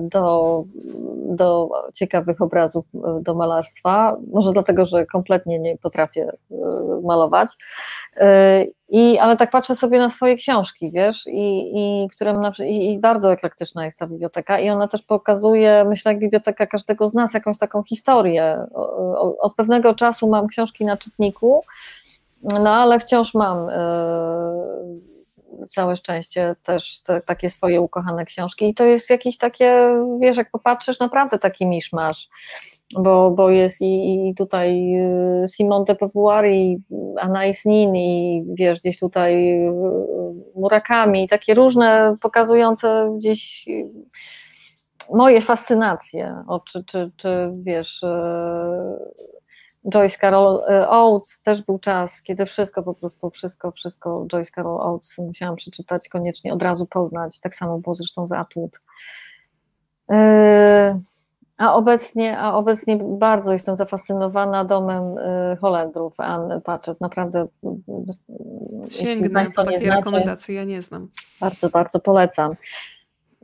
do, 0.00 0.64
do 1.26 1.68
ciekawych 1.94 2.42
obrazów, 2.42 2.84
y, 2.94 3.22
do 3.22 3.34
malarstwa. 3.34 4.16
Może 4.32 4.52
dlatego, 4.52 4.86
że 4.86 5.06
kompletnie 5.06 5.58
nie 5.58 5.78
potrafię 5.78 6.28
y, 6.50 6.54
malować. 7.02 7.48
I, 8.88 9.18
ale 9.18 9.36
tak 9.36 9.50
patrzę 9.50 9.76
sobie 9.76 9.98
na 9.98 10.08
swoje 10.08 10.36
książki, 10.36 10.90
wiesz, 10.90 11.26
i, 11.26 11.72
i, 11.74 12.08
którym 12.08 12.40
i, 12.64 12.92
i 12.92 12.98
bardzo 12.98 13.32
eklektyczna 13.32 13.84
jest 13.84 13.98
ta 13.98 14.06
biblioteka 14.06 14.58
i 14.58 14.70
ona 14.70 14.88
też 14.88 15.02
pokazuje, 15.02 15.84
myślę, 15.88 16.12
jak 16.12 16.20
biblioteka 16.20 16.66
każdego 16.66 17.08
z 17.08 17.14
nas, 17.14 17.34
jakąś 17.34 17.58
taką 17.58 17.82
historię. 17.82 18.66
Od 19.40 19.54
pewnego 19.54 19.94
czasu 19.94 20.28
mam 20.28 20.46
książki 20.46 20.84
na 20.84 20.96
czytniku, 20.96 21.62
no 22.42 22.70
ale 22.70 23.00
wciąż 23.00 23.34
mam 23.34 23.68
całe 25.68 25.96
szczęście 25.96 26.56
też 26.62 27.02
te, 27.02 27.20
takie 27.20 27.50
swoje 27.50 27.80
ukochane 27.80 28.24
książki. 28.24 28.68
I 28.68 28.74
to 28.74 28.84
jest 28.84 29.10
jakieś 29.10 29.38
takie, 29.38 29.98
wiesz, 30.20 30.36
jak 30.36 30.50
popatrzysz, 30.50 31.00
naprawdę 31.00 31.38
taki 31.38 31.66
miszmasz, 31.66 32.28
bo, 32.98 33.30
bo 33.30 33.50
jest 33.50 33.80
i, 33.80 34.28
i 34.28 34.34
tutaj 34.34 34.96
y, 35.44 35.48
Simone 35.48 35.84
de 35.84 35.94
Beauvoir 35.94 36.46
i 36.46 36.82
Anais 37.20 37.64
Nin 37.64 37.96
i 37.96 38.44
wiesz, 38.54 38.80
gdzieś 38.80 38.98
tutaj 38.98 39.52
y, 39.68 39.72
Murakami, 40.54 41.28
takie 41.28 41.54
różne 41.54 42.16
pokazujące 42.20 43.12
gdzieś 43.18 43.66
moje 45.12 45.40
fascynacje, 45.40 46.44
o, 46.46 46.60
czy, 46.60 46.84
czy, 46.84 47.10
czy 47.16 47.52
wiesz 47.62 48.04
Joyce 49.84 50.18
Carol 50.18 50.62
e, 50.68 50.88
Oates 50.88 51.42
też 51.42 51.62
był 51.62 51.78
czas, 51.78 52.22
kiedy 52.22 52.46
wszystko 52.46 52.82
po 52.82 52.94
prostu, 52.94 53.30
wszystko, 53.30 53.70
wszystko 53.70 54.26
Joyce 54.32 54.50
Carol 54.54 54.80
Oates 54.80 55.18
musiałam 55.18 55.56
przeczytać, 55.56 56.08
koniecznie 56.08 56.52
od 56.52 56.62
razu 56.62 56.86
poznać, 56.86 57.40
tak 57.40 57.54
samo 57.54 57.78
było 57.78 57.94
zresztą 57.94 58.26
z 58.26 58.32
Atwood. 58.32 58.80
E, 60.10 61.00
a 61.56 61.74
obecnie, 61.74 62.38
a 62.38 62.54
obecnie 62.54 62.96
bardzo 62.96 63.52
jestem 63.52 63.76
zafascynowana 63.76 64.64
domem 64.64 65.18
e, 65.18 65.56
Holendrów, 65.60 66.20
Anne 66.20 66.60
Patchett, 66.60 67.00
naprawdę 67.00 67.46
Sięgnę 68.88 69.44
po 69.56 69.64
takie 69.64 69.80
znacie, 69.80 69.96
rekomendacje, 69.96 70.54
ja 70.54 70.64
nie 70.64 70.82
znam. 70.82 71.08
Bardzo, 71.40 71.70
bardzo 71.70 72.00
polecam. 72.00 72.56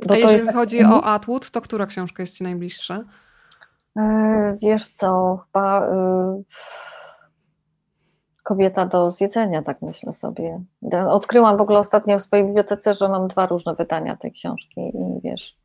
Bo 0.06 0.14
a 0.14 0.16
jeżeli 0.16 0.52
chodzi 0.52 0.84
o 0.84 1.04
Atwood, 1.04 1.50
to 1.50 1.60
która 1.60 1.86
książka 1.86 2.22
jest 2.22 2.36
Ci 2.36 2.44
najbliższa? 2.44 3.04
E, 3.96 4.56
wiesz 4.62 4.88
co, 4.88 5.38
chyba 5.46 5.88
y, 5.88 6.44
kobieta 8.42 8.86
do 8.86 9.10
zjedzenia, 9.10 9.62
tak 9.62 9.82
myślę 9.82 10.12
sobie. 10.12 10.60
Odkryłam 11.08 11.56
w 11.56 11.60
ogóle 11.60 11.78
ostatnio 11.78 12.18
w 12.18 12.22
swojej 12.22 12.44
bibliotece, 12.46 12.94
że 12.94 13.08
mam 13.08 13.28
dwa 13.28 13.46
różne 13.46 13.74
wydania 13.74 14.16
tej 14.16 14.32
książki 14.32 14.80
i 14.80 15.20
wiesz. 15.24 15.56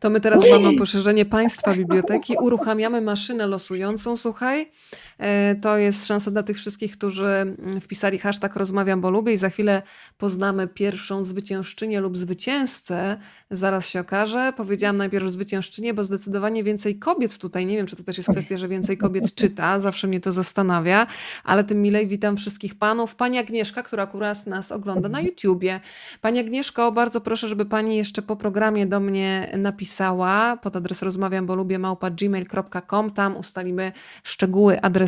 To 0.00 0.10
my 0.10 0.20
teraz 0.20 0.42
mamy 0.50 0.76
poszerzenie 0.78 1.24
państwa 1.24 1.74
biblioteki. 1.74 2.36
Uruchamiamy 2.40 3.00
maszynę 3.00 3.46
losującą, 3.46 4.16
słuchaj. 4.16 4.70
E, 5.18 5.54
to 5.54 5.78
jest 5.78 6.06
szansa 6.06 6.30
dla 6.30 6.42
tych 6.42 6.56
wszystkich, 6.56 6.92
którzy 6.92 7.26
mm, 7.26 7.80
wpisali 7.80 8.18
hashtag 8.18 8.56
rozmawiam, 8.56 9.00
bo 9.00 9.10
lubię 9.10 9.32
i 9.32 9.36
za 9.36 9.50
chwilę 9.50 9.82
poznamy 10.18 10.68
pierwszą 10.68 11.24
zwyciężczynię 11.24 12.00
lub 12.00 12.16
zwycięzcę. 12.16 13.16
Zaraz 13.50 13.88
się 13.88 14.00
okaże. 14.00 14.52
Powiedziałam 14.56 14.96
najpierw 14.96 15.30
zwyciężczynię, 15.30 15.94
bo 15.94 16.04
zdecydowanie 16.04 16.64
więcej 16.64 16.98
kobiet 16.98 17.38
tutaj, 17.38 17.66
nie 17.66 17.76
wiem, 17.76 17.86
czy 17.86 17.96
to 17.96 18.02
też 18.02 18.16
jest 18.16 18.30
kwestia, 18.30 18.58
że 18.58 18.68
więcej 18.68 18.98
kobiet 18.98 19.34
czyta, 19.40 19.80
zawsze 19.80 20.06
mnie 20.06 20.20
to 20.20 20.32
zastanawia, 20.32 21.06
ale 21.44 21.64
tym 21.64 21.82
milej 21.82 22.06
witam 22.06 22.36
wszystkich 22.36 22.74
panów. 22.74 23.14
Pani 23.14 23.38
Agnieszka, 23.38 23.82
która 23.82 24.02
akurat 24.02 24.46
nas 24.46 24.72
ogląda 24.72 25.08
na 25.08 25.20
YouTubie. 25.20 25.80
Pani 26.20 26.40
Agnieszko, 26.40 26.92
bardzo 26.92 27.20
proszę, 27.20 27.48
żeby 27.48 27.66
pani 27.66 27.96
jeszcze 27.96 28.22
po 28.22 28.36
programie 28.36 28.86
do 28.86 29.00
mnie 29.00 29.52
napisała 29.56 30.56
pod 30.56 30.76
adres 30.76 31.02
rozmawiam, 31.02 31.46
bo 31.46 31.54
lubię 31.54 31.78
małpa 31.78 32.10
gmail.com. 32.10 33.10
Tam 33.10 33.36
ustalimy 33.36 33.92
szczegóły 34.22 34.80
adresu 34.80 35.07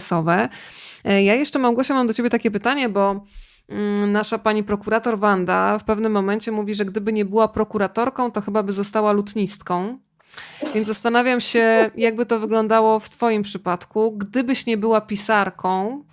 E, 1.05 1.23
ja 1.23 1.35
jeszcze, 1.35 1.59
Małgosia, 1.59 1.95
mam 1.95 2.07
do 2.07 2.15
Ciebie 2.15 2.31
takie 2.31 2.51
pytanie, 2.51 2.89
bo 2.89 3.25
mm, 3.69 4.13
nasza 4.13 4.39
pani 4.39 4.65
prokurator 4.65 5.19
Wanda 5.19 5.79
w 5.79 5.85
pewnym 5.85 6.13
momencie 6.13 6.53
mówi, 6.53 6.75
że 6.75 6.85
gdyby 6.85 7.13
nie 7.13 7.25
była 7.25 7.49
prokuratorką, 7.49 8.31
to 8.31 8.41
chyba 8.41 8.63
by 8.63 8.73
została 8.73 9.13
lutnistką. 9.13 9.99
Więc 10.75 10.87
zastanawiam 10.87 11.41
się, 11.41 11.91
jakby 11.97 12.27
to 12.27 12.41
wyglądało 12.41 13.01
w 13.01 13.09
Twoim 13.09 13.43
przypadku. 13.43 14.13
Gdybyś 14.13 14.67
nie 14.67 14.77
była 14.77 15.01
pisarką, 15.01 16.05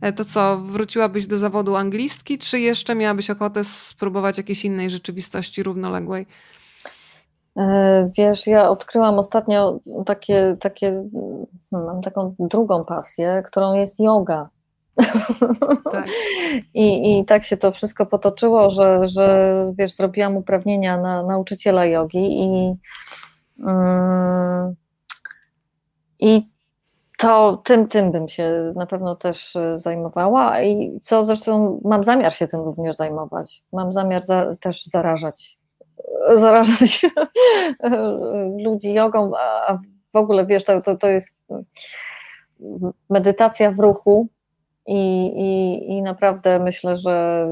e, 0.00 0.12
to 0.12 0.24
co, 0.24 0.58
wróciłabyś 0.58 1.26
do 1.26 1.38
zawodu 1.38 1.76
anglistki, 1.76 2.38
czy 2.38 2.60
jeszcze 2.60 2.94
miałabyś 2.94 3.30
ochotę 3.30 3.64
spróbować 3.64 4.38
jakiejś 4.38 4.64
innej 4.64 4.90
rzeczywistości 4.90 5.62
równoległej? 5.62 6.26
E, 7.60 8.10
wiesz, 8.18 8.46
ja 8.46 8.70
odkryłam 8.70 9.18
ostatnio 9.18 9.80
takie, 10.06 10.56
takie, 10.60 11.04
mam 11.72 12.02
taką 12.02 12.34
drugą 12.38 12.84
pasję, 12.84 13.42
którą 13.46 13.74
jest 13.74 14.00
yoga. 14.00 14.48
Tak. 15.92 16.06
I, 16.74 17.18
I 17.18 17.24
tak 17.24 17.44
się 17.44 17.56
to 17.56 17.72
wszystko 17.72 18.06
potoczyło, 18.06 18.70
że, 18.70 19.08
że 19.08 19.54
wiesz, 19.78 19.96
zrobiłam 19.96 20.36
uprawnienia 20.36 20.98
na 20.98 21.22
nauczyciela 21.22 21.86
jogi 21.86 22.40
i, 22.40 22.74
mm, 23.66 24.74
i 26.18 26.50
to 27.18 27.62
tym, 27.64 27.88
tym 27.88 28.12
bym 28.12 28.28
się 28.28 28.72
na 28.76 28.86
pewno 28.86 29.16
też 29.16 29.56
zajmowała 29.76 30.62
i 30.62 30.98
co 31.02 31.24
zresztą 31.24 31.80
mam 31.84 32.04
zamiar 32.04 32.32
się 32.32 32.46
tym 32.46 32.60
również 32.60 32.96
zajmować. 32.96 33.62
Mam 33.72 33.92
zamiar 33.92 34.24
za, 34.24 34.50
też 34.60 34.86
zarażać 34.86 35.59
zarażać 36.34 37.06
ludzi 38.64 38.92
jogą, 38.92 39.32
a 39.36 39.78
w 40.12 40.16
ogóle 40.16 40.46
wiesz, 40.46 40.64
to, 40.64 40.80
to, 40.80 40.96
to 40.96 41.08
jest 41.08 41.38
medytacja 43.10 43.70
w 43.70 43.78
ruchu 43.78 44.28
i, 44.86 45.26
i, 45.26 45.88
i 45.90 46.02
naprawdę 46.02 46.58
myślę, 46.58 46.96
że 46.96 47.46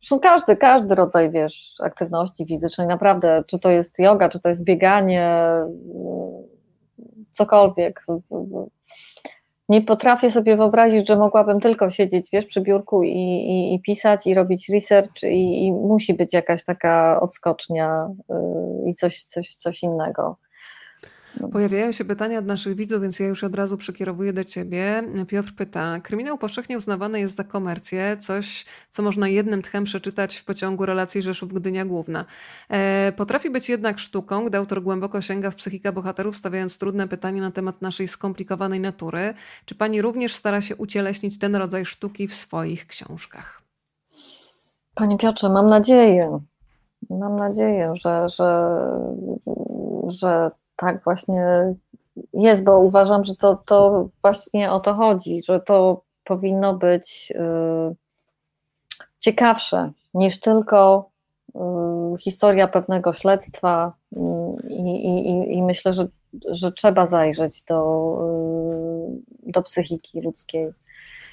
zresztą 0.00 0.20
każdy, 0.20 0.56
każdy 0.56 0.94
rodzaj, 0.94 1.30
wiesz, 1.30 1.74
aktywności 1.80 2.46
fizycznej, 2.46 2.86
naprawdę, 2.86 3.44
czy 3.46 3.58
to 3.58 3.70
jest 3.70 3.98
yoga, 3.98 4.28
czy 4.28 4.40
to 4.40 4.48
jest 4.48 4.64
bieganie, 4.64 5.46
cokolwiek, 7.30 8.06
nie 9.72 9.82
potrafię 9.82 10.30
sobie 10.30 10.56
wyobrazić, 10.56 11.08
że 11.08 11.16
mogłabym 11.16 11.60
tylko 11.60 11.90
siedzieć, 11.90 12.28
wiesz, 12.32 12.46
przy 12.46 12.60
biurku 12.60 13.02
i, 13.02 13.08
i, 13.12 13.74
i 13.74 13.80
pisać 13.80 14.26
i 14.26 14.34
robić 14.34 14.68
research 14.68 15.22
i, 15.22 15.66
i, 15.66 15.72
musi 15.72 16.14
być 16.14 16.32
jakaś 16.32 16.64
taka 16.64 17.20
odskocznia 17.20 18.08
yy, 18.28 18.90
i 18.90 18.94
coś, 18.94 19.22
coś, 19.22 19.56
coś 19.56 19.82
innego. 19.82 20.36
Pojawiają 21.52 21.92
się 21.92 22.04
pytania 22.04 22.38
od 22.38 22.46
naszych 22.46 22.76
widzów, 22.76 23.02
więc 23.02 23.20
ja 23.20 23.26
już 23.26 23.44
od 23.44 23.54
razu 23.54 23.76
przekierowuję 23.76 24.32
do 24.32 24.44
ciebie. 24.44 25.02
Piotr 25.28 25.54
pyta: 25.54 26.00
Kryminał 26.00 26.38
powszechnie 26.38 26.76
uznawany 26.76 27.20
jest 27.20 27.36
za 27.36 27.44
komercję, 27.44 28.16
coś, 28.20 28.64
co 28.90 29.02
można 29.02 29.28
jednym 29.28 29.62
tchem 29.62 29.84
przeczytać 29.84 30.36
w 30.36 30.44
pociągu 30.44 30.86
relacji 30.86 31.22
Rzeszów 31.22 31.52
Gdynia 31.52 31.84
Główna. 31.84 32.24
E, 32.68 33.12
potrafi 33.16 33.50
być 33.50 33.68
jednak 33.68 33.98
sztuką, 33.98 34.44
gdy 34.44 34.58
autor 34.58 34.82
głęboko 34.82 35.20
sięga 35.20 35.50
w 35.50 35.56
psychikę 35.56 35.92
bohaterów, 35.92 36.36
stawiając 36.36 36.78
trudne 36.78 37.08
pytanie 37.08 37.40
na 37.40 37.50
temat 37.50 37.82
naszej 37.82 38.08
skomplikowanej 38.08 38.80
natury. 38.80 39.34
Czy 39.64 39.74
pani 39.74 40.02
również 40.02 40.34
stara 40.34 40.60
się 40.60 40.76
ucieleśnić 40.76 41.38
ten 41.38 41.56
rodzaj 41.56 41.84
sztuki 41.84 42.28
w 42.28 42.34
swoich 42.34 42.86
książkach? 42.86 43.62
Panie 44.94 45.18
Piotrze, 45.18 45.48
mam 45.48 45.66
nadzieję. 45.66 46.40
Mam 47.10 47.36
nadzieję, 47.36 47.92
że, 47.94 48.28
że, 48.28 48.78
że 50.08 50.50
tak 50.76 51.04
właśnie 51.04 51.74
jest, 52.32 52.64
bo 52.64 52.78
uważam, 52.78 53.24
że 53.24 53.36
to, 53.36 53.56
to 53.66 54.08
właśnie 54.22 54.72
o 54.72 54.80
to 54.80 54.94
chodzi, 54.94 55.40
że 55.42 55.60
to 55.60 56.02
powinno 56.24 56.74
być. 56.74 57.32
Yy, 57.34 57.96
ciekawsze 59.22 59.92
niż 60.14 60.40
tylko 60.40 61.10
historia 62.20 62.68
pewnego 62.68 63.12
śledztwa 63.12 63.92
i, 64.68 65.06
i, 65.06 65.54
i 65.54 65.62
myślę, 65.62 65.92
że, 65.92 66.08
że 66.48 66.72
trzeba 66.72 67.06
zajrzeć 67.06 67.62
do, 67.62 68.18
do 69.42 69.62
psychiki 69.62 70.20
ludzkiej. 70.20 70.68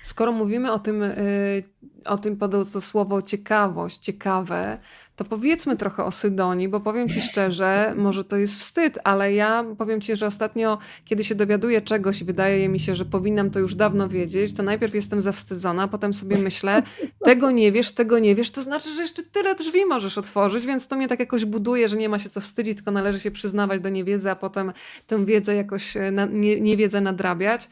Skoro 0.03 0.31
mówimy 0.31 0.71
o 0.71 0.79
tym, 0.79 1.03
y, 1.03 1.63
o 2.05 2.17
tym 2.17 2.37
padło 2.37 2.65
to 2.65 2.81
słowo 2.81 3.21
ciekawość, 3.21 3.97
ciekawe, 3.97 4.77
to 5.15 5.25
powiedzmy 5.25 5.77
trochę 5.77 6.03
o 6.03 6.11
Sydonii, 6.11 6.69
bo 6.69 6.79
powiem 6.79 7.07
Ci 7.07 7.21
szczerze, 7.31 7.93
może 7.97 8.23
to 8.23 8.37
jest 8.37 8.59
wstyd, 8.59 8.99
ale 9.03 9.33
ja 9.33 9.65
powiem 9.77 10.01
Ci, 10.01 10.15
że 10.15 10.27
ostatnio, 10.27 10.77
kiedy 11.05 11.23
się 11.23 11.35
dowiaduję 11.35 11.81
czegoś 11.81 12.21
i 12.21 12.25
wydaje 12.25 12.69
mi 12.69 12.79
się, 12.79 12.95
że 12.95 13.05
powinnam 13.05 13.51
to 13.51 13.59
już 13.59 13.75
dawno 13.75 14.09
wiedzieć, 14.09 14.53
to 14.53 14.63
najpierw 14.63 14.95
jestem 14.95 15.21
zawstydzona, 15.21 15.87
potem 15.87 16.13
sobie 16.13 16.37
myślę, 16.37 16.83
tego 17.23 17.51
nie 17.51 17.71
wiesz, 17.71 17.91
tego 17.91 18.19
nie 18.19 18.35
wiesz, 18.35 18.51
to 18.51 18.61
znaczy, 18.61 18.93
że 18.93 19.01
jeszcze 19.01 19.23
tyle 19.23 19.55
drzwi 19.55 19.85
możesz 19.85 20.17
otworzyć, 20.17 20.65
więc 20.65 20.87
to 20.87 20.95
mnie 20.95 21.07
tak 21.07 21.19
jakoś 21.19 21.45
buduje, 21.45 21.89
że 21.89 21.97
nie 21.97 22.09
ma 22.09 22.19
się 22.19 22.29
co 22.29 22.41
wstydzić, 22.41 22.75
tylko 22.75 22.91
należy 22.91 23.19
się 23.19 23.31
przyznawać 23.31 23.81
do 23.81 23.89
niewiedzy, 23.89 24.31
a 24.31 24.35
potem 24.35 24.73
tę 25.07 25.25
wiedzę 25.25 25.55
jakoś, 25.55 25.97
e, 25.97 26.11
nie, 26.31 26.61
niewiedzę 26.61 27.01
nadrabiać. 27.01 27.69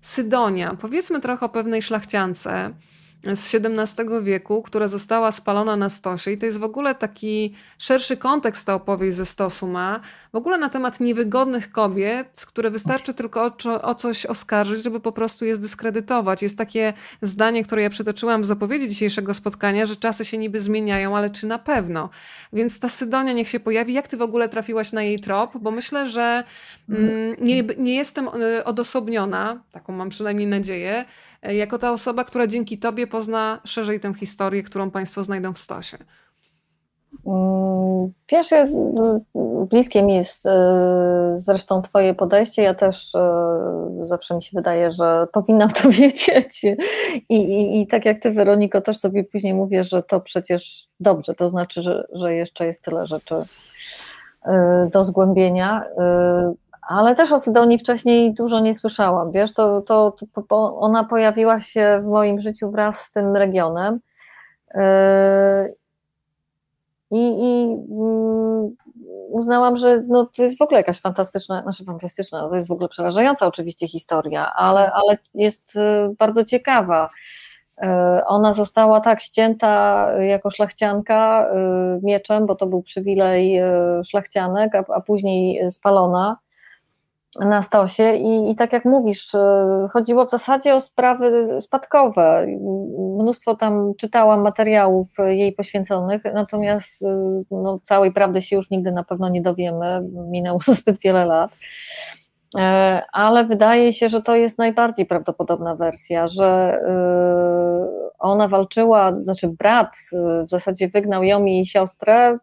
Sydonia. 0.00 0.76
Powiedzmy 0.80 1.20
trochę 1.20 1.46
o 1.46 1.48
pewnej 1.48 1.82
szlachciance 1.82 2.70
z 3.24 3.54
XVII 3.54 4.06
wieku, 4.22 4.62
która 4.62 4.88
została 4.88 5.32
spalona 5.32 5.76
na 5.76 5.88
stosie. 5.88 6.30
I 6.30 6.38
to 6.38 6.46
jest 6.46 6.58
w 6.58 6.64
ogóle 6.64 6.94
taki 6.94 7.54
szerszy 7.78 8.16
kontekst 8.16 8.66
ta 8.66 8.74
opowieść 8.74 9.16
ze 9.16 9.26
stosu 9.26 9.68
ma. 9.68 10.00
W 10.32 10.36
ogóle 10.36 10.58
na 10.58 10.68
temat 10.68 11.00
niewygodnych 11.00 11.72
kobiet, 11.72 12.44
które 12.46 12.70
wystarczy 12.70 13.14
tylko 13.14 13.44
o, 13.44 13.82
o 13.82 13.94
coś 13.94 14.26
oskarżyć, 14.26 14.84
żeby 14.84 15.00
po 15.00 15.12
prostu 15.12 15.44
je 15.44 15.54
zdyskredytować. 15.54 16.42
Jest 16.42 16.58
takie 16.58 16.92
zdanie, 17.22 17.64
które 17.64 17.82
ja 17.82 17.90
przytoczyłam 17.90 18.42
w 18.42 18.46
zapowiedzi 18.46 18.88
dzisiejszego 18.88 19.34
spotkania, 19.34 19.86
że 19.86 19.96
czasy 19.96 20.24
się 20.24 20.38
niby 20.38 20.60
zmieniają, 20.60 21.16
ale 21.16 21.30
czy 21.30 21.46
na 21.46 21.58
pewno? 21.58 22.10
Więc 22.52 22.78
ta 22.78 22.88
Sydonia 22.88 23.32
niech 23.32 23.48
się 23.48 23.60
pojawi. 23.60 23.92
Jak 23.92 24.08
ty 24.08 24.16
w 24.16 24.22
ogóle 24.22 24.48
trafiłaś 24.48 24.92
na 24.92 25.02
jej 25.02 25.20
trop? 25.20 25.58
Bo 25.58 25.70
myślę, 25.70 26.08
że 26.08 26.44
mm, 26.88 27.36
nie, 27.40 27.62
nie 27.62 27.94
jestem 27.94 28.28
y, 28.28 28.64
odosobniona, 28.64 29.62
taką 29.72 29.92
mam 29.92 30.08
przynajmniej 30.08 30.46
nadzieję, 30.46 31.04
jako 31.42 31.78
ta 31.78 31.92
osoba, 31.92 32.24
która 32.24 32.46
dzięki 32.46 32.78
Tobie 32.78 33.06
pozna 33.06 33.60
szerzej 33.64 34.00
tę 34.00 34.14
historię, 34.14 34.62
którą 34.62 34.90
Państwo 34.90 35.24
znajdą 35.24 35.52
w 35.52 35.58
stosie? 35.58 35.98
Mm, 37.26 38.12
wiesz, 38.32 38.48
bliskie 39.70 40.02
mi 40.02 40.14
jest 40.14 40.46
e, 40.46 41.32
zresztą 41.34 41.82
Twoje 41.82 42.14
podejście. 42.14 42.62
Ja 42.62 42.74
też 42.74 43.14
e, 43.14 43.88
zawsze 44.02 44.34
mi 44.34 44.42
się 44.42 44.50
wydaje, 44.54 44.92
że 44.92 45.26
powinnam 45.32 45.70
to 45.70 45.90
wiedzieć. 46.00 46.64
I, 47.28 47.34
i, 47.34 47.80
i 47.80 47.86
tak 47.86 48.04
jak 48.04 48.18
Ty, 48.18 48.30
Weroniko, 48.30 48.80
też 48.80 48.98
sobie 48.98 49.24
później 49.24 49.54
mówię, 49.54 49.84
że 49.84 50.02
to 50.02 50.20
przecież 50.20 50.88
dobrze, 51.00 51.34
to 51.34 51.48
znaczy, 51.48 51.82
że, 51.82 52.06
że 52.12 52.34
jeszcze 52.34 52.66
jest 52.66 52.84
tyle 52.84 53.06
rzeczy 53.06 53.34
do 54.92 55.04
zgłębienia 55.04 55.82
ale 56.90 57.14
też 57.14 57.32
o 57.32 57.38
Sydonii 57.38 57.78
wcześniej 57.78 58.34
dużo 58.34 58.60
nie 58.60 58.74
słyszałam. 58.74 59.30
Wiesz, 59.32 59.54
to, 59.54 59.80
to, 59.80 60.14
to, 60.48 60.78
ona 60.78 61.04
pojawiła 61.04 61.60
się 61.60 62.00
w 62.04 62.06
moim 62.06 62.38
życiu 62.38 62.70
wraz 62.70 63.00
z 63.00 63.12
tym 63.12 63.36
regionem. 63.36 64.00
Yy, 64.74 64.80
I, 67.10 67.18
i 67.20 67.76
mm, 67.90 68.76
uznałam, 69.28 69.76
że 69.76 70.02
no, 70.08 70.26
to 70.36 70.42
jest 70.42 70.58
w 70.58 70.62
ogóle 70.62 70.80
jakaś 70.80 71.00
fantastyczna, 71.00 71.62
znaczy 71.62 71.84
fantastyczna, 71.84 72.48
to 72.48 72.54
jest 72.54 72.68
w 72.68 72.72
ogóle 72.72 72.88
przerażająca 72.88 73.46
oczywiście 73.46 73.88
historia, 73.88 74.52
ale, 74.54 74.92
ale 74.92 75.18
jest 75.34 75.76
y, 75.76 76.14
bardzo 76.18 76.44
ciekawa. 76.44 77.10
Y, 77.82 77.86
ona 78.26 78.52
została 78.52 79.00
tak 79.00 79.20
ścięta 79.20 80.06
jako 80.20 80.50
szlachcianka 80.50 81.48
y, 81.52 82.00
mieczem, 82.02 82.46
bo 82.46 82.54
to 82.54 82.66
był 82.66 82.82
przywilej 82.82 83.60
szlachcianek, 84.04 84.74
a, 84.74 84.84
a 84.94 85.00
później 85.00 85.70
spalona 85.70 86.36
na 87.38 87.62
stosie 87.62 88.14
i, 88.14 88.50
i 88.50 88.54
tak 88.54 88.72
jak 88.72 88.84
mówisz, 88.84 89.34
e, 89.34 89.86
chodziło 89.92 90.26
w 90.26 90.30
zasadzie 90.30 90.74
o 90.74 90.80
sprawy 90.80 91.60
spadkowe. 91.60 92.46
Mnóstwo 93.18 93.54
tam 93.54 93.92
czytałam 93.94 94.40
materiałów 94.42 95.08
jej 95.26 95.52
poświęconych, 95.52 96.22
natomiast 96.34 97.02
e, 97.02 97.42
no, 97.50 97.80
całej 97.82 98.12
prawdy 98.12 98.42
się 98.42 98.56
już 98.56 98.70
nigdy 98.70 98.92
na 98.92 99.04
pewno 99.04 99.28
nie 99.28 99.42
dowiemy, 99.42 100.02
minęło 100.30 100.58
zbyt 100.78 101.00
wiele 101.00 101.24
lat. 101.24 101.50
E, 102.58 103.02
ale 103.12 103.44
wydaje 103.44 103.92
się, 103.92 104.08
że 104.08 104.22
to 104.22 104.36
jest 104.36 104.58
najbardziej 104.58 105.06
prawdopodobna 105.06 105.74
wersja, 105.74 106.26
że 106.26 106.80
ona 108.18 108.48
walczyła, 108.48 109.12
znaczy 109.22 109.48
brat 109.48 109.96
w 110.46 110.48
zasadzie 110.48 110.88
wygnał 110.88 111.22
ją 111.22 111.44
i 111.44 111.52
jej 111.52 111.66
siostrę 111.66 112.38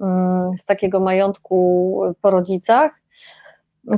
mm, 0.00 0.58
z 0.58 0.64
takiego 0.64 1.00
majątku 1.00 2.00
po 2.22 2.30
rodzicach 2.30 3.00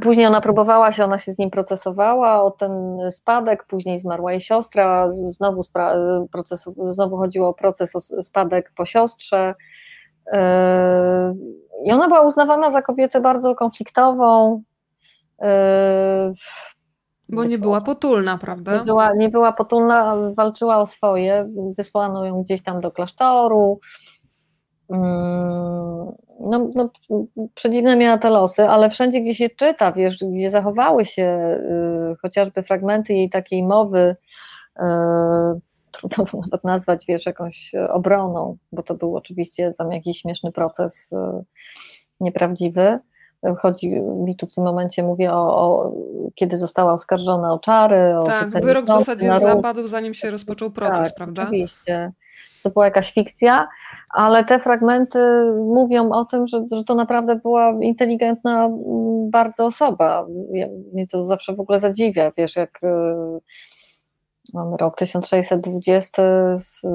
Później 0.03 0.27
ona 0.27 0.41
próbowała 0.41 0.93
się, 0.93 1.05
ona 1.05 1.19
się 1.19 1.33
z 1.33 1.39
nim 1.39 1.51
procesowała 1.51 2.43
o 2.43 2.51
ten 2.51 2.99
spadek, 3.11 3.65
później 3.65 3.99
zmarła 3.99 4.33
jej 4.33 4.41
siostra, 4.41 5.11
znowu, 5.29 5.61
proces, 6.33 6.71
znowu 6.89 7.17
chodziło 7.17 7.49
o 7.49 7.55
proces 7.55 7.97
o 7.97 8.23
spadek 8.23 8.73
po 8.77 8.85
siostrze. 8.85 9.55
Yy, 10.33 10.39
I 11.85 11.93
ona 11.93 12.09
była 12.09 12.21
uznawana 12.21 12.71
za 12.71 12.83
kobietę 12.83 13.21
bardzo 13.21 13.55
konfliktową. 13.55 14.63
Yy, 15.41 15.49
Bo 17.29 17.45
nie 17.45 17.59
była 17.59 17.81
potulna, 17.81 18.39
prawda? 18.39 18.79
Nie 18.79 18.85
była, 18.85 19.15
nie 19.15 19.29
była 19.29 19.53
potulna, 19.53 20.17
walczyła 20.37 20.79
o 20.79 20.87
swoje. 20.87 21.51
Wysłano 21.79 22.25
ją 22.25 22.43
gdzieś 22.43 22.63
tam 22.63 22.81
do 22.81 22.91
klasztoru. 22.91 23.81
No, 26.41 26.71
no, 26.75 26.91
przedziwne 27.55 27.97
miała 27.97 28.19
te 28.19 28.31
losy, 28.31 28.69
ale 28.69 28.91
wszędzie, 28.91 29.21
gdzie 29.21 29.35
się 29.35 29.49
czyta, 29.51 29.93
wiesz, 29.93 30.19
gdzie 30.19 30.51
zachowały 30.51 31.05
się 31.05 31.57
y, 32.13 32.17
chociażby 32.23 32.63
fragmenty 32.63 33.15
jej 33.15 33.31
takiej 33.31 33.63
mowy, 33.63 34.17
y, 34.79 34.83
trudno 35.91 36.25
to 36.25 36.41
nawet 36.41 36.65
nazwać, 36.65 37.05
wiesz, 37.09 37.27
jakąś 37.27 37.73
obroną, 37.89 38.57
bo 38.73 38.83
to 38.83 38.95
był 38.95 39.17
oczywiście 39.17 39.75
tam 39.79 39.93
jakiś 39.93 40.21
śmieszny 40.21 40.53
proces 40.53 41.13
y, 41.13 41.17
nieprawdziwy. 42.21 42.99
Chodzi 43.59 43.91
mi 44.01 44.37
tu 44.37 44.47
w 44.47 44.55
tym 44.55 44.65
momencie, 44.65 45.03
mówię 45.03 45.33
o, 45.33 45.37
o 45.37 45.93
kiedy 46.35 46.59
została 46.59 46.93
oskarżona 46.93 47.53
o 47.53 47.59
czary. 47.59 48.19
O 48.19 48.23
tak, 48.23 48.51
wyrok 48.51 48.85
w 48.85 48.89
zasadzie 48.89 49.39
zapadł, 49.41 49.87
zanim 49.89 50.15
się 50.15 50.31
rozpoczął 50.31 50.71
proces, 50.71 51.09
tak, 51.09 51.15
prawda? 51.15 51.43
Oczywiście. 51.43 52.13
To 52.63 52.71
była 52.71 52.85
jakaś 52.85 53.13
fikcja, 53.13 53.69
ale 54.11 54.45
te 54.45 54.59
fragmenty 54.59 55.19
mówią 55.57 56.11
o 56.13 56.25
tym, 56.25 56.47
że, 56.47 56.65
że 56.73 56.85
to 56.85 56.95
naprawdę 56.95 57.37
była 57.37 57.73
inteligentna 57.81 58.65
mm, 58.65 59.31
bardzo 59.31 59.67
osoba. 59.67 60.27
Ja, 60.53 60.67
mnie 60.93 61.07
to 61.07 61.23
zawsze 61.25 61.55
w 61.55 61.61
ogóle 61.61 61.79
zadziwia, 61.79 62.33
wiesz, 62.37 62.57
jak 62.57 62.81
y, 62.85 62.87
mamy 64.55 64.77
rok 64.77 64.97
1620, 64.97 66.23
y, 66.23 66.87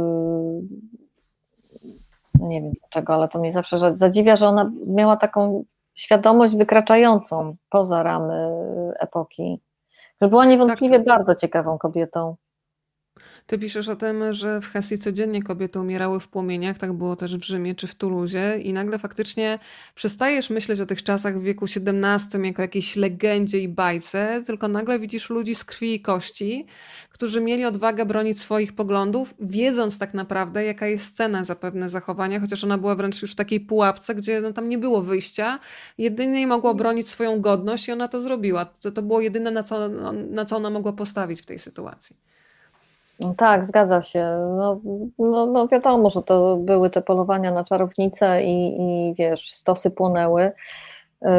no 2.40 2.48
nie 2.48 2.62
wiem 2.62 2.72
dlaczego, 2.80 3.14
ale 3.14 3.28
to 3.28 3.40
mnie 3.40 3.52
zawsze 3.52 3.98
zadziwia, 3.98 4.36
że 4.36 4.48
ona 4.48 4.72
miała 4.88 5.18
taką 5.18 5.64
świadomość 5.96 6.56
wykraczającą 6.56 7.56
poza 7.70 8.04
ramy 8.04 8.50
epoki. 9.00 9.62
Że 10.22 10.28
była 10.28 10.46
niewątpliwie 10.46 10.98
tak, 10.98 11.06
tak. 11.06 11.18
bardzo 11.18 11.36
ciekawą 11.36 11.78
kobietą. 11.78 12.36
Ty 13.48 13.60
piszesz 13.60 13.90
o 13.90 13.96
tym, 13.96 14.34
że 14.34 14.62
w 14.62 14.68
Hesji 14.68 14.98
codziennie 14.98 15.44
kobiety 15.44 15.80
umierały 15.80 16.20
w 16.20 16.28
płomieniach, 16.28 16.78
tak 16.78 16.94
było 16.94 17.16
też 17.16 17.38
w 17.38 17.44
Rzymie 17.44 17.76
czy 17.76 17.88
w 17.88 17.96
Tuluzie 17.96 18.60
i 18.60 18.74
nagle 18.74 19.00
faktycznie 19.00 19.60
przestajesz 19.96 20.50
myśleć 20.50 20.80
o 20.82 20.86
tych 20.86 21.04
czasach 21.04 21.40
w 21.40 21.44
wieku 21.44 21.66
XVII 21.66 22.48
jako 22.48 22.62
jakiejś 22.62 22.96
legendzie 22.96 23.60
i 23.60 23.68
bajce, 23.68 24.44
tylko 24.46 24.68
nagle 24.68 25.00
widzisz 25.00 25.30
ludzi 25.30 25.56
z 25.56 25.64
krwi 25.64 25.94
i 25.94 26.02
kości, 26.02 26.66
którzy 27.10 27.42
mieli 27.42 27.66
odwagę 27.66 28.06
bronić 28.06 28.40
swoich 28.40 28.74
poglądów, 28.74 29.34
wiedząc 29.40 29.98
tak 29.98 30.14
naprawdę, 30.14 30.66
jaka 30.66 30.88
jest 30.88 31.16
cena 31.16 31.46
za 31.46 31.56
pewne 31.56 31.90
zachowania, 31.90 32.40
chociaż 32.40 32.64
ona 32.64 32.78
była 32.78 32.96
wręcz 32.96 33.22
już 33.22 33.32
w 33.32 33.36
takiej 33.36 33.60
pułapce, 33.60 34.16
gdzie 34.16 34.42
no, 34.42 34.54
tam 34.54 34.70
nie 34.70 34.78
było 34.78 35.02
wyjścia. 35.02 35.60
Jedynie 35.98 36.48
mogła 36.48 36.74
bronić 36.74 37.10
swoją 37.10 37.42
godność 37.42 37.88
i 37.88 37.92
ona 37.92 38.08
to 38.08 38.22
zrobiła. 38.22 38.66
To, 38.66 38.92
to 38.92 39.02
było 39.02 39.22
jedyne, 39.22 39.52
na 39.52 39.64
co, 39.64 39.90
na 40.30 40.46
co 40.46 40.56
ona 40.56 40.70
mogła 40.70 40.94
postawić 40.94 41.42
w 41.42 41.46
tej 41.46 41.60
sytuacji. 41.60 42.35
No 43.20 43.34
tak, 43.38 43.66
zgadza 43.66 44.02
się. 44.02 44.26
No, 44.58 44.80
no, 45.20 45.46
no, 45.46 45.68
wiadomo, 45.68 46.10
że 46.10 46.22
to 46.22 46.58
były 46.58 46.90
te 46.90 47.02
polowania 47.02 47.52
na 47.52 47.64
czarownice 47.64 48.44
i, 48.44 48.82
i 48.82 49.14
wiesz, 49.18 49.50
stosy 49.52 49.92
płonęły. 49.92 50.52
Yy, 51.22 51.30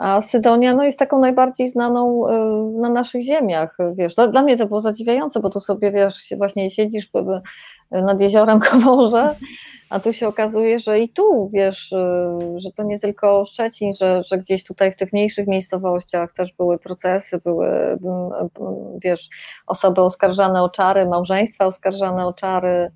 a 0.00 0.20
Sydonia 0.20 0.74
no, 0.74 0.84
jest 0.84 0.98
taką 0.98 1.20
najbardziej 1.20 1.70
znaną 1.70 2.28
yy, 2.28 2.80
na 2.80 2.88
naszych 2.88 3.22
ziemiach. 3.22 3.76
Wiesz, 3.94 4.14
dla 4.14 4.42
mnie 4.42 4.56
to 4.56 4.66
było 4.66 4.80
zadziwiające, 4.80 5.40
bo 5.40 5.50
tu 5.50 5.60
sobie 5.60 5.92
wiesz, 5.92 6.34
właśnie 6.36 6.70
siedzisz 6.70 7.10
nad 7.90 8.20
jeziorem 8.20 8.60
Komorze, 8.70 9.34
a 9.92 10.00
tu 10.00 10.12
się 10.12 10.28
okazuje, 10.28 10.78
że 10.78 11.00
i 11.00 11.08
tu, 11.08 11.50
wiesz, 11.52 11.94
że 12.56 12.72
to 12.76 12.82
nie 12.82 12.98
tylko 12.98 13.44
Szczecin, 13.44 13.94
że, 13.94 14.22
że 14.22 14.38
gdzieś 14.38 14.64
tutaj 14.64 14.92
w 14.92 14.96
tych 14.96 15.12
mniejszych 15.12 15.46
miejscowościach 15.46 16.32
też 16.32 16.52
były 16.52 16.78
procesy, 16.78 17.40
były, 17.44 17.98
wiesz, 19.04 19.28
osoby 19.66 20.00
oskarżane 20.00 20.62
o 20.62 20.68
czary, 20.68 21.06
małżeństwa 21.06 21.66
oskarżane 21.66 22.26
o 22.26 22.32
czary, 22.32 22.92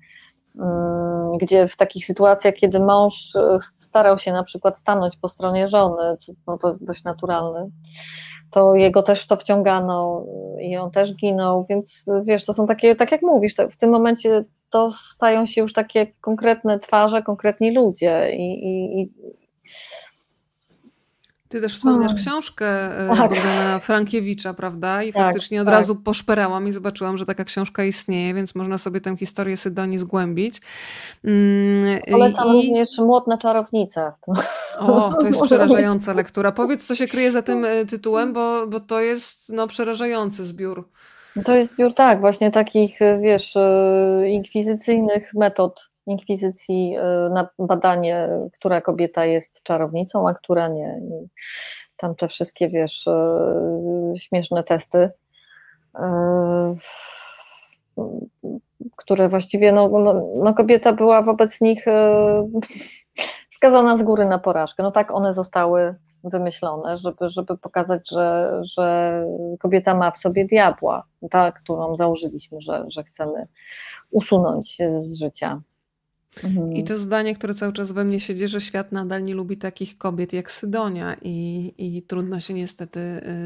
Mm, 0.59 1.37
gdzie 1.37 1.67
w 1.67 1.75
takich 1.75 2.05
sytuacjach, 2.05 2.53
kiedy 2.53 2.79
mąż 2.79 3.35
e, 3.35 3.57
starał 3.61 4.19
się 4.19 4.31
na 4.31 4.43
przykład 4.43 4.79
stanąć 4.79 5.17
po 5.17 5.27
stronie 5.27 5.67
żony, 5.67 6.17
no 6.47 6.57
to 6.57 6.75
dość 6.81 7.03
naturalne, 7.03 7.69
to 8.51 8.75
jego 8.75 9.03
też 9.03 9.23
w 9.23 9.27
to 9.27 9.37
wciągano 9.37 10.25
i 10.61 10.77
on 10.77 10.91
też 10.91 11.15
ginął, 11.15 11.65
więc 11.69 12.05
wiesz, 12.23 12.45
to 12.45 12.53
są 12.53 12.67
takie, 12.67 12.95
tak 12.95 13.11
jak 13.11 13.21
mówisz, 13.21 13.55
w 13.71 13.77
tym 13.77 13.89
momencie 13.89 14.45
to 14.69 14.91
stają 14.91 15.45
się 15.45 15.61
już 15.61 15.73
takie 15.73 16.07
konkretne 16.21 16.79
twarze, 16.79 17.23
konkretni 17.23 17.75
ludzie 17.75 18.35
i, 18.35 18.65
i, 18.65 19.01
i 19.01 19.07
ty 21.49 21.61
też 21.61 21.75
wspomniasz 21.75 22.11
hmm. 22.11 22.25
książkę 22.25 22.65
e, 22.65 23.15
tak. 23.15 23.29
Bogdana 23.29 23.79
Frankiewicza, 23.79 24.53
prawda? 24.53 25.03
I 25.03 25.13
tak, 25.13 25.23
faktycznie 25.23 25.61
od 25.61 25.67
tak. 25.67 25.75
razu 25.75 25.95
poszperałam 25.95 26.67
i 26.67 26.71
zobaczyłam, 26.71 27.17
że 27.17 27.25
taka 27.25 27.43
książka 27.43 27.83
istnieje, 27.83 28.33
więc 28.33 28.55
można 28.55 28.77
sobie 28.77 29.01
tę 29.01 29.17
historię 29.17 29.57
Sydonii 29.57 29.99
zgłębić. 29.99 30.61
Mm, 31.23 32.01
Polecam 32.11 32.47
I... 32.47 32.51
również 32.51 32.97
Młot 32.97 33.27
na 33.27 33.37
czarownicach. 33.37 34.13
O, 34.79 35.13
to 35.21 35.27
jest 35.27 35.41
przerażająca 35.51 36.13
lektura. 36.13 36.51
Powiedz, 36.51 36.87
co 36.87 36.95
się 36.95 37.07
kryje 37.07 37.31
za 37.31 37.41
tym 37.49 37.65
e, 37.65 37.85
tytułem, 37.85 38.33
bo, 38.33 38.67
bo 38.67 38.79
to 38.79 38.99
jest 38.99 39.53
no, 39.53 39.67
przerażający 39.67 40.45
zbiór. 40.45 40.89
To 41.45 41.55
jest 41.55 41.71
zbiór, 41.71 41.93
tak, 41.93 42.19
właśnie 42.19 42.51
takich, 42.51 43.01
e, 43.01 43.19
wiesz, 43.19 43.57
inkwizycyjnych 44.25 45.33
metod 45.33 45.89
inkwizycji 46.07 46.97
y, 46.97 47.29
na 47.29 47.49
badanie, 47.59 48.29
która 48.53 48.81
kobieta 48.81 49.25
jest 49.25 49.63
czarownicą, 49.63 50.29
a 50.29 50.33
która 50.33 50.67
nie. 50.67 50.99
I 51.03 51.27
tam 51.97 52.15
te 52.15 52.27
wszystkie, 52.27 52.69
wiesz, 52.69 53.07
y, 53.07 54.17
śmieszne 54.17 54.63
testy, 54.63 55.09
y, 55.95 55.99
które 58.95 59.29
właściwie, 59.29 59.71
no, 59.71 59.89
no, 59.89 60.27
no 60.35 60.53
kobieta 60.53 60.93
była 60.93 61.21
wobec 61.21 61.61
nich 61.61 61.85
skazana 63.49 63.97
z 63.97 64.03
góry 64.03 64.25
na 64.25 64.39
porażkę. 64.39 64.83
No 64.83 64.91
tak 64.91 65.11
one 65.11 65.33
zostały 65.33 65.95
wymyślone, 66.29 66.97
żeby, 66.97 67.29
żeby 67.29 67.57
pokazać, 67.57 68.09
że, 68.11 68.59
że 68.63 69.25
kobieta 69.59 69.95
ma 69.95 70.11
w 70.11 70.17
sobie 70.17 70.45
diabła, 70.45 71.03
ta, 71.29 71.51
którą 71.51 71.95
założyliśmy, 71.95 72.61
że, 72.61 72.85
że 72.87 73.03
chcemy 73.03 73.47
usunąć 74.11 74.77
z 74.99 75.19
życia. 75.19 75.61
Mhm. 76.43 76.73
I 76.73 76.83
to 76.83 76.97
zdanie, 76.97 77.35
które 77.35 77.53
cały 77.53 77.73
czas 77.73 77.91
we 77.91 78.03
mnie 78.03 78.19
siedzi, 78.19 78.47
że 78.47 78.61
świat 78.61 78.91
nadal 78.91 79.23
nie 79.23 79.33
lubi 79.33 79.57
takich 79.57 79.97
kobiet 79.97 80.33
jak 80.33 80.51
Sydonia 80.51 81.15
i, 81.21 81.73
i 81.77 82.01
trudno 82.01 82.39
się 82.39 82.53
niestety 82.53 82.99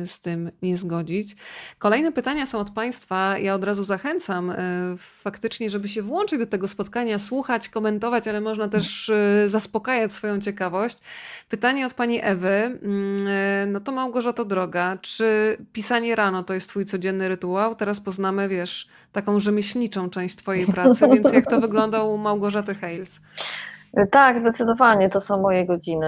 y, 0.03 0.07
z 0.07 0.19
tym 0.19 0.51
nie 0.61 0.77
zgodzić. 0.77 1.35
Kolejne 1.79 2.11
pytania 2.11 2.45
są 2.45 2.59
od 2.59 2.69
Państwa. 2.69 3.37
Ja 3.37 3.55
od 3.55 3.63
razu 3.63 3.83
zachęcam 3.83 4.49
y, 4.49 4.55
faktycznie, 4.97 5.69
żeby 5.69 5.87
się 5.87 6.01
włączyć 6.01 6.39
do 6.39 6.45
tego 6.45 6.67
spotkania, 6.67 7.19
słuchać, 7.19 7.69
komentować, 7.69 8.27
ale 8.27 8.41
można 8.41 8.67
też 8.67 9.09
y, 9.09 9.49
zaspokajać 9.49 10.13
swoją 10.13 10.39
ciekawość. 10.39 10.97
Pytanie 11.49 11.85
od 11.85 11.93
Pani 11.93 12.19
Ewy. 12.23 12.49
Mm, 12.49 13.71
no 13.71 13.79
to 13.79 13.91
Małgorzata 13.91 14.43
Droga, 14.43 14.97
czy 15.01 15.57
pisanie 15.73 16.15
rano 16.15 16.43
to 16.43 16.53
jest 16.53 16.69
Twój 16.69 16.85
codzienny 16.85 17.29
rytuał? 17.29 17.75
Teraz 17.75 17.99
poznamy, 17.99 18.49
wiesz, 18.49 18.87
taką 19.11 19.39
rzemieślniczą 19.39 20.09
część 20.09 20.35
Twojej 20.35 20.65
pracy, 20.65 21.07
więc 21.13 21.33
jak 21.33 21.49
to 21.49 21.61
wygląda 21.61 22.03
u 22.03 22.17
Małgorzaty 22.17 22.75
Hales? 22.81 23.21
Tak, 24.11 24.39
zdecydowanie 24.39 25.09
to 25.09 25.21
są 25.21 25.41
moje 25.41 25.65
godziny. 25.65 26.07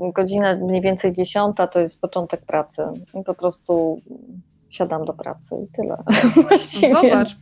Godzina 0.00 0.56
mniej 0.56 0.80
więcej 0.80 1.12
dziesiąta 1.12 1.66
to 1.66 1.80
jest 1.80 2.00
początek 2.00 2.46
pracy. 2.46 2.82
Po 3.26 3.34
prostu 3.34 4.00
siadam 4.70 5.04
do 5.04 5.12
pracy 5.12 5.54
i 5.64 5.76
tyle. 5.76 5.96
No 6.86 7.00
zobacz, 7.02 7.36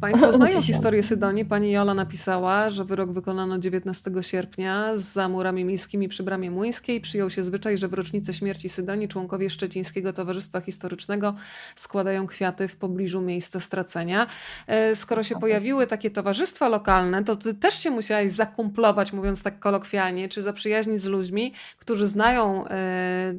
Państwo 0.00 0.32
znają 0.38 0.62
historię 0.62 1.02
Sydonii. 1.02 1.44
Pani 1.44 1.72
Jola 1.72 1.94
napisała, 1.94 2.70
że 2.70 2.84
wyrok 2.84 3.12
wykonano 3.12 3.58
19 3.58 4.10
sierpnia 4.20 4.92
za 4.96 5.28
murami 5.28 5.64
miejskimi 5.64 6.08
przy 6.08 6.22
Bramie 6.22 6.50
Młyńskiej. 6.50 7.00
Przyjął 7.00 7.30
się 7.30 7.44
zwyczaj, 7.44 7.78
że 7.78 7.88
w 7.88 7.94
rocznicę 7.94 8.34
śmierci 8.34 8.68
Sydonii 8.68 9.08
członkowie 9.08 9.50
Szczecińskiego 9.50 10.12
Towarzystwa 10.12 10.60
Historycznego 10.60 11.34
składają 11.76 12.26
kwiaty 12.26 12.68
w 12.68 12.76
pobliżu 12.76 13.20
miejsca 13.20 13.60
stracenia. 13.60 14.26
E, 14.66 14.96
skoro 14.96 15.22
się 15.22 15.40
pojawiły 15.40 15.86
takie 15.86 16.10
towarzystwa 16.10 16.68
lokalne, 16.68 17.24
to 17.24 17.36
ty 17.36 17.54
też 17.54 17.74
się 17.74 17.90
musiałaś 17.90 18.30
zakumplować, 18.30 19.12
mówiąc 19.12 19.42
tak 19.42 19.58
kolokwialnie, 19.58 20.28
czy 20.28 20.42
zaprzyjaźnić 20.42 21.00
z 21.00 21.06
ludźmi, 21.06 21.54
którzy 21.78 22.06
znają 22.06 22.66
e, 22.66 23.34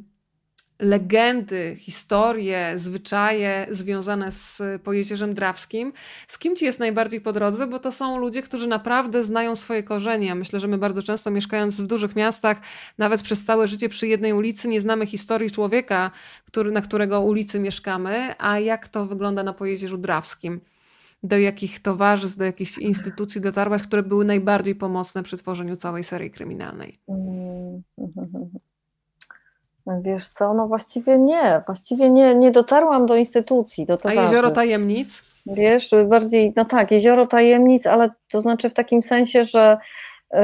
legendy, 0.82 1.76
historie, 1.78 2.74
zwyczaje 2.76 3.68
związane 3.70 4.32
z 4.32 4.62
Pojezierzem 4.84 5.34
Drawskim. 5.34 5.94
Z 6.28 6.38
kim 6.38 6.56
ci 6.56 6.66
jest 6.66 6.80
najbardziej 6.80 7.22
po 7.22 7.34
drodze? 7.34 7.68
Bo 7.68 7.80
to 7.80 7.92
są 7.92 8.18
ludzie, 8.18 8.42
którzy 8.42 8.68
naprawdę 8.68 9.24
znają 9.24 9.56
swoje 9.56 9.84
korzenie. 9.84 10.36
Myślę, 10.36 10.60
że 10.60 10.68
my 10.68 10.78
bardzo 10.78 11.04
często 11.04 11.32
mieszkając 11.32 11.82
w 11.82 11.88
dużych 11.88 12.16
miastach, 12.16 12.58
nawet 12.98 13.22
przez 13.22 13.44
całe 13.46 13.68
życie 13.68 13.90
przy 13.90 14.08
jednej 14.08 14.34
ulicy, 14.34 14.68
nie 14.68 14.82
znamy 14.82 15.06
historii 15.06 15.52
człowieka, 15.52 16.12
który, 16.46 16.72
na 16.72 16.82
którego 16.82 17.22
ulicy 17.22 17.60
mieszkamy, 17.60 18.34
a 18.38 18.60
jak 18.60 18.88
to 18.88 19.06
wygląda 19.06 19.44
na 19.44 19.54
Pojezierzu 19.54 19.98
Drawskim 19.98 20.62
do 21.24 21.38
jakich 21.38 21.80
towarzystw, 21.80 22.38
do 22.38 22.46
jakichś 22.46 22.78
instytucji 22.78 23.42
dotarłaś, 23.42 23.82
które 23.82 24.04
były 24.04 24.26
najbardziej 24.26 24.76
pomocne 24.76 25.24
przy 25.24 25.38
tworzeniu 25.38 25.76
całej 25.76 26.04
serii 26.04 26.32
kryminalnej? 26.32 27.00
Wiesz 30.02 30.30
co, 30.30 30.54
no 30.54 30.68
właściwie 30.68 31.20
nie, 31.20 31.62
właściwie 31.66 32.10
nie, 32.10 32.36
nie 32.36 32.52
dotarłam 32.52 33.06
do 33.06 33.16
instytucji, 33.16 33.86
do 33.86 33.98
A 34.04 34.14
Jezioro 34.14 34.52
Tajemnic? 34.52 35.24
Wiesz, 35.46 35.90
bardziej, 36.08 36.54
no 36.56 36.66
tak, 36.66 36.92
Jezioro 36.92 37.28
Tajemnic, 37.28 37.88
ale 37.88 38.10
to 38.32 38.42
znaczy 38.42 38.70
w 38.70 38.74
takim 38.74 39.02
sensie, 39.02 39.44
że 39.44 39.78
yy, 40.34 40.40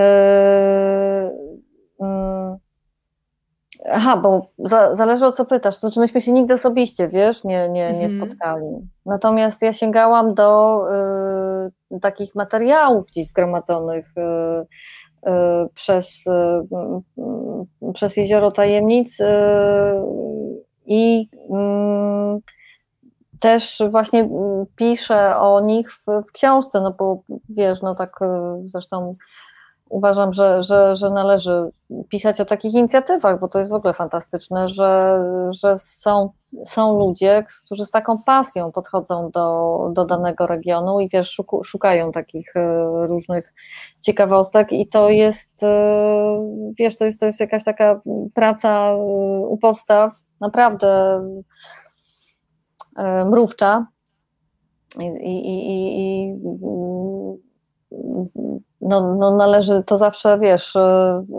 yy, 1.99 2.57
aha, 3.91 4.17
bo 4.17 4.51
za, 4.57 4.95
zależy 4.95 5.25
o 5.25 5.31
co 5.31 5.45
pytasz, 5.45 5.77
znaczy 5.77 5.99
myśmy 5.99 6.21
się 6.21 6.31
nigdy 6.31 6.53
osobiście, 6.53 7.07
wiesz, 7.07 7.43
nie, 7.43 7.69
nie, 7.69 7.93
nie 7.93 8.05
mhm. 8.05 8.19
spotkali. 8.19 8.67
Natomiast 9.05 9.61
ja 9.61 9.73
sięgałam 9.73 10.33
do 10.33 10.81
yy, 11.91 11.99
takich 11.99 12.35
materiałów 12.35 13.05
gdzieś 13.05 13.27
zgromadzonych, 13.27 14.07
Y, 14.17 14.65
przez, 15.73 16.27
y, 16.27 17.93
przez 17.93 18.17
jezioro 18.17 18.51
tajemnic 18.51 19.19
y, 19.19 19.25
i 20.85 21.29
też 23.39 23.81
właśnie 23.91 24.29
piszę 24.75 25.37
o 25.37 25.61
nich 25.61 25.93
w, 25.93 26.05
w, 26.27 26.31
książce, 26.31 26.81
no 26.81 26.91
bo 26.99 27.21
wiesz, 27.49 27.81
no 27.81 27.95
tak 27.95 28.19
zresztą 28.65 29.15
uważam, 29.89 30.33
że, 30.33 30.63
że, 30.63 30.95
że 30.95 31.09
należy 31.09 31.69
pisać 32.09 32.41
o 32.41 32.45
takich 32.45 32.73
inicjatywach, 32.73 33.39
bo 33.39 33.47
to 33.47 33.59
jest 33.59 33.71
w 33.71 33.73
ogóle 33.73 33.93
fantastyczne, 33.93 34.69
że, 34.69 35.19
że 35.49 35.77
są, 35.77 36.29
są 36.65 36.99
ludzie, 36.99 37.45
którzy 37.65 37.85
z 37.85 37.91
taką 37.91 38.17
pasją 38.17 38.71
podchodzą 38.71 39.29
do, 39.31 39.77
do 39.93 40.05
danego 40.05 40.47
regionu 40.47 40.99
i 40.99 41.09
wiesz, 41.09 41.41
szukają 41.63 42.11
takich 42.11 42.55
e, 42.55 42.87
różnych 43.07 43.53
ciekawostek 44.01 44.71
i 44.71 44.87
to 44.87 45.09
jest, 45.09 45.63
e, 45.63 46.65
wiesz, 46.79 46.97
to 46.97 47.05
jest, 47.05 47.19
to 47.19 47.25
jest 47.25 47.39
jakaś 47.39 47.63
taka 47.63 48.01
praca 48.33 48.89
e, 48.89 48.95
u 49.47 49.57
podstaw, 49.57 50.13
naprawdę 50.39 51.21
mrówcza 53.25 53.87
i, 54.99 55.05
i, 55.05 55.47
i, 55.47 55.99
i 55.99 56.35
no, 58.81 59.15
no 59.15 59.35
należy 59.35 59.83
to 59.83 59.97
zawsze, 59.97 60.39
wiesz, 60.39 60.73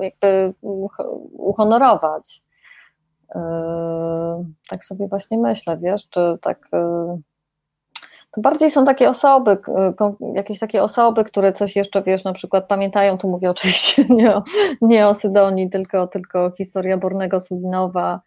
jakby 0.01 0.55
uhonorować. 1.32 2.43
Y, 3.36 3.38
tak 4.68 4.84
sobie 4.84 5.09
właśnie 5.09 5.38
myślę, 5.38 5.78
wiesz, 5.78 6.09
czy 6.09 6.38
tak. 6.40 6.66
Y, 6.66 7.22
to 8.30 8.40
bardziej 8.40 8.70
są 8.70 8.84
takie 8.84 9.09
osoby, 9.09 9.59
jakieś 10.34 10.59
takie 10.59 10.82
osoby, 10.82 11.24
które 11.24 11.52
coś 11.52 11.76
jeszcze, 11.76 12.02
wiesz, 12.02 12.24
na 12.24 12.32
przykład 12.32 12.68
pamiętają, 12.68 13.18
tu 13.18 13.28
mówię 13.28 13.50
oczywiście 13.56 14.05
nie 14.09 14.36
o, 14.36 14.42
nie 14.82 15.09
o 15.09 15.14
Sydonii, 15.14 15.70
tylko, 15.70 16.06
tylko 16.06 16.52
historia 16.59 16.96
Bornego 16.96 17.40
Sulinowa, 17.40 18.20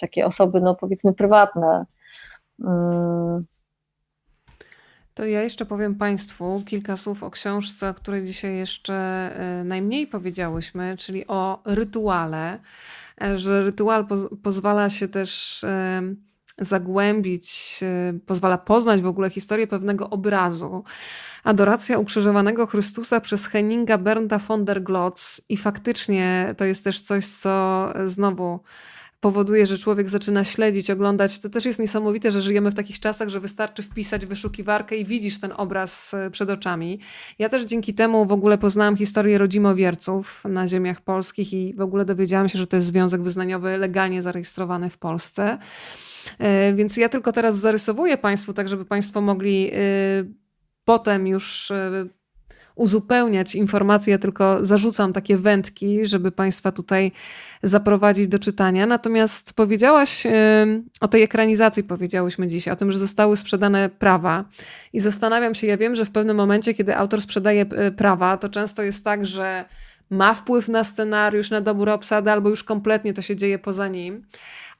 takie 0.00 0.26
osoby, 0.26 0.60
no 0.60 0.74
powiedzmy 0.74 1.12
prywatne, 1.12 1.86
to 5.16 5.24
ja 5.24 5.42
jeszcze 5.42 5.66
powiem 5.66 5.94
Państwu 5.94 6.62
kilka 6.66 6.96
słów 6.96 7.22
o 7.22 7.30
książce, 7.30 7.88
o 7.88 7.94
której 7.94 8.24
dzisiaj 8.24 8.56
jeszcze 8.56 8.94
e, 8.94 9.64
najmniej 9.64 10.06
powiedziałyśmy, 10.06 10.96
czyli 10.96 11.26
o 11.26 11.62
rytuale, 11.64 12.58
e, 13.22 13.38
że 13.38 13.62
rytual 13.62 14.06
pozwala 14.42 14.90
się 14.90 15.08
też 15.08 15.64
zagłębić, 16.58 17.78
y, 18.16 18.20
pozwala 18.20 18.58
poznać 18.58 19.02
w 19.02 19.06
ogóle 19.06 19.30
historię 19.30 19.66
pewnego 19.66 20.10
obrazu. 20.10 20.84
Adoracja 21.44 21.98
ukrzyżowanego 21.98 22.66
Chrystusa 22.66 23.20
przez 23.20 23.46
Henninga 23.46 23.98
Bernda 23.98 24.38
von 24.38 24.64
der 24.64 24.82
Glotz 24.82 25.40
i 25.48 25.56
faktycznie 25.56 26.54
to 26.56 26.64
jest 26.64 26.84
też 26.84 27.00
coś, 27.00 27.26
co 27.26 27.92
znowu 28.06 28.60
powoduje, 29.20 29.66
że 29.66 29.78
człowiek 29.78 30.08
zaczyna 30.08 30.44
śledzić, 30.44 30.90
oglądać. 30.90 31.38
To 31.38 31.48
też 31.48 31.64
jest 31.64 31.78
niesamowite, 31.78 32.32
że 32.32 32.42
żyjemy 32.42 32.70
w 32.70 32.74
takich 32.74 33.00
czasach, 33.00 33.28
że 33.28 33.40
wystarczy 33.40 33.82
wpisać 33.82 34.26
wyszukiwarkę 34.26 34.96
i 34.96 35.04
widzisz 35.04 35.40
ten 35.40 35.52
obraz 35.56 36.14
e, 36.14 36.30
przed 36.30 36.50
oczami. 36.50 37.00
Ja 37.38 37.48
też 37.48 37.64
dzięki 37.64 37.94
temu 37.94 38.26
w 38.26 38.32
ogóle 38.32 38.58
poznałam 38.58 38.96
historię 38.96 39.38
rodzimowierców 39.38 40.44
na 40.44 40.68
ziemiach 40.68 41.00
polskich 41.00 41.52
i 41.52 41.74
w 41.74 41.80
ogóle 41.80 42.04
dowiedziałam 42.04 42.48
się, 42.48 42.58
że 42.58 42.66
to 42.66 42.76
jest 42.76 42.88
związek 42.88 43.22
wyznaniowy 43.22 43.78
legalnie 43.78 44.22
zarejestrowany 44.22 44.90
w 44.90 44.98
Polsce. 44.98 45.58
E, 46.38 46.74
więc 46.74 46.96
ja 46.96 47.08
tylko 47.08 47.32
teraz 47.32 47.58
zarysowuję 47.58 48.18
Państwu, 48.18 48.52
tak 48.52 48.68
żeby 48.68 48.84
Państwo 48.84 49.20
mogli 49.20 49.70
e, 49.72 49.78
potem 50.84 51.26
już 51.26 51.72
uzupełniać 52.76 53.54
informacje, 53.54 54.18
tylko 54.18 54.64
zarzucam 54.64 55.12
takie 55.12 55.36
wędki, 55.36 56.06
żeby 56.06 56.32
Państwa 56.32 56.72
tutaj 56.72 57.12
zaprowadzić 57.62 58.28
do 58.28 58.38
czytania. 58.38 58.86
Natomiast 58.86 59.52
powiedziałaś 59.52 60.26
o 61.00 61.08
tej 61.08 61.22
ekranizacji, 61.22 61.84
powiedziałyśmy 61.84 62.48
dzisiaj, 62.48 62.72
o 62.72 62.76
tym, 62.76 62.92
że 62.92 62.98
zostały 62.98 63.36
sprzedane 63.36 63.88
prawa. 63.88 64.44
I 64.92 65.00
zastanawiam 65.00 65.54
się, 65.54 65.66
ja 65.66 65.76
wiem, 65.76 65.94
że 65.94 66.04
w 66.04 66.10
pewnym 66.10 66.36
momencie, 66.36 66.74
kiedy 66.74 66.96
autor 66.96 67.20
sprzedaje 67.20 67.62
e, 67.62 67.90
prawa, 67.90 68.36
to 68.36 68.48
często 68.48 68.82
jest 68.82 69.04
tak, 69.04 69.26
że 69.26 69.64
ma 70.10 70.34
wpływ 70.34 70.68
na 70.68 70.84
scenariusz, 70.84 71.50
na 71.50 71.60
dobór 71.60 71.88
obsady, 71.88 72.30
albo 72.30 72.48
już 72.50 72.64
kompletnie 72.64 73.14
to 73.14 73.22
się 73.22 73.36
dzieje 73.36 73.58
poza 73.58 73.88
nim. 73.88 74.26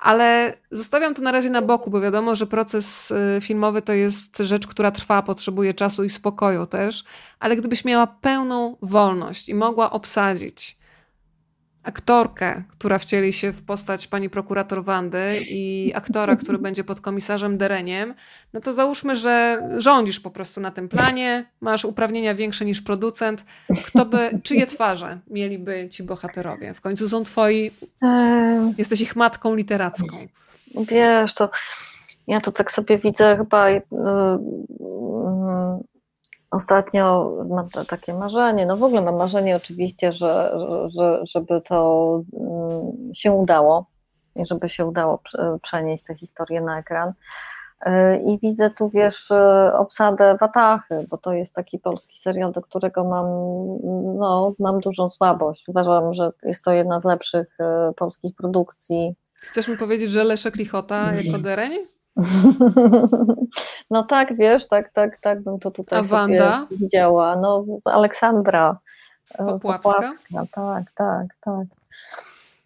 Ale 0.06 0.54
zostawiam 0.70 1.14
to 1.14 1.22
na 1.22 1.32
razie 1.32 1.50
na 1.50 1.62
boku, 1.62 1.90
bo 1.90 2.00
wiadomo, 2.00 2.36
że 2.36 2.46
proces 2.46 3.10
y, 3.10 3.40
filmowy 3.40 3.82
to 3.82 3.92
jest 3.92 4.38
rzecz, 4.38 4.66
która 4.66 4.90
trwa, 4.90 5.22
potrzebuje 5.22 5.74
czasu 5.74 6.04
i 6.04 6.10
spokoju 6.10 6.66
też. 6.66 7.04
Ale 7.40 7.56
gdybyś 7.56 7.84
miała 7.84 8.06
pełną 8.06 8.76
wolność 8.82 9.48
i 9.48 9.54
mogła 9.54 9.90
obsadzić 9.90 10.78
aktorkę, 11.86 12.62
która 12.70 12.98
wcieli 12.98 13.32
się 13.32 13.52
w 13.52 13.62
postać 13.62 14.06
pani 14.06 14.30
prokurator 14.30 14.84
Wandy 14.84 15.30
i 15.50 15.92
aktora, 15.94 16.36
który 16.36 16.58
będzie 16.58 16.84
pod 16.84 17.00
komisarzem 17.00 17.58
Dereniem, 17.58 18.14
no 18.52 18.60
to 18.60 18.72
załóżmy, 18.72 19.16
że 19.16 19.62
rządzisz 19.78 20.20
po 20.20 20.30
prostu 20.30 20.60
na 20.60 20.70
tym 20.70 20.88
planie, 20.88 21.44
masz 21.60 21.84
uprawnienia 21.84 22.34
większe 22.34 22.64
niż 22.64 22.82
producent. 22.82 23.44
Kto 23.86 24.04
by, 24.04 24.40
czyje 24.42 24.66
twarze 24.66 25.18
mieliby 25.30 25.88
ci 25.88 26.02
bohaterowie? 26.02 26.74
W 26.74 26.80
końcu 26.80 27.08
są 27.08 27.24
twoi, 27.24 27.70
jesteś 28.78 29.00
ich 29.00 29.16
matką 29.16 29.54
literacką. 29.54 30.16
Wiesz, 30.88 31.34
to 31.34 31.50
ja 32.26 32.40
to 32.40 32.52
tak 32.52 32.72
sobie 32.72 32.98
widzę 32.98 33.36
chyba 33.36 33.70
yy, 33.70 33.80
Ostatnio 36.56 37.32
mam 37.48 37.68
takie 37.88 38.14
marzenie, 38.14 38.66
no 38.66 38.76
w 38.76 38.82
ogóle 38.82 39.02
mam 39.02 39.16
marzenie 39.16 39.56
oczywiście, 39.56 40.12
że, 40.12 40.58
że, 40.86 41.20
żeby 41.26 41.60
to 41.60 42.20
mm, 42.40 43.14
się 43.14 43.32
udało 43.32 43.86
i 44.36 44.46
żeby 44.46 44.68
się 44.68 44.86
udało 44.86 45.20
przenieść 45.62 46.04
tę 46.04 46.14
historię 46.14 46.60
na 46.60 46.78
ekran. 46.78 47.12
Y, 47.86 47.90
I 48.26 48.38
widzę 48.38 48.70
tu, 48.70 48.88
wiesz, 48.88 49.30
y, 49.30 49.76
obsadę 49.76 50.36
Watachy, 50.40 51.06
bo 51.10 51.18
to 51.18 51.32
jest 51.32 51.54
taki 51.54 51.78
polski 51.78 52.18
serial, 52.18 52.52
do 52.52 52.62
którego 52.62 53.04
mam, 53.04 53.26
no, 54.18 54.54
mam 54.58 54.80
dużą 54.80 55.08
słabość. 55.08 55.68
Uważam, 55.68 56.14
że 56.14 56.30
jest 56.42 56.64
to 56.64 56.72
jedna 56.72 57.00
z 57.00 57.04
lepszych 57.04 57.58
y, 57.90 57.94
polskich 57.94 58.34
produkcji. 58.34 59.14
Chcesz 59.34 59.68
mi 59.68 59.76
powiedzieć, 59.76 60.12
że 60.12 60.24
Leszek 60.24 60.56
Lichota 60.56 61.08
jako 61.24 61.38
dereń? 61.38 61.95
No 63.90 64.02
tak, 64.02 64.36
wiesz, 64.36 64.68
tak, 64.68 64.92
tak, 64.92 65.18
tak 65.18 65.42
bym 65.42 65.58
to 65.58 65.70
tutaj 65.70 66.02
Wanda? 66.02 66.66
widziała. 66.70 67.36
No, 67.36 67.64
Aleksandra 67.84 68.78
e, 69.34 69.46
Popławska? 69.46 69.92
Popławska. 69.92 70.46
Tak, 70.52 70.92
tak, 70.94 71.26
tak. 71.40 71.66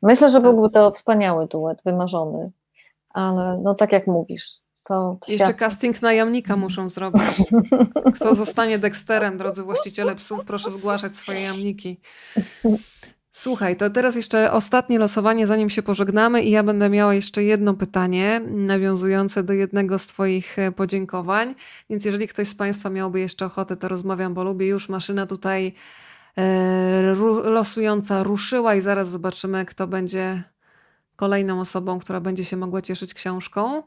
Myślę, 0.03 0.31
że 0.31 0.41
byłby 0.41 0.71
to 0.71 0.91
wspaniały 0.91 1.47
duet, 1.47 1.83
wymarzony. 1.85 2.51
Ale 3.11 3.61
no 3.63 3.75
tak 3.75 3.93
jak 3.93 4.07
mówisz, 4.07 4.61
to 4.85 5.17
Jeszcze 5.29 5.45
świat... 5.47 5.57
casting 5.57 6.03
na 6.03 6.13
jamnika 6.13 6.57
muszą 6.57 6.89
zrobić. 6.89 7.23
Kto 8.15 8.35
zostanie 8.35 8.79
Dexterem, 8.79 9.39
drodzy 9.39 9.63
właściciele 9.63 10.15
psów, 10.15 10.45
proszę 10.45 10.71
zgłaszać 10.71 11.17
swoje 11.17 11.41
jamniki. 11.41 12.01
Słuchaj, 13.33 13.77
to 13.77 13.91
teraz 13.91 14.17
jeszcze 14.17 14.53
ostatnie 14.53 14.99
losowanie, 14.99 15.47
zanim 15.47 15.71
się 15.71 15.83
pożegnamy, 15.83 16.43
i 16.43 16.51
ja 16.51 16.63
będę 16.63 16.89
miała 16.89 17.15
jeszcze 17.15 17.45
jedno 17.45 17.75
pytanie 17.75 18.41
nawiązujące 18.51 19.43
do 19.43 19.53
jednego 19.53 19.99
z 19.99 20.07
Twoich 20.07 20.59
e, 20.59 20.73
podziękowań. 20.73 21.55
Więc 21.91 22.05
jeżeli 22.05 22.29
ktoś 22.29 22.49
z 22.49 22.55
Państwa 22.55 22.91
miałby 22.91 23.21
jeszcze 23.21 23.47
ochotę, 23.47 23.77
to 23.77 23.89
rozmawiam, 23.89 24.35
bo 24.35 24.45
lubię 24.45 24.67
już 24.67 24.89
maszyna 24.89 25.27
tutaj 25.27 25.73
e, 26.39 27.15
losująca 27.45 28.23
ruszyła, 28.23 28.75
i 28.75 28.81
zaraz 28.81 29.09
zobaczymy, 29.09 29.65
kto 29.65 29.87
będzie 29.87 30.43
kolejną 31.17 31.61
osobą, 31.61 31.99
która 31.99 32.21
będzie 32.21 32.45
się 32.45 32.57
mogła 32.57 32.83
cieszyć 32.83 33.15
książką. 33.15 33.83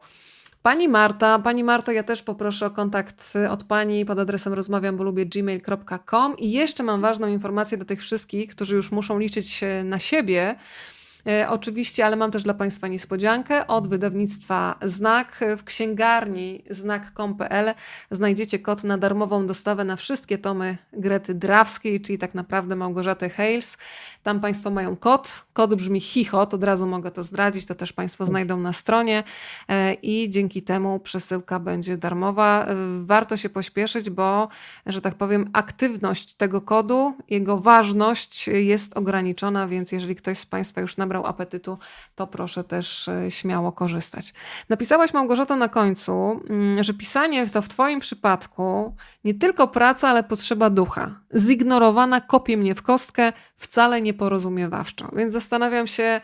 Pani 0.63 0.87
Marta, 0.87 1.39
Pani 1.39 1.63
Marto, 1.63 1.91
ja 1.91 2.03
też 2.03 2.23
poproszę 2.23 2.65
o 2.65 2.71
kontakt 2.71 3.33
od 3.49 3.63
Pani 3.63 4.05
pod 4.05 4.19
adresem 4.19 4.53
rozmawiam, 4.53 4.97
bo 4.97 5.03
lubię 5.03 5.25
gmail.com 5.25 6.37
i 6.37 6.51
jeszcze 6.51 6.83
mam 6.83 7.01
ważną 7.01 7.27
informację 7.27 7.77
do 7.77 7.85
tych 7.85 8.01
wszystkich, 8.01 8.49
którzy 8.49 8.75
już 8.75 8.91
muszą 8.91 9.19
liczyć 9.19 9.61
na 9.83 9.99
siebie, 9.99 10.55
E, 10.55 11.02
oczywiście, 11.49 12.05
ale 12.05 12.15
mam 12.15 12.31
też 12.31 12.43
dla 12.43 12.53
Państwa 12.53 12.87
niespodziankę. 12.87 13.67
Od 13.67 13.87
wydawnictwa 13.87 14.75
Znak 14.81 15.39
w 15.57 15.63
księgarni 15.63 16.63
znak.com.pl 16.69 17.73
znajdziecie 18.11 18.59
kod 18.59 18.83
na 18.83 18.97
darmową 18.97 19.47
dostawę 19.47 19.83
na 19.83 19.95
wszystkie 19.95 20.37
tomy 20.37 20.77
Grety 20.93 21.33
Drawskiej, 21.33 22.01
czyli 22.01 22.17
tak 22.17 22.35
naprawdę 22.35 22.75
Małgorzaty 22.75 23.29
Hales. 23.29 23.77
Tam 24.23 24.39
Państwo 24.39 24.69
mają 24.69 24.95
kod. 24.95 25.45
Kod 25.53 25.75
brzmi 25.75 26.01
chichot, 26.01 26.53
od 26.53 26.63
razu 26.63 26.87
mogę 26.87 27.11
to 27.11 27.23
zdradzić, 27.23 27.65
to 27.65 27.75
też 27.75 27.93
Państwo 27.93 28.25
znajdą 28.25 28.59
na 28.59 28.73
stronie 28.73 29.23
e, 29.69 29.93
i 29.93 30.29
dzięki 30.29 30.61
temu 30.61 30.99
przesyłka 30.99 31.59
będzie 31.59 31.97
darmowa. 31.97 32.65
E, 32.65 32.75
warto 33.03 33.37
się 33.37 33.49
pośpieszyć, 33.49 34.09
bo, 34.09 34.47
że 34.85 35.01
tak 35.01 35.15
powiem, 35.15 35.49
aktywność 35.53 36.35
tego 36.35 36.61
kodu, 36.61 37.13
jego 37.29 37.57
ważność 37.57 38.47
jest 38.47 38.97
ograniczona, 38.97 39.67
więc 39.67 39.91
jeżeli 39.91 40.15
ktoś 40.15 40.37
z 40.37 40.45
Państwa 40.45 40.81
już 40.81 40.97
nabrał 40.97 41.12
nabrał 41.13 41.25
apetytu, 41.25 41.77
to 42.15 42.27
proszę 42.27 42.63
też 42.63 43.07
e, 43.07 43.31
śmiało 43.31 43.71
korzystać. 43.71 44.33
Napisałaś 44.69 45.13
Małgorzata 45.13 45.55
na 45.55 45.69
końcu, 45.69 46.41
mm, 46.49 46.83
że 46.83 46.93
pisanie 46.93 47.47
to 47.49 47.61
w 47.61 47.69
Twoim 47.69 47.99
przypadku 47.99 48.95
nie 49.23 49.33
tylko 49.33 49.67
praca, 49.67 50.09
ale 50.09 50.23
potrzeba 50.23 50.69
ducha. 50.69 51.19
Zignorowana 51.35 52.21
kopie 52.21 52.57
mnie 52.57 52.75
w 52.75 52.81
kostkę, 52.81 53.33
wcale 53.57 54.01
nieporozumiewawczo. 54.01 55.09
Więc 55.15 55.33
zastanawiam 55.33 55.87
się, 55.87 56.21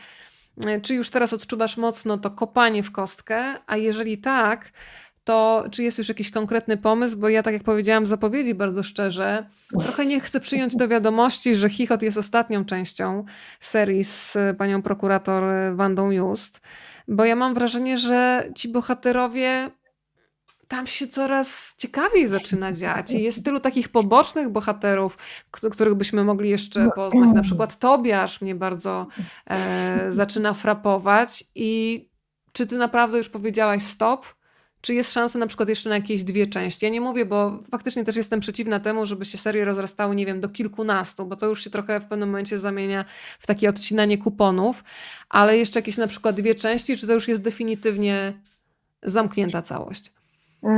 e, 0.65 0.81
czy 0.81 0.95
już 0.95 1.09
teraz 1.09 1.33
odczuwasz 1.33 1.77
mocno 1.77 2.17
to 2.17 2.31
kopanie 2.31 2.83
w 2.83 2.91
kostkę, 2.91 3.55
a 3.67 3.77
jeżeli 3.77 4.17
tak, 4.17 4.71
to 5.29 5.63
czy 5.71 5.83
jest 5.83 5.97
już 5.97 6.09
jakiś 6.09 6.31
konkretny 6.31 6.77
pomysł? 6.77 7.17
Bo 7.17 7.29
ja, 7.29 7.43
tak 7.43 7.53
jak 7.53 7.63
powiedziałam 7.63 8.05
zapowiedzi 8.05 8.55
bardzo 8.55 8.83
szczerze, 8.83 9.45
trochę 9.79 10.05
nie 10.05 10.19
chcę 10.19 10.39
przyjąć 10.39 10.75
do 10.75 10.87
wiadomości, 10.87 11.55
że 11.55 11.69
Chichot 11.69 12.01
jest 12.01 12.17
ostatnią 12.17 12.65
częścią 12.65 13.25
serii 13.59 14.03
z 14.03 14.37
panią 14.57 14.81
prokurator 14.81 15.43
Wandą 15.75 16.11
Just, 16.11 16.61
bo 17.07 17.25
ja 17.25 17.35
mam 17.35 17.53
wrażenie, 17.53 17.97
że 17.97 18.49
ci 18.55 18.69
bohaterowie 18.69 19.71
tam 20.67 20.87
się 20.87 21.07
coraz 21.07 21.75
ciekawiej 21.77 22.27
zaczyna 22.27 22.73
dziać. 22.73 23.11
I 23.11 23.23
jest 23.23 23.45
tylu 23.45 23.59
takich 23.59 23.89
pobocznych 23.89 24.49
bohaterów, 24.49 25.17
których 25.51 25.95
byśmy 25.95 26.23
mogli 26.23 26.49
jeszcze 26.49 26.79
no, 26.83 26.91
poznać. 26.91 27.35
Na 27.35 27.41
przykład 27.43 27.79
Tobiasz 27.79 28.41
mnie 28.41 28.55
bardzo 28.55 29.07
e, 29.49 30.11
zaczyna 30.11 30.53
frapować. 30.53 31.43
I 31.55 32.05
czy 32.51 32.67
ty 32.67 32.77
naprawdę 32.77 33.17
już 33.17 33.29
powiedziałaś 33.29 33.83
stop? 33.83 34.38
Czy 34.81 34.93
jest 34.93 35.13
szansa 35.13 35.39
na 35.39 35.47
przykład 35.47 35.69
jeszcze 35.69 35.89
na 35.89 35.95
jakieś 35.95 36.23
dwie 36.23 36.47
części? 36.47 36.85
Ja 36.85 36.91
nie 36.91 37.01
mówię, 37.01 37.25
bo 37.25 37.59
faktycznie 37.71 38.03
też 38.03 38.15
jestem 38.15 38.39
przeciwna 38.39 38.79
temu, 38.79 39.05
żeby 39.05 39.25
się 39.25 39.37
serie 39.37 39.65
rozrastały, 39.65 40.15
nie 40.15 40.25
wiem, 40.25 40.41
do 40.41 40.49
kilkunastu, 40.49 41.25
bo 41.25 41.35
to 41.35 41.45
już 41.45 41.63
się 41.63 41.69
trochę 41.69 41.99
w 41.99 42.05
pewnym 42.05 42.29
momencie 42.29 42.59
zamienia 42.59 43.05
w 43.39 43.47
takie 43.47 43.69
odcinanie 43.69 44.17
kuponów, 44.17 44.83
ale 45.29 45.57
jeszcze 45.57 45.79
jakieś 45.79 45.97
na 45.97 46.07
przykład 46.07 46.35
dwie 46.35 46.55
części, 46.55 46.97
czy 46.97 47.07
to 47.07 47.13
już 47.13 47.27
jest 47.27 47.41
definitywnie 47.41 48.33
zamknięta 49.03 49.61
całość? 49.61 50.11
Yy, 50.63 50.69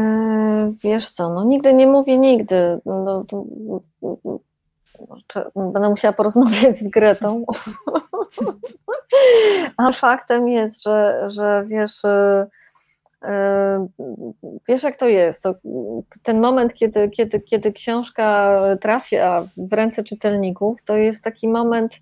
wiesz 0.84 1.10
co, 1.10 1.34
no 1.34 1.44
nigdy 1.44 1.74
nie 1.74 1.88
mówię 1.88 2.18
nigdy. 2.18 2.80
No, 2.86 3.26
to, 5.28 5.52
będę 5.56 5.90
musiała 5.90 6.14
porozmawiać 6.14 6.80
z 6.80 6.90
Gretą. 6.90 7.46
A 9.78 9.92
faktem 9.92 10.48
jest, 10.48 10.84
że, 10.84 11.24
że 11.28 11.64
wiesz, 11.68 12.02
Wiesz, 14.68 14.84
jak 14.84 14.98
to 14.98 15.08
jest? 15.08 15.44
To 15.44 15.56
ten 16.24 16.40
moment, 16.40 16.74
kiedy, 16.74 17.10
kiedy, 17.10 17.40
kiedy 17.40 17.72
książka 17.72 18.60
trafia 18.82 19.48
w 19.58 19.74
ręce 19.74 20.04
czytelników, 20.04 20.84
to 20.84 20.96
jest 20.96 21.24
taki 21.24 21.48
moment 21.48 21.96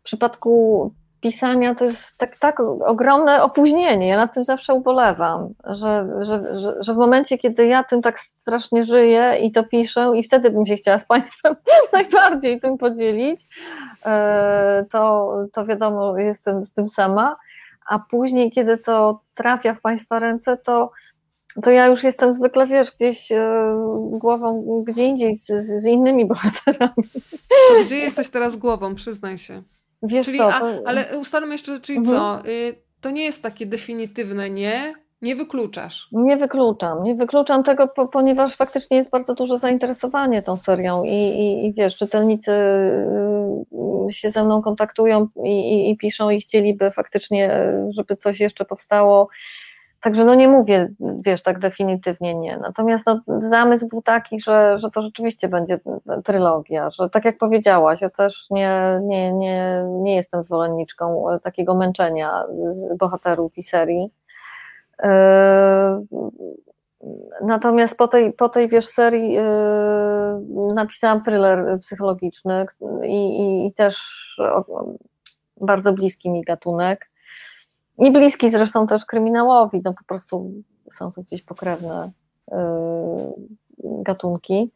w 0.00 0.02
przypadku 0.02 0.92
pisania 1.20 1.74
to 1.74 1.84
jest 1.84 2.18
tak, 2.18 2.36
tak 2.36 2.60
ogromne 2.60 3.42
opóźnienie. 3.42 4.08
Ja 4.08 4.16
nad 4.16 4.34
tym 4.34 4.44
zawsze 4.44 4.74
ubolewam, 4.74 5.48
że, 5.64 6.08
że, 6.20 6.56
że, 6.56 6.74
że, 6.80 6.94
w 6.94 6.96
momencie, 6.96 7.38
kiedy 7.38 7.66
ja 7.66 7.84
tym 7.84 8.02
tak 8.02 8.18
strasznie 8.18 8.84
żyję 8.84 9.38
i 9.42 9.52
to 9.52 9.64
piszę, 9.64 10.10
i 10.14 10.22
wtedy 10.22 10.50
bym 10.50 10.66
się 10.66 10.76
chciała 10.76 10.98
z 10.98 11.06
Państwem 11.06 11.56
najbardziej 11.92 12.60
tym 12.60 12.78
podzielić, 12.78 13.46
e, 14.06 14.84
to, 14.90 15.32
to 15.52 15.66
wiadomo, 15.66 16.18
jestem 16.18 16.64
z 16.64 16.72
tym 16.72 16.88
sama. 16.88 17.36
A 17.90 17.98
później, 17.98 18.50
kiedy 18.50 18.78
to 18.78 19.20
trafia 19.34 19.74
w 19.74 19.80
Państwa 19.80 20.18
ręce, 20.18 20.56
to 20.56 20.90
to 21.62 21.70
ja 21.70 21.86
już 21.86 22.04
jestem 22.04 22.32
zwykle, 22.32 22.66
wiesz, 22.66 22.92
gdzieś 22.96 23.32
e, 23.32 23.74
głową 24.10 24.64
gdzie 24.86 25.04
indziej 25.04 25.34
z, 25.34 25.46
z 25.82 25.86
innymi 25.86 26.26
bohaterami. 26.32 27.08
To 27.68 27.84
gdzie 27.84 27.96
jesteś 27.96 28.28
teraz 28.28 28.56
głową, 28.56 28.94
przyznaj 28.94 29.38
się. 29.38 29.62
Wiesz 30.02 30.26
czyli, 30.26 30.38
co, 30.38 30.48
to... 30.48 30.54
a, 30.54 30.88
ale 30.88 31.18
ustalmy 31.18 31.52
jeszcze, 31.52 31.80
czyli 31.80 31.98
mhm. 31.98 32.16
co, 32.16 32.48
y, 32.48 32.74
to 33.00 33.10
nie 33.10 33.24
jest 33.24 33.42
takie 33.42 33.66
definitywne 33.66 34.50
nie, 34.50 34.94
nie 35.22 35.36
wykluczasz. 35.36 36.08
Nie 36.12 36.36
wykluczam, 36.36 37.04
nie 37.04 37.14
wykluczam 37.14 37.62
tego, 37.62 37.88
po, 37.88 38.08
ponieważ 38.08 38.56
faktycznie 38.56 38.96
jest 38.96 39.10
bardzo 39.10 39.34
duże 39.34 39.58
zainteresowanie 39.58 40.42
tą 40.42 40.56
serią 40.56 41.04
i, 41.04 41.08
i, 41.08 41.66
i 41.66 41.74
wiesz, 41.74 41.96
czytelnicy 41.96 42.52
y, 44.08 44.12
się 44.12 44.30
ze 44.30 44.44
mną 44.44 44.62
kontaktują 44.62 45.28
i, 45.44 45.90
i, 45.90 45.96
piszą 45.96 46.30
i 46.30 46.40
chcieliby 46.40 46.90
faktycznie, 46.90 47.72
żeby 47.90 48.16
coś 48.16 48.40
jeszcze 48.40 48.64
powstało 48.64 49.28
Także 50.00 50.24
no 50.24 50.34
nie 50.34 50.48
mówię, 50.48 50.92
wiesz, 51.00 51.42
tak 51.42 51.58
definitywnie 51.58 52.34
nie. 52.34 52.56
Natomiast 52.56 53.06
no, 53.06 53.20
zamysł 53.40 53.88
był 53.88 54.02
taki, 54.02 54.40
że, 54.40 54.78
że 54.78 54.90
to 54.90 55.02
rzeczywiście 55.02 55.48
będzie 55.48 55.80
trylogia, 56.24 56.90
że 56.90 57.10
tak 57.10 57.24
jak 57.24 57.38
powiedziałaś, 57.38 58.00
ja 58.00 58.10
też 58.10 58.46
nie, 58.50 59.00
nie, 59.02 59.32
nie, 59.32 59.84
nie 59.88 60.14
jestem 60.14 60.42
zwolenniczką 60.42 61.24
takiego 61.42 61.74
męczenia 61.74 62.44
bohaterów 62.98 63.58
i 63.58 63.62
serii. 63.62 64.10
Yy, 65.02 65.08
natomiast 67.42 67.96
po 67.96 68.08
tej, 68.08 68.32
po 68.32 68.48
tej 68.48 68.68
wiesz, 68.68 68.88
serii 68.88 69.32
yy, 69.32 70.74
napisałam 70.74 71.22
thriller 71.22 71.78
psychologiczny 71.80 72.66
i, 73.02 73.40
i, 73.40 73.66
i 73.66 73.72
też 73.72 74.06
bardzo 75.60 75.92
bliski 75.92 76.30
mi 76.30 76.42
gatunek. 76.42 77.10
I 77.98 78.10
bliski 78.10 78.50
zresztą 78.50 78.86
też 78.86 79.04
kryminałowi, 79.04 79.80
no 79.84 79.94
po 79.94 80.04
prostu 80.04 80.52
są 80.90 81.10
to 81.10 81.22
gdzieś 81.22 81.42
pokrewne 81.42 82.10
y, 82.48 82.54
gatunki. 83.82 84.72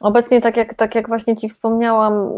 Obecnie, 0.00 0.40
tak 0.40 0.56
jak, 0.56 0.74
tak 0.74 0.94
jak 0.94 1.08
właśnie 1.08 1.36
Ci 1.36 1.48
wspomniałam, 1.48 2.30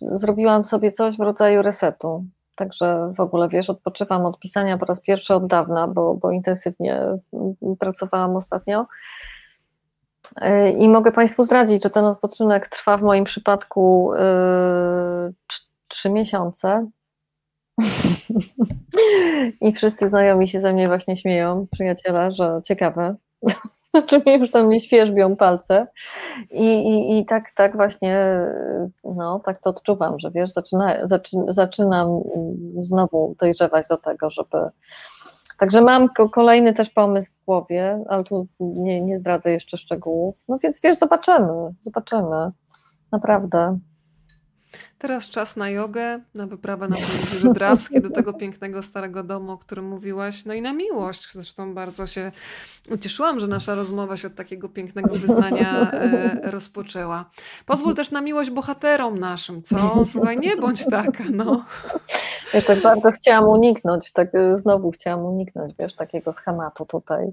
zrobiłam 0.00 0.64
sobie 0.64 0.92
coś 0.92 1.16
w 1.16 1.20
rodzaju 1.20 1.62
resetu. 1.62 2.24
Także 2.56 3.12
w 3.16 3.20
ogóle 3.20 3.48
wiesz, 3.48 3.70
odpoczywam 3.70 4.26
od 4.26 4.38
pisania 4.38 4.78
po 4.78 4.86
raz 4.86 5.00
pierwszy 5.00 5.34
od 5.34 5.46
dawna, 5.46 5.88
bo, 5.88 6.14
bo 6.14 6.30
intensywnie 6.30 7.00
pracowałam 7.78 8.36
ostatnio. 8.36 8.86
Y, 10.42 10.70
I 10.70 10.88
mogę 10.88 11.12
Państwu 11.12 11.44
zdradzić, 11.44 11.82
że 11.82 11.90
ten 11.90 12.04
odpoczynek 12.04 12.68
trwa 12.68 12.98
w 12.98 13.02
moim 13.02 13.24
przypadku 13.24 14.10
trzy 15.88 16.10
miesiące. 16.10 16.90
I 19.60 19.72
wszyscy 19.72 20.08
znajomi 20.08 20.48
się 20.48 20.60
ze 20.60 20.72
mnie 20.72 20.88
właśnie 20.88 21.16
śmieją, 21.16 21.66
przyjaciele, 21.72 22.32
że 22.32 22.60
ciekawe. 22.64 23.16
Czy 24.06 24.22
mi 24.26 24.32
już 24.32 24.50
tam 24.50 24.68
nie 24.68 24.80
świeżbią 24.80 25.36
palce. 25.36 25.86
I, 26.50 26.64
i, 26.64 27.18
i 27.18 27.26
tak, 27.26 27.50
tak 27.50 27.76
właśnie, 27.76 28.40
no, 29.04 29.40
tak 29.44 29.60
to 29.60 29.70
odczuwam, 29.70 30.18
że 30.18 30.30
wiesz, 30.30 30.50
zaczyna, 30.50 31.06
zaczy, 31.06 31.36
zaczynam 31.48 32.20
znowu 32.80 33.34
dojrzewać 33.40 33.88
do 33.88 33.96
tego, 33.96 34.30
żeby. 34.30 34.58
Także 35.58 35.80
mam 35.80 36.08
kolejny 36.32 36.74
też 36.74 36.90
pomysł 36.90 37.32
w 37.32 37.44
głowie, 37.44 38.04
ale 38.08 38.24
tu 38.24 38.46
nie, 38.60 39.00
nie 39.00 39.18
zdradzę 39.18 39.50
jeszcze 39.50 39.76
szczegółów. 39.76 40.44
No 40.48 40.58
więc 40.62 40.80
wiesz, 40.84 40.96
zobaczymy, 40.96 41.74
zobaczymy. 41.80 42.50
Naprawdę. 43.12 43.78
Teraz 44.98 45.30
czas 45.30 45.56
na 45.56 45.70
jogę, 45.70 46.20
na 46.34 46.46
wyprawę 46.46 46.88
na 46.88 46.96
Polizy 46.96 47.52
Drawskie, 47.52 48.00
do 48.00 48.10
tego 48.10 48.32
pięknego 48.32 48.82
starego 48.82 49.22
domu, 49.22 49.52
o 49.52 49.58
którym 49.58 49.88
mówiłaś, 49.88 50.44
no 50.44 50.54
i 50.54 50.62
na 50.62 50.72
miłość. 50.72 51.32
Zresztą 51.32 51.74
bardzo 51.74 52.06
się 52.06 52.32
ucieszyłam, 52.90 53.40
że 53.40 53.46
nasza 53.46 53.74
rozmowa 53.74 54.16
się 54.16 54.28
od 54.28 54.34
takiego 54.34 54.68
pięknego 54.68 55.14
wyznania 55.14 55.90
e, 55.92 56.50
rozpoczęła. 56.50 57.30
Pozwól 57.66 57.94
też 57.94 58.10
na 58.10 58.20
miłość 58.20 58.50
bohaterom 58.50 59.18
naszym, 59.18 59.62
co? 59.62 60.04
Słuchaj, 60.12 60.38
nie 60.38 60.56
bądź 60.56 60.86
taka, 60.86 61.24
no. 61.30 61.64
Wiesz, 62.54 62.64
tak 62.64 62.82
bardzo 62.82 63.10
chciałam 63.10 63.48
uniknąć, 63.48 64.12
tak 64.12 64.34
e, 64.34 64.56
znowu 64.56 64.90
chciałam 64.90 65.24
uniknąć, 65.24 65.74
wiesz, 65.78 65.94
takiego 65.94 66.32
schematu 66.32 66.86
tutaj 66.86 67.26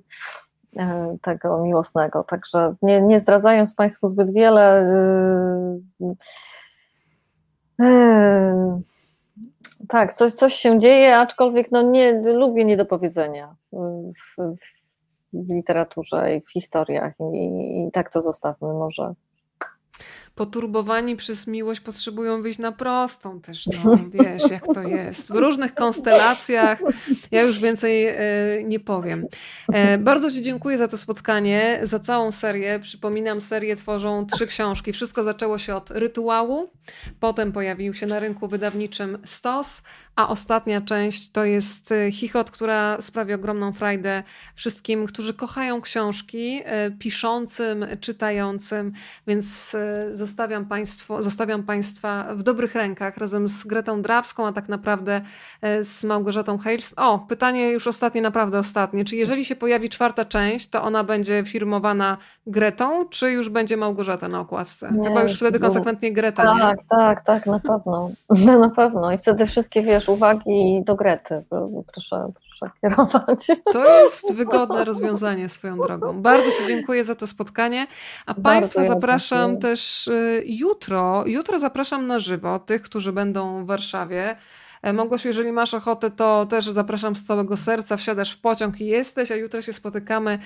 e, 0.78 1.18
tego 1.22 1.64
miłosnego. 1.64 2.24
Także 2.24 2.76
nie, 2.82 3.02
nie 3.02 3.20
zdradzając 3.20 3.76
Państwu 3.76 4.08
zbyt 4.08 4.34
wiele, 4.34 4.86
yy, 6.00 6.16
Eee, 7.80 8.82
tak, 9.88 10.14
coś, 10.14 10.34
coś 10.34 10.54
się 10.54 10.80
dzieje, 10.80 11.18
aczkolwiek 11.18 11.72
no 11.72 11.82
nie, 11.82 12.22
lubię 12.24 12.66
niedopowiedzenia 12.66 13.56
w, 13.72 14.36
w, 14.38 14.58
w 15.34 15.50
literaturze 15.50 16.36
i 16.36 16.42
w 16.42 16.52
historiach 16.52 17.14
i, 17.34 17.88
i 17.88 17.92
tak 17.92 18.12
to 18.12 18.22
zostawmy 18.22 18.74
może 18.74 19.14
poturbowani 20.36 21.16
przez 21.16 21.48
miłość 21.48 21.80
potrzebują 21.80 22.42
wyjść 22.42 22.60
na 22.60 22.72
prostą 22.72 23.42
też, 23.42 23.68
no 23.68 23.98
wiesz 24.14 24.52
jak 24.52 24.66
to 24.74 24.84
jest. 24.84 25.28
W 25.28 25.36
różnych 25.36 25.74
konstelacjach, 25.74 26.80
ja 27.32 27.42
już 27.42 27.60
więcej 27.60 28.06
e, 28.06 28.18
nie 28.64 28.80
powiem. 28.80 29.26
E, 29.74 29.98
bardzo 29.98 30.32
Ci 30.32 30.42
dziękuję 30.42 30.78
za 30.78 30.88
to 30.88 30.98
spotkanie, 30.98 31.80
za 31.84 32.00
całą 32.00 32.32
serię. 32.32 32.80
Przypominam, 32.80 33.42
serię 33.42 33.76
tworzą 33.76 34.26
trzy 34.26 34.48
książki. 34.48 34.94
Wszystko 34.94 35.24
zaczęło 35.24 35.58
się 35.58 35.76
od 35.76 35.92
rytuału, 35.92 36.70
potem 37.20 37.52
pojawił 37.52 37.94
się 37.94 38.06
na 38.06 38.20
rynku 38.20 38.48
wydawniczym 38.48 39.18
Stos, 39.26 39.82
a 40.16 40.30
ostatnia 40.30 40.82
część 40.82 41.30
to 41.30 41.46
jest 41.46 41.92
e, 41.92 42.12
Chichot, 42.12 42.52
która 42.52 43.02
sprawi 43.02 43.34
ogromną 43.34 43.74
frajdę 43.74 44.24
wszystkim, 44.56 45.06
którzy 45.06 45.34
kochają 45.34 45.82
książki, 45.82 46.62
piszącym, 47.00 47.86
czytającym, 48.02 48.92
więc 49.28 49.76
zostawiam, 50.24 50.66
państwo, 50.66 51.24
zostawiam 51.24 51.64
Państwa 51.64 52.26
w 52.36 52.44
dobrych 52.44 52.76
rękach 52.76 53.18
razem 53.18 53.48
z 53.48 53.64
Gretą 53.64 54.02
Drawską, 54.02 54.48
a 54.48 54.52
tak 54.52 54.70
naprawdę 54.70 55.22
e, 55.62 55.84
z 55.84 56.04
Małgorzatą 56.04 56.58
Hales. 56.58 56.94
O, 56.98 57.20
pytanie 57.20 57.72
już 57.72 57.88
ostatnie, 57.88 58.22
naprawdę 58.22 58.60
ostatnie. 58.60 59.06
Czy 59.06 59.16
jeżeli 59.16 59.46
się 59.46 59.56
pojawi 59.56 59.90
czwarta 59.90 60.26
część, 60.26 60.70
to 60.70 60.84
ona 60.84 61.04
będzie 61.04 61.44
firmowana 61.46 62.18
Gretą, 62.48 63.06
czy 63.10 63.32
już 63.32 63.50
będzie 63.50 63.78
Małgorzata 63.78 64.28
na 64.28 64.40
okładce? 64.40 64.92
Nie, 64.92 65.08
Chyba 65.08 65.24
już 65.24 65.36
wtedy 65.36 65.60
konsekwentnie 65.60 66.14
Greta, 66.14 66.44
Tak, 66.44 66.78
nie? 66.78 66.84
tak, 66.90 67.22
tak, 67.22 67.46
na 67.46 67.60
pewno. 67.60 68.10
na 68.60 68.70
pewno. 68.70 69.12
I 69.12 69.18
wtedy 69.18 69.46
wszystkie, 69.46 69.84
wiesz, 69.84 70.10
uwagi 70.10 70.84
do 70.86 70.96
Grety. 70.96 71.44
Proszę, 71.94 72.32
proszę 72.34 72.53
kierować. 72.82 73.48
To 73.72 74.02
jest 74.04 74.34
wygodne 74.34 74.86
rozwiązanie 74.86 75.50
swoją 75.50 75.78
drogą. 75.78 76.22
Bardzo 76.22 76.52
Ci 76.52 76.68
dziękuję 76.68 77.04
za 77.04 77.16
to 77.16 77.28
spotkanie, 77.28 77.88
a 78.26 78.34
Bardzo 78.34 78.44
Państwa 78.44 78.84
zapraszam 78.84 79.52
dziękuję. 79.52 79.72
też 79.72 80.08
y, 80.08 80.44
jutro. 80.46 81.24
Jutro 81.26 81.60
zapraszam 81.60 82.08
na 82.08 82.20
żywo 82.20 82.60
tych, 82.60 82.82
którzy 82.82 83.14
będą 83.14 83.64
w 83.64 83.68
Warszawie. 83.68 84.36
E, 84.84 84.94
Mogłeś, 84.94 85.26
jeżeli 85.26 85.52
masz 85.52 85.74
ochotę, 85.74 86.12
to 86.12 86.46
też 86.46 86.66
zapraszam 86.66 87.16
z 87.16 87.24
całego 87.24 87.58
serca, 87.58 87.98
wsiadasz 87.98 88.34
w 88.34 88.42
pociąg 88.42 88.82
i 88.82 88.86
jesteś, 88.86 89.32
a 89.32 89.36
jutro 89.36 89.62
się 89.62 89.74
spotykamy 89.74 90.40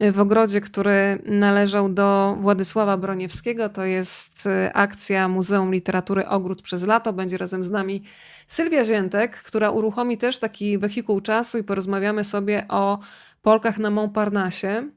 w 0.00 0.20
ogrodzie, 0.20 0.60
który 0.60 1.18
należał 1.26 1.88
do 1.88 2.36
Władysława 2.40 2.96
Broniewskiego. 2.96 3.68
To 3.68 3.84
jest 3.84 4.46
e, 4.46 4.72
akcja 4.72 5.28
Muzeum 5.28 5.72
Literatury 5.72 6.26
Ogród 6.26 6.62
przez 6.62 6.82
lato. 6.82 7.12
Będzie 7.12 7.38
razem 7.38 7.64
z 7.64 7.70
nami 7.70 8.02
Sylwia 8.48 8.84
Ziętek, 8.84 9.42
która 9.42 9.70
uruchomi 9.70 10.18
też 10.18 10.38
taki 10.38 10.78
wehikuł 10.78 11.20
czasu 11.20 11.58
i 11.58 11.64
porozmawiamy 11.64 12.24
sobie 12.24 12.64
o 12.68 12.98
Polkach 13.42 13.78
na 13.78 13.90
Montparnasse. 13.90 14.88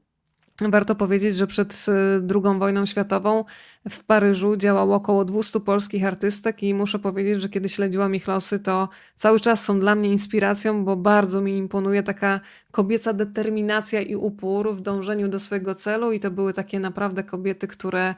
Warto 0.62 0.96
powiedzieć, 0.96 1.36
że 1.36 1.48
przed 1.48 1.86
II 2.36 2.60
wojną 2.60 2.86
światową 2.86 3.46
w 3.90 4.04
Paryżu 4.04 4.56
działało 4.56 4.96
około 4.96 5.26
200 5.26 5.60
polskich 5.60 6.06
artystek 6.06 6.64
i 6.64 6.74
muszę 6.74 7.00
powiedzieć, 7.00 7.42
że 7.42 7.50
kiedy 7.50 7.70
śledziłam 7.70 8.16
ich 8.16 8.28
losy, 8.28 8.60
to 8.60 8.90
cały 9.18 9.40
czas 9.40 9.64
są 9.64 9.80
dla 9.80 9.96
mnie 9.96 10.10
inspiracją, 10.10 10.86
bo 10.86 10.96
bardzo 10.96 11.42
mi 11.42 11.58
imponuje 11.58 12.04
taka 12.04 12.40
kobieca 12.72 13.14
determinacja 13.14 14.02
i 14.02 14.16
upór 14.16 14.76
w 14.76 14.82
dążeniu 14.82 15.28
do 15.28 15.40
swojego 15.40 15.76
celu 15.76 16.12
i 16.12 16.20
to 16.20 16.32
były 16.32 16.54
takie 16.54 16.80
naprawdę 16.80 17.24
kobiety, 17.24 17.68
które 17.68 18.16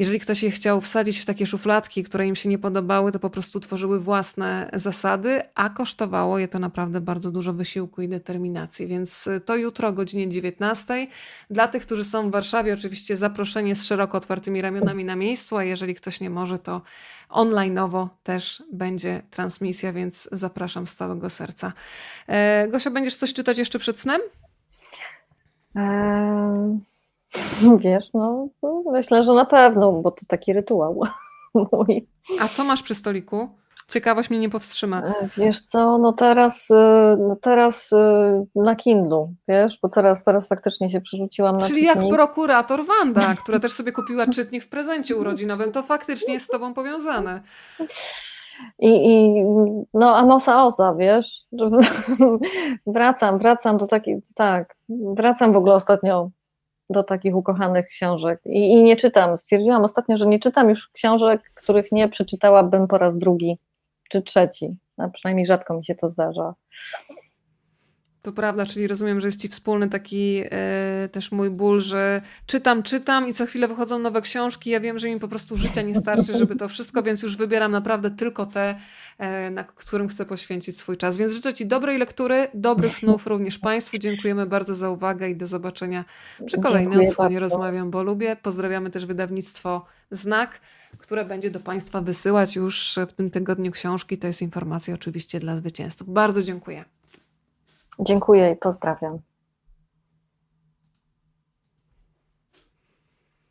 jeżeli 0.00 0.20
ktoś 0.20 0.42
je 0.42 0.50
chciał 0.50 0.80
wsadzić 0.80 1.18
w 1.18 1.24
takie 1.24 1.46
szufladki, 1.46 2.02
które 2.02 2.26
im 2.26 2.36
się 2.36 2.48
nie 2.48 2.58
podobały, 2.58 3.12
to 3.12 3.18
po 3.18 3.30
prostu 3.30 3.60
tworzyły 3.60 4.00
własne 4.00 4.70
zasady, 4.72 5.42
a 5.54 5.70
kosztowało 5.70 6.38
je 6.38 6.48
to 6.48 6.58
naprawdę 6.58 7.00
bardzo 7.00 7.30
dużo 7.30 7.52
wysiłku 7.52 8.02
i 8.02 8.08
determinacji. 8.08 8.86
Więc 8.86 9.26
y, 9.26 9.40
to 9.40 9.56
jutro 9.56 9.88
o 9.88 9.92
godzinie 9.92 10.28
19. 10.28 11.06
Dla 11.50 11.68
tych, 11.68 11.82
którzy 11.82 12.04
są 12.04 12.28
w 12.28 12.32
Warszawie, 12.32 12.74
oczywiście 12.74 13.16
zaproszenie 13.16 13.76
z 13.76 13.84
szeroko 13.84 14.18
otwartymi 14.18 14.62
ramionami 14.62 15.04
na 15.04 15.16
miejscu, 15.16 15.56
a 15.56 15.64
jeżeli 15.64 15.94
ktoś 15.94 16.20
nie 16.20 16.30
może, 16.30 16.58
to 16.58 16.82
onlineowo 17.28 18.08
też 18.22 18.62
będzie 18.72 19.22
transmisja, 19.30 19.92
więc 19.92 20.28
zapraszam 20.32 20.86
z 20.86 20.94
całego 20.94 21.30
serca. 21.30 21.72
E, 22.26 22.68
Gosia, 22.68 22.90
będziesz 22.90 23.16
coś 23.16 23.34
czytać 23.34 23.58
jeszcze 23.58 23.78
przed 23.78 24.00
snem? 24.00 24.20
Eee, 25.74 26.80
wiesz, 27.84 28.12
no 28.14 28.48
myślę, 28.92 29.22
że 29.22 29.32
na 29.32 29.44
pewno, 29.44 29.92
bo 29.92 30.10
to 30.10 30.22
taki 30.28 30.52
rytuał 30.52 31.00
mój. 31.72 32.08
A 32.40 32.48
co 32.48 32.64
masz 32.64 32.82
przy 32.82 32.94
stoliku? 32.94 33.48
Ciekawość 33.88 34.30
mnie 34.30 34.38
nie 34.38 34.50
powstrzyma. 34.50 35.02
E, 35.02 35.28
wiesz 35.36 35.60
co, 35.60 35.98
no 35.98 36.12
teraz, 36.12 36.70
y, 36.70 36.74
no 37.18 37.36
teraz 37.40 37.92
y, 37.92 37.96
na 38.54 38.76
Kindlu, 38.76 39.34
wiesz, 39.48 39.78
bo 39.82 39.88
teraz, 39.88 40.24
teraz 40.24 40.48
faktycznie 40.48 40.90
się 40.90 41.00
przerzuciłam 41.00 41.56
na 41.56 41.66
Czyli 41.66 41.86
czytnik. 41.86 42.04
jak 42.04 42.14
prokurator 42.14 42.84
Wanda, 42.86 43.34
która 43.42 43.60
też 43.60 43.72
sobie 43.72 43.92
kupiła 43.92 44.26
czytnik 44.26 44.64
w 44.64 44.68
prezencie 44.68 45.16
urodzinowym, 45.16 45.72
to 45.72 45.82
faktycznie 45.82 46.34
jest 46.34 46.46
z 46.46 46.48
tobą 46.48 46.74
powiązane. 46.74 47.42
I, 48.78 48.88
I 48.88 49.44
no 49.94 50.16
Amosa 50.16 50.64
Oza, 50.64 50.94
wiesz, 50.94 51.42
wracam, 52.86 53.38
wracam 53.38 53.78
do 53.78 53.86
takich, 53.86 54.16
tak, 54.34 54.76
wracam 54.88 55.52
w 55.52 55.56
ogóle 55.56 55.74
ostatnio 55.74 56.30
do 56.90 57.02
takich 57.02 57.36
ukochanych 57.36 57.86
książek. 57.86 58.40
I, 58.46 58.72
i 58.72 58.82
nie 58.82 58.96
czytam, 58.96 59.36
stwierdziłam 59.36 59.84
ostatnio, 59.84 60.16
że 60.16 60.26
nie 60.26 60.38
czytam 60.38 60.68
już 60.68 60.88
książek, 60.88 61.50
których 61.54 61.92
nie 61.92 62.08
przeczytałabym 62.08 62.88
po 62.88 62.98
raz 62.98 63.18
drugi 63.18 63.58
czy 64.10 64.22
trzeci, 64.22 64.76
a 64.96 65.08
przynajmniej 65.08 65.46
rzadko 65.46 65.74
mi 65.74 65.84
się 65.84 65.94
to 65.94 66.08
zdarza. 66.08 66.54
To 68.22 68.32
prawda, 68.32 68.66
czyli 68.66 68.86
rozumiem, 68.86 69.20
że 69.20 69.28
jest 69.28 69.40
ci 69.40 69.48
wspólny 69.48 69.88
taki 69.88 70.42
e, 70.50 71.08
też 71.12 71.32
mój 71.32 71.50
ból, 71.50 71.80
że 71.80 72.22
czytam, 72.46 72.82
czytam 72.82 73.28
i 73.28 73.34
co 73.34 73.46
chwilę 73.46 73.68
wychodzą 73.68 73.98
nowe 73.98 74.22
książki. 74.22 74.70
Ja 74.70 74.80
wiem, 74.80 74.98
że 74.98 75.08
mi 75.08 75.20
po 75.20 75.28
prostu 75.28 75.56
życia 75.56 75.82
nie 75.82 75.94
starczy, 75.94 76.38
żeby 76.38 76.56
to 76.56 76.68
wszystko, 76.68 77.02
więc 77.02 77.22
już 77.22 77.36
wybieram 77.36 77.72
naprawdę 77.72 78.10
tylko 78.10 78.46
te, 78.46 78.74
e, 79.18 79.50
na 79.50 79.64
którym 79.64 80.08
chcę 80.08 80.26
poświęcić 80.26 80.76
swój 80.76 80.96
czas. 80.96 81.18
Więc 81.18 81.32
życzę 81.32 81.54
Ci 81.54 81.66
dobrej 81.66 81.98
lektury, 81.98 82.48
dobrych 82.54 82.96
snów 82.96 83.26
również 83.26 83.58
Państwu. 83.58 83.98
Dziękujemy 83.98 84.46
bardzo 84.46 84.74
za 84.74 84.90
uwagę 84.90 85.30
i 85.30 85.36
do 85.36 85.46
zobaczenia 85.46 86.04
przy 86.46 86.58
kolejnej 86.58 86.92
Dziękuję 86.92 87.08
odsłonie 87.08 87.40
bardzo. 87.40 87.54
Rozmawiam, 87.56 87.90
bo 87.90 88.02
lubię. 88.02 88.36
Pozdrawiamy 88.42 88.90
też 88.90 89.06
wydawnictwo 89.06 89.86
Znak, 90.10 90.60
które 90.98 91.24
będzie 91.24 91.50
do 91.50 91.60
Państwa 91.60 92.00
wysyłać 92.00 92.56
już 92.56 92.98
w 93.08 93.12
tym 93.12 93.30
tygodniu 93.30 93.70
książki. 93.70 94.18
To 94.18 94.26
jest 94.26 94.42
informacja 94.42 94.94
oczywiście 94.94 95.40
dla 95.40 95.56
zwycięzców. 95.56 96.08
Bardzo 96.08 96.42
dziękuję. 96.42 96.84
Dziękuję 97.98 98.52
i 98.52 98.56
pozdrawiam. 98.56 99.18